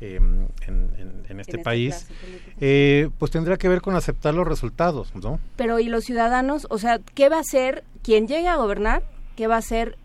em, 0.00 0.48
en, 0.66 1.40
este 1.40 1.58
país, 1.58 2.06
eh, 2.60 3.10
pues 3.18 3.30
tendría 3.30 3.58
que 3.58 3.68
ver 3.68 3.82
con 3.82 3.94
aceptar 3.94 4.34
los 4.34 4.46
resultados, 4.46 5.14
¿no? 5.14 5.38
Pero 5.56 5.78
¿y 5.78 5.88
los 5.88 6.04
ciudadanos? 6.04 6.66
O 6.70 6.78
sea, 6.78 6.98
¿qué 7.14 7.28
va 7.28 7.36
a 7.36 7.40
hacer 7.40 7.84
quien 8.02 8.26
llegue 8.26 8.48
a 8.48 8.56
gobernar? 8.56 9.02
¿Qué 9.36 9.46
va 9.46 9.56
a 9.56 9.58
hacer 9.58 9.98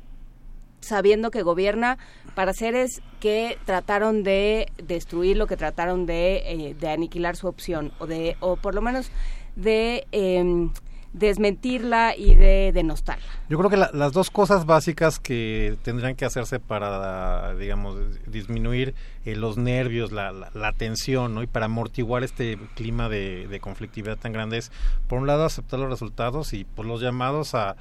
sabiendo 0.81 1.31
que 1.31 1.41
gobierna 1.41 1.97
para 2.35 2.53
seres 2.53 3.01
que 3.19 3.57
trataron 3.65 4.23
de 4.23 4.67
destruir 4.83 5.37
lo 5.37 5.47
que 5.47 5.57
trataron 5.57 6.05
de, 6.05 6.37
eh, 6.45 6.75
de 6.79 6.89
aniquilar 6.89 7.35
su 7.35 7.47
opción 7.47 7.91
o 7.99 8.07
de 8.07 8.35
o 8.39 8.55
por 8.55 8.75
lo 8.75 8.81
menos 8.81 9.11
de 9.55 10.07
eh, 10.11 10.69
desmentirla 11.13 12.15
y 12.17 12.35
de 12.35 12.71
denostarla. 12.73 13.23
Yo 13.47 13.57
creo 13.59 13.69
que 13.69 13.77
las 13.77 14.11
dos 14.11 14.31
cosas 14.31 14.65
básicas 14.65 15.19
que 15.19 15.77
tendrían 15.83 16.15
que 16.15 16.25
hacerse 16.25 16.59
para, 16.59 17.55
digamos, 17.55 17.97
disminuir 18.25 18.95
eh, 19.23 19.35
los 19.35 19.57
nervios, 19.57 20.11
la, 20.11 20.31
la, 20.31 20.73
tensión, 20.73 21.35
¿no? 21.35 21.43
Y 21.43 21.47
para 21.47 21.67
amortiguar 21.67 22.23
este 22.23 22.57
clima 22.75 23.09
de, 23.09 23.47
de 23.47 23.59
conflictividad 23.59 24.17
tan 24.17 24.33
grande 24.33 24.57
es, 24.57 24.71
por 25.07 25.19
un 25.19 25.27
lado, 25.27 25.45
aceptar 25.45 25.79
los 25.79 25.89
resultados 25.89 26.53
y 26.53 26.63
por 26.65 26.85
los 26.85 26.99
llamados 26.99 27.53
a 27.53 27.75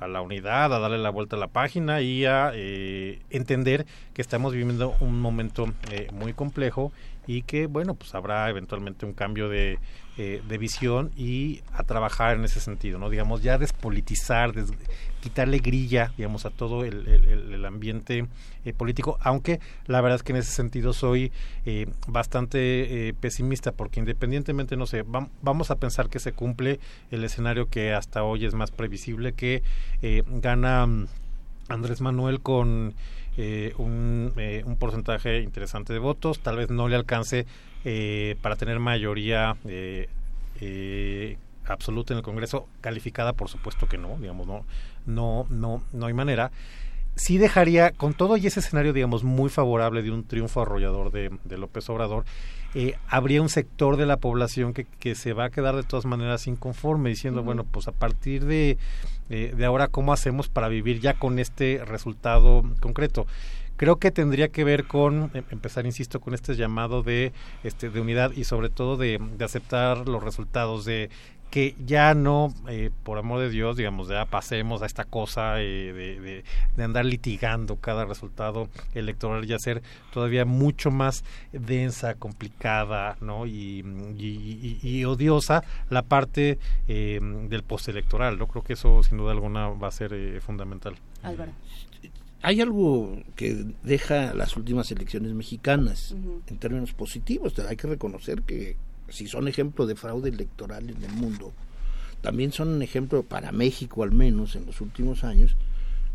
a 0.00 0.08
la 0.08 0.20
unidad, 0.20 0.72
a 0.72 0.78
darle 0.78 0.98
la 0.98 1.10
vuelta 1.10 1.36
a 1.36 1.38
la 1.38 1.48
página 1.48 2.00
y 2.00 2.24
a 2.24 2.50
eh, 2.54 3.20
entender 3.30 3.86
que 4.14 4.22
estamos 4.22 4.52
viviendo 4.52 4.94
un 5.00 5.20
momento 5.20 5.66
eh, 5.90 6.08
muy 6.12 6.32
complejo 6.32 6.92
y 7.26 7.42
que, 7.42 7.66
bueno, 7.66 7.94
pues 7.94 8.14
habrá 8.14 8.48
eventualmente 8.48 9.04
un 9.04 9.12
cambio 9.12 9.48
de, 9.48 9.78
eh, 10.16 10.42
de 10.46 10.58
visión 10.58 11.10
y 11.16 11.60
a 11.72 11.82
trabajar 11.82 12.36
en 12.36 12.44
ese 12.44 12.60
sentido, 12.60 12.98
¿no? 12.98 13.10
Digamos, 13.10 13.42
ya 13.42 13.58
despolitizar, 13.58 14.52
quitarle 15.26 15.58
grilla, 15.58 16.12
digamos, 16.16 16.46
a 16.46 16.50
todo 16.50 16.84
el, 16.84 17.64
ambiente 17.66 18.26
eh, 18.64 18.72
político, 18.72 19.18
aunque 19.20 19.60
la 19.86 20.00
verdad 20.00 20.16
es 20.16 20.22
que 20.22 20.32
en 20.32 20.38
ese 20.38 20.52
sentido 20.52 20.92
soy 20.92 21.32
eh, 21.64 21.86
bastante 22.06 23.14
pesimista, 23.20 23.72
porque 23.72 24.00
independientemente, 24.00 24.76
no 24.76 24.86
sé, 24.86 25.04
vamos 25.42 25.70
a 25.70 25.76
pensar 25.76 26.08
que 26.08 26.20
se 26.20 26.32
cumple 26.32 26.78
el 27.10 27.24
escenario 27.24 27.68
que 27.68 27.92
hasta 27.92 28.22
hoy 28.22 28.44
es 28.44 28.54
más 28.54 28.70
previsible, 28.70 29.32
que 29.32 29.62
gana 30.40 30.86
mm, 30.86 31.06
Andrés 31.68 32.00
Manuel 32.00 32.40
con 32.40 32.94
eh, 33.38 33.74
un, 33.76 34.32
eh, 34.38 34.62
un, 34.64 34.76
porcentaje 34.76 35.42
interesante 35.42 35.92
de 35.92 35.98
votos, 35.98 36.38
tal 36.40 36.56
vez 36.56 36.70
no 36.70 36.88
le 36.88 36.96
alcance 36.96 37.44
eh, 37.84 38.34
para 38.40 38.56
tener 38.56 38.78
mayoría 38.78 39.56
absoluta 41.68 42.14
en 42.14 42.18
el 42.18 42.24
Congreso, 42.24 42.68
calificada 42.80 43.32
por 43.32 43.48
supuesto 43.48 43.86
que 43.86 43.98
no, 43.98 44.16
digamos, 44.18 44.46
no, 44.46 44.64
no, 45.06 45.46
no, 45.50 45.82
no 45.92 46.06
hay 46.06 46.12
manera. 46.12 46.50
Sí 47.14 47.38
dejaría, 47.38 47.92
con 47.92 48.12
todo 48.12 48.36
y 48.36 48.46
ese 48.46 48.60
escenario, 48.60 48.92
digamos, 48.92 49.24
muy 49.24 49.48
favorable 49.48 50.02
de 50.02 50.10
un 50.10 50.24
triunfo 50.24 50.60
arrollador 50.60 51.10
de, 51.10 51.30
de 51.44 51.56
López 51.58 51.88
Obrador, 51.88 52.24
eh, 52.74 52.98
habría 53.08 53.40
un 53.40 53.48
sector 53.48 53.96
de 53.96 54.04
la 54.04 54.18
población 54.18 54.74
que, 54.74 54.84
que, 54.84 55.14
se 55.14 55.32
va 55.32 55.46
a 55.46 55.50
quedar 55.50 55.76
de 55.76 55.82
todas 55.82 56.04
maneras 56.04 56.46
inconforme, 56.46 57.08
diciendo, 57.08 57.42
bueno, 57.42 57.64
pues 57.64 57.88
a 57.88 57.92
partir 57.92 58.44
de, 58.44 58.76
eh, 59.30 59.54
de 59.56 59.64
ahora, 59.64 59.88
¿cómo 59.88 60.12
hacemos 60.12 60.48
para 60.50 60.68
vivir 60.68 61.00
ya 61.00 61.14
con 61.14 61.38
este 61.38 61.82
resultado 61.86 62.62
concreto? 62.80 63.26
creo 63.76 63.96
que 63.96 64.10
tendría 64.10 64.48
que 64.48 64.64
ver 64.64 64.86
con 64.86 65.30
em, 65.34 65.44
empezar 65.50 65.86
insisto 65.86 66.20
con 66.20 66.34
este 66.34 66.54
llamado 66.56 67.02
de 67.02 67.32
este 67.62 67.90
de 67.90 68.00
unidad 68.00 68.32
y 68.32 68.44
sobre 68.44 68.70
todo 68.70 68.96
de, 68.96 69.20
de 69.36 69.44
aceptar 69.44 70.08
los 70.08 70.22
resultados 70.22 70.84
de 70.84 71.10
que 71.56 71.74
ya 71.86 72.12
no, 72.12 72.52
eh, 72.68 72.90
por 73.02 73.16
amor 73.16 73.40
de 73.40 73.48
Dios, 73.48 73.78
digamos, 73.78 74.08
ya 74.08 74.26
pasemos 74.26 74.82
a 74.82 74.86
esta 74.86 75.04
cosa 75.04 75.62
eh, 75.62 75.90
de, 75.90 76.42
de, 76.76 76.84
andar 76.84 77.06
litigando 77.06 77.76
cada 77.76 78.04
resultado 78.04 78.68
electoral 78.92 79.42
y 79.46 79.54
hacer 79.54 79.82
todavía 80.12 80.44
mucho 80.44 80.90
más 80.90 81.24
densa, 81.52 82.16
complicada, 82.16 83.16
¿no? 83.22 83.46
Y, 83.46 83.82
y, 84.18 85.02
odiosa 85.06 85.64
la 85.88 86.02
parte 86.02 86.58
eh, 86.88 87.20
del 87.48 87.62
postelectoral, 87.62 88.36
¿no? 88.36 88.48
Creo 88.48 88.62
que 88.62 88.74
eso, 88.74 89.02
sin 89.02 89.16
duda 89.16 89.32
alguna, 89.32 89.68
va 89.68 89.88
a 89.88 89.92
ser 89.92 90.12
eh, 90.12 90.42
fundamental. 90.42 90.96
Álvaro. 91.22 91.52
Hay 92.42 92.60
algo 92.60 93.16
que 93.34 93.64
deja 93.82 94.34
las 94.34 94.58
últimas 94.58 94.90
elecciones 94.92 95.32
mexicanas 95.32 96.14
en 96.48 96.58
términos 96.58 96.92
positivos. 96.92 97.58
Hay 97.60 97.76
que 97.76 97.86
reconocer 97.88 98.42
que 98.42 98.76
si 99.08 99.26
son 99.26 99.48
ejemplo 99.48 99.86
de 99.86 99.96
fraude 99.96 100.30
electoral 100.30 100.90
en 100.90 101.02
el 101.02 101.12
mundo, 101.12 101.52
también 102.20 102.52
son 102.52 102.68
un 102.68 102.82
ejemplo 102.82 103.22
para 103.22 103.52
México 103.52 104.02
al 104.02 104.12
menos 104.12 104.56
en 104.56 104.66
los 104.66 104.80
últimos 104.80 105.24
años 105.24 105.56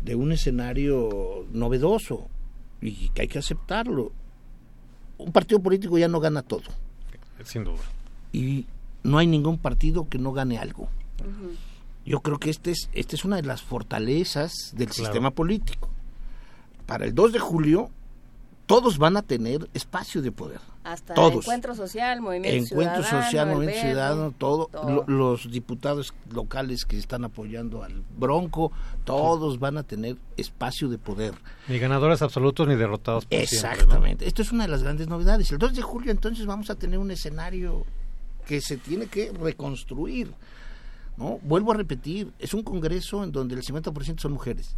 de 0.04 0.14
un 0.14 0.32
escenario 0.32 1.46
novedoso 1.52 2.28
y 2.80 3.08
que 3.10 3.22
hay 3.22 3.28
que 3.28 3.38
aceptarlo. 3.38 4.12
Un 5.18 5.32
partido 5.32 5.60
político 5.60 5.96
ya 5.98 6.08
no 6.08 6.20
gana 6.20 6.42
todo. 6.42 6.64
Sin 7.44 7.64
duda. 7.64 7.82
Y 8.32 8.66
no 9.02 9.18
hay 9.18 9.26
ningún 9.26 9.58
partido 9.58 10.08
que 10.08 10.18
no 10.18 10.32
gane 10.32 10.58
algo. 10.58 10.88
Yo 12.04 12.20
creo 12.20 12.38
que 12.38 12.50
este 12.50 12.72
es, 12.72 12.90
esta 12.92 13.14
es 13.14 13.24
una 13.24 13.36
de 13.36 13.42
las 13.42 13.62
fortalezas 13.62 14.72
del 14.74 14.90
sistema 14.90 15.30
político. 15.30 15.88
Para 16.86 17.04
el 17.04 17.14
2 17.14 17.32
de 17.32 17.38
julio, 17.38 17.90
todos 18.66 18.98
van 18.98 19.16
a 19.16 19.22
tener 19.22 19.68
espacio 19.72 20.20
de 20.20 20.32
poder. 20.32 20.60
Hasta 20.84 21.14
todos. 21.14 21.44
Encuentro 21.44 21.74
Social, 21.76 22.20
Movimiento 22.20 22.74
Encuentro 22.74 23.02
Ciudadano. 23.02 23.24
Social, 23.24 23.46
Movimiento 23.48 23.76
Verde, 23.76 23.90
Ciudadano, 23.90 24.34
todo, 24.36 24.66
todo. 24.66 24.90
lo- 24.90 25.04
los 25.06 25.50
diputados 25.50 26.12
locales 26.32 26.84
que 26.84 26.98
están 26.98 27.24
apoyando 27.24 27.84
al 27.84 28.02
Bronco, 28.18 28.72
todos 29.04 29.58
van 29.60 29.78
a 29.78 29.84
tener 29.84 30.16
espacio 30.36 30.88
de 30.88 30.98
poder. 30.98 31.34
Ni 31.68 31.78
ganadores 31.78 32.20
absolutos 32.22 32.66
ni 32.66 32.74
derrotados 32.74 33.26
por 33.26 33.38
siempre, 33.46 33.60
¿no? 33.60 33.74
Exactamente. 33.74 34.26
Esto 34.26 34.42
es 34.42 34.50
una 34.50 34.64
de 34.64 34.70
las 34.70 34.82
grandes 34.82 35.06
novedades. 35.08 35.50
El 35.52 35.58
2 35.58 35.74
de 35.74 35.82
julio 35.82 36.10
entonces 36.10 36.46
vamos 36.46 36.68
a 36.70 36.74
tener 36.74 36.98
un 36.98 37.10
escenario 37.12 37.86
que 38.46 38.60
se 38.60 38.76
tiene 38.76 39.06
que 39.06 39.30
reconstruir. 39.32 40.32
¿no? 41.16 41.38
Vuelvo 41.42 41.72
a 41.72 41.76
repetir, 41.76 42.32
es 42.38 42.54
un 42.54 42.62
congreso 42.62 43.22
en 43.22 43.30
donde 43.32 43.54
el 43.54 43.62
50% 43.62 44.18
son 44.22 44.32
mujeres 44.32 44.74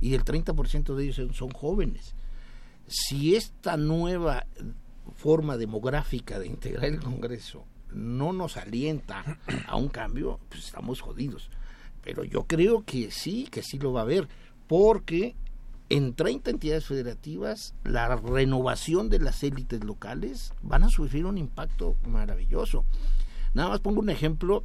y 0.00 0.14
el 0.14 0.24
30% 0.24 0.94
de 0.94 1.04
ellos 1.08 1.36
son 1.36 1.50
jóvenes. 1.50 2.14
Si 2.86 3.34
esta 3.34 3.76
nueva 3.76 4.46
forma 5.22 5.56
demográfica 5.56 6.40
de 6.40 6.48
integrar 6.48 6.86
el 6.86 7.00
Congreso 7.00 7.64
no 7.94 8.32
nos 8.32 8.56
alienta 8.56 9.24
a 9.68 9.76
un 9.76 9.88
cambio, 9.88 10.40
pues 10.48 10.64
estamos 10.64 11.00
jodidos. 11.00 11.50
Pero 12.02 12.24
yo 12.24 12.44
creo 12.44 12.84
que 12.84 13.10
sí, 13.10 13.46
que 13.50 13.62
sí 13.62 13.78
lo 13.78 13.92
va 13.92 14.00
a 14.00 14.04
haber, 14.04 14.28
porque 14.66 15.36
en 15.88 16.14
30 16.14 16.50
entidades 16.50 16.86
federativas 16.86 17.74
la 17.84 18.16
renovación 18.16 19.10
de 19.10 19.18
las 19.18 19.42
élites 19.42 19.84
locales 19.84 20.52
van 20.62 20.84
a 20.84 20.88
sufrir 20.88 21.26
un 21.26 21.38
impacto 21.38 21.96
maravilloso. 22.06 22.84
Nada 23.54 23.68
más 23.68 23.80
pongo 23.80 24.00
un 24.00 24.10
ejemplo 24.10 24.64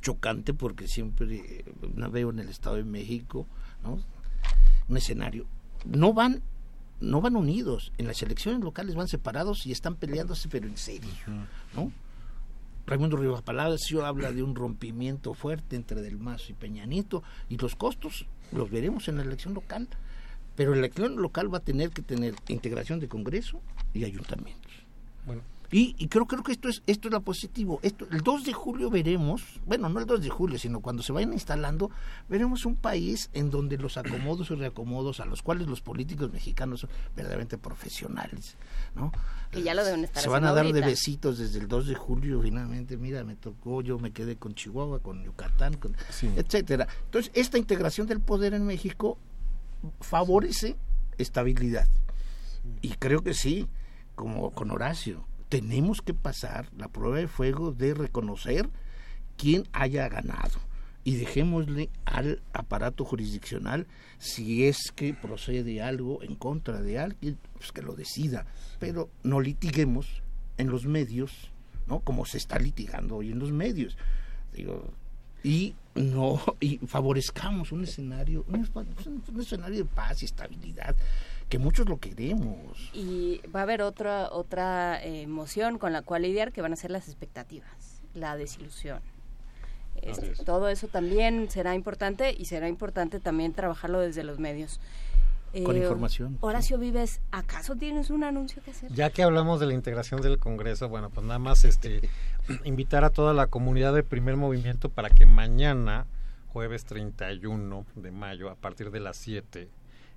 chocante 0.00 0.54
porque 0.54 0.88
siempre 0.88 1.36
eh, 1.36 1.64
veo 2.10 2.30
en 2.30 2.38
el 2.38 2.48
Estado 2.48 2.76
de 2.76 2.84
México 2.84 3.46
¿no? 3.84 3.98
un 4.88 4.96
escenario. 4.96 5.46
No 5.84 6.14
van 6.14 6.42
no 7.00 7.20
van 7.20 7.36
unidos. 7.36 7.92
En 7.98 8.06
las 8.06 8.22
elecciones 8.22 8.62
locales 8.62 8.94
van 8.94 9.08
separados 9.08 9.66
y 9.66 9.72
están 9.72 9.96
peleándose, 9.96 10.48
pero 10.48 10.66
en 10.66 10.76
serio. 10.76 11.10
¿no? 11.74 11.92
Raimundo 12.86 13.16
Rivas 13.16 13.42
Palacio 13.42 14.06
habla 14.06 14.32
de 14.32 14.42
un 14.42 14.54
rompimiento 14.54 15.34
fuerte 15.34 15.76
entre 15.76 16.02
Del 16.02 16.18
Mazo 16.18 16.52
y 16.52 16.54
Peña 16.54 16.86
Nieto 16.86 17.22
y 17.48 17.56
los 17.56 17.74
costos 17.74 18.26
los 18.52 18.70
veremos 18.70 19.08
en 19.08 19.16
la 19.16 19.22
elección 19.22 19.54
local. 19.54 19.88
Pero 20.54 20.70
la 20.72 20.78
elección 20.78 21.16
local 21.16 21.52
va 21.52 21.58
a 21.58 21.64
tener 21.64 21.90
que 21.90 22.02
tener 22.02 22.34
integración 22.48 23.00
de 23.00 23.08
Congreso 23.08 23.60
y 23.92 24.04
ayuntamientos. 24.04 24.72
Bueno. 25.26 25.42
Y, 25.70 25.94
y 25.98 26.08
creo, 26.08 26.26
creo 26.26 26.42
que 26.42 26.52
esto 26.52 26.68
es 26.68 26.82
esto 26.86 27.08
es 27.08 27.12
lo 27.12 27.20
positivo. 27.20 27.80
Esto, 27.82 28.06
el 28.10 28.20
2 28.20 28.44
de 28.44 28.52
julio 28.52 28.90
veremos, 28.90 29.42
bueno, 29.66 29.88
no 29.88 30.00
el 30.00 30.06
2 30.06 30.22
de 30.22 30.30
julio, 30.30 30.58
sino 30.58 30.80
cuando 30.80 31.02
se 31.02 31.12
vayan 31.12 31.32
instalando, 31.32 31.90
veremos 32.28 32.64
un 32.64 32.76
país 32.76 33.30
en 33.32 33.50
donde 33.50 33.76
los 33.76 33.96
acomodos 33.96 34.50
y 34.50 34.54
reacomodos 34.54 35.20
a 35.20 35.24
los 35.24 35.42
cuales 35.42 35.66
los 35.66 35.80
políticos 35.80 36.32
mexicanos 36.32 36.80
son 36.80 36.90
verdaderamente 37.14 37.58
profesionales, 37.58 38.56
¿no? 38.94 39.12
Que 39.50 39.62
ya 39.62 39.74
lo 39.74 39.84
deben 39.84 40.04
estar 40.04 40.22
se 40.22 40.28
van 40.28 40.44
a 40.44 40.52
dar 40.52 40.72
de 40.72 40.80
besitos 40.80 41.38
desde 41.38 41.60
el 41.60 41.68
2 41.68 41.86
de 41.86 41.94
julio 41.94 42.42
finalmente 42.42 42.96
mira 42.96 43.22
me 43.22 43.36
tocó 43.36 43.80
yo 43.80 43.96
me 43.98 44.12
quedé 44.12 44.36
con 44.36 44.54
Chihuahua 44.54 44.98
con 44.98 45.22
Yucatán 45.22 45.74
con 45.74 45.96
etcétera. 46.36 46.88
Entonces 47.04 47.30
esta 47.34 47.58
integración 47.58 48.06
del 48.06 48.20
poder 48.20 48.54
en 48.54 48.66
México 48.66 49.18
favorece 50.00 50.76
estabilidad. 51.18 51.88
Y 52.82 52.90
creo 52.94 53.22
que 53.22 53.34
sí 53.34 53.68
como 54.14 54.50
con 54.50 54.70
Horacio 54.70 55.24
tenemos 55.48 56.02
que 56.02 56.14
pasar 56.14 56.70
la 56.76 56.88
prueba 56.88 57.18
de 57.18 57.28
fuego 57.28 57.72
de 57.72 57.94
reconocer 57.94 58.68
quién 59.36 59.64
haya 59.72 60.08
ganado 60.08 60.58
y 61.04 61.14
dejémosle 61.14 61.88
al 62.04 62.42
aparato 62.52 63.04
jurisdiccional 63.04 63.86
si 64.18 64.66
es 64.66 64.90
que 64.94 65.14
procede 65.14 65.80
algo 65.80 66.22
en 66.22 66.34
contra 66.34 66.82
de 66.82 66.98
alguien, 66.98 67.38
pues 67.54 67.70
que 67.70 67.82
lo 67.82 67.94
decida, 67.94 68.46
pero 68.80 69.08
no 69.22 69.40
litiguemos 69.40 70.22
en 70.58 70.68
los 70.68 70.84
medios, 70.86 71.52
¿no? 71.86 72.00
Como 72.00 72.26
se 72.26 72.38
está 72.38 72.58
litigando 72.58 73.16
hoy 73.16 73.30
en 73.30 73.38
los 73.38 73.52
medios. 73.52 73.96
Digo, 74.52 74.90
y 75.44 75.76
no 75.94 76.40
y 76.58 76.78
favorezcamos 76.78 77.70
un 77.70 77.84
escenario 77.84 78.44
un, 78.48 78.68
un 78.74 79.40
escenario 79.40 79.78
de 79.78 79.84
paz 79.84 80.22
y 80.22 80.24
estabilidad 80.24 80.96
que 81.48 81.58
muchos 81.58 81.88
lo 81.88 81.98
queremos 81.98 82.90
Y 82.92 83.40
va 83.54 83.60
a 83.60 83.62
haber 83.62 83.82
otra 83.82 84.30
otra 84.30 85.02
eh, 85.02 85.22
emoción 85.22 85.78
con 85.78 85.92
la 85.92 86.02
cual 86.02 86.22
lidiar 86.22 86.52
que 86.52 86.62
van 86.62 86.72
a 86.72 86.76
ser 86.76 86.90
las 86.90 87.08
expectativas, 87.08 88.02
la 88.14 88.36
desilusión. 88.36 89.00
Este, 90.02 90.32
es. 90.32 90.44
todo 90.44 90.68
eso 90.68 90.88
también 90.88 91.50
será 91.50 91.74
importante 91.74 92.34
y 92.36 92.44
será 92.46 92.68
importante 92.68 93.18
también 93.18 93.52
trabajarlo 93.52 94.00
desde 94.00 94.24
los 94.24 94.38
medios. 94.38 94.80
Con 95.64 95.76
Eh, 95.76 95.80
información, 95.80 96.36
Horacio 96.40 96.76
Vives, 96.76 97.20
¿acaso 97.30 97.76
tienes 97.76 98.10
un 98.10 98.24
anuncio 98.24 98.62
que 98.62 98.72
hacer? 98.72 98.92
Ya 98.92 99.08
que 99.08 99.22
hablamos 99.22 99.58
de 99.58 99.66
la 99.66 99.72
integración 99.72 100.20
del 100.20 100.38
Congreso, 100.38 100.88
bueno, 100.88 101.08
pues 101.08 101.24
nada 101.24 101.38
más 101.38 101.64
este 101.64 102.10
invitar 102.64 103.04
a 103.04 103.10
toda 103.10 103.32
la 103.32 103.46
comunidad 103.46 103.94
de 103.94 104.02
Primer 104.02 104.36
Movimiento 104.36 104.90
para 104.90 105.08
que 105.08 105.24
mañana, 105.24 106.06
jueves 106.48 106.84
31 106.84 107.86
de 107.94 108.10
mayo, 108.10 108.50
a 108.50 108.54
partir 108.56 108.90
de 108.90 109.00
las 109.00 109.16
7, 109.16 109.68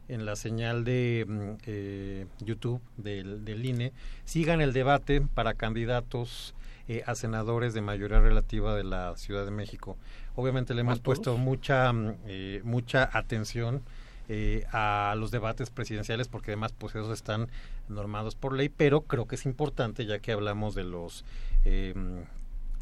en 0.09 0.25
la 0.25 0.35
señal 0.35 0.83
de 0.83 1.25
mm, 1.27 1.49
eh, 1.65 2.25
YouTube 2.39 2.81
del, 2.97 3.45
del 3.45 3.65
INE, 3.65 3.93
sigan 4.25 4.59
el 4.59 4.73
debate 4.73 5.21
para 5.21 5.53
candidatos 5.53 6.53
eh, 6.87 7.03
a 7.05 7.15
senadores 7.15 7.73
de 7.73 7.81
mayoría 7.81 8.19
relativa 8.19 8.75
de 8.75 8.83
la 8.83 9.15
Ciudad 9.15 9.45
de 9.45 9.51
México. 9.51 9.95
Obviamente 10.35 10.73
le 10.73 10.81
hemos 10.81 11.01
todos? 11.01 11.05
puesto 11.05 11.37
mucha, 11.37 11.93
mm, 11.93 12.15
eh, 12.25 12.61
mucha 12.63 13.09
atención 13.13 13.83
eh, 14.27 14.65
a 14.71 15.15
los 15.17 15.31
debates 15.31 15.69
presidenciales 15.69 16.27
porque 16.27 16.51
además 16.51 16.73
pues 16.77 16.95
esos 16.95 17.11
están 17.11 17.49
normados 17.87 18.35
por 18.35 18.53
ley, 18.53 18.69
pero 18.69 19.01
creo 19.01 19.27
que 19.27 19.35
es 19.35 19.45
importante 19.45 20.05
ya 20.05 20.19
que 20.19 20.31
hablamos 20.31 20.75
de 20.75 20.83
los 20.83 21.25
eh, 21.65 21.93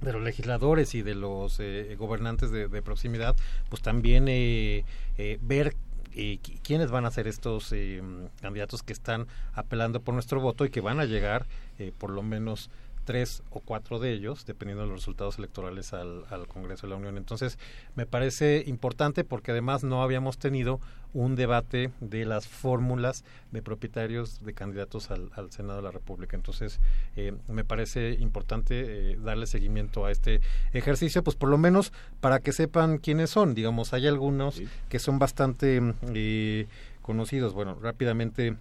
de 0.02 0.14
los 0.14 0.22
legisladores 0.22 0.94
y 0.96 1.02
de 1.02 1.16
los 1.16 1.60
eh, 1.60 1.96
gobernantes 1.98 2.52
de, 2.52 2.68
de 2.68 2.82
proximidad, 2.82 3.36
pues 3.70 3.82
también 3.82 4.28
eh, 4.28 4.84
eh, 5.18 5.40
ver 5.42 5.76
eh, 6.18 6.40
qui- 6.42 6.60
quiénes 6.64 6.90
van 6.90 7.06
a 7.06 7.12
ser 7.12 7.28
estos 7.28 7.72
eh, 7.72 8.02
candidatos 8.42 8.82
que 8.84 8.92
están 8.94 9.28
apelando 9.54 10.02
por 10.02 10.14
nuestro 10.14 10.42
voto 10.42 10.66
y 10.66 10.70
que 10.70 10.82
van 10.82 11.00
a 11.00 11.06
llegar 11.06 11.46
eh, 11.78 11.94
por 11.98 12.10
lo 12.10 12.24
menos 12.24 12.70
tres 13.06 13.42
o 13.52 13.62
cuatro 13.62 14.00
de 14.00 14.12
ellos, 14.12 14.46
dependiendo 14.46 14.84
de 14.84 14.90
los 14.90 15.00
resultados 15.00 15.38
electorales 15.38 15.94
al, 15.94 16.26
Congreso 16.50 16.88
de 16.88 16.92
la 16.92 16.98
Unión. 16.98 17.18
Entonces, 17.18 17.58
me 17.96 18.06
parece 18.06 18.66
importante 18.68 19.24
porque 19.24 19.52
además 19.52 19.86
no 19.86 20.04
habíamos 20.04 20.38
tenido 20.38 20.82
un 21.14 21.36
debate 21.36 21.92
de 22.00 22.26
las 22.26 22.48
fórmulas 22.48 23.24
de 23.52 23.62
propietarios 23.62 24.44
de 24.44 24.54
candidatos 24.54 25.10
al, 25.12 25.52
Senado 25.52 25.78
de 25.78 25.84
la 25.84 25.92
República. 25.92 26.36
Entonces, 26.36 26.80
eh, 27.16 27.34
me 27.48 27.64
parece 27.64 28.12
importante 28.20 29.12
eh, 29.12 29.18
darle 29.24 29.48
seguimiento 29.48 30.06
a 30.06 30.12
este 30.12 30.42
ejercicio, 30.74 31.24
pues 31.24 31.36
por 31.36 31.50
lo 31.50 31.58
menos 31.58 31.94
para 32.20 32.40
que 32.40 32.52
sepan 32.52 32.98
quiénes 32.98 33.30
son. 33.30 33.56
Digamos, 33.56 33.94
hay 33.94 34.08
algunos 34.08 34.62
que 34.90 35.00
son 35.00 35.20
bastante 35.20 35.82
eh, 36.14 36.68
conocidos. 37.02 37.54
Bueno, 37.54 37.78
rápidamente 37.82 38.56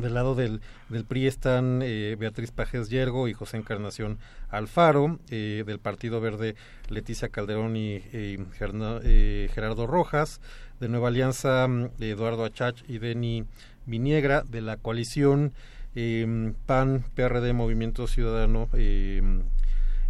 del 0.00 0.14
lado 0.14 0.34
del, 0.34 0.60
del 0.88 1.04
PRI 1.04 1.26
están 1.26 1.80
eh, 1.82 2.16
Beatriz 2.18 2.50
Pajes 2.50 2.88
Yergo 2.88 3.28
y 3.28 3.32
José 3.32 3.56
Encarnación 3.56 4.18
Alfaro, 4.48 5.18
eh, 5.30 5.64
del 5.66 5.78
Partido 5.78 6.20
Verde 6.20 6.54
Leticia 6.88 7.28
Calderón 7.28 7.76
y 7.76 8.02
eh, 8.12 8.38
Gerardo 9.52 9.86
Rojas, 9.86 10.40
de 10.80 10.88
Nueva 10.88 11.08
Alianza 11.08 11.66
Eduardo 11.98 12.44
Achach 12.44 12.82
y 12.88 12.98
Deni 12.98 13.44
Viniegra, 13.86 14.42
de 14.42 14.60
la 14.60 14.76
coalición 14.76 15.52
PAN, 16.66 17.04
PRD, 17.14 17.54
Movimiento 17.54 18.06
Ciudadano, 18.06 18.68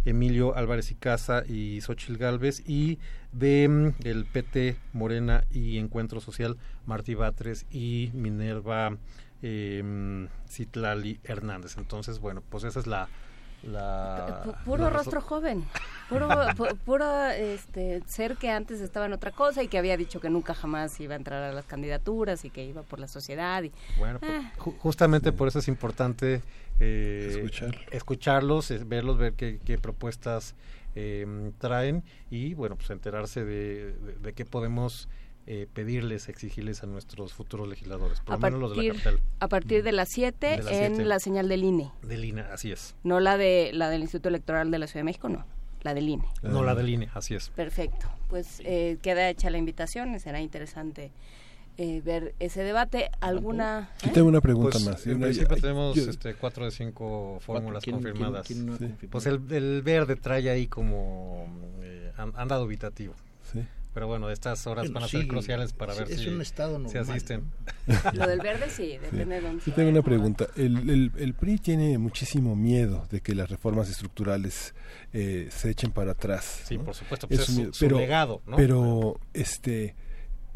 Emilio 0.03 0.55
Álvarez 0.55 0.91
y 0.91 0.95
Casa 0.95 1.43
y 1.47 1.79
Xochil 1.79 2.17
Gálvez, 2.17 2.61
y 2.67 2.99
de 3.31 3.93
el 4.03 4.25
PT 4.25 4.75
Morena 4.91 5.45
y 5.51 5.77
Encuentro 5.77 6.19
Social, 6.19 6.57
Martí 6.85 7.15
Batres 7.15 7.65
y 7.71 8.11
Minerva 8.13 8.97
eh, 9.41 10.27
Citlali 10.47 11.19
Hernández. 11.23 11.77
Entonces, 11.77 12.19
bueno, 12.19 12.41
pues 12.49 12.63
esa 12.63 12.79
es 12.79 12.87
la... 12.87 13.07
la 13.63 14.61
puro 14.65 14.89
rostro 14.89 15.21
joven, 15.21 15.65
puro, 16.09 16.29
puro 16.85 17.25
este, 17.27 18.01
ser 18.05 18.37
que 18.37 18.49
antes 18.51 18.81
estaba 18.81 19.07
en 19.07 19.13
otra 19.13 19.31
cosa 19.31 19.63
y 19.63 19.67
que 19.67 19.77
había 19.77 19.97
dicho 19.97 20.19
que 20.19 20.29
nunca 20.29 20.53
jamás 20.53 20.99
iba 20.99 21.13
a 21.13 21.17
entrar 21.17 21.43
a 21.43 21.51
las 21.51 21.65
candidaturas 21.65 22.45
y 22.45 22.49
que 22.49 22.63
iba 22.63 22.83
por 22.83 22.99
la 22.99 23.07
sociedad. 23.07 23.63
Y, 23.63 23.71
bueno, 23.97 24.19
pues, 24.19 24.31
ah. 24.31 24.51
justamente 24.79 25.31
por 25.31 25.47
eso 25.47 25.59
es 25.59 25.67
importante 25.67 26.41
eh, 26.79 27.49
escucharlos, 27.91 28.71
verlos, 28.87 29.17
ver 29.17 29.33
qué, 29.33 29.59
qué 29.65 29.77
propuestas 29.77 30.53
eh, 30.95 31.51
traen 31.57 32.03
y, 32.29 32.53
bueno, 32.53 32.75
pues 32.75 32.89
enterarse 32.91 33.43
de, 33.43 33.93
de 34.21 34.33
qué 34.33 34.45
podemos 34.45 35.09
eh, 35.49 35.65
pedirles, 35.73 36.27
exigirles 36.27 36.83
a 36.83 36.87
nuestros 36.87 37.33
futuros 37.33 37.69
legisladores, 37.69 38.19
por 38.19 38.33
a 38.33 38.37
lo 38.37 38.41
menos 38.41 38.59
los 38.59 38.71
de 38.75 38.83
la 38.83 38.93
capital. 38.93 39.19
A 39.39 39.47
partir 39.47 39.81
de 39.81 39.93
las 39.93 40.09
7 40.09 40.59
en 40.85 41.07
la 41.07 41.19
señal 41.19 41.47
del 41.47 41.63
INE. 41.63 41.89
Del 42.01 42.25
INE, 42.25 42.41
así 42.41 42.73
es. 42.73 42.95
No 43.03 43.21
la 43.21 43.37
de 43.37 43.71
la 43.73 43.89
del 43.89 44.01
Instituto 44.01 44.27
Electoral 44.27 44.71
de 44.71 44.79
la 44.79 44.87
Ciudad 44.87 44.99
de 44.99 45.05
México, 45.05 45.29
no. 45.29 45.45
La 45.83 45.93
del 45.93 46.09
INE. 46.09 46.25
No, 46.41 46.63
la 46.65 46.75
del 46.75 46.89
INE, 46.89 47.07
así 47.13 47.33
es. 47.33 47.49
Perfecto. 47.51 48.07
Pues 48.29 48.61
eh, 48.65 48.97
queda 49.01 49.29
hecha 49.29 49.49
la 49.49 49.57
invitación, 49.57 50.19
será 50.19 50.41
interesante 50.41 51.11
eh, 51.77 52.01
ver 52.03 52.35
ese 52.39 52.63
debate. 52.63 53.09
¿Alguna? 53.21 53.91
Yo 54.03 54.11
tengo 54.11 54.27
una 54.27 54.41
pregunta 54.41 54.71
pues, 54.71 54.85
más. 54.85 55.07
En 55.07 55.21
principio 55.21 55.55
tenemos 55.55 55.95
este, 55.95 56.33
cuatro 56.33 56.65
de 56.65 56.71
cinco 56.71 57.39
fórmulas 57.39 57.85
confirmadas. 57.85 58.47
pues 59.09 59.25
el, 59.27 59.41
el, 59.49 59.81
verde 59.81 60.17
trae 60.17 60.49
ahí 60.49 60.67
como 60.67 61.47
han, 62.17 62.33
han, 62.35 62.47
dado 62.49 62.67
vitativo. 62.67 63.13
Sí. 63.13 63.26
Pero 63.97 64.05
bueno, 64.05 64.29
estas 64.29 64.67
horas 64.67 64.91
van 64.91 65.01
a 65.01 65.07
ser 65.07 65.27
cruciales 65.27 65.73
para 65.73 65.95
ver 65.95 66.07
si, 66.07 66.29
asisten. 66.99 67.49
Lo 68.13 68.27
del 68.27 68.39
verde 68.41 68.69
sí, 68.69 68.99
depende 69.01 69.37
de 69.37 69.41
dónde. 69.41 69.63
Yo 69.65 69.73
tengo 69.73 69.89
una 69.89 70.03
pregunta. 70.03 70.45
El, 70.55 71.11
el, 71.17 71.33
PRI 71.33 71.57
tiene 71.57 71.97
muchísimo 71.97 72.55
miedo 72.55 73.07
de 73.09 73.21
que 73.21 73.33
las 73.33 73.49
reformas 73.49 73.89
estructurales 73.89 74.75
eh, 75.13 75.47
se 75.49 75.71
echen 75.71 75.89
para 75.89 76.11
atrás. 76.11 76.61
Sí, 76.65 76.77
por 76.77 76.93
supuesto, 76.93 77.27
pues 77.27 77.49
es, 77.49 77.75
su, 77.75 77.89
legado. 77.89 78.43
¿no? 78.45 78.55
Pero, 78.55 79.19
este 79.33 79.95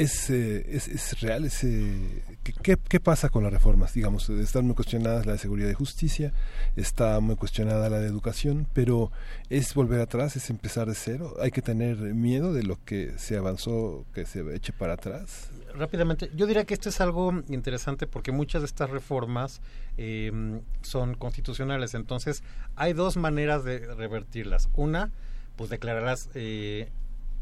es, 0.02 0.30
eh, 0.30 0.66
es, 0.70 0.88
es, 0.88 1.22
real 1.22 1.46
ese 1.46 2.24
¿qué, 2.44 2.78
¿qué, 2.78 3.00
pasa 3.00 3.30
con 3.30 3.44
las 3.44 3.54
reformas 3.54 3.94
digamos 3.94 4.30
están 4.30 4.66
muy 4.66 4.76
cuestionadas 4.76 5.26
la 5.26 5.34
de 5.34 5.38
seguridad 5.38 5.70
y 5.70 5.74
justicia 5.74 6.34
está 6.76 7.20
muy 7.20 7.36
cuestionada 7.36 7.90
la 7.90 8.00
de 8.00 8.08
educación 8.08 8.68
pero 8.74 9.12
es 9.50 9.74
volver 9.74 10.02
atrás 10.02 10.36
es 10.36 10.50
empezar 10.50 10.88
de 10.88 10.96
cero 10.96 11.36
hay 11.42 11.52
que 11.52 11.62
tener 11.62 11.98
miedo 11.98 12.54
de 12.54 12.64
lo 12.64 12.78
que 12.84 13.14
se 13.18 13.38
avanzó 13.38 14.06
que 14.14 14.26
se 14.26 14.56
eche 14.56 14.74
para 14.74 14.94
atrás 14.94 15.50
rápidamente 15.76 16.32
yo 16.36 16.48
diría 16.48 16.66
que 16.66 16.74
esto 16.74 16.90
es 16.90 17.02
algo 17.02 17.42
interesante 17.50 18.08
porque 18.08 18.32
muchas 18.32 18.62
de 18.62 18.66
estas 18.66 18.90
reformas 18.90 19.62
em, 19.98 20.62
son 20.82 21.16
constitucionales. 21.16 21.94
Entonces 21.94 22.44
hay 22.76 22.94
dos 22.94 23.18
maneras 23.18 23.64
de 23.64 23.80
revertirlas. 23.96 24.70
Una 24.76 25.12
pues 25.56 25.70
declararlas 25.70 26.30
eh, 26.34 26.90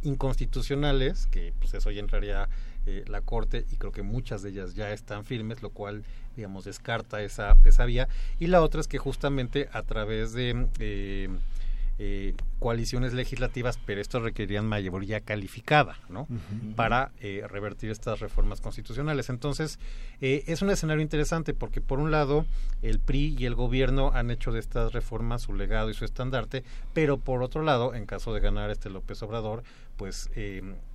inconstitucionales, 0.03 1.27
que 1.27 1.53
pues 1.59 1.73
eso 1.73 1.91
ya 1.91 1.99
entraría 1.99 2.49
eh, 2.85 3.03
la 3.07 3.21
Corte 3.21 3.65
y 3.71 3.75
creo 3.75 3.91
que 3.91 4.01
muchas 4.01 4.41
de 4.41 4.49
ellas 4.49 4.75
ya 4.75 4.91
están 4.91 5.25
firmes, 5.25 5.61
lo 5.61 5.69
cual, 5.69 6.03
digamos, 6.35 6.65
descarta 6.65 7.21
esa, 7.21 7.57
esa 7.65 7.85
vía. 7.85 8.07
Y 8.39 8.47
la 8.47 8.61
otra 8.61 8.81
es 8.81 8.87
que 8.87 8.97
justamente 8.97 9.69
a 9.71 9.83
través 9.83 10.33
de... 10.33 10.67
Eh, 10.79 11.29
eh, 12.01 12.33
coaliciones 12.59 13.11
legislativas, 13.11 13.77
pero 13.85 13.99
esto 13.99 14.21
requerirían 14.21 14.65
mayoría 14.65 15.19
calificada, 15.19 15.99
¿no? 16.07 16.29
Para 16.77 17.11
eh, 17.19 17.43
revertir 17.49 17.89
estas 17.89 18.21
reformas 18.21 18.61
constitucionales. 18.61 19.29
Entonces, 19.29 19.79
eh, 20.21 20.45
es 20.47 20.61
un 20.61 20.69
escenario 20.69 21.01
interesante 21.01 21.53
porque, 21.53 21.81
por 21.81 21.99
un 21.99 22.09
lado, 22.09 22.45
el 22.81 22.99
PRI 22.99 23.35
y 23.37 23.45
el 23.45 23.55
gobierno 23.55 24.11
han 24.13 24.31
hecho 24.31 24.53
de 24.53 24.61
estas 24.61 24.93
reformas 24.93 25.41
su 25.41 25.53
legado 25.53 25.89
y 25.89 25.93
su 25.93 26.05
estandarte, 26.05 26.63
pero 26.93 27.17
por 27.17 27.43
otro 27.43 27.63
lado, 27.63 27.93
en 27.93 28.05
caso 28.05 28.33
de 28.33 28.39
ganar 28.39 28.69
este 28.69 28.89
López 28.89 29.21
Obrador, 29.21 29.63
pues 29.99 30.31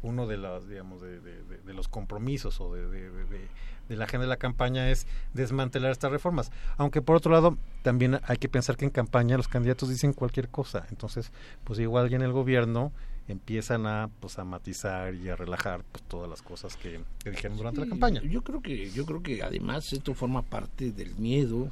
uno 0.02 0.26
de 0.26 0.36
los, 0.36 0.68
digamos, 0.68 1.00
de, 1.00 1.20
de 1.20 1.74
los 1.74 1.86
compromisos 1.86 2.60
o 2.60 2.74
de 2.74 3.48
de 3.88 3.96
la 3.96 4.04
agenda 4.04 4.24
de 4.24 4.28
la 4.28 4.36
campaña 4.36 4.90
es 4.90 5.06
desmantelar 5.32 5.90
estas 5.90 6.10
reformas. 6.10 6.50
Aunque 6.76 7.02
por 7.02 7.16
otro 7.16 7.32
lado, 7.32 7.56
también 7.82 8.20
hay 8.24 8.36
que 8.38 8.48
pensar 8.48 8.76
que 8.76 8.84
en 8.84 8.90
campaña 8.90 9.36
los 9.36 9.48
candidatos 9.48 9.88
dicen 9.88 10.12
cualquier 10.12 10.48
cosa. 10.48 10.86
Entonces, 10.90 11.32
pues 11.64 11.78
igual 11.78 12.08
ya 12.08 12.16
en 12.16 12.22
el 12.22 12.32
gobierno 12.32 12.92
empiezan 13.26 13.86
a 13.86 14.10
pues 14.20 14.38
a 14.38 14.44
matizar 14.44 15.14
y 15.14 15.30
a 15.30 15.36
relajar 15.36 15.82
pues 15.90 16.04
todas 16.04 16.28
las 16.28 16.42
cosas 16.42 16.76
que, 16.76 17.00
dijeron 17.24 17.56
durante 17.56 17.80
la 17.80 17.86
campaña. 17.86 18.22
Yo 18.22 18.42
creo 18.42 18.60
que 18.60 18.90
yo 18.90 19.06
creo 19.06 19.22
que 19.22 19.42
además 19.42 19.92
esto 19.92 20.14
forma 20.14 20.42
parte 20.42 20.92
del 20.92 21.14
miedo 21.16 21.70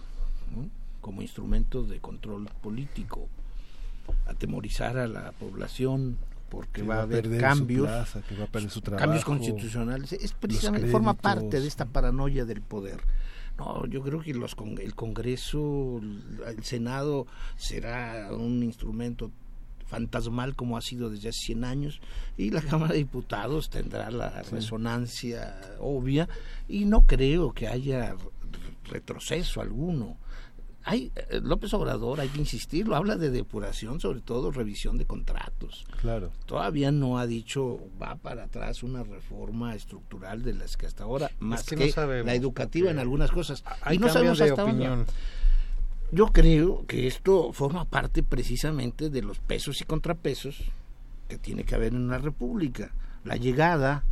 como 1.00 1.20
instrumento 1.20 1.82
de 1.82 1.98
control 1.98 2.48
político, 2.62 3.28
atemorizar 4.26 4.98
a 4.98 5.08
la 5.08 5.32
población 5.32 6.16
porque 6.52 6.82
va, 6.82 6.96
a 6.96 7.02
haber 7.02 7.38
cambios, 7.38 7.88
cambios 8.98 9.24
constitucionales. 9.24 10.12
Es 10.12 10.34
precisamente 10.34 10.86
forma 10.88 11.14
parte 11.14 11.62
de 11.62 11.66
esta 11.66 11.86
paranoia 11.86 12.44
del 12.44 12.60
poder. 12.60 13.00
No, 13.56 13.86
yo 13.86 14.02
creo 14.02 14.20
que 14.20 14.34
los 14.34 14.54
el 14.78 14.94
Congreso, 14.94 16.02
el 16.46 16.62
Senado 16.62 17.26
será 17.56 18.28
un 18.32 18.62
instrumento 18.62 19.30
fantasmal 19.86 20.54
como 20.54 20.76
ha 20.76 20.82
sido 20.82 21.08
desde 21.08 21.30
hace 21.30 21.40
100 21.46 21.64
años 21.64 22.00
y 22.36 22.50
la 22.50 22.60
Cámara 22.60 22.92
de 22.92 22.98
Diputados 22.98 23.70
tendrá 23.70 24.10
la 24.10 24.42
resonancia 24.42 25.58
obvia 25.80 26.28
y 26.68 26.84
no 26.84 27.06
creo 27.06 27.54
que 27.54 27.66
haya 27.66 28.14
retroceso 28.90 29.62
alguno 29.62 30.18
hay 30.84 31.12
eh, 31.14 31.40
López 31.42 31.72
Obrador, 31.74 32.20
hay 32.20 32.28
que 32.28 32.40
insistirlo, 32.40 32.96
habla 32.96 33.16
de 33.16 33.30
depuración, 33.30 34.00
sobre 34.00 34.20
todo 34.20 34.50
revisión 34.50 34.98
de 34.98 35.04
contratos. 35.04 35.86
Claro. 36.00 36.30
Todavía 36.46 36.90
no 36.90 37.18
ha 37.18 37.26
dicho 37.26 37.80
va 38.00 38.16
para 38.16 38.44
atrás 38.44 38.82
una 38.82 39.02
reforma 39.02 39.74
estructural 39.74 40.42
de 40.42 40.54
las 40.54 40.76
que 40.76 40.86
hasta 40.86 41.04
ahora, 41.04 41.30
más 41.38 41.64
que, 41.64 41.92
la 42.24 42.34
educativa 42.34 42.90
en 42.90 42.98
algunas 42.98 43.30
cosas. 43.30 43.64
Hay 43.82 43.96
y 43.96 43.98
no 43.98 44.08
sabemos 44.08 44.40
hasta 44.40 44.64
opinión. 44.64 45.06
Yo 46.10 46.26
creo 46.26 46.84
que 46.86 47.06
esto 47.06 47.52
forma 47.52 47.86
parte 47.86 48.22
precisamente 48.22 49.08
de 49.08 49.22
los 49.22 49.38
pesos 49.38 49.80
y 49.80 49.84
contrapesos 49.84 50.62
que 51.28 51.38
tiene 51.38 51.64
que 51.64 51.74
haber 51.74 51.94
en 51.94 52.02
una 52.02 52.18
república. 52.18 52.92
La 53.24 53.36
llegada 53.36 54.04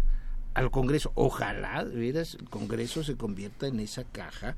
al 0.55 0.71
Congreso, 0.71 1.13
ojalá, 1.15 1.85
veras, 1.85 2.37
el 2.37 2.49
Congreso 2.49 3.05
se 3.05 3.17
convierta 3.17 3.67
en 3.67 3.81
esa 3.81 4.05
caja 4.05 4.57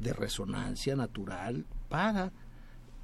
de 0.00 0.12
resonancia 0.12 0.96
natural 0.96 1.64
para 1.88 2.32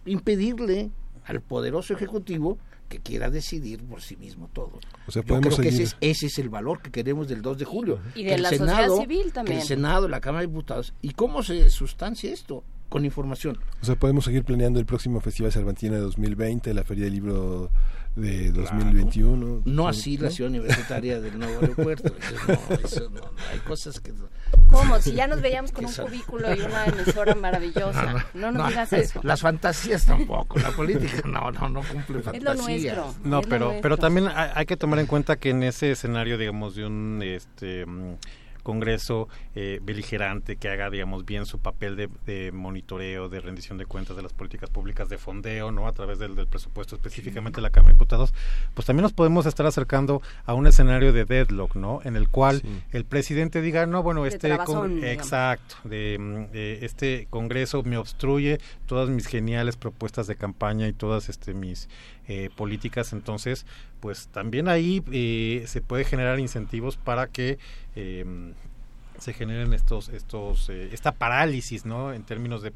impedirle 0.05 0.91
al 1.25 1.41
poderoso 1.41 1.95
ejecutivo 1.95 2.59
que 2.89 3.01
quiera 3.01 3.31
decidir 3.31 3.83
por 3.83 4.01
sí 4.01 4.17
mismo 4.17 4.49
todo. 4.53 4.79
Yo 5.09 5.23
creo 5.25 5.41
que 5.41 5.69
ese 5.69 5.83
es, 5.83 5.97
ese 6.01 6.27
es, 6.27 6.39
el 6.39 6.49
valor 6.49 6.81
que 6.81 6.91
queremos 6.91 7.27
del 7.29 7.43
2 7.43 7.59
de 7.59 7.65
julio. 7.65 7.99
Y 8.15 8.25
de 8.25 8.39
la 8.39 8.51
Senado, 8.51 8.97
sociedad 8.97 9.09
civil 9.09 9.33
también. 9.33 9.59
el 9.59 9.65
Senado, 9.65 10.09
la 10.09 10.21
Cámara 10.21 10.43
de 10.43 10.47
Diputados. 10.47 10.95
¿Y 11.03 11.11
cómo 11.11 11.43
se 11.43 11.69
sustancia 11.71 12.33
esto? 12.33 12.63
con 12.89 13.05
información. 13.05 13.59
O 13.83 13.85
sea, 13.85 13.97
podemos 13.97 14.25
seguir 14.25 14.45
planeando 14.45 14.79
el 14.79 14.87
próximo 14.87 15.21
Festival 15.21 15.53
Cervantina 15.53 15.97
de 15.97 16.03
2020, 16.03 16.73
la 16.73 16.85
Feria 16.85 17.05
del 17.05 17.15
Libro 17.15 17.71
de 18.15 18.53
2021. 18.53 19.63
No 19.65 19.89
así 19.89 20.17
la 20.17 20.31
ciudad 20.31 20.51
universitaria 20.51 21.21
del 21.21 21.39
nuevo 21.39 21.61
aeropuerto. 21.61 22.15
Eso 22.85 23.11
no, 23.11 23.23
hay 23.53 23.59
cosas 23.61 24.01
que... 24.01 24.13
¿Cómo? 24.71 24.99
Si 25.01 25.13
ya 25.13 25.27
nos 25.27 25.41
veíamos 25.41 25.73
con 25.73 25.85
un 25.87 25.93
cubículo 25.93 26.55
y 26.55 26.61
una 26.61 26.87
emisora 26.87 27.35
maravillosa. 27.35 28.27
No, 28.35 28.53
nos 28.53 28.69
digas 28.69 28.93
eso. 28.93 29.21
Las 29.23 29.41
fantasías 29.41 30.07
tampoco. 30.07 30.59
La 30.59 30.71
política 30.71 31.23
no, 31.25 31.51
no, 31.51 31.69
no 31.69 31.81
cumple 31.83 32.23
fantasías. 32.23 32.35
Es 32.35 32.43
lo 32.43 32.55
nuestro. 32.55 33.15
No, 33.25 33.43
pero, 33.43 33.75
pero 33.81 33.97
también 33.97 34.29
hay, 34.29 34.51
hay, 34.55 34.67
que 34.67 34.77
tomar 34.77 34.99
en 34.99 35.07
cuenta 35.07 35.37
que 35.37 35.51
en 35.51 35.63
ese 35.63 35.93
escenario, 35.93 36.39
digamos, 36.39 36.75
de 36.75 36.87
un... 36.87 37.23
este 37.23 37.87
Congreso 38.67 39.29
eh, 39.55 39.79
beligerante 39.81 40.57
que 40.57 40.69
haga, 40.69 40.91
digamos, 40.91 41.25
bien 41.25 41.47
su 41.47 41.61
papel 41.61 41.95
de, 41.95 42.09
de, 42.27 42.51
monitoreo, 42.51 43.29
de 43.29 43.39
rendición 43.39 43.79
de 43.79 43.87
cuentas 43.87 44.17
de 44.17 44.25
las 44.25 44.33
políticas 44.33 44.71
públicas, 44.71 45.09
de 45.09 45.19
fondeo, 45.19 45.71
¿no? 45.71 45.87
A 45.87 45.93
través 45.93 46.19
del, 46.19 46.35
del 46.35 46.49
presupuesto 46.49 46.97
específicamente 46.97 47.59
de 47.59 47.63
la 47.63 47.71
Cámara 47.71 47.93
de 47.93 47.95
Diputados, 47.95 48.35
pues 48.75 48.85
también 48.85 49.05
nos 49.05 49.13
podemos 49.13 49.47
estar 49.47 49.67
acercando 49.67 50.21
a 50.47 50.55
un 50.55 50.67
escenario 50.67 51.13
de 51.13 51.25
deadlock, 51.25 51.77
¿no? 51.77 52.01
En 52.03 52.17
el 52.17 52.29
cual 52.29 52.61
sí. 52.61 52.83
el 52.91 53.05
presidente 53.05 53.63
diga, 53.63 53.87
no, 53.87 54.03
bueno, 54.03 54.27
este... 54.27 54.49
Exacto, 55.13 55.77
de, 55.85 56.49
de, 56.53 56.85
este 56.85 57.29
Congreso 57.31 57.85
me 57.85 57.99
obstruye 57.99 58.59
todas 58.87 59.09
mis 59.11 59.29
geniales 59.29 59.77
propuestas 59.77 60.27
de 60.27 60.35
campaña 60.35 60.89
y 60.89 60.93
todas 60.93 61.29
este 61.29 61.55
mis 61.55 61.89
eh, 62.29 62.51
políticas, 62.55 63.13
entonces, 63.13 63.67
pues 64.01 64.29
también 64.29 64.69
ahí 64.69 65.03
eh, 65.13 65.65
se 65.67 65.81
puede 65.81 66.05
generar 66.05 66.39
incentivos 66.41 66.97
para 66.97 67.29
que 67.29 67.59
eh, 67.95 68.25
se 69.19 69.33
generen 69.33 69.73
estos, 69.73 70.09
estos, 70.09 70.69
eh, 70.69 70.91
esta 70.93 71.13
parálisis, 71.13 71.85
¿no? 71.85 72.13
En 72.13 72.23
términos 72.23 72.63
de, 72.63 72.73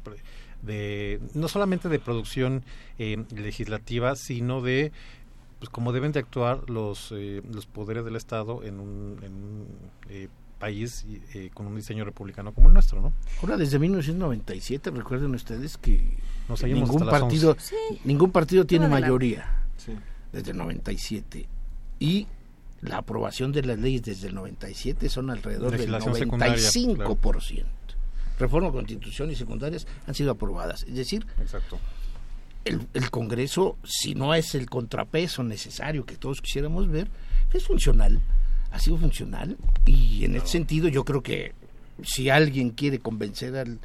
de 0.61 1.19
no 1.33 1.47
solamente 1.47 1.89
de 1.89 1.99
producción 1.99 2.63
eh, 2.97 3.23
legislativa, 3.35 4.15
sino 4.15 4.61
de 4.61 4.91
pues 5.59 5.69
cómo 5.69 5.91
deben 5.91 6.11
de 6.11 6.19
actuar 6.19 6.69
los 6.69 7.13
eh, 7.15 7.43
los 7.51 7.67
poderes 7.67 8.03
del 8.03 8.15
Estado 8.15 8.63
en 8.63 8.79
un, 8.79 9.19
en 9.21 9.33
un 9.33 9.67
país 10.61 11.05
eh, 11.33 11.49
con 11.53 11.65
un 11.65 11.75
diseño 11.75 12.05
republicano 12.05 12.53
como 12.53 12.67
el 12.67 12.73
nuestro, 12.73 13.01
¿no? 13.01 13.13
Ahora 13.41 13.57
desde 13.57 13.79
1997 13.79 14.91
recuerden 14.91 15.33
ustedes 15.33 15.77
que 15.77 16.17
Nos 16.47 16.63
ningún 16.63 17.07
partido 17.07 17.57
sí. 17.59 17.75
ningún 18.05 18.31
partido 18.31 18.65
tiene 18.65 18.87
mayoría 18.87 19.63
sí. 19.77 19.93
desde 20.31 20.51
el 20.51 20.57
97 20.57 21.47
y 21.99 22.27
la 22.81 22.97
aprobación 22.97 23.51
de 23.51 23.63
las 23.63 23.79
leyes 23.79 24.03
desde 24.03 24.27
el 24.27 24.35
97 24.35 25.09
son 25.09 25.31
alrededor 25.31 25.75
del 25.77 25.91
95%. 25.91 26.95
Claro. 26.95 27.17
Reforma, 28.39 28.71
constitución 28.71 29.29
y 29.29 29.35
secundarias 29.35 29.85
han 30.07 30.15
sido 30.15 30.31
aprobadas. 30.31 30.83
Es 30.83 30.95
decir, 30.95 31.25
Exacto. 31.39 31.79
El, 32.65 32.87
el, 32.93 33.09
Congreso, 33.09 33.77
si 33.83 34.15
no 34.15 34.33
es 34.35 34.53
el 34.55 34.67
contrapeso 34.67 35.43
necesario 35.43 36.05
que 36.05 36.15
todos 36.15 36.41
quisiéramos 36.41 36.87
ver, 36.87 37.07
es 37.53 37.65
funcional, 37.65 38.19
ha 38.71 38.79
sido 38.79 38.97
funcional 38.97 39.57
y 39.85 40.25
en 40.25 40.35
ese 40.35 40.47
sentido 40.47 40.87
yo 40.87 41.03
creo 41.03 41.21
que 41.21 41.53
si 42.03 42.29
alguien 42.29 42.71
quiere 42.71 42.99
convencer 42.99 43.55
al, 43.55 43.79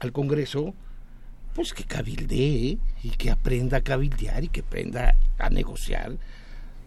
al 0.00 0.12
Congreso, 0.12 0.74
pues 1.54 1.72
que 1.72 1.84
cabildee 1.84 2.78
y 3.02 3.10
que 3.10 3.30
aprenda 3.30 3.78
a 3.78 3.80
cabildear 3.80 4.44
y 4.44 4.48
que 4.48 4.60
aprenda 4.60 5.14
a 5.38 5.50
negociar 5.50 6.16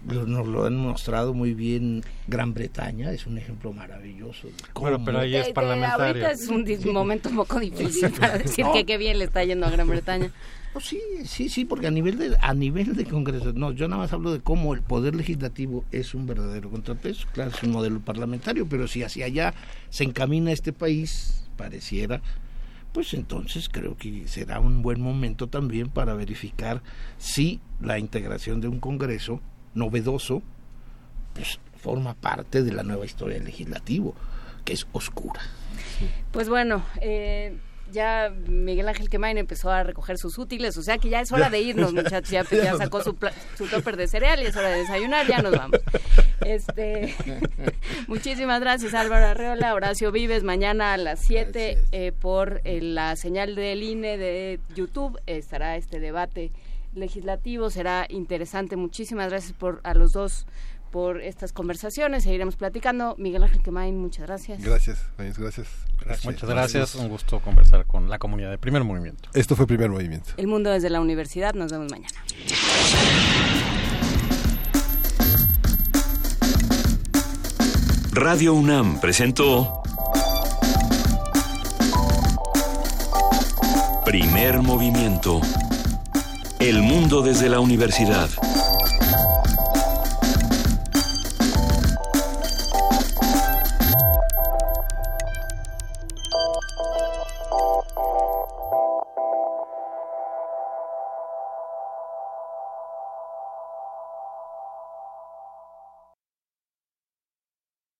nos 0.06 0.48
lo 0.48 0.66
han 0.66 0.78
mostrado 0.78 1.34
muy 1.34 1.54
bien 1.54 2.04
Gran 2.28 2.54
Bretaña, 2.54 3.12
es 3.12 3.26
un 3.28 3.38
ejemplo 3.38 3.74
maravilloso. 3.74 4.48
Bueno, 4.74 5.04
pero 5.04 5.20
ahí 5.20 5.36
es 5.36 5.50
parlamentario. 5.50 6.26
Ahorita 6.26 6.32
es 6.32 6.86
un 6.86 6.94
momento 6.94 7.30
un 7.30 7.36
poco 7.36 7.60
difícil 7.60 8.10
para 8.12 8.38
decir 8.38 8.66
no. 8.66 8.74
que 8.74 8.86
qué 8.86 8.98
bien 8.98 9.20
le 9.20 9.26
está 9.26 9.44
yendo 9.44 9.66
a 9.66 9.70
Gran 9.70 9.88
Bretaña. 9.88 10.32
No, 10.74 10.80
sí, 10.80 11.02
sí, 11.26 11.50
sí, 11.50 11.66
porque 11.66 11.88
a 11.88 11.92
nivel 11.92 12.18
de 12.18 12.38
a 12.40 12.54
nivel 12.54 12.96
de 12.96 13.06
Congreso, 13.06 13.54
no, 13.54 13.72
yo 13.72 13.88
nada 13.88 14.04
más 14.04 14.14
hablo 14.14 14.32
de 14.32 14.40
cómo 14.40 14.74
el 14.74 14.82
poder 14.82 15.16
legislativo 15.16 15.84
es 15.92 16.14
un 16.14 16.28
verdadero 16.28 16.70
contrapeso. 16.70 17.28
Claro, 17.34 17.52
es 17.52 17.64
un 17.64 17.72
modelo 17.72 18.00
parlamentario, 18.00 18.68
pero 18.68 18.88
si 18.88 19.02
hacia 19.02 19.26
allá 19.26 19.54
se 19.90 20.04
encamina 20.04 20.52
este 20.52 20.72
país, 20.72 21.50
pareciera, 21.58 22.22
pues 22.94 23.14
entonces 23.14 23.70
creo 23.70 23.98
que 23.98 24.28
será 24.28 24.60
un 24.60 24.82
buen 24.82 25.02
momento 25.02 25.48
también 25.48 25.90
para 25.90 26.14
verificar 26.14 26.82
si 27.18 27.60
la 27.82 28.00
integración 28.00 28.62
de 28.62 28.68
un 28.68 28.80
Congreso 28.80 29.42
novedoso, 29.74 30.44
pues 31.34 31.60
forma 31.78 32.14
parte 32.14 32.64
de 32.64 32.74
la 32.74 32.84
nueva 32.84 33.06
historia 33.06 33.36
del 33.36 33.46
legislativo, 33.46 34.16
que 34.66 34.74
es 34.74 34.88
oscura. 34.92 35.42
Pues 36.32 36.50
bueno, 36.50 36.84
eh, 37.02 37.58
ya 37.92 38.32
Miguel 38.48 38.88
Ángel 38.88 39.10
Quemain 39.10 39.38
empezó 39.38 39.72
a 39.72 39.84
recoger 39.84 40.18
sus 40.18 40.38
útiles, 40.38 40.78
o 40.78 40.82
sea 40.82 40.98
que 40.98 41.10
ya 41.10 41.22
es 41.22 41.32
hora 41.32 41.50
de 41.50 41.60
irnos, 41.62 41.94
muchachos. 41.94 42.30
Ya, 42.30 42.44
ya 42.44 42.76
sacó 42.76 43.04
su, 43.04 43.16
su 43.58 43.68
topper 43.68 43.98
de 43.98 44.08
cereal 44.08 44.42
y 44.42 44.46
es 44.46 44.56
hora 44.56 44.70
de 44.70 44.80
desayunar, 44.80 45.28
ya 45.28 45.42
nos 45.42 45.52
vamos. 45.52 45.80
Este, 46.42 47.16
muchísimas 48.08 48.62
gracias 48.62 48.94
Álvaro 48.94 49.28
Arreola, 49.28 49.74
Horacio 49.74 50.12
Vives, 50.12 50.44
mañana 50.44 50.94
a 50.94 50.98
las 50.98 51.20
7 51.26 51.78
eh, 51.92 52.12
por 52.12 52.62
eh, 52.64 52.82
la 52.82 53.16
señal 53.16 53.56
del 53.56 53.84
INE 53.84 54.18
de 54.18 54.60
YouTube 54.76 55.20
estará 55.26 55.76
este 55.76 56.00
debate 56.00 56.52
legislativo. 56.94 57.70
Será 57.70 58.06
interesante. 58.10 58.76
Muchísimas 58.76 59.30
gracias 59.30 59.54
por 59.54 59.82
a 59.84 59.94
los 59.94 60.14
dos 60.14 60.46
por 60.92 61.22
estas 61.22 61.54
conversaciones. 61.54 62.24
Seguiremos 62.24 62.56
platicando. 62.56 63.16
Miguel 63.18 63.44
Ángel 63.44 63.62
Quemain, 63.62 63.98
muchas 63.98 64.28
gracias. 64.28 64.62
Gracias, 64.62 65.00
gracias. 65.18 65.68
gracias. 66.00 66.26
Muchas 66.26 66.50
gracias. 66.50 66.96
Un 66.96 67.10
gusto 67.10 67.40
conversar 67.40 67.86
con 67.86 68.10
la 68.10 68.20
comunidad 68.20 68.50
de 68.50 68.58
Primer 68.58 68.84
Movimiento. 68.84 69.30
Esto 69.34 69.56
fue 69.56 69.68
Primer 69.68 69.90
Movimiento. 69.90 70.32
El 70.38 70.48
mundo 70.48 70.72
desde 70.72 70.90
la 70.90 71.02
universidad. 71.02 71.54
Nos 71.54 71.72
vemos 71.72 71.92
mañana. 71.92 72.20
Radio 78.12 78.54
UNAM 78.54 79.00
presentó 79.00 79.82
Primer 84.04 84.62
Movimiento. 84.64 85.40
El 86.60 86.82
mundo 86.82 87.22
desde 87.22 87.48
la 87.48 87.60
universidad. 87.60 88.30